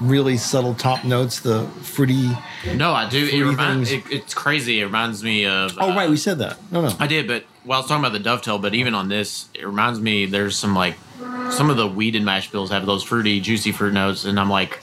really 0.00 0.36
subtle 0.36 0.74
top 0.74 1.04
notes? 1.04 1.40
The 1.40 1.66
fruity. 1.82 2.30
No, 2.74 2.92
I 2.92 3.08
do. 3.08 3.26
It 3.26 3.42
reminds. 3.44 3.92
It, 3.92 4.04
it's 4.10 4.34
crazy. 4.34 4.80
It 4.80 4.86
reminds 4.86 5.22
me 5.22 5.46
of. 5.46 5.76
Oh 5.78 5.92
uh, 5.92 5.94
right, 5.94 6.10
we 6.10 6.16
said 6.16 6.38
that. 6.38 6.58
No, 6.72 6.80
no. 6.82 6.96
I 6.98 7.06
did, 7.06 7.28
but 7.28 7.44
well, 7.64 7.78
I 7.78 7.80
was 7.80 7.88
talking 7.88 8.04
about 8.04 8.12
the 8.12 8.18
dovetail, 8.22 8.58
but 8.58 8.74
even 8.74 8.94
on 8.94 9.08
this, 9.08 9.48
it 9.54 9.64
reminds 9.64 10.00
me. 10.00 10.26
There's 10.26 10.56
some 10.58 10.74
like 10.74 10.96
some 11.50 11.70
of 11.70 11.76
the 11.76 11.86
wheated 11.86 12.22
mash 12.22 12.50
bills 12.50 12.70
have 12.70 12.86
those 12.86 13.04
fruity, 13.04 13.40
juicy 13.40 13.70
fruit 13.72 13.92
notes, 13.92 14.24
and 14.24 14.40
I'm 14.40 14.50
like, 14.50 14.80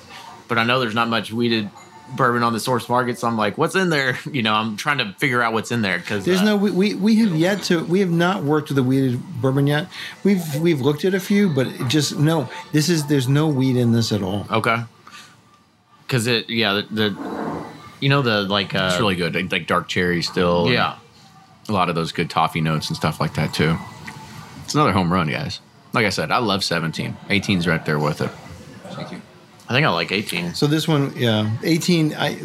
but 0.47 0.57
I 0.57 0.63
know 0.63 0.79
there's 0.79 0.95
not 0.95 1.09
much 1.09 1.33
wheated 1.33 1.69
bourbon 2.15 2.43
on 2.43 2.53
the 2.53 2.59
source 2.59 2.87
market, 2.89 3.17
so 3.19 3.27
I'm 3.27 3.37
like, 3.37 3.57
what's 3.57 3.75
in 3.75 3.89
there? 3.89 4.17
You 4.31 4.41
know, 4.43 4.53
I'm 4.53 4.75
trying 4.77 4.97
to 4.99 5.13
figure 5.13 5.41
out 5.41 5.53
what's 5.53 5.71
in 5.71 5.81
there 5.81 5.97
because 5.99 6.25
There's 6.25 6.41
no 6.41 6.55
we, 6.57 6.71
we 6.71 6.93
we 6.95 7.15
have 7.17 7.35
yet 7.35 7.63
to 7.63 7.83
we 7.85 7.99
have 8.01 8.11
not 8.11 8.43
worked 8.43 8.69
with 8.69 8.75
the 8.75 8.83
wheated 8.83 9.21
bourbon 9.41 9.67
yet. 9.67 9.87
We've 10.23 10.43
we've 10.59 10.81
looked 10.81 11.05
at 11.05 11.13
a 11.13 11.19
few, 11.19 11.49
but 11.49 11.67
just 11.87 12.17
no. 12.17 12.49
This 12.71 12.89
is 12.89 13.05
there's 13.07 13.27
no 13.27 13.47
weed 13.47 13.75
in 13.77 13.91
this 13.91 14.11
at 14.11 14.21
all. 14.21 14.45
okay. 14.51 14.83
Because 16.05 16.27
it, 16.27 16.49
yeah, 16.49 16.73
the, 16.73 16.81
the 16.91 17.65
you 17.99 18.09
know 18.09 18.21
the 18.21 18.43
like 18.43 18.75
uh, 18.75 18.89
It's 18.91 18.99
really 18.99 19.15
good. 19.15 19.33
Like, 19.35 19.51
like 19.51 19.67
dark 19.67 19.87
cherry 19.87 20.21
still. 20.21 20.69
yeah. 20.71 20.97
A 21.67 21.71
lot 21.71 21.89
of 21.89 21.95
those 21.95 22.11
good 22.11 22.29
toffee 22.29 22.61
notes 22.61 22.89
and 22.89 22.95
stuff 22.95 23.19
like 23.19 23.33
that 23.35 23.51
too. 23.53 23.75
It's 24.63 24.75
another 24.75 24.91
home 24.91 25.11
run, 25.11 25.27
guys. 25.29 25.61
Like 25.93 26.05
I 26.05 26.09
said, 26.09 26.29
I 26.29 26.37
love 26.37 26.63
17. 26.63 27.17
18's 27.29 27.67
right 27.67 27.83
there 27.85 27.97
with 27.97 28.21
it. 28.21 28.29
Thank 28.91 29.11
you. 29.13 29.21
I 29.67 29.73
think 29.73 29.85
I 29.85 29.89
like 29.89 30.11
18. 30.11 30.53
So 30.53 30.67
this 30.67 30.87
one, 30.87 31.13
yeah, 31.15 31.49
18. 31.63 32.13
I 32.13 32.39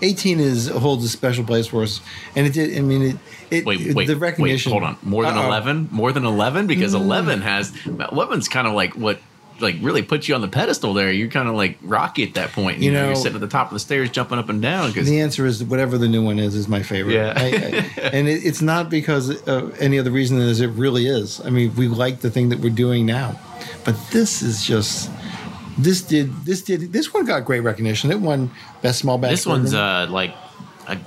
18 0.00 0.40
is 0.40 0.68
holds 0.68 1.04
a 1.04 1.08
special 1.08 1.44
place 1.44 1.66
for 1.66 1.82
us, 1.82 2.00
and 2.36 2.46
it 2.46 2.52
did. 2.52 2.76
I 2.76 2.80
mean, 2.80 3.02
it 3.02 3.16
it 3.50 3.64
Wait, 3.64 3.94
wait, 3.94 4.06
the 4.06 4.16
recognition. 4.16 4.72
Wait, 4.72 4.80
hold 4.80 4.94
on. 4.94 4.98
More 5.02 5.24
than 5.24 5.36
Uh-oh. 5.36 5.46
11? 5.46 5.88
More 5.90 6.12
than 6.12 6.24
11? 6.24 6.66
Because 6.66 6.94
mm-hmm. 6.94 7.04
11 7.04 7.40
has 7.42 7.72
11's 7.72 8.48
kind 8.48 8.66
of 8.66 8.74
like 8.74 8.94
what 8.94 9.18
like 9.60 9.76
really 9.80 10.02
puts 10.02 10.28
you 10.28 10.34
on 10.34 10.40
the 10.40 10.48
pedestal 10.48 10.94
there. 10.94 11.10
You're 11.10 11.28
kind 11.28 11.48
of 11.48 11.54
like 11.54 11.78
Rocky 11.82 12.22
at 12.22 12.34
that 12.34 12.52
point. 12.52 12.78
You, 12.78 12.90
You 12.90 12.92
know, 12.92 13.06
you're 13.06 13.16
sitting 13.16 13.34
at 13.34 13.40
the 13.40 13.48
top 13.48 13.68
of 13.68 13.72
the 13.72 13.80
stairs, 13.80 14.10
jumping 14.10 14.38
up 14.38 14.48
and 14.48 14.62
down. 14.62 14.90
Because 14.90 15.08
The 15.08 15.20
answer 15.20 15.46
is 15.46 15.64
whatever 15.64 15.98
the 15.98 16.08
new 16.08 16.22
one 16.22 16.38
is 16.38 16.54
is 16.54 16.68
my 16.68 16.82
favorite. 16.82 17.14
Yeah. 17.14 17.32
I, 17.36 17.46
I, 17.46 18.08
and 18.12 18.28
it, 18.28 18.44
it's 18.44 18.62
not 18.62 18.88
because 18.88 19.42
of 19.48 19.80
any 19.80 19.98
other 19.98 20.10
reason 20.10 20.38
as 20.38 20.60
it 20.60 20.68
really 20.68 21.06
is. 21.06 21.40
I 21.44 21.50
mean, 21.50 21.74
we 21.74 21.88
like 21.88 22.20
the 22.20 22.30
thing 22.30 22.50
that 22.50 22.60
we're 22.60 22.70
doing 22.70 23.04
now, 23.04 23.38
but 23.84 23.96
this 24.10 24.42
is 24.42 24.64
just 24.64 25.10
this 25.78 26.02
did 26.02 26.32
this 26.44 26.62
did 26.62 26.92
this 26.92 27.12
one 27.14 27.24
got 27.24 27.44
great 27.44 27.60
recognition. 27.60 28.10
It 28.10 28.20
won 28.20 28.50
best 28.82 28.98
small 28.98 29.18
batch. 29.18 29.30
This 29.30 29.46
one's 29.46 29.74
uh 29.74 30.06
like 30.10 30.34
a, 30.86 30.98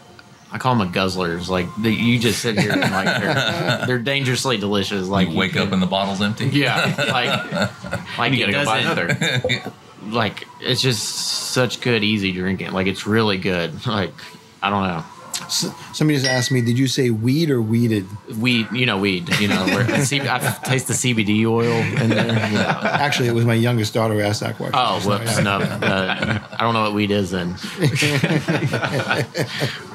I 0.52 0.58
call 0.58 0.76
them 0.76 0.88
a 0.88 0.92
guzzlers. 0.92 1.48
Like 1.50 1.68
the, 1.82 1.92
you 1.92 2.20
just 2.20 2.42
sit 2.42 2.58
here 2.60 2.72
and 2.72 2.82
like 2.82 3.06
they're, 3.06 3.84
they're 3.88 4.00
dangerously 4.00 4.58
delicious. 4.58 5.08
Like 5.08 5.30
you 5.30 5.38
wake 5.38 5.56
up 5.56 5.72
and 5.72 5.82
the 5.82 5.88
bottle's 5.88 6.22
empty. 6.22 6.46
yeah, 6.48 6.94
like 7.12 8.18
like 8.18 8.34
you 8.34 8.46
it 8.46 8.52
gotta 8.52 8.52
go 8.52 8.66
buy 8.66 8.84
doesn't- 8.84 9.22
another. 9.52 9.72
Like 10.08 10.48
it's 10.60 10.82
just 10.82 11.04
such 11.04 11.80
good 11.82 12.04
easy 12.04 12.32
drinking. 12.32 12.72
Like 12.72 12.88
it's 12.88 13.06
really 13.06 13.38
good. 13.38 13.86
Like 13.86 14.14
I 14.62 14.70
don't 14.70 14.84
know. 14.88 15.04
Somebody 15.50 16.18
just 16.20 16.30
asked 16.30 16.52
me, 16.52 16.62
did 16.62 16.78
you 16.78 16.88
say 16.88 17.10
weed 17.10 17.50
or 17.50 17.62
wheated? 17.62 18.06
Weed, 18.38 18.68
you 18.72 18.86
know, 18.86 18.98
weed. 18.98 19.30
You 19.40 19.48
know, 19.48 19.66
C- 20.04 20.22
I 20.22 20.40
taste 20.64 20.88
the 20.88 20.94
CBD 20.94 21.46
oil 21.46 21.72
in 22.02 22.10
there. 22.10 22.28
Know. 22.28 22.80
Actually, 22.84 23.30
it 23.30 23.34
was 23.34 23.46
my 23.46 23.54
youngest 23.54 23.94
daughter 23.94 24.14
who 24.14 24.22
asked 24.22 24.42
that 24.42 24.56
question. 24.58 24.76
Oh, 24.76 25.00
whoops! 25.02 25.40
No, 25.42 25.60
uh, 25.60 26.40
I 26.52 26.58
don't 26.62 26.74
know 26.74 26.84
what 26.84 26.94
weed 26.94 27.12
is. 27.12 27.32
Then 27.32 27.50
I 27.80 29.24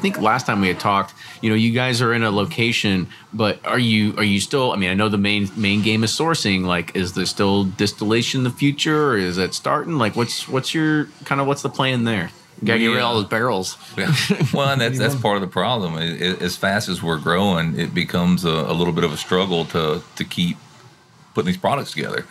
think 0.00 0.20
last 0.20 0.46
time 0.46 0.60
we 0.60 0.68
had 0.68 0.80
talked, 0.80 1.14
you 1.40 1.50
know, 1.50 1.56
you 1.56 1.72
guys 1.72 2.02
are 2.02 2.12
in 2.12 2.22
a 2.22 2.30
location, 2.30 3.08
but 3.32 3.64
are 3.64 3.78
you 3.78 4.16
are 4.16 4.24
you 4.24 4.40
still? 4.40 4.72
I 4.72 4.76
mean, 4.76 4.90
I 4.90 4.94
know 4.94 5.08
the 5.08 5.18
main 5.18 5.50
main 5.56 5.82
game 5.82 6.04
is 6.04 6.10
sourcing. 6.12 6.64
Like, 6.64 6.94
is 6.96 7.14
there 7.14 7.26
still 7.26 7.64
distillation 7.64 8.40
in 8.40 8.44
the 8.44 8.50
future, 8.50 9.10
or 9.10 9.18
is 9.18 9.36
that 9.36 9.54
starting? 9.54 9.98
Like, 9.98 10.16
what's 10.16 10.48
what's 10.48 10.74
your 10.74 11.06
kind 11.24 11.40
of 11.40 11.46
what's 11.46 11.62
the 11.62 11.70
plan 11.70 12.04
there? 12.04 12.30
Gotta 12.64 12.78
get 12.78 12.86
rid 12.88 12.98
of 12.98 13.04
all 13.04 13.14
those 13.14 13.28
barrels. 13.28 13.76
Yeah. 13.96 14.14
Well, 14.54 14.68
and 14.70 14.80
that's 14.80 14.98
that's 14.98 15.14
part 15.26 15.36
of 15.36 15.40
the 15.42 15.48
problem. 15.48 15.94
I- 15.94 16.02
I- 16.16 16.36
As 16.44 16.56
fast 16.56 16.88
as 16.88 17.02
we're 17.02 17.18
growing, 17.18 17.78
it 17.78 17.92
becomes 17.94 18.44
a, 18.44 18.48
a 18.50 18.72
little 18.72 18.92
bit 18.92 19.04
of 19.04 19.12
a 19.12 19.16
struggle 19.16 19.64
to 19.66 20.02
to 20.16 20.24
keep 20.24 20.56
putting 21.34 21.46
these 21.46 21.56
products 21.56 21.92
together. 21.92 22.24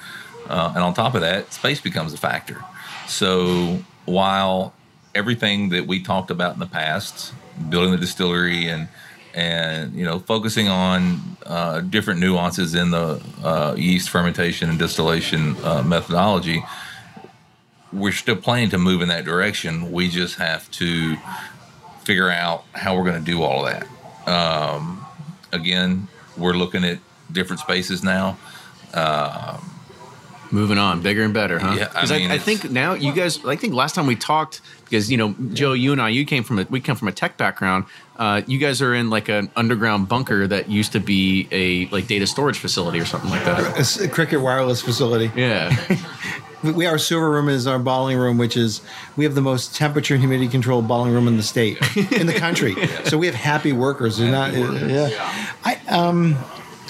Uh, 0.49 0.71
and 0.75 0.83
on 0.83 0.93
top 0.93 1.15
of 1.15 1.21
that, 1.21 1.51
space 1.53 1.81
becomes 1.81 2.13
a 2.13 2.17
factor. 2.17 2.63
So 3.07 3.79
while 4.05 4.73
everything 5.13 5.69
that 5.69 5.87
we 5.87 6.01
talked 6.01 6.29
about 6.31 6.53
in 6.53 6.59
the 6.59 6.65
past, 6.67 7.33
building 7.69 7.91
the 7.91 7.97
distillery 7.97 8.67
and 8.67 8.87
and 9.33 9.93
you 9.95 10.05
know 10.05 10.19
focusing 10.19 10.67
on 10.69 11.19
uh, 11.45 11.81
different 11.81 12.19
nuances 12.19 12.73
in 12.75 12.91
the 12.91 13.21
uh, 13.43 13.75
yeast 13.77 14.09
fermentation 14.09 14.69
and 14.69 14.79
distillation 14.79 15.55
uh, 15.63 15.83
methodology, 15.83 16.63
we're 17.95 18.11
still 18.11 18.35
planning 18.35 18.69
to 18.71 18.77
move 18.77 19.01
in 19.01 19.07
that 19.09 19.25
direction. 19.25 19.91
We 19.91 20.09
just 20.09 20.35
have 20.37 20.69
to 20.71 21.15
figure 22.03 22.29
out 22.29 22.63
how 22.73 22.95
we're 22.95 23.03
going 23.05 23.19
to 23.23 23.31
do 23.31 23.41
all 23.43 23.65
of 23.65 23.71
that. 23.73 24.29
Um, 24.29 25.05
again, 25.51 26.07
we're 26.37 26.53
looking 26.53 26.83
at 26.83 26.99
different 27.31 27.59
spaces 27.61 28.03
now. 28.03 28.37
Moving 30.51 30.77
on, 30.77 31.01
bigger 31.01 31.23
and 31.23 31.33
better, 31.33 31.57
huh? 31.59 31.75
Yeah, 31.77 31.89
I 31.95 32.01
'Cause 32.01 32.11
I, 32.11 32.17
mean, 32.19 32.31
I, 32.31 32.35
it's- 32.35 32.45
think 32.45 32.71
now 32.71 32.93
you 32.93 33.11
guys. 33.11 33.43
I 33.43 33.55
think 33.55 33.73
last 33.73 33.95
time 33.95 34.05
we 34.05 34.15
talked 34.15 34.61
because 34.85 35.11
you 35.11 35.17
know 35.17 35.33
Joe, 35.53 35.73
you 35.73 35.91
and 35.91 35.99
I, 35.99 36.09
you 36.09 36.23
came 36.23 36.43
from 36.43 36.59
a 36.59 36.67
we 36.69 36.79
come 36.79 36.95
from 36.95 37.07
a 37.07 37.11
tech 37.11 37.35
background. 37.35 37.85
Uh, 38.15 38.41
you 38.45 38.59
guys 38.59 38.79
are 38.81 38.93
in 38.93 39.09
like 39.09 39.27
an 39.27 39.49
underground 39.55 40.07
bunker 40.07 40.45
that 40.47 40.69
used 40.69 40.91
to 40.93 40.99
be 40.99 41.47
a 41.51 41.87
like 41.87 42.05
data 42.07 42.27
storage 42.27 42.59
facility 42.59 42.99
or 42.99 43.05
something 43.05 43.31
like 43.31 43.43
that. 43.43 43.99
A 44.01 44.07
Cricket 44.07 44.39
Wireless 44.39 44.81
facility. 44.83 45.31
Yeah, 45.35 45.75
We, 46.65 46.71
we 46.73 46.85
our 46.85 46.97
server 46.97 47.29
room 47.31 47.49
is 47.49 47.67
our 47.67 47.79
bottling 47.79 48.17
room, 48.17 48.37
which 48.37 48.57
is 48.57 48.81
we 49.15 49.23
have 49.23 49.35
the 49.35 49.41
most 49.41 49.75
temperature 49.75 50.13
and 50.15 50.21
humidity 50.21 50.49
controlled 50.49 50.87
bottling 50.87 51.13
room 51.13 51.27
in 51.27 51.37
the 51.37 51.43
state, 51.43 51.77
in 52.13 52.27
the 52.27 52.33
country. 52.33 52.75
So 53.05 53.17
we 53.17 53.25
have 53.27 53.35
happy 53.35 53.71
workers. 53.71 54.17
They're 54.17 54.31
not. 54.31 54.53
Yeah. 54.53 55.09
I 55.63 55.79
um. 55.89 56.35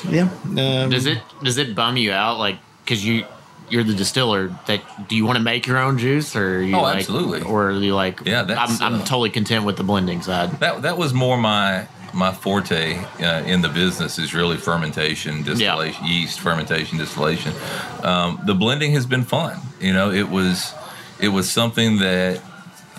Yeah. 0.09 0.29
Um, 0.43 0.89
Does 0.89 1.05
it 1.05 1.19
does 1.43 1.57
it 1.57 1.73
bum 1.75 1.97
you 1.97 2.11
out 2.11 2.37
like 2.37 2.57
because 2.83 3.03
you 3.05 3.25
you're 3.69 3.83
the 3.83 3.95
distiller 3.95 4.55
that 4.67 4.81
do 5.09 5.15
you 5.15 5.25
want 5.25 5.37
to 5.37 5.43
make 5.43 5.65
your 5.65 5.77
own 5.79 5.97
juice 5.97 6.35
or 6.35 6.57
are 6.57 6.61
you 6.61 6.75
Oh, 6.75 6.81
like, 6.83 6.97
absolutely. 6.97 7.41
or 7.41 7.69
are 7.69 7.71
you 7.71 7.95
like 7.95 8.21
Yeah, 8.23 8.41
I'm, 8.43 8.81
I'm 8.83 8.95
uh, 9.01 9.05
totally 9.05 9.31
content 9.31 9.65
with 9.65 9.77
the 9.77 9.83
blending 9.83 10.21
side 10.21 10.51
that 10.59 10.83
that 10.83 10.97
was 10.99 11.13
more 11.15 11.37
my 11.37 11.87
my 12.15 12.31
forte 12.31 12.97
uh, 13.19 13.43
in 13.45 13.61
the 13.61 13.69
business 13.69 14.17
is 14.17 14.33
really 14.33 14.57
fermentation, 14.57 15.43
distillation, 15.43 16.05
yeast 16.05 16.39
fermentation, 16.39 16.97
distillation. 16.97 17.53
Um, 18.03 18.39
the 18.45 18.55
blending 18.55 18.93
has 18.93 19.05
been 19.05 19.23
fun. 19.23 19.59
You 19.81 19.93
know, 19.93 20.11
it 20.11 20.29
was 20.29 20.73
it 21.19 21.29
was 21.29 21.49
something 21.51 21.99
that 21.99 22.41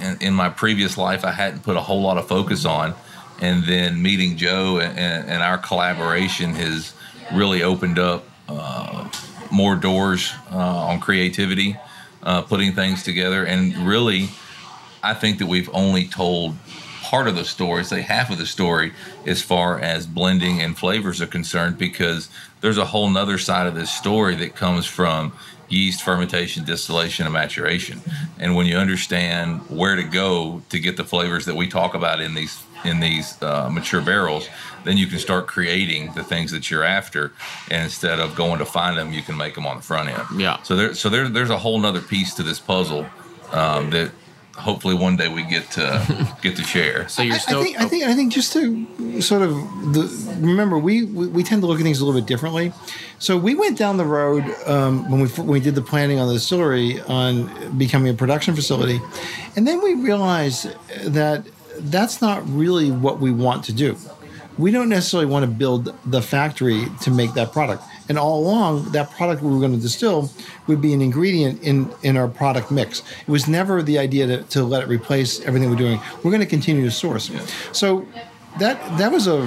in, 0.01 0.19
in 0.21 0.35
my 0.35 0.51
previous 0.51 0.97
life 0.99 1.25
I 1.25 1.33
hadn't 1.33 1.63
put 1.63 1.77
a 1.77 1.81
whole 1.81 2.03
lot 2.03 2.19
of 2.19 2.29
focus 2.29 2.65
on, 2.65 2.95
and 3.41 3.65
then 3.65 4.03
meeting 4.03 4.37
Joe 4.37 4.79
and, 4.79 4.99
and 5.31 5.43
our 5.43 5.59
collaboration 5.59 6.55
has 6.55 6.93
really 7.33 7.63
opened 7.63 7.99
up 7.99 8.25
uh, 8.49 9.09
more 9.51 9.77
doors 9.77 10.33
uh, 10.53 10.89
on 10.89 11.01
creativity. 11.01 11.77
uh, 12.23 12.43
putting 12.43 12.73
things 12.75 13.03
together. 13.05 13.45
And 13.45 13.87
really, 13.87 14.31
I 15.03 15.15
think 15.15 15.39
that 15.39 15.47
we've 15.47 15.71
only 15.73 16.09
told 16.09 16.57
part 17.11 17.29
of 17.29 17.37
the 17.37 17.45
story, 17.45 17.85
say 17.85 18.01
half 18.01 18.31
of 18.31 18.39
the 18.39 18.47
story, 18.47 18.93
as 19.25 19.41
far 19.41 19.79
as 19.79 20.07
blending 20.07 20.61
and 20.61 20.77
flavors 20.77 21.23
are 21.23 21.27
concerned, 21.27 21.79
because 21.79 22.29
there's 22.63 22.79
a 22.79 22.87
whole 22.87 23.09
nother 23.09 23.39
side 23.39 23.67
of 23.69 23.75
this 23.77 23.91
story 23.91 24.35
that 24.35 24.57
comes 24.57 24.87
from 24.87 25.33
yeast 25.69 26.03
fermentation, 26.03 26.65
distillation, 26.65 27.25
and 27.25 27.33
maturation. 27.33 28.01
And 28.41 28.57
when 28.57 28.67
you 28.67 28.77
understand 28.77 29.61
where 29.69 29.95
to 29.95 30.03
go 30.03 30.63
to 30.69 30.79
get 30.81 30.97
the 30.97 31.05
flavors 31.05 31.45
that 31.45 31.55
we 31.55 31.69
talk 31.69 31.95
about 31.95 32.21
in 32.21 32.35
these 32.35 32.63
in 32.85 33.01
these 33.01 33.41
uh, 33.43 33.69
mature 33.71 34.03
barrels, 34.03 34.49
then 34.85 34.97
you 34.97 35.07
can 35.07 35.19
start 35.19 35.47
creating 35.47 36.13
the 36.15 36.23
things 36.23 36.51
that 36.53 36.71
you're 36.71 36.85
after. 36.85 37.33
And 37.71 37.85
instead 37.85 38.21
of 38.21 38.37
going 38.37 38.59
to 38.59 38.67
find 38.67 38.97
them, 38.99 39.13
you 39.13 39.23
can 39.23 39.37
make 39.37 39.55
them 39.55 39.67
on 39.67 39.77
the 39.77 39.83
front 39.83 40.09
end. 40.09 40.41
Yeah. 40.41 40.63
So 40.63 40.77
there, 40.77 40.95
so 40.95 41.09
there, 41.09 41.29
there's 41.29 41.51
a 41.51 41.59
whole 41.59 41.81
nother 41.81 42.01
piece 42.01 42.35
to 42.35 42.43
this 42.43 42.61
puzzle 42.61 43.07
um, 43.53 43.91
that 43.91 44.11
hopefully 44.57 44.95
one 44.95 45.17
day 45.17 45.29
we 45.29 45.43
get 45.45 45.71
to 45.73 46.29
get 46.43 46.57
to 46.57 46.63
share. 46.63 47.09
So 47.09 47.23
you're 47.23 47.35
I- 47.35 47.39
still. 47.39 47.61
I 47.61 47.65
think, 47.65 47.81
I 47.81 47.85
think 47.87 48.05
I 48.05 48.15
think 48.15 48.33
just 48.33 48.53
to 48.55 49.21
sort 49.23 49.43
of 49.43 49.51
the, 49.93 50.37
remember 50.41 50.79
we, 50.79 51.05
we 51.05 51.27
we 51.29 51.43
tend 51.43 51.63
to 51.63 51.67
look 51.67 51.79
at 51.79 51.83
things 51.83 52.01
a 52.01 52.05
little 52.05 52.21
bit 52.21 52.27
differently. 52.27 52.73
So 53.19 53.37
we 53.37 53.55
went 53.55 53.79
down 53.79 53.97
the 53.97 54.05
road 54.05 54.45
um, 54.67 55.11
when 55.11 55.21
we 55.21 55.29
when 55.29 55.47
we 55.47 55.61
did 55.61 55.75
the 55.75 55.83
planning 55.83 56.19
on 56.19 56.29
the 56.29 56.35
distillery 56.35 57.01
on 57.03 57.79
becoming 57.79 58.09
a 58.11 58.15
production 58.15 58.55
facility, 58.55 59.01
and 59.57 59.67
then 59.67 59.83
we 59.83 59.95
realized 59.95 60.69
that 61.05 61.45
that's 61.79 62.21
not 62.21 62.49
really 62.49 62.91
what 62.91 63.19
we 63.21 63.31
want 63.31 63.65
to 63.65 63.73
do. 63.73 63.97
We 64.59 64.71
don't 64.71 64.89
necessarily 64.89 65.27
want 65.31 65.45
to 65.45 65.51
build 65.51 65.95
the 66.11 66.23
factory 66.23 66.87
to 67.03 67.11
make 67.11 67.35
that 67.35 67.53
product. 67.53 67.83
And 68.09 68.19
all 68.19 68.41
along, 68.41 68.93
that 68.93 69.11
product 69.11 69.43
we 69.43 69.53
were 69.53 69.59
going 69.59 69.73
to 69.75 69.81
distill 69.81 70.31
would 70.67 70.81
be 70.81 70.93
an 70.93 71.01
ingredient 71.01 71.63
in, 71.63 71.93
in 72.03 72.17
our 72.17 72.29
product 72.29 72.71
mix. 72.71 73.01
It 73.27 73.31
was 73.31 73.49
never 73.49 73.83
the 73.83 73.99
idea 73.99 74.27
to, 74.27 74.43
to 74.45 74.65
let 74.65 74.83
it 74.83 74.89
replace 74.89 75.41
everything 75.41 75.71
we're 75.71 75.77
doing. 75.77 76.01
We're 76.23 76.31
going 76.31 76.41
to 76.41 76.47
continue 76.47 76.85
to 76.85 76.91
source. 76.91 77.31
So 77.73 78.07
that 78.59 78.99
that 78.99 79.13
was 79.13 79.27
a 79.27 79.43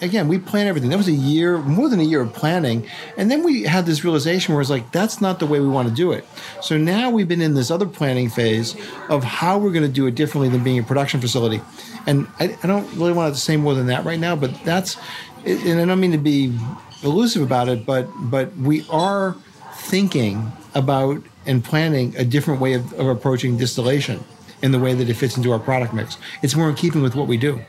again 0.00 0.26
we 0.26 0.38
planned 0.38 0.68
everything. 0.68 0.90
That 0.90 0.96
was 0.96 1.08
a 1.08 1.12
year, 1.12 1.58
more 1.58 1.88
than 1.88 2.00
a 2.00 2.04
year 2.04 2.20
of 2.20 2.32
planning, 2.32 2.88
and 3.16 3.30
then 3.30 3.44
we 3.44 3.62
had 3.62 3.86
this 3.86 4.02
realization 4.02 4.54
where 4.54 4.60
it's 4.60 4.70
like 4.70 4.90
that's 4.90 5.20
not 5.20 5.38
the 5.38 5.46
way 5.46 5.60
we 5.60 5.68
want 5.68 5.88
to 5.88 5.94
do 5.94 6.12
it. 6.12 6.26
So 6.60 6.76
now 6.76 7.10
we've 7.10 7.28
been 7.28 7.40
in 7.40 7.54
this 7.54 7.70
other 7.70 7.86
planning 7.86 8.28
phase 8.28 8.74
of 9.08 9.22
how 9.22 9.58
we're 9.58 9.70
going 9.70 9.84
to 9.84 9.88
do 9.88 10.06
it 10.06 10.14
differently 10.14 10.48
than 10.48 10.64
being 10.64 10.78
a 10.78 10.82
production 10.82 11.20
facility. 11.20 11.60
And 12.06 12.26
I, 12.40 12.56
I 12.62 12.66
don't 12.66 12.90
really 12.96 13.12
want 13.12 13.34
to 13.34 13.40
say 13.40 13.56
more 13.56 13.74
than 13.74 13.86
that 13.86 14.04
right 14.04 14.18
now, 14.18 14.34
but 14.34 14.52
that's 14.64 14.96
and 15.44 15.80
I 15.80 15.84
don't 15.84 16.00
mean 16.00 16.12
to 16.12 16.18
be 16.18 16.58
elusive 17.02 17.42
about 17.42 17.68
it, 17.68 17.86
but 17.86 18.08
but 18.30 18.56
we 18.56 18.86
are 18.90 19.36
thinking 19.72 20.52
about 20.74 21.22
and 21.46 21.64
planning 21.64 22.14
a 22.16 22.24
different 22.24 22.60
way 22.60 22.74
of, 22.74 22.92
of 22.94 23.06
approaching 23.06 23.56
distillation 23.56 24.22
in 24.62 24.72
the 24.72 24.78
way 24.78 24.92
that 24.92 25.08
it 25.08 25.14
fits 25.14 25.36
into 25.36 25.52
our 25.52 25.58
product 25.58 25.94
mix. 25.94 26.18
It's 26.42 26.54
more 26.54 26.68
in 26.68 26.74
keeping 26.74 27.02
with 27.02 27.14
what 27.14 27.26
we 27.26 27.36
do. 27.36 27.60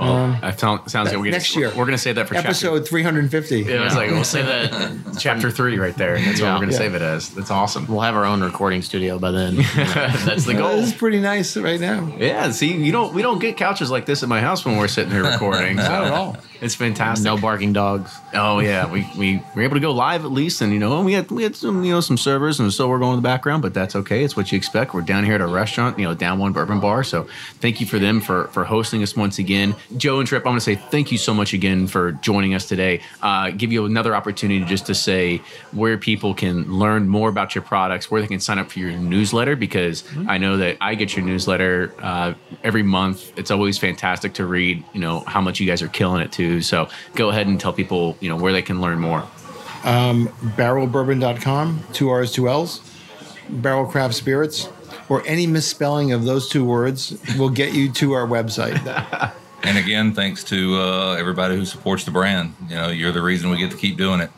Well, 0.00 0.12
um, 0.16 0.38
that 0.40 0.58
sounds, 0.58 0.90
sounds 0.90 1.08
like 1.08 1.16
we're 1.18 1.24
gonna, 1.24 1.30
next 1.32 1.54
year. 1.56 1.68
We're 1.68 1.84
going 1.86 1.90
to 1.92 1.98
say 1.98 2.12
that 2.12 2.26
for 2.28 2.34
Episode 2.36 2.86
350. 2.88 3.58
Chapter, 3.64 3.70
yeah, 3.74 3.86
it's 3.86 3.94
like 3.94 4.10
we'll 4.10 4.24
say 4.24 4.42
that 4.42 5.16
chapter 5.20 5.50
three 5.50 5.78
right 5.78 5.94
there. 5.96 6.16
That's 6.18 6.40
what 6.40 6.46
Yeah. 6.46 6.54
we're 6.54 6.58
going 6.60 6.68
to 6.70 6.74
Yeah. 6.74 6.78
save 6.78 6.94
it 6.94 7.02
as. 7.02 7.30
That's 7.30 7.50
awesome. 7.50 7.86
We'll 7.86 8.00
have 8.00 8.16
our 8.16 8.24
own 8.24 8.42
recording 8.42 8.82
studio 8.82 9.18
by 9.18 9.30
then. 9.30 9.56
That's 9.76 10.44
the 10.46 10.54
goal. 10.54 10.78
It's 10.80 10.92
pretty 10.92 11.20
nice 11.20 11.56
right 11.56 11.80
now. 11.80 12.14
Yeah, 12.18 12.50
see, 12.50 12.72
you 12.74 12.92
don't 12.92 13.12
we 13.14 13.22
don't 13.22 13.38
get 13.38 13.56
couches 13.56 13.90
like 13.90 14.06
this 14.06 14.22
at 14.22 14.28
my 14.28 14.40
house 14.40 14.64
when 14.64 14.76
we're 14.76 14.88
sitting 14.88 15.10
here 15.12 15.24
recording. 15.24 15.76
so 15.78 15.82
Not 15.88 16.04
at 16.04 16.12
all. 16.12 16.36
It's 16.60 16.74
fantastic. 16.74 17.24
no 17.24 17.38
barking 17.38 17.72
dogs. 17.72 18.12
Oh 18.34 18.58
yeah, 18.58 18.90
we, 18.90 19.06
we 19.16 19.42
were 19.56 19.62
able 19.62 19.76
to 19.76 19.80
go 19.80 19.92
live 19.92 20.24
at 20.26 20.30
least, 20.30 20.60
and 20.60 20.72
you 20.74 20.78
know 20.78 21.00
we 21.02 21.14
had 21.14 21.30
we 21.30 21.42
had 21.42 21.56
some 21.56 21.84
you 21.84 21.92
know 21.92 22.00
some 22.00 22.18
servers 22.18 22.60
and 22.60 22.70
so 22.72 22.86
we're 22.88 22.98
going 22.98 23.12
in 23.14 23.16
the 23.16 23.22
background, 23.22 23.62
but 23.62 23.72
that's 23.72 23.96
okay. 23.96 24.22
It's 24.24 24.36
what 24.36 24.52
you 24.52 24.56
expect. 24.56 24.92
We're 24.92 25.00
down 25.00 25.24
here 25.24 25.34
at 25.36 25.40
a 25.40 25.46
restaurant, 25.46 25.98
you 25.98 26.04
know, 26.06 26.14
down 26.14 26.38
one 26.38 26.52
bourbon 26.52 26.78
bar. 26.80 27.02
So 27.02 27.26
thank 27.60 27.80
you 27.80 27.86
for 27.86 27.98
them 27.98 28.20
for 28.20 28.48
for 28.48 28.64
hosting 28.64 29.02
us 29.02 29.16
once 29.16 29.38
again. 29.38 29.74
Joe 29.96 30.18
and 30.18 30.28
Tripp, 30.28 30.46
I 30.46 30.48
want 30.48 30.60
to 30.60 30.64
say 30.64 30.76
thank 30.76 31.10
you 31.10 31.18
so 31.18 31.34
much 31.34 31.52
again 31.52 31.86
for 31.86 32.12
joining 32.12 32.54
us 32.54 32.66
today. 32.66 33.00
Uh, 33.22 33.50
give 33.50 33.72
you 33.72 33.84
another 33.84 34.14
opportunity 34.14 34.64
just 34.64 34.86
to 34.86 34.94
say 34.94 35.38
where 35.72 35.98
people 35.98 36.34
can 36.34 36.78
learn 36.78 37.08
more 37.08 37.28
about 37.28 37.54
your 37.54 37.62
products, 37.62 38.10
where 38.10 38.20
they 38.20 38.28
can 38.28 38.40
sign 38.40 38.58
up 38.58 38.70
for 38.70 38.78
your 38.78 38.92
newsletter 38.92 39.56
because 39.56 40.04
I 40.28 40.38
know 40.38 40.56
that 40.58 40.76
I 40.80 40.94
get 40.94 41.16
your 41.16 41.24
newsletter 41.24 41.92
uh, 42.00 42.34
every 42.62 42.82
month. 42.82 43.36
It's 43.38 43.50
always 43.50 43.78
fantastic 43.78 44.34
to 44.34 44.46
read. 44.46 44.84
You 44.92 45.00
know 45.00 45.20
how 45.20 45.40
much 45.40 45.60
you 45.60 45.66
guys 45.66 45.82
are 45.82 45.88
killing 45.88 46.22
it 46.22 46.32
too. 46.32 46.62
So 46.62 46.88
go 47.14 47.30
ahead 47.30 47.46
and 47.46 47.60
tell 47.60 47.72
people 47.72 48.16
you 48.20 48.28
know 48.28 48.36
where 48.36 48.52
they 48.52 48.62
can 48.62 48.80
learn 48.80 49.00
more. 49.00 49.26
Barrellbourbon.com, 49.82 51.84
two 51.92 52.10
R's, 52.10 52.32
two 52.32 52.48
L's. 52.48 52.80
Barrell 53.50 53.86
Craft 53.86 54.14
Spirits, 54.14 54.68
or 55.08 55.26
any 55.26 55.46
misspelling 55.46 56.12
of 56.12 56.24
those 56.24 56.48
two 56.48 56.64
words 56.64 57.18
will 57.36 57.50
get 57.50 57.74
you 57.74 57.90
to 57.92 58.12
our 58.12 58.26
website. 58.26 59.32
And 59.62 59.76
again, 59.78 60.14
thanks 60.14 60.42
to 60.44 60.76
uh, 60.80 61.16
everybody 61.18 61.56
who 61.56 61.64
supports 61.64 62.04
the 62.04 62.10
brand. 62.10 62.54
You 62.68 62.76
know, 62.76 62.88
you're 62.88 63.12
the 63.12 63.22
reason 63.22 63.50
we 63.50 63.58
get 63.58 63.70
to 63.70 63.76
keep 63.76 63.96
doing 63.96 64.20
it. 64.20 64.30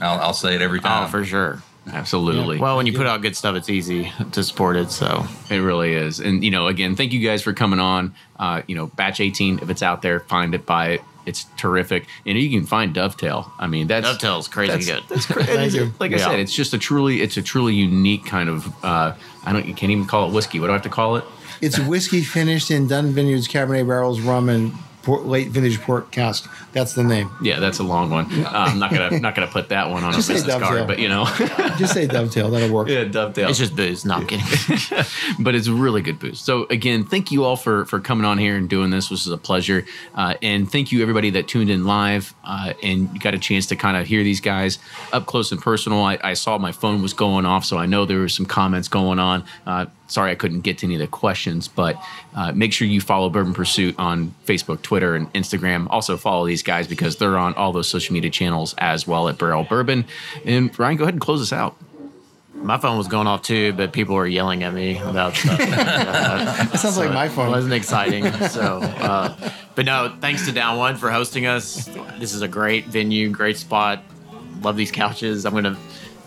I'll, 0.00 0.20
I'll 0.20 0.32
say 0.34 0.54
it 0.54 0.62
every 0.62 0.80
time. 0.80 1.04
Oh, 1.04 1.08
for 1.08 1.24
sure. 1.24 1.62
Absolutely. 1.92 2.58
Well, 2.58 2.76
when 2.76 2.86
you 2.86 2.92
put 2.94 3.06
out 3.06 3.20
good 3.20 3.36
stuff, 3.36 3.56
it's 3.56 3.68
easy 3.68 4.10
to 4.32 4.42
support 4.42 4.76
it. 4.76 4.90
So 4.90 5.26
It 5.50 5.58
really 5.58 5.92
is. 5.92 6.18
And, 6.20 6.42
you 6.42 6.50
know, 6.50 6.66
again, 6.68 6.96
thank 6.96 7.12
you 7.12 7.20
guys 7.26 7.42
for 7.42 7.52
coming 7.52 7.78
on. 7.80 8.14
Uh, 8.38 8.62
you 8.66 8.74
know, 8.74 8.86
batch 8.86 9.20
18, 9.20 9.58
if 9.60 9.68
it's 9.70 9.82
out 9.82 10.00
there, 10.02 10.20
find 10.20 10.54
it, 10.54 10.64
buy 10.64 10.88
it. 10.92 11.00
It's 11.26 11.44
terrific. 11.56 12.06
And 12.26 12.38
you 12.38 12.50
can 12.50 12.66
find 12.66 12.94
Dovetail. 12.94 13.50
I 13.58 13.66
mean, 13.66 13.86
that's 13.86 14.06
Dovetail's 14.06 14.48
crazy 14.48 14.72
that's, 14.72 14.86
good. 14.86 15.02
That's 15.08 15.26
crazy. 15.26 15.52
Thank 15.54 15.72
you. 15.74 15.92
Like 15.98 16.12
I 16.12 16.16
Yeah. 16.16 16.26
said, 16.26 16.38
it's 16.40 16.54
just 16.54 16.72
a 16.74 16.78
truly, 16.78 17.20
it's 17.22 17.36
a 17.36 17.42
truly 17.42 17.74
unique 17.74 18.24
kind 18.24 18.48
of, 18.48 18.84
uh, 18.84 19.14
I 19.44 19.52
don't, 19.52 19.66
you 19.66 19.74
can't 19.74 19.92
even 19.92 20.06
call 20.06 20.28
it 20.28 20.32
whiskey. 20.34 20.60
What 20.60 20.66
do 20.68 20.72
I 20.72 20.74
have 20.76 20.82
to 20.82 20.88
call 20.90 21.16
it? 21.16 21.24
It's 21.60 21.78
whiskey 21.78 22.22
finished 22.22 22.70
in 22.70 22.86
Dunn 22.88 23.12
Vineyards 23.12 23.48
Cabernet 23.48 23.86
barrels, 23.86 24.20
rum, 24.20 24.48
and 24.48 24.72
port, 25.02 25.26
late 25.26 25.48
vintage 25.48 25.80
port 25.82 26.10
cask. 26.10 26.50
That's 26.72 26.94
the 26.94 27.04
name. 27.04 27.30
Yeah, 27.42 27.60
that's 27.60 27.78
a 27.78 27.82
long 27.82 28.10
one. 28.10 28.24
Uh, 28.32 28.48
I'm 28.52 28.78
not 28.78 28.90
gonna 28.90 29.20
not 29.20 29.34
gonna 29.34 29.46
put 29.50 29.68
that 29.68 29.90
one 29.90 30.02
on 30.02 30.12
Just 30.14 30.30
a 30.30 30.32
say 30.32 30.46
business 30.46 30.54
card, 30.56 30.78
Dovetail. 30.78 30.86
but 30.86 30.98
you 30.98 31.08
know, 31.08 31.24
Just 31.78 31.92
say 31.92 32.06
Dovetail. 32.06 32.50
That'll 32.50 32.74
work. 32.74 32.88
yeah, 32.88 33.04
dovetail. 33.04 33.48
it's 33.50 33.58
just 33.58 33.76
booze. 33.76 34.04
No, 34.04 34.14
I'm 34.14 34.26
kidding. 34.26 34.46
but 35.40 35.54
it's 35.54 35.66
a 35.66 35.72
really 35.72 36.00
good 36.02 36.18
boost. 36.18 36.44
So 36.44 36.66
again, 36.70 37.04
thank 37.04 37.30
you 37.30 37.44
all 37.44 37.56
for 37.56 37.84
for 37.84 38.00
coming 38.00 38.24
on 38.24 38.38
here 38.38 38.56
and 38.56 38.68
doing 38.68 38.90
this. 38.90 39.08
This 39.10 39.26
is 39.26 39.32
a 39.32 39.36
pleasure, 39.36 39.84
uh, 40.14 40.34
and 40.42 40.70
thank 40.70 40.90
you 40.90 41.02
everybody 41.02 41.30
that 41.30 41.48
tuned 41.48 41.70
in 41.70 41.84
live 41.84 42.34
uh, 42.42 42.72
and 42.82 43.12
you 43.12 43.20
got 43.20 43.34
a 43.34 43.38
chance 43.38 43.66
to 43.66 43.76
kind 43.76 43.96
of 43.96 44.06
hear 44.06 44.24
these 44.24 44.40
guys 44.40 44.78
up 45.12 45.26
close 45.26 45.52
and 45.52 45.60
personal. 45.60 46.02
I, 46.02 46.18
I 46.24 46.34
saw 46.34 46.56
my 46.58 46.72
phone 46.72 47.02
was 47.02 47.12
going 47.12 47.44
off, 47.44 47.64
so 47.64 47.76
I 47.76 47.86
know 47.86 48.04
there 48.06 48.18
were 48.20 48.28
some 48.28 48.46
comments 48.46 48.88
going 48.88 49.18
on. 49.18 49.44
Uh, 50.04 50.08
sorry 50.08 50.30
I 50.30 50.34
couldn't 50.34 50.60
get 50.60 50.78
to 50.78 50.86
any 50.86 50.94
of 50.94 51.00
the 51.00 51.06
questions, 51.06 51.68
but 51.68 51.96
uh, 52.34 52.52
make 52.52 52.72
sure 52.72 52.86
you 52.86 53.00
follow 53.00 53.30
Bourbon 53.30 53.54
Pursuit 53.54 53.94
on 53.98 54.34
Facebook, 54.46 54.82
Twitter, 54.82 55.14
and 55.16 55.32
Instagram. 55.32 55.86
Also 55.90 56.16
follow 56.16 56.46
these 56.46 56.62
guys 56.62 56.86
because 56.86 57.16
they're 57.16 57.38
on 57.38 57.54
all 57.54 57.72
those 57.72 57.88
social 57.88 58.12
media 58.12 58.30
channels 58.30 58.74
as 58.78 59.06
well 59.06 59.28
at 59.28 59.38
Barrell 59.38 59.64
Bourbon. 59.64 60.04
And 60.44 60.76
Ryan, 60.78 60.96
go 60.96 61.04
ahead 61.04 61.14
and 61.14 61.20
close 61.20 61.40
us 61.40 61.52
out. 61.52 61.76
My 62.54 62.78
phone 62.78 62.96
was 62.96 63.08
going 63.08 63.26
off 63.26 63.42
too, 63.42 63.72
but 63.74 63.92
people 63.92 64.14
were 64.14 64.26
yelling 64.26 64.62
at 64.62 64.72
me 64.72 64.98
about 64.98 65.34
stuff. 65.34 65.58
That 65.58 66.78
sounds 66.78 66.96
like 66.96 67.12
my 67.12 67.26
It 67.26 67.30
phone. 67.30 67.50
wasn't 67.50 67.74
exciting. 67.74 68.30
So, 68.48 68.78
uh, 68.80 69.36
but 69.74 69.84
no, 69.84 70.16
thanks 70.20 70.46
to 70.46 70.52
Down 70.52 70.78
One 70.78 70.96
for 70.96 71.10
hosting 71.10 71.46
us. 71.46 71.86
This 72.18 72.32
is 72.32 72.42
a 72.42 72.48
great 72.48 72.86
venue, 72.86 73.28
great 73.30 73.56
spot. 73.58 74.02
Love 74.62 74.76
these 74.76 74.90
couches. 74.92 75.44
I'm 75.44 75.52
gonna 75.52 75.76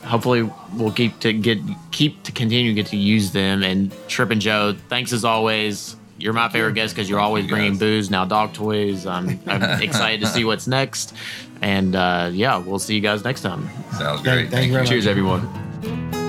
hopefully 0.08 0.50
we'll 0.74 0.92
keep 0.92 1.20
to 1.20 1.34
get 1.34 1.60
keep 1.92 2.24
to 2.24 2.32
continue 2.32 2.72
to 2.72 2.76
get 2.76 2.88
to 2.88 2.98
use 2.98 3.32
them. 3.32 3.64
And 3.64 3.94
Tripp 4.08 4.32
and 4.32 4.42
Joe, 4.42 4.76
thanks 4.90 5.14
as 5.14 5.26
always. 5.26 5.96
You're 6.20 6.34
my 6.34 6.50
favorite 6.50 6.74
guest 6.74 6.96
because 6.96 7.10
you're 7.10 7.20
always 7.20 7.44
you, 7.46 7.52
bringing 7.52 7.74
guys. 7.74 7.80
booze 7.80 8.10
now 8.10 8.26
dog 8.26 8.54
toys. 8.54 9.06
I'm, 9.06 9.40
I'm 9.46 9.82
excited 9.82 10.22
to 10.22 10.28
see 10.28 10.46
what's 10.46 10.66
next. 10.66 11.14
And 11.62 11.96
uh, 11.96 12.32
yeah, 12.34 12.58
we'll 12.58 12.80
see 12.80 12.96
you 12.96 13.02
guys 13.02 13.24
next 13.24 13.42
time. 13.42 13.70
Sounds 13.98 14.22
great. 14.24 14.50
Thank 14.50 14.68
you 14.68 14.72
very 14.74 14.84
much. 14.84 14.90
Cheers, 14.90 15.06
everyone. 15.08 16.27